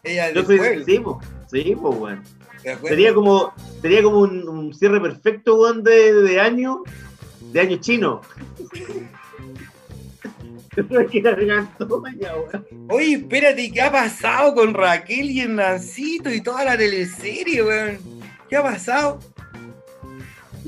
Ella 0.03 0.29
es 0.29 0.35
Yo 0.35 0.45
soy, 0.45 0.57
pueblo. 0.59 0.85
sí, 0.85 0.99
po, 1.01 1.21
sí, 1.51 1.75
po, 1.81 1.91
weón. 1.91 2.23
¿te 2.63 2.71
acuerdas? 2.71 2.89
Sería 2.91 3.15
como, 3.15 3.53
sería 3.83 4.03
como 4.03 4.21
un, 4.21 4.49
un 4.49 4.75
cierre 4.75 5.01
perfecto, 5.01 5.57
weón, 5.57 5.83
de, 5.85 6.13
de 6.15 6.41
año, 6.41 6.83
de 7.53 7.61
año 7.61 7.77
chino. 7.79 8.21
Raquel 10.77 11.27
Argandoña, 11.27 12.35
weón. 12.37 12.87
Oye, 12.91 13.15
espérate, 13.15 13.71
¿qué 13.73 13.81
ha 13.81 13.93
pasado 13.93 14.55
con 14.55 14.75
Raquel 14.75 15.31
y 15.31 15.41
el 15.41 15.55
Nancito 15.55 16.33
y 16.33 16.41
toda 16.41 16.65
la 16.65 16.77
teleserie, 16.77 17.63
weón? 17.63 17.99
¿Qué 18.49 18.57
ha 18.57 18.63
pasado? 18.63 19.21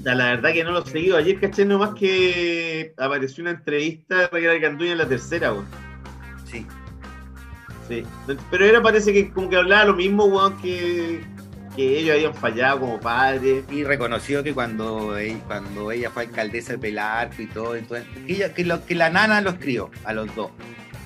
La 0.02 0.14
verdad 0.14 0.52
que 0.52 0.62
no 0.62 0.70
lo 0.72 0.84
he 0.84 0.90
seguido. 0.90 1.16
Ayer 1.16 1.40
caché 1.40 1.64
nomás 1.64 1.94
que 1.94 2.94
apareció 2.96 3.42
una 3.42 3.52
entrevista 3.52 4.16
de 4.16 4.26
Raquel 4.28 4.50
Argandoña 4.50 4.92
en 4.92 4.98
la 4.98 5.08
tercera, 5.08 5.52
weón. 5.52 5.66
Sí. 6.50 6.66
Sí. 7.88 8.02
Pero 8.50 8.64
era 8.64 8.82
parece 8.82 9.12
que 9.12 9.30
como 9.30 9.48
que 9.48 9.56
hablaba 9.56 9.86
lo 9.86 9.94
mismo, 9.94 10.24
weón, 10.26 10.56
que, 10.60 11.22
que 11.76 11.98
ellos 11.98 12.16
habían 12.16 12.34
fallado 12.34 12.80
como 12.80 12.98
padres. 12.98 13.64
Y 13.70 13.84
reconoció 13.84 14.42
que 14.42 14.54
cuando 14.54 15.16
ella, 15.16 15.38
cuando 15.46 15.92
ella 15.92 16.10
fue 16.10 16.24
alcaldesa 16.24 16.72
de 16.72 16.78
Pelarco 16.78 17.42
y 17.42 17.46
todo, 17.46 17.76
entonces, 17.76 18.06
que, 18.54 18.94
la 18.94 19.10
nana 19.10 19.40
los 19.40 19.54
crió, 19.54 19.90
a 20.04 20.12
los 20.12 20.34
dos. 20.34 20.50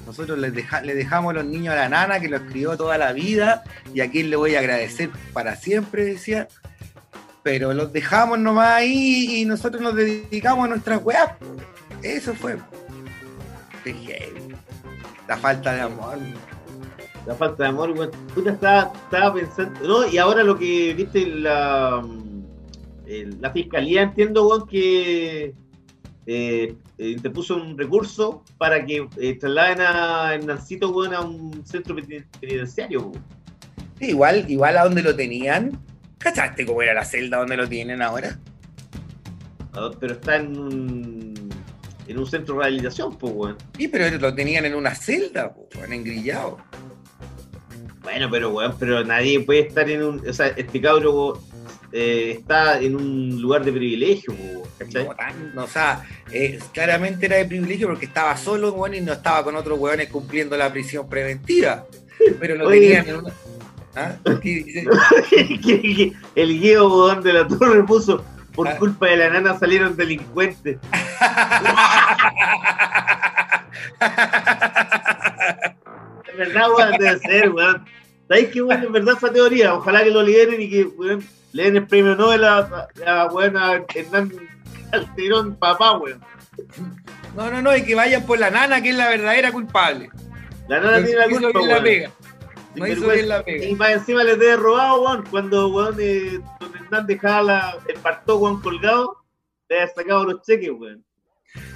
Nosotros 0.07 0.39
les 0.39 0.55
deja- 0.55 0.81
dejamos 0.81 1.35
los 1.35 1.45
niños 1.45 1.75
a 1.75 1.77
la 1.77 1.89
nana 1.89 2.19
que 2.21 2.29
los 2.29 2.41
crió 2.43 2.77
toda 2.77 2.97
la 2.99 3.13
vida 3.13 3.63
y 3.95 4.01
a 4.01 4.11
quien 4.11 4.31
le 4.31 4.37
voy 4.37 4.55
a 4.55 4.61
agradecer 4.61 5.11
para 5.33 5.57
siempre, 5.57 6.05
decía. 6.05 6.49
Pero 7.43 7.73
los 7.75 7.93
dejamos 7.93 8.39
nomás 8.39 8.69
ahí 8.69 9.41
y 9.41 9.45
nosotros 9.45 9.83
nos 9.83 9.95
dedicamos 9.95 10.67
a 10.67 10.69
nuestras 10.69 11.01
weas. 11.03 11.31
Eso 12.03 12.35
fue. 12.35 12.57
La 15.29 15.37
falta 15.37 15.73
de 15.75 15.81
amor. 15.81 16.19
La 17.31 17.37
falta 17.37 17.63
de 17.63 17.69
amor, 17.69 17.93
weón. 17.93 18.11
Puta, 18.35 18.51
estaba, 18.51 18.93
estaba 19.05 19.33
pensando. 19.35 19.79
No, 19.87 20.05
y 20.09 20.19
ahora 20.19 20.43
lo 20.43 20.59
que 20.59 20.93
viste 20.95 21.25
la. 21.29 22.05
La 23.07 23.51
fiscalía, 23.53 24.03
entiendo, 24.03 24.49
weón, 24.49 24.67
que 24.67 25.55
eh, 26.27 26.75
interpuso 26.99 27.55
un 27.55 27.79
recurso 27.79 28.43
para 28.59 28.85
que 28.85 29.07
eh, 29.19 29.35
trasladen 29.39 29.81
a 29.81 30.35
Hernancito, 30.35 30.91
weón, 30.91 31.15
a 31.15 31.21
un 31.21 31.65
centro 31.65 31.95
peniten- 31.95 32.27
penitenciario, 32.41 33.03
weón. 33.03 33.25
Sí, 34.01 34.07
igual, 34.07 34.45
igual 34.49 34.77
a 34.77 34.83
donde 34.83 35.03
lo 35.05 35.15
tenían. 35.15 35.79
¿Cachaste 36.19 36.67
cómo 36.67 36.83
era 36.83 36.95
la 36.95 37.05
celda 37.05 37.39
donde 37.39 37.57
lo 37.57 37.69
tienen 37.69 38.03
ahora? 38.03 38.41
Ah, 39.73 39.91
Pero 40.01 40.15
está 40.15 40.35
en 40.35 40.59
un. 40.59 41.51
En 42.09 42.19
un 42.19 42.27
centro 42.27 42.55
de 42.57 42.61
rehabilitación, 42.63 43.17
pues, 43.17 43.33
weón. 43.37 43.57
Sí, 43.79 43.87
pero 43.87 44.19
lo 44.19 44.35
tenían 44.35 44.65
en 44.65 44.75
una 44.75 44.97
celda, 44.97 45.55
po, 45.55 45.69
en 45.85 45.93
engrillado. 45.93 46.59
Bueno, 48.11 48.29
pero 48.31 48.51
weón, 48.51 48.75
pero 48.79 49.05
nadie 49.05 49.41
puede 49.41 49.61
estar 49.61 49.89
en 49.89 50.03
un. 50.03 50.29
O 50.29 50.33
sea, 50.33 50.49
este 50.49 50.81
cabro 50.81 51.41
eh, 51.93 52.37
está 52.39 52.81
en 52.81 52.97
un 52.97 53.41
lugar 53.41 53.65
de 53.65 53.71
privilegio, 53.73 54.35
¿cachai? 54.79 55.05
No, 55.07 55.15
tan- 55.15 55.59
o 55.59 55.67
sea, 55.69 56.05
eh, 56.33 56.59
claramente 56.75 57.27
era 57.27 57.37
de 57.37 57.45
privilegio 57.45 57.87
porque 57.89 58.07
estaba 58.07 58.37
solo, 58.37 58.73
weón, 58.73 58.95
y 58.95 59.01
no 59.01 59.13
estaba 59.13 59.45
con 59.45 59.55
otros 59.55 59.79
weones 59.79 60.09
cumpliendo 60.09 60.57
la 60.57 60.73
prisión 60.73 61.09
preventiva. 61.09 61.85
Pero 62.41 62.57
lo 62.57 62.67
Oye. 62.69 62.81
tenían 62.81 63.09
en 63.09 63.17
una. 63.17 63.33
¿Ah? 63.95 64.15
¿Qué 64.43 64.51
dice? 64.65 64.87
El 66.35 66.61
guío 66.61 66.89
weón, 66.89 67.23
de 67.23 67.33
la 67.33 67.47
torre 67.47 67.83
puso. 67.85 68.25
Por 68.55 68.67
Ah. 68.67 68.77
culpa 68.77 69.07
de 69.07 69.17
la 69.17 69.31
nana 69.31 69.57
salieron 69.59 69.97
delincuentes. 69.97 70.79
Es 76.31 76.37
verdad, 76.37 76.69
weón, 76.77 76.93
debe 76.99 77.19
ser, 77.19 77.51
weón. 77.51 77.85
¿Sabéis 78.31 78.49
qué, 78.53 78.63
weón? 78.63 78.85
Es 78.85 78.93
verdad 78.93 79.15
esa 79.17 79.33
teoría. 79.33 79.75
Ojalá 79.75 80.05
que 80.05 80.11
lo 80.13 80.23
liberen 80.23 80.63
y 80.63 80.71
que, 80.71 80.85
weón, 80.85 81.27
le 81.53 81.65
den 81.65 81.77
el 81.79 81.87
premio 81.89 82.15
Nobel 82.15 82.45
a, 82.45 82.59
a, 82.59 83.23
a, 83.23 83.23
a 83.25 83.85
Hernán 83.93 84.33
Calderón, 84.93 85.57
papá, 85.57 85.99
weón. 85.99 86.21
No, 87.37 87.51
no, 87.51 87.61
no, 87.61 87.77
y 87.77 87.83
que 87.83 87.97
vayan 87.97 88.25
por 88.25 88.39
la 88.39 88.51
nana, 88.53 88.81
que 88.81 88.91
es 88.91 88.97
la 88.97 89.09
verdadera 89.09 89.51
culpable. 89.51 90.11
La 90.69 90.79
nana 90.79 91.01
No 91.01 91.07
tiene 91.07 91.21
la 91.21 91.29
culpa, 91.29 91.59
bien 91.59 91.69
la 91.69 91.83
pega. 91.83 92.11
No 92.77 92.87
hizo 92.87 93.09
bien 93.09 93.29
la 93.29 93.43
pega. 93.43 93.65
Y 93.65 93.75
más 93.75 93.91
encima 93.91 94.23
les 94.23 94.39
debe 94.39 94.57
robado, 94.57 95.03
weón. 95.03 95.25
Cuando, 95.29 95.67
weón, 95.69 95.97
eh, 95.99 96.39
don 96.61 96.77
Hernán 96.77 97.07
dejaba 97.09 97.43
la, 97.43 97.79
el 97.89 97.97
partó, 97.97 98.37
weón, 98.37 98.61
colgado, 98.63 99.17
le 99.69 99.81
había 99.81 99.93
sacado 99.93 100.25
los 100.25 100.43
cheques, 100.43 100.71
weón. 100.71 101.05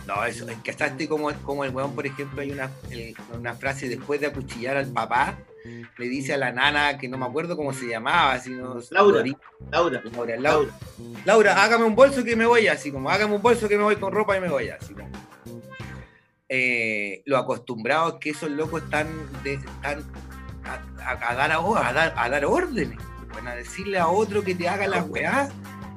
No, 0.07 0.25
eso, 0.25 0.49
es 0.49 0.57
que 0.59 0.71
hasta 0.71 0.97
como, 1.09 1.33
como 1.43 1.65
el 1.65 1.73
weón, 1.73 1.97
por 1.97 2.07
ejemplo, 2.07 2.41
hay 2.43 2.53
una, 2.53 2.71
el- 2.93 3.13
una 3.37 3.55
frase 3.55 3.89
después 3.89 4.21
de 4.21 4.29
acuchillar 4.29 4.77
al 4.77 4.87
papá, 4.93 5.37
le 5.65 6.09
dice 6.09 6.35
a 6.35 6.37
la 6.37 6.53
nana, 6.53 6.99
que 6.99 7.09
no 7.09 7.17
me 7.19 7.25
acuerdo 7.27 7.57
cómo 7.57 7.73
se 7.73 7.87
llamaba, 7.87 8.39
sino 8.39 8.79
Laura. 8.91 9.23
Laura, 9.25 9.39
Laura, 9.71 10.03
Laura, 10.13 10.37
Laura. 10.39 10.71
Laura, 11.25 11.63
hágame 11.65 11.85
un 11.85 11.95
bolso 11.95 12.23
que 12.23 12.37
me 12.37 12.45
voy, 12.47 12.67
así 12.69 12.93
como, 12.93 13.09
hágame 13.11 13.35
un 13.35 13.43
bolso 13.43 13.69
que 13.69 13.77
me 13.79 13.85
voy 13.85 13.97
con 13.97 14.13
ropa 14.13 14.37
y 14.37 14.41
me 14.41 14.49
voy, 14.49 14.69
así 14.69 14.93
como. 14.95 15.09
Eh, 16.49 17.23
lo 17.25 17.39
acostumbrados 17.39 18.19
que 18.21 18.31
esos 18.31 18.51
locos 18.51 18.83
están, 18.83 19.09
de, 19.43 19.55
están 19.55 20.05
a, 20.65 21.11
a- 21.11 21.31
a 21.31 21.35
dar 21.35 21.53
a, 21.53 21.57
a 21.57 21.93
dar, 21.93 22.15
a 22.17 22.29
dar 22.29 22.45
órdenes, 22.45 22.99
van 23.35 23.49
a 23.49 23.55
decirle 23.55 23.99
a 23.99 24.09
otro 24.09 24.45
que 24.45 24.55
te 24.55 24.69
haga 24.69 24.87
las 24.87 25.09
weá, 25.09 25.49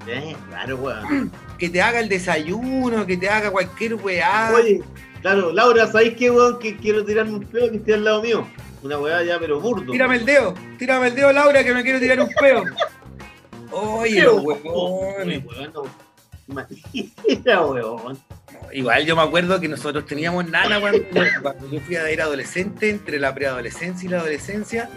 Eh, 0.07 0.35
claro, 0.47 0.77
weón. 0.77 1.31
que 1.59 1.69
te 1.69 1.81
haga 1.81 1.99
el 1.99 2.07
desayuno, 2.07 3.05
que 3.05 3.17
te 3.17 3.29
haga 3.29 3.51
cualquier 3.51 3.95
weá. 3.95 4.51
Oye, 4.55 4.81
claro, 5.21 5.51
Laura, 5.51 5.85
¿sabéis 5.87 6.15
qué, 6.15 6.31
weón? 6.31 6.57
Que 6.59 6.77
quiero 6.77 7.03
tirarme 7.03 7.33
un 7.33 7.43
pelo 7.45 7.69
que 7.69 7.77
esté 7.77 7.95
al 7.95 8.05
lado 8.05 8.21
mío. 8.21 8.47
Una 8.87 8.99
weá 8.99 9.21
ya, 9.23 9.37
pero 9.37 9.59
burdo. 9.59 9.91
Tírame 9.91 10.15
el 10.15 10.25
dedo, 10.25 10.53
tírame 10.79 11.07
el 11.07 11.15
dedo, 11.15 11.33
Laura, 11.33 11.61
que 11.63 11.73
me 11.73 11.83
quiero 11.83 11.99
tirar 11.99 12.19
un 12.21 12.29
peo. 12.39 12.63
Oye, 13.71 14.21
los 14.21 14.41
huevones. 14.43 15.43
Imagina, 16.47 17.65
weón. 17.65 18.17
Igual 18.71 19.05
yo 19.05 19.15
me 19.15 19.21
acuerdo 19.23 19.59
que 19.59 19.67
nosotros 19.67 20.05
teníamos 20.05 20.49
nana 20.49 20.79
cuando, 20.79 20.99
cuando 21.41 21.69
yo 21.69 21.79
fui 21.81 21.95
a 21.97 22.09
era 22.09 22.23
adolescente, 22.23 22.89
entre 22.89 23.19
la 23.19 23.33
preadolescencia 23.35 24.07
y 24.07 24.09
la 24.11 24.19
adolescencia, 24.19 24.89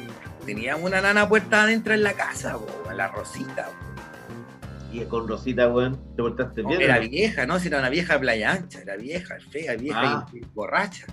teníamos 0.47 0.85
una 0.85 1.01
nana 1.01 1.29
puerta 1.29 1.65
adentro 1.65 1.93
en 1.95 2.03
la 2.05 2.13
casa, 2.13 2.57
po, 2.59 2.93
la 2.93 3.09
Rosita. 3.09 3.67
po. 3.67 4.93
Y 4.93 5.05
con 5.07 5.27
Rosita, 5.27 5.69
weón, 5.69 5.97
te 6.17 6.23
portaste 6.23 6.63
bien. 6.63 6.81
Era 6.81 6.99
vieja, 7.01 7.47
¿no? 7.47 7.59
Si 7.59 7.67
era 7.69 7.79
una 7.81 7.91
vieja 7.91 8.19
playa 8.21 8.53
ancha, 8.53 8.81
era 8.83 8.97
vieja, 8.97 9.37
fea, 9.51 9.75
vieja 9.75 10.01
Ah. 10.03 10.27
y, 10.33 10.39
y 10.39 10.41
borracha. 10.55 11.07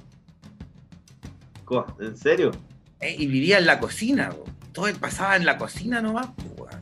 ¿En 1.99 2.18
serio? 2.18 2.52
¿eh? 2.99 3.15
Y 3.18 3.27
vivía 3.27 3.57
en 3.57 3.65
la 3.65 3.80
cocina, 3.80 4.30
po. 4.30 4.45
todo 4.72 4.88
pasaba 4.99 5.35
en 5.35 5.45
la 5.45 5.57
cocina 5.57 6.02
nomás, 6.02 6.27
weón. 6.57 6.81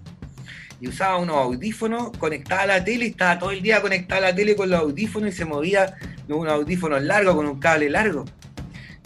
Y 0.81 0.89
usaba 0.89 1.17
unos 1.17 1.37
audífonos, 1.37 2.11
conectaba 2.17 2.63
a 2.63 2.67
la 2.67 2.83
tele 2.83 3.05
y 3.05 3.09
estaba 3.09 3.39
todo 3.39 3.51
el 3.51 3.61
día 3.61 3.81
conectada 3.81 4.27
a 4.27 4.29
la 4.31 4.35
tele 4.35 4.55
con 4.55 4.69
los 4.69 4.79
audífonos 4.79 5.29
y 5.29 5.31
se 5.31 5.45
movía 5.45 5.95
con 6.27 6.39
unos 6.39 6.53
audífonos 6.53 7.01
largos, 7.01 7.35
con 7.35 7.45
un 7.45 7.59
cable 7.59 7.89
largo. 7.89 8.25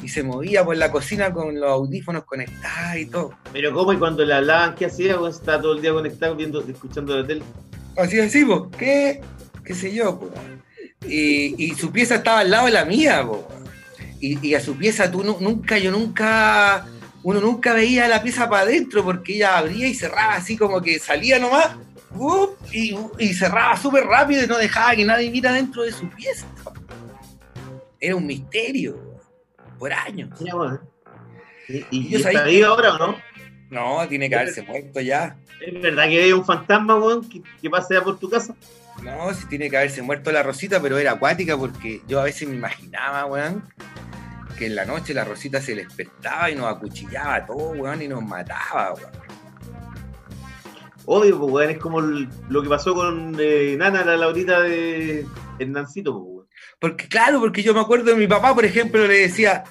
Y 0.02 0.10
se 0.10 0.24
movía 0.24 0.64
por 0.64 0.78
la 0.78 0.92
cocina 0.92 1.32
con 1.32 1.60
los 1.60 1.70
audífonos 1.70 2.24
conectados 2.24 2.98
y 2.98 3.06
todo. 3.06 3.34
Pero 3.52 3.74
¿cómo? 3.74 3.94
Y 3.94 3.98
cuando 3.98 4.26
le 4.26 4.34
hablaban, 4.34 4.76
¿qué 4.76 4.86
hacía? 4.86 5.18
Estaba 5.30 5.62
todo 5.62 5.76
el 5.76 5.82
día 5.82 5.94
conectado 5.94 6.36
viendo, 6.36 6.62
escuchando 6.62 7.20
la 7.20 7.28
tele. 7.28 7.44
Así 7.98 8.20
así, 8.20 8.46
po. 8.46 8.72
¿Qué? 8.72 9.22
¿Qué 9.64 9.76
sé 9.76 9.94
yo? 9.94 10.32
Y, 11.06 11.64
y 11.64 11.76
su 11.76 11.92
pieza 11.92 12.16
estaba 12.16 12.40
al 12.40 12.50
lado 12.50 12.66
de 12.66 12.72
la 12.72 12.86
mía, 12.86 13.24
po. 13.26 13.48
Y, 14.20 14.48
y 14.48 14.54
a 14.56 14.60
su 14.60 14.76
pieza 14.76 15.10
tú 15.10 15.24
nu- 15.24 15.38
nunca, 15.40 15.78
yo 15.78 15.92
nunca, 15.92 16.86
uno 17.24 17.40
nunca 17.40 17.74
veía 17.74 18.08
la 18.08 18.22
pieza 18.22 18.50
para 18.50 18.64
adentro 18.64 19.04
porque 19.04 19.36
ella 19.36 19.58
abría 19.58 19.88
y 19.88 19.94
cerraba 19.94 20.34
así 20.36 20.58
como 20.58 20.82
que 20.82 21.00
salía 21.00 21.40
nomás 21.40 21.70
y, 22.72 22.98
y 23.18 23.34
cerraba 23.34 23.78
súper 23.78 24.06
rápido 24.06 24.44
y 24.44 24.48
no 24.48 24.58
dejaba 24.58 24.96
que 24.96 25.06
nadie 25.06 25.30
viera 25.30 25.54
dentro 25.54 25.84
de 25.84 25.92
su 25.92 26.10
pieza. 26.10 26.46
Era 28.00 28.16
un 28.16 28.26
misterio, 28.26 29.20
por 29.78 29.94
años. 29.94 30.30
Weón. 30.42 30.80
¿Y, 31.92 32.16
está 32.16 32.44
viva 32.44 32.70
ahora 32.70 32.96
o 32.96 32.98
no? 32.98 33.16
No, 33.70 34.08
tiene 34.08 34.28
que 34.30 34.36
haberse 34.36 34.62
muerto 34.64 35.00
ya. 35.02 35.38
¿Es 35.66 35.82
verdad 35.82 36.08
que 36.08 36.24
hay 36.24 36.32
un 36.34 36.44
fantasma, 36.46 36.96
weón, 36.96 37.30
que, 37.30 37.42
que 37.62 37.70
pasea 37.70 38.02
por 38.04 38.18
tu 38.18 38.30
casa? 38.30 38.56
No, 39.04 39.34
sí 39.34 39.46
tiene 39.48 39.70
que 39.70 39.78
haberse 39.78 40.02
muerto 40.02 40.32
la 40.32 40.42
Rosita, 40.44 40.82
pero 40.82 40.98
era 40.98 41.12
acuática 41.12 41.56
porque 41.58 42.02
yo 42.08 42.20
a 42.20 42.24
veces 42.24 42.48
me 42.50 42.56
imaginaba, 42.56 43.26
weón, 43.26 43.64
que 44.60 44.66
en 44.68 44.76
la 44.76 44.86
noche 44.86 45.14
la 45.14 45.24
Rosita 45.24 45.60
se 45.62 45.74
despertaba 45.74 46.52
y 46.52 46.56
nos 46.56 46.66
acuchillaba 46.68 47.36
a 47.36 47.46
todos, 47.46 47.78
weón, 47.78 48.02
y 48.02 48.08
nos 48.10 48.22
mataba, 48.22 48.94
weón. 48.94 49.12
Obvio, 51.06 51.40
pues, 51.40 51.52
weón, 51.52 51.70
es 51.72 51.78
como 51.80 52.00
el- 52.02 52.30
lo 52.50 52.62
que 52.62 52.70
pasó 52.70 52.94
con 52.94 53.36
eh, 53.40 53.76
Nana, 53.78 54.04
la 54.06 54.18
Laurita 54.18 54.62
de 54.62 55.26
Hernancito, 55.58 56.12
pues, 56.14 56.24
weón. 56.28 56.48
Porque, 56.80 57.08
claro, 57.08 57.40
porque 57.40 57.64
yo 57.64 57.74
me 57.74 57.80
acuerdo 57.80 58.06
de 58.12 58.16
mi 58.16 58.28
papá, 58.28 58.54
por 58.54 58.66
ejemplo, 58.66 59.08
le 59.08 59.22
decía, 59.22 59.64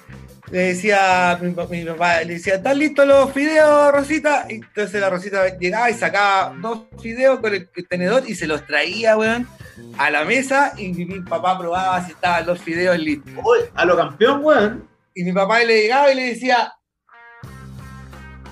le 0.51 0.59
decía, 0.59 1.37
mi, 1.41 1.49
mi 1.49 1.85
papá 1.85 2.23
le 2.23 2.33
decía, 2.33 2.55
¿están 2.55 2.79
listos 2.79 3.05
los 3.05 3.31
fideos, 3.31 3.91
Rosita? 3.91 4.45
Y 4.49 4.55
entonces 4.55 4.99
la 4.99 5.09
Rosita 5.09 5.57
llegaba 5.57 5.89
y 5.89 5.93
sacaba 5.93 6.55
dos 6.59 6.85
fideos 7.01 7.39
con 7.39 7.53
el 7.53 7.69
tenedor 7.87 8.23
y 8.27 8.35
se 8.35 8.47
los 8.47 8.65
traía, 8.65 9.15
weón, 9.17 9.47
a 9.97 10.09
la 10.09 10.25
mesa 10.25 10.73
y 10.77 10.89
mi, 10.89 11.05
mi 11.05 11.21
papá 11.21 11.57
probaba 11.57 12.03
si 12.03 12.11
estaban 12.11 12.47
los 12.47 12.59
fideos 12.59 12.97
listos. 12.97 13.33
Oye, 13.43 13.69
a 13.75 13.85
lo 13.85 13.95
campeón, 13.95 14.43
weón. 14.43 14.89
Y 15.13 15.23
mi 15.23 15.33
papá 15.33 15.59
le 15.59 15.81
llegaba 15.81 16.11
y 16.11 16.15
le 16.15 16.23
decía, 16.29 16.73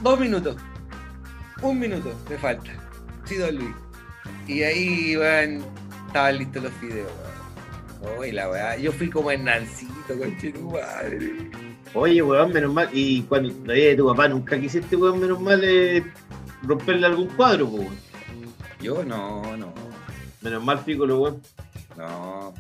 dos 0.02 0.20
minutos, 0.20 0.58
un 1.62 1.80
minuto, 1.80 2.14
me 2.30 2.38
falta. 2.38 2.72
Sí, 3.26 3.36
don 3.36 3.56
Luis. 3.56 3.76
Y 4.46 4.64
ahí, 4.64 5.18
weón, 5.18 5.66
estaban 6.08 6.38
listos 6.38 6.64
los 6.64 6.74
fideos, 6.74 7.12
weón. 7.12 8.20
Uy, 8.20 8.32
la 8.32 8.50
weá, 8.50 8.78
yo 8.78 8.92
fui 8.92 9.10
como 9.10 9.32
Hernancito, 9.32 10.14
tu 10.54 10.72
madre. 10.72 11.50
Oye, 11.94 12.22
weón, 12.22 12.52
menos 12.54 12.74
mal. 12.74 12.90
Y 12.92 13.24
cuando 13.24 13.54
la 13.66 13.74
vida 13.74 13.90
de 13.90 13.96
tu 13.96 14.08
papá 14.08 14.28
nunca 14.28 14.60
quisiste, 14.60 14.96
weón, 14.96 15.20
menos 15.20 15.40
mal 15.40 15.62
eh, 15.64 16.04
romperle 16.64 17.08
algún 17.08 17.28
cuadro, 17.28 17.66
weón. 17.68 17.96
Yo 18.82 19.04
no, 19.04 19.58
no, 19.58 19.74
Menos 20.42 20.64
mal, 20.64 20.84
Piccolo, 20.84 21.20
weón. 21.20 21.42
no. 21.98 22.54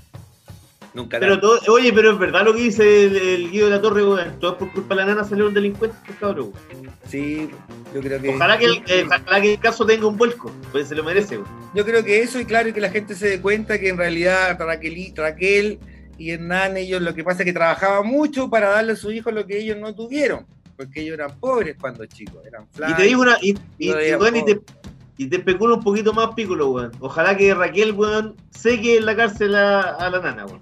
Nunca 0.93 1.19
Pero 1.19 1.39
todo, 1.39 1.59
oye, 1.71 1.93
pero 1.93 2.13
es 2.13 2.17
verdad 2.17 2.43
lo 2.43 2.55
que 2.55 2.61
dice 2.61 3.05
el, 3.05 3.15
el 3.17 3.51
Guido 3.51 3.67
de 3.67 3.75
la 3.75 3.81
Torre, 3.81 4.03
weón. 4.03 4.39
Todo 4.39 4.57
por 4.57 4.71
culpa 4.71 4.95
de 4.95 5.01
la 5.01 5.07
nana 5.07 5.23
salieron 5.23 5.53
delincuentes, 5.53 5.99
pues, 6.05 6.17
cabrón. 6.17 6.51
weón. 6.71 6.91
Sí, 7.07 7.49
yo 7.93 8.01
creo 8.01 8.19
que. 8.19 8.29
Ojalá 8.29 8.57
que, 8.57 8.65
el, 8.65 8.83
eh, 8.87 9.05
ojalá 9.05 9.41
que 9.41 9.53
el 9.53 9.59
caso 9.59 9.85
tenga 9.85 10.07
un 10.07 10.17
vuelco, 10.17 10.51
pues 10.71 10.87
se 10.87 10.95
lo 10.95 11.03
merece, 11.03 11.37
weón. 11.37 11.49
Yo 11.75 11.85
creo 11.85 12.03
que 12.03 12.21
eso, 12.21 12.39
y 12.39 12.45
claro, 12.45 12.69
y 12.69 12.73
que 12.73 12.81
la 12.81 12.89
gente 12.89 13.13
se 13.13 13.27
dé 13.29 13.41
cuenta 13.41 13.79
que 13.79 13.89
en 13.89 13.97
realidad 13.97 14.57
Raquel, 14.59 15.13
Raquel 15.15 15.79
y 16.17 16.31
Hernán, 16.31 16.77
ellos 16.77 17.01
lo 17.01 17.13
que 17.13 17.23
pasa 17.23 17.39
es 17.43 17.45
que 17.45 17.53
trabajaban 17.53 18.07
mucho 18.07 18.49
para 18.49 18.69
darle 18.69 18.93
a 18.93 18.95
sus 18.95 19.13
hijos 19.13 19.33
lo 19.33 19.45
que 19.45 19.59
ellos 19.59 19.77
no 19.77 19.93
tuvieron, 19.93 20.45
porque 20.75 21.01
ellos 21.01 21.13
eran 21.15 21.39
pobres 21.39 21.75
cuando 21.79 22.05
chicos, 22.05 22.45
eran 22.45 22.63
Y 22.63 22.75
flacos. 22.75 22.97
te 22.97 23.03
digo 23.03 23.21
una, 23.21 23.37
y, 23.41 23.49
y, 23.77 23.89
No 23.89 24.01
y, 24.01 24.39
y 24.39 24.45
te, 24.45 24.59
y 25.17 25.27
te 25.27 25.37
especulo 25.37 25.75
un 25.75 25.83
poquito 25.83 26.13
más, 26.13 26.29
Piccolo, 26.35 26.69
weón. 26.71 26.91
Ojalá 26.99 27.35
que 27.37 27.53
Raquel, 27.53 27.91
weón, 27.93 28.35
seque 28.51 28.97
en 28.97 29.05
la 29.05 29.15
cárcel 29.15 29.55
a, 29.55 29.81
a 29.81 30.09
la 30.09 30.19
nana, 30.19 30.45
weón. 30.45 30.61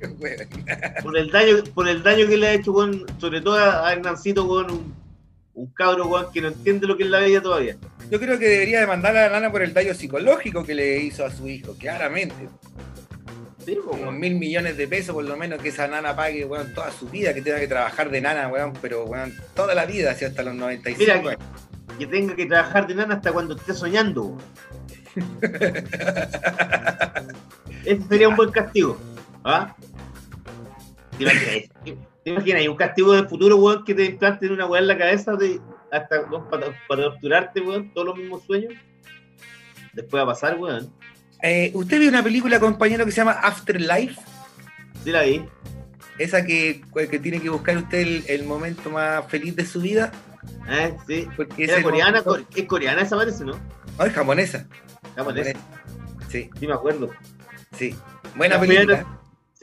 Por 1.02 1.16
el 1.16 1.30
daño, 1.30 1.62
por 1.74 1.88
el 1.88 2.02
daño 2.02 2.26
que 2.26 2.36
le 2.36 2.48
ha 2.48 2.54
hecho, 2.54 2.72
weón, 2.72 3.04
sobre 3.18 3.40
todo 3.40 3.54
a, 3.56 3.86
a 3.88 3.92
Hernancito, 3.92 4.44
weón, 4.44 4.70
un, 4.70 4.94
un 5.54 5.66
cabro, 5.74 6.06
weón, 6.08 6.26
que 6.32 6.40
no 6.40 6.48
entiende 6.48 6.86
lo 6.86 6.96
que 6.96 7.04
es 7.04 7.10
la 7.10 7.20
vida 7.20 7.40
todavía. 7.40 7.76
Yo 8.10 8.18
creo 8.18 8.38
que 8.38 8.48
debería 8.48 8.80
demandar 8.80 9.16
a 9.16 9.28
la 9.28 9.30
nana 9.34 9.52
por 9.52 9.62
el 9.62 9.72
daño 9.72 9.94
psicológico 9.94 10.64
que 10.64 10.74
le 10.74 10.98
hizo 10.98 11.24
a 11.24 11.30
su 11.30 11.46
hijo, 11.48 11.74
claramente. 11.78 12.48
Sí, 13.64 13.76
po, 13.76 13.90
Unos 13.92 14.00
weón. 14.02 14.18
mil 14.20 14.34
millones 14.34 14.76
de 14.76 14.88
pesos 14.88 15.14
por 15.14 15.24
lo 15.24 15.36
menos 15.36 15.60
que 15.62 15.68
esa 15.68 15.86
nana 15.86 16.16
pague, 16.16 16.44
weón, 16.44 16.72
toda 16.74 16.90
su 16.90 17.08
vida, 17.08 17.32
que 17.34 17.42
tenga 17.42 17.60
que 17.60 17.68
trabajar 17.68 18.10
de 18.10 18.20
nana, 18.20 18.48
weón, 18.48 18.72
pero 18.82 19.04
weón, 19.04 19.32
toda 19.54 19.74
la 19.74 19.86
vida, 19.86 20.10
así 20.12 20.24
hasta 20.24 20.42
los 20.42 20.54
95 20.54 20.98
Mira, 20.98 21.14
años. 21.14 21.36
que 21.98 22.06
tenga 22.06 22.34
que 22.34 22.46
trabajar 22.46 22.86
de 22.86 22.94
nana 22.94 23.14
hasta 23.16 23.32
cuando 23.32 23.56
esté 23.56 23.74
soñando, 23.74 24.22
weón. 24.22 24.40
Ese 27.84 28.02
sería 28.08 28.28
un 28.28 28.36
buen 28.36 28.50
castigo. 28.50 28.98
¿Ah? 29.44 29.74
¿Te 31.18 31.24
imaginas? 31.24 31.70
¿Te 32.24 32.30
imaginas? 32.30 32.60
Hay 32.60 32.68
un 32.68 32.76
castigo 32.76 33.12
del 33.12 33.28
futuro, 33.28 33.56
weón, 33.56 33.84
que 33.84 33.94
te 33.94 34.04
implanten 34.04 34.52
una 34.52 34.66
weá 34.66 34.80
en 34.80 34.88
la 34.88 34.96
cabeza 34.98 35.34
de, 35.34 35.60
hasta 35.90 36.20
weón, 36.22 36.48
para, 36.48 36.66
para 36.88 37.02
torturarte, 37.04 37.60
weón, 37.60 37.92
todos 37.92 38.08
los 38.08 38.16
mismos 38.16 38.42
sueños. 38.44 38.72
Después 39.92 40.20
va 40.20 40.24
a 40.24 40.34
pasar, 40.34 40.58
weón. 40.58 40.92
Eh, 41.42 41.70
¿Usted 41.74 41.98
vio 41.98 42.08
una 42.08 42.22
película, 42.22 42.60
compañero, 42.60 43.04
que 43.04 43.10
se 43.10 43.16
llama 43.18 43.32
Afterlife? 43.32 44.20
Sí 45.04 45.10
la 45.10 45.22
vi. 45.22 45.44
Esa 46.18 46.44
que, 46.44 46.82
que 47.10 47.18
tiene 47.18 47.40
que 47.40 47.48
buscar 47.48 47.76
usted 47.76 47.98
el, 47.98 48.24
el 48.28 48.44
momento 48.44 48.90
más 48.90 49.26
feliz 49.28 49.56
de 49.56 49.66
su 49.66 49.80
vida. 49.80 50.12
¿Eh? 50.68 50.94
Sí. 51.06 51.26
Porque 51.36 51.64
Era 51.64 51.82
coreana, 51.82 52.22
momento- 52.22 52.48
es 52.54 52.64
coreana 52.66 53.02
esa 53.02 53.16
parece, 53.16 53.44
¿no? 53.44 53.58
No, 53.98 54.04
es 54.04 54.12
japonesa. 54.12 54.66
Japonesa. 55.16 55.52
Sí, 56.28 56.48
Sí, 56.58 56.66
me 56.66 56.74
acuerdo. 56.74 57.10
sí. 57.76 57.94
Buena 58.36 58.54
La 58.54 58.60
película. 58.60 59.06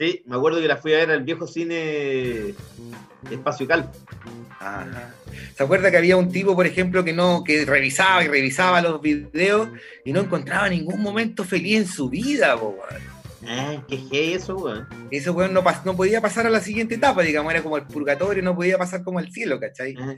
Sí, 0.00 0.22
me 0.24 0.36
acuerdo 0.36 0.62
que 0.62 0.66
la 0.66 0.78
fui 0.78 0.94
a 0.94 0.96
ver 0.96 1.10
al 1.10 1.24
viejo 1.24 1.46
cine 1.46 2.54
Espacio 3.30 3.68
Cal. 3.68 3.90
Ajá. 4.58 5.14
¿Se 5.54 5.62
acuerda 5.62 5.90
que 5.90 5.98
había 5.98 6.16
un 6.16 6.32
tipo, 6.32 6.56
por 6.56 6.66
ejemplo, 6.66 7.04
que 7.04 7.12
no, 7.12 7.44
que 7.44 7.66
revisaba 7.66 8.24
y 8.24 8.28
revisaba 8.28 8.80
los 8.80 9.02
videos 9.02 9.68
y 10.06 10.14
no 10.14 10.20
encontraba 10.20 10.70
ningún 10.70 11.02
momento 11.02 11.44
feliz 11.44 11.80
en 11.80 11.86
su 11.86 12.08
vida, 12.08 12.58
po, 12.58 12.78
weón? 12.78 13.02
Ah, 13.46 13.84
qué 13.88 13.98
gay 14.10 14.32
eso, 14.32 14.56
weón. 14.56 14.88
Ese 15.10 15.28
weón 15.28 15.52
no, 15.52 15.62
no 15.84 15.96
podía 15.96 16.22
pasar 16.22 16.46
a 16.46 16.50
la 16.50 16.60
siguiente 16.60 16.94
etapa, 16.94 17.20
digamos, 17.20 17.52
era 17.52 17.62
como 17.62 17.76
el 17.76 17.86
purgatorio, 17.86 18.42
no 18.42 18.56
podía 18.56 18.78
pasar 18.78 19.04
como 19.04 19.18
al 19.18 19.30
cielo, 19.30 19.60
¿cachai? 19.60 19.94
Ah. 19.98 20.16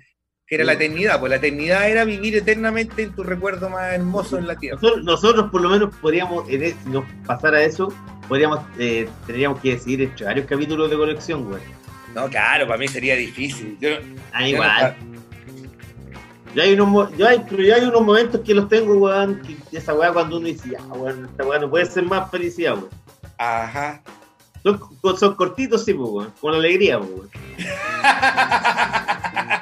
Que 0.53 0.57
era 0.57 0.65
la 0.67 0.75
eternidad, 0.75 1.19
pues 1.19 1.31
la 1.31 1.37
eternidad 1.37 1.89
era 1.89 2.05
vivir 2.05 2.37
eternamente 2.37 3.05
en 3.05 3.15
tu 3.15 3.23
recuerdo 3.23 3.71
más 3.71 3.95
hermoso 3.95 4.37
en 4.37 4.47
la 4.47 4.55
tierra. 4.55 4.79
Nosotros, 4.83 5.03
nosotros 5.03 5.51
por 5.51 5.63
lo 5.63 5.71
menos 5.71 5.97
podríamos, 5.97 6.47
si 6.47 6.75
nos 6.91 7.07
pasara 7.27 7.63
eso, 7.63 7.89
podríamos, 8.29 8.61
eh, 8.79 9.09
tendríamos 9.27 9.61
que 9.61 9.71
decidir 9.71 10.03
entre 10.03 10.27
varios 10.27 10.47
capítulos 10.47 10.91
de 10.91 10.97
colección, 10.99 11.47
weón. 11.47 11.63
No, 12.15 12.29
claro, 12.29 12.67
para 12.67 12.79
mí 12.79 12.87
sería 12.87 13.17
difícil. 13.17 13.79
Yo, 13.81 13.93
Ah, 14.31 14.43
yo 14.43 14.49
igual. 14.49 14.95
Yo 16.55 16.63
hay, 16.63 16.75
unos, 16.75 17.17
yo 17.17 17.27
hay, 17.27 17.43
pero 17.49 17.63
yo 17.63 17.75
hay 17.75 17.85
unos 17.85 18.03
momentos 18.03 18.43
que 18.43 18.53
los 18.53 18.69
tengo, 18.69 18.93
weón, 18.93 19.41
que 19.71 19.79
esa 19.79 19.95
weá 19.95 20.13
cuando 20.13 20.37
uno 20.37 20.49
dice, 20.49 20.69
ya, 20.73 20.83
weón, 20.83 21.25
esta 21.31 21.47
weá 21.47 21.61
no 21.61 21.71
puede 21.71 21.87
ser 21.87 22.05
más 22.05 22.31
felicidad, 22.31 22.75
weón. 22.75 22.91
Ajá. 23.39 24.03
Son, 24.63 25.19
son 25.19 25.35
cortitos, 25.35 25.83
sí, 25.87 25.95
pues, 25.95 26.11
weón, 26.11 26.31
con 26.43 26.55
alegría, 26.55 26.99
pues, 26.99 27.11
weón. 27.11 27.31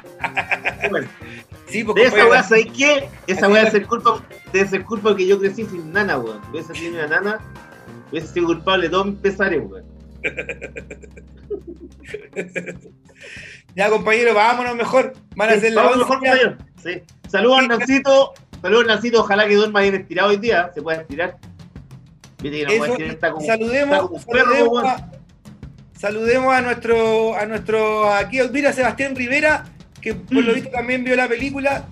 Bueno, 0.89 1.07
Sí, 1.67 1.83
porque 1.83 2.01
de 2.01 2.07
esa 2.07 2.27
weá, 2.27 2.43
¿sabes 2.43 2.65
qué? 2.75 3.07
Esa 3.27 3.47
weá 3.47 3.63
es. 3.63 3.71
ser 3.71 3.87
culpa, 3.87 4.21
debe 4.51 4.67
ser 4.67 4.83
culpa 4.83 5.15
que 5.15 5.25
yo 5.25 5.39
crecí 5.39 5.63
sin 5.65 5.93
nana, 5.93 6.17
weón. 6.17 6.41
Hubiese 6.51 6.73
sido 6.75 6.95
una 6.95 7.07
nana, 7.07 7.39
hubiese 8.11 8.27
sido 8.27 8.47
culpable 8.47 8.87
de 8.87 8.89
todos 8.89 9.05
mis 9.07 9.15
pesares, 9.19 9.61
weón. 9.65 9.85
Ya, 13.75 13.89
compañero, 13.89 14.33
vámonos 14.33 14.75
mejor. 14.75 15.13
Van 15.35 15.49
a 15.49 15.53
Sí, 15.53 15.57
hacer 15.59 15.73
la 15.73 15.83
once 15.83 15.97
mejor, 15.99 16.17
compañero. 16.17 16.57
Sí. 16.83 17.01
Saludos 17.29 17.59
a 17.59 17.67
Nancito. 17.67 18.33
Saludos 18.61 18.85
Nancito. 18.85 19.19
Ojalá 19.21 19.47
que 19.47 19.55
duerma 19.55 19.81
bien 19.81 19.95
estirado 19.95 20.29
hoy 20.29 20.37
día. 20.37 20.71
Se 20.73 20.81
pueda 20.81 21.01
estirar. 21.01 21.37
Viste 22.41 22.59
que 22.59 22.65
no 22.65 22.71
Eso, 22.71 22.85
estirar, 22.85 23.11
está 23.11 23.31
como, 23.31 23.45
saludemos, 23.45 23.95
está 23.95 24.07
como 24.07 24.25
perro, 24.25 24.45
saludemos, 24.51 24.83
a, 24.83 25.11
saludemos 25.97 26.53
a 26.53 26.61
nuestro, 26.61 27.35
a 27.35 27.45
nuestro, 27.45 28.11
aquí, 28.13 28.39
mira, 28.51 28.73
Sebastián 28.73 29.15
Rivera, 29.15 29.65
que 30.01 30.15
por 30.15 30.43
lo 30.43 30.53
visto 30.53 30.69
también 30.69 31.03
vio 31.03 31.15
la 31.15 31.27
película. 31.27 31.87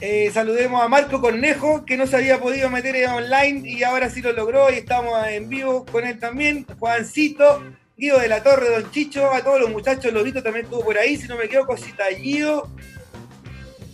Eh, 0.00 0.30
saludemos 0.32 0.82
a 0.82 0.88
Marco 0.88 1.20
Cornejo, 1.20 1.84
que 1.86 1.96
no 1.96 2.06
se 2.06 2.16
había 2.16 2.38
podido 2.38 2.68
meter 2.68 3.08
online 3.08 3.68
y 3.68 3.82
ahora 3.82 4.10
sí 4.10 4.20
lo 4.20 4.32
logró 4.32 4.70
y 4.70 4.74
estamos 4.74 5.26
en 5.26 5.48
vivo 5.48 5.86
con 5.86 6.04
él 6.04 6.18
también. 6.18 6.66
Juancito, 6.78 7.62
Guido 7.96 8.18
de 8.18 8.28
la 8.28 8.42
Torre, 8.42 8.68
Don 8.70 8.90
Chicho, 8.90 9.32
a 9.32 9.42
todos 9.42 9.60
los 9.60 9.70
muchachos, 9.70 10.12
Lobito 10.12 10.42
también 10.42 10.66
estuvo 10.66 10.84
por 10.84 10.98
ahí, 10.98 11.16
si 11.16 11.26
no 11.28 11.36
me 11.36 11.44
equivoco, 11.44 11.68
cosita 11.68 12.10
Guido. 12.10 12.70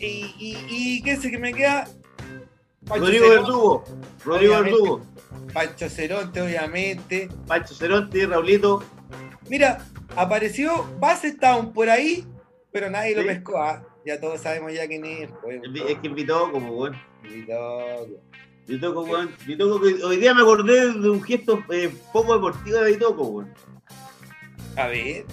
Y, 0.00 0.34
y, 0.38 0.56
y 0.68 1.02
¿qué 1.02 1.16
sé 1.16 1.30
que 1.30 1.38
me 1.38 1.52
queda? 1.52 1.86
Pancho 2.84 3.04
Rodrigo 3.04 3.26
Ceronte, 3.26 3.46
Verdugo. 3.46 3.84
Rodrigo. 4.24 4.54
Verdugo. 4.60 5.06
Pancho 5.52 5.88
Ceronte, 5.88 6.42
obviamente. 6.42 7.28
Pancho 7.46 7.74
Ceronte, 7.74 8.26
Raulito. 8.26 8.82
Mira, 9.48 9.86
apareció 10.16 10.84
Basetown 10.98 11.72
por 11.72 11.88
ahí, 11.88 12.26
pero 12.72 12.90
nadie 12.90 13.14
lo 13.14 13.22
pescó. 13.24 13.58
ah. 13.58 13.82
Ya 14.04 14.20
todos 14.20 14.40
sabemos 14.40 14.72
ya 14.72 14.86
quién 14.88 15.04
es. 15.04 15.30
pues, 15.42 15.60
Es 15.88 15.98
que 15.98 16.08
invitó 16.08 16.50
como, 16.50 16.72
weón. 16.76 16.96
Invitado. 17.24 18.08
Vitoco, 18.66 19.02
weón. 19.02 19.30
Vitoco, 19.46 19.80
que 19.80 20.02
hoy 20.04 20.16
día 20.16 20.34
me 20.34 20.42
acordé 20.42 20.92
de 20.92 21.10
un 21.10 21.22
gesto 21.22 21.62
eh, 21.70 21.92
poco 22.12 22.34
deportivo 22.34 22.78
de 22.78 22.92
Vitoco, 22.92 23.22
weón. 23.24 23.54
A 24.76 24.86
ver. 24.88 25.24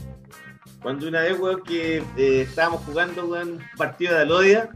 Cuando 0.81 1.07
una 1.07 1.21
vez, 1.21 1.39
weón, 1.39 1.63
que 1.63 1.97
eh, 2.17 2.41
estábamos 2.41 2.83
jugando, 2.85 3.25
weón, 3.25 3.53
un 3.53 3.63
partido 3.77 4.13
de 4.13 4.21
Alodia 4.21 4.69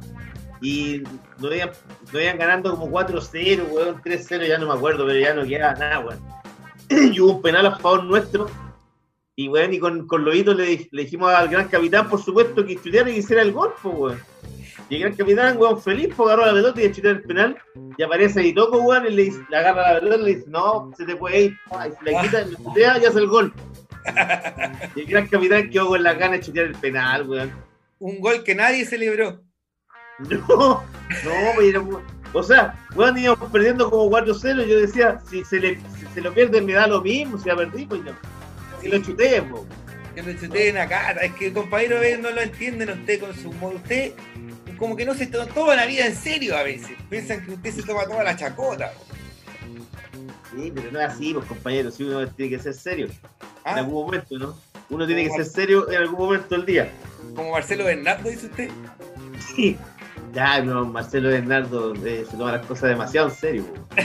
y 0.61 1.03
nos 1.40 1.53
iban, 1.56 1.72
nos 2.11 2.22
iban 2.22 2.38
ganando 2.38 2.72
como 2.72 2.90
4-0, 2.90 3.69
weón, 3.69 4.02
3-0, 4.02 4.48
ya 4.48 4.57
no 4.57 4.68
me 4.68 4.73
acuerdo, 4.73 5.06
pero 5.06 5.19
ya 5.19 5.34
no 5.34 5.45
quedaba 5.45 5.73
nada, 5.76 5.99
weón. 5.99 6.19
y 7.14 7.19
hubo 7.19 7.34
un 7.34 7.41
penal 7.41 7.65
a 7.68 7.76
favor 7.77 8.03
nuestro. 8.06 8.49
Y, 9.36 9.48
weón, 9.48 9.74
y 9.74 9.80
con, 9.80 10.06
con 10.08 10.24
Lobito 10.24 10.54
le, 10.54 10.88
le 10.92 11.02
dijimos 11.04 11.34
al 11.34 11.48
gran 11.50 11.68
capitán, 11.68 12.08
por 12.08 12.22
supuesto, 12.22 12.64
que 12.66 12.74
estudiara 12.74 13.10
y 13.10 13.18
hiciera 13.18 13.42
el 13.42 13.52
gol, 13.52 13.74
pues, 13.82 13.96
weón. 13.98 14.20
Y 14.90 14.96
el 14.96 15.02
gran 15.02 15.16
capitán, 15.16 15.58
weón, 15.58 15.82
feliz, 15.82 16.10
pues 16.16 16.28
agarró 16.30 16.46
la 16.46 16.54
pelota 16.54 16.82
y 16.84 16.92
chutar 16.92 17.12
el 17.12 17.22
penal. 17.24 17.58
Y 17.98 18.04
aparece 18.04 18.42
Vitoco, 18.42 18.80
weón, 18.80 19.08
y 19.08 19.12
le, 19.12 19.24
dice- 19.24 19.44
le 19.50 19.58
agarra 19.58 19.94
la 19.94 20.00
pelota 20.02 20.18
y 20.22 20.24
le 20.26 20.36
dice, 20.36 20.46
no, 20.50 20.92
se 20.96 21.06
te 21.06 21.16
puede 21.16 21.42
ir. 21.46 21.58
Y 21.72 22.06
se 22.06 22.12
la 22.12 22.22
quita, 22.22 22.42
le 22.42 22.56
chutea 22.56 23.00
y 23.00 23.06
hace 23.06 23.20
el 23.20 23.28
gol. 23.28 23.54
Y 24.96 25.02
el 25.02 25.06
gran 25.08 25.28
capitán 25.28 25.70
quedó 25.70 25.88
con 25.88 26.04
la 26.04 26.14
gana 26.14 26.34
de 26.34 26.42
chutear 26.42 26.66
el 26.68 26.76
penal, 26.76 27.28
weón. 27.28 27.52
Un 28.00 28.20
gol 28.20 28.44
que 28.44 28.54
nadie 28.54 28.86
celebró. 28.86 29.42
No, 30.20 30.38
no, 30.48 31.34
pero, 31.58 32.02
o 32.34 32.44
sea, 32.44 32.78
weón, 32.96 33.18
íbamos 33.18 33.50
perdiendo 33.50 33.90
como 33.90 34.12
4-0. 34.12 34.66
Yo 34.68 34.80
decía, 34.80 35.20
si 35.28 35.44
se, 35.46 35.60
le, 35.60 35.80
si 35.98 36.06
se 36.14 36.22
lo 36.22 36.34
pierde, 36.34 36.62
me 36.62 36.74
da 36.74 36.86
lo 36.88 37.02
mismo. 37.02 37.38
Si 37.38 37.48
la 37.50 37.56
perdí, 37.56 37.86
pues 37.86 38.02
no. 38.04 38.12
Si 38.84 38.90
lo 38.90 38.98
chuté, 39.00 39.42
po. 39.42 39.66
Que 40.14 40.22
lo 40.22 40.34
chuteen 40.40 40.78
acá. 40.78 41.12
Es 41.14 41.34
que 41.34 41.52
compañero 41.54 42.02
eh, 42.04 42.18
no 42.22 42.30
lo 42.32 42.42
entienden 42.42 42.90
usted 42.92 43.20
con 43.20 43.34
su 43.36 43.52
modo. 43.54 43.76
Usted 43.78 44.12
como 44.78 44.96
que 44.96 45.06
no 45.06 45.14
se 45.14 45.26
to- 45.28 45.46
toma 45.48 45.76
la 45.76 45.86
vida 45.86 46.06
en 46.06 46.16
serio 46.16 46.56
a 46.58 46.64
veces. 46.64 46.92
Piensan 47.10 47.44
que 47.46 47.52
usted 47.54 47.72
se 47.74 47.84
toma 47.84 48.04
toda 48.06 48.24
la 48.24 48.36
chacota. 48.36 48.92
Sí, 50.56 50.72
pero 50.76 50.92
no 50.92 51.00
es 51.00 51.06
así, 51.10 51.34
pues 51.34 51.46
compañeros, 51.46 51.96
si 51.96 52.04
uno 52.04 52.28
tiene 52.28 52.58
que 52.58 52.62
ser 52.64 52.74
serio. 52.76 53.08
En 53.08 53.14
Ah, 53.66 53.76
algún 53.78 54.06
momento, 54.06 54.38
¿no? 54.38 54.56
Uno 54.90 55.08
tiene 55.08 55.24
que 55.24 55.32
ser 55.32 55.46
serio 55.46 55.90
en 55.90 55.98
algún 55.98 56.20
momento 56.20 56.56
del 56.56 56.66
día. 56.66 56.92
como 57.36 57.52
Marcelo 57.52 57.86
Bernardo, 57.86 58.30
dice 58.30 58.46
usted. 58.48 58.70
Sí. 59.56 59.78
Ya, 60.34 60.62
no, 60.62 60.86
Marcelo 60.86 61.30
Bernardo 61.30 61.94
eh, 62.06 62.26
se 62.30 62.38
toma 62.38 62.52
las 62.52 62.66
cosas 62.66 62.90
demasiado 62.90 63.30
en 63.30 63.36
serio. 63.36 63.66
po. 63.66 63.88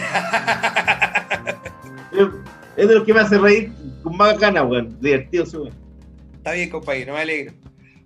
Es- 2.77 2.87
de 2.89 2.95
los 2.95 3.05
que 3.05 3.13
me 3.13 3.21
hace 3.21 3.37
reír 3.39 3.73
con 4.09 4.17
más 4.17 4.39
ganas, 4.39 4.65
weón. 4.65 4.99
Divertido, 5.01 5.45
weón. 5.53 5.75
Está 6.37 6.53
bien, 6.53 6.71
compañero, 6.71 7.15
me 7.15 7.21
alegro. 7.21 7.55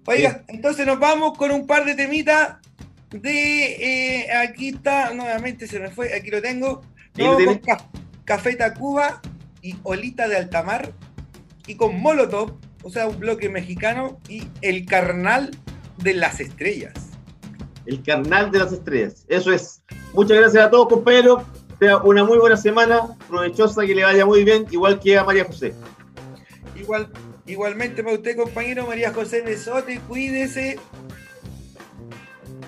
Oiga, 0.06 0.44
entonces 0.48 0.84
nos 0.86 0.98
vamos 0.98 1.36
con 1.38 1.50
un 1.52 1.66
par 1.66 1.84
de 1.84 1.94
temitas 1.94 2.56
de... 3.10 4.20
eh, 4.20 4.32
aquí 4.32 4.70
está, 4.70 5.14
nuevamente 5.14 5.66
se 5.66 5.78
me 5.78 5.90
fue, 5.90 6.12
aquí 6.14 6.30
lo 6.30 6.42
tengo. 6.42 6.82
Tiene. 7.12 7.44
con 7.44 7.58
Ca- 7.58 7.88
Café 8.24 8.54
Tacuba 8.56 9.20
y 9.60 9.76
Olita 9.84 10.26
de 10.28 10.36
Altamar 10.36 10.92
y 11.66 11.76
con 11.76 12.00
Molotov, 12.00 12.56
o 12.82 12.90
sea, 12.90 13.06
un 13.06 13.18
bloque 13.18 13.48
mexicano 13.48 14.18
y 14.28 14.44
El 14.60 14.86
Carnal 14.86 15.50
de 15.98 16.14
las 16.14 16.40
Estrellas. 16.40 16.94
El 17.84 18.02
carnal 18.02 18.50
de 18.52 18.60
las 18.60 18.72
estrellas. 18.72 19.24
Eso 19.28 19.52
es. 19.52 19.82
Muchas 20.14 20.38
gracias 20.38 20.64
a 20.64 20.70
todos, 20.70 20.88
compañeros. 20.88 21.42
Sea 21.80 21.98
una 21.98 22.22
muy 22.24 22.38
buena 22.38 22.56
semana, 22.56 23.00
provechosa, 23.28 23.84
que 23.84 23.92
le 23.94 24.04
vaya 24.04 24.24
muy 24.24 24.44
bien, 24.44 24.66
igual 24.70 25.00
que 25.00 25.18
a 25.18 25.24
María 25.24 25.44
José. 25.44 25.74
Igual, 26.82 27.08
igualmente 27.46 28.02
para 28.02 28.16
usted, 28.16 28.36
compañero 28.36 28.86
María 28.86 29.12
José 29.12 29.42
Besote, 29.42 30.00
cuídese. 30.08 30.78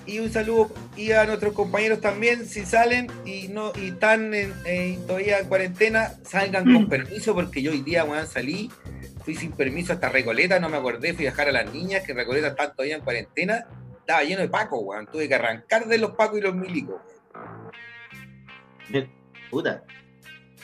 Y 0.07 0.19
un 0.19 0.31
saludo 0.31 0.71
y 0.97 1.13
a 1.13 1.25
nuestros 1.25 1.55
compañeros 1.55 2.01
también, 2.01 2.45
si 2.47 2.67
salen 2.67 3.11
y 3.25 3.49
no 3.49 3.73
y 3.75 3.89
están 3.89 4.35
en- 4.35 4.53
eh, 4.67 4.99
todavía 5.07 5.39
en 5.39 5.49
cuarentena, 5.49 6.13
salgan 6.25 6.65
con 6.73 6.89
permiso, 6.89 7.35
porque 7.35 7.63
yo 7.63 7.71
hoy 7.73 7.81
día 7.81 8.05
weón, 8.05 8.27
salí, 8.27 8.71
fui 9.25 9.35
sin 9.35 9.53
permiso 9.53 9.95
hasta 9.95 10.11
Recoleta, 10.11 10.61
no 10.61 10.69
me 10.69 10.77
acordé, 10.77 11.15
fui 11.15 11.27
a 11.27 11.31
dejar 11.31 11.49
a 11.49 11.53
las 11.53 11.73
niñas, 11.73 12.03
que 12.05 12.13
Recoleta 12.13 12.49
están 12.49 12.73
todavía 12.73 12.97
en 12.97 13.03
cuarentena, 13.03 13.67
estaba 13.99 14.23
lleno 14.23 14.43
de 14.43 14.49
pacos, 14.49 14.81
weón, 14.83 15.07
tuve 15.07 15.27
que 15.27 15.35
arrancar 15.37 15.87
de 15.87 15.97
los 15.97 16.11
pacos 16.11 16.39
y 16.39 16.43
los 16.43 16.55
milicos. 16.55 17.01
Puta. 19.51 19.83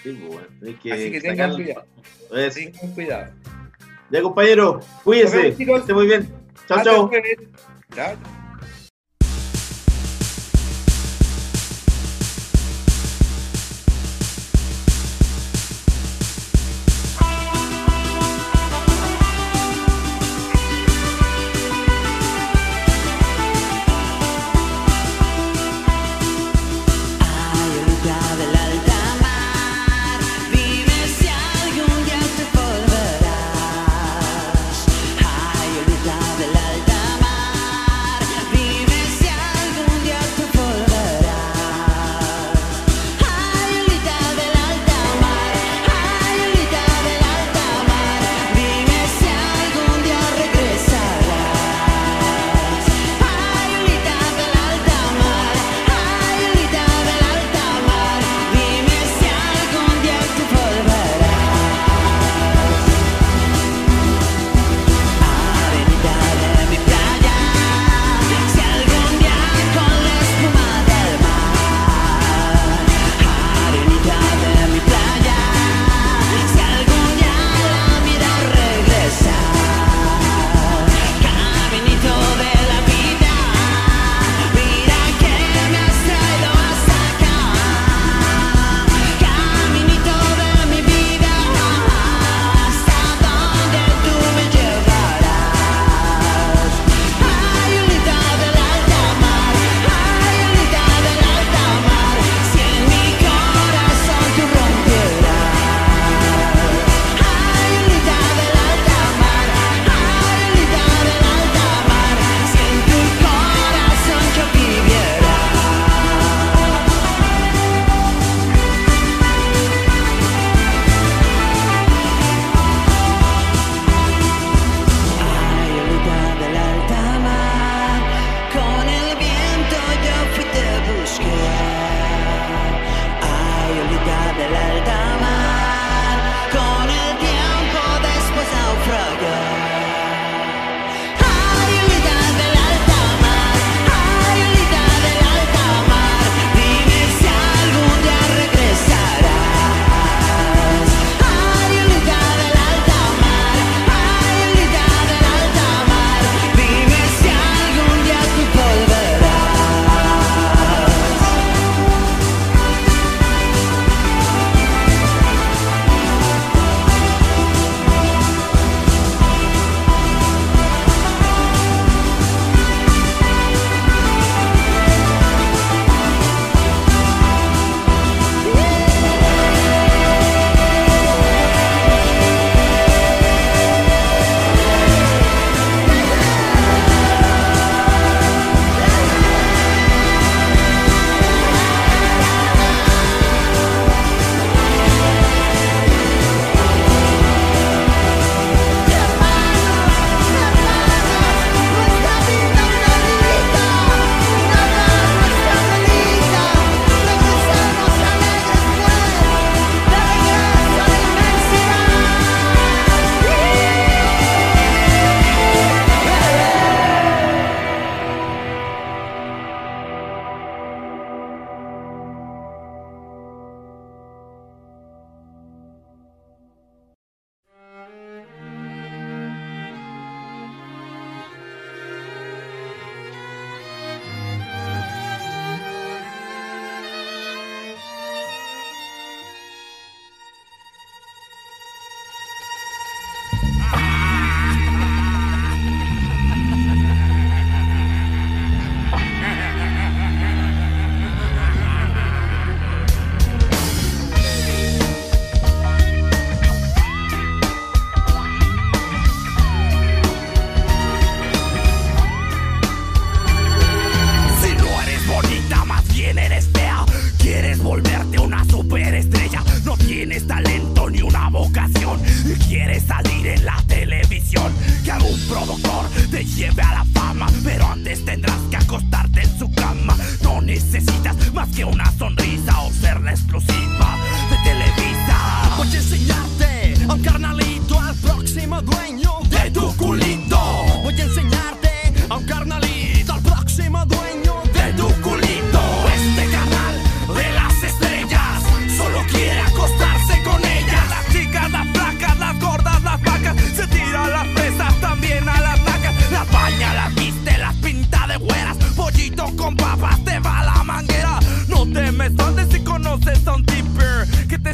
Sí, 0.03 0.27
pues. 0.29 0.47
Hay 0.63 0.75
que 0.75 0.93
Así 0.93 1.11
que 1.13 1.21
tengan 1.21 1.55
cuidado, 1.55 1.85
Eso. 2.35 2.55
tengan 2.55 2.95
cuidado. 2.95 3.33
Ya, 4.11 4.23
compañero. 4.23 4.81
Que 5.57 5.77
esté 5.77 5.95
muy 5.95 6.07
bien. 6.07 6.29
Chao, 6.67 6.83
chao. 6.83 7.11
Chao. 7.95 8.40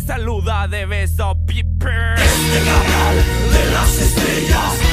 Saluda 0.07 0.69
de 0.69 0.87
beso. 0.87 1.37
Piper. 1.47 2.15
Este 2.16 2.65
carnal 2.65 3.16
de 3.53 3.70
las 3.73 3.99
estrellas 3.99 4.86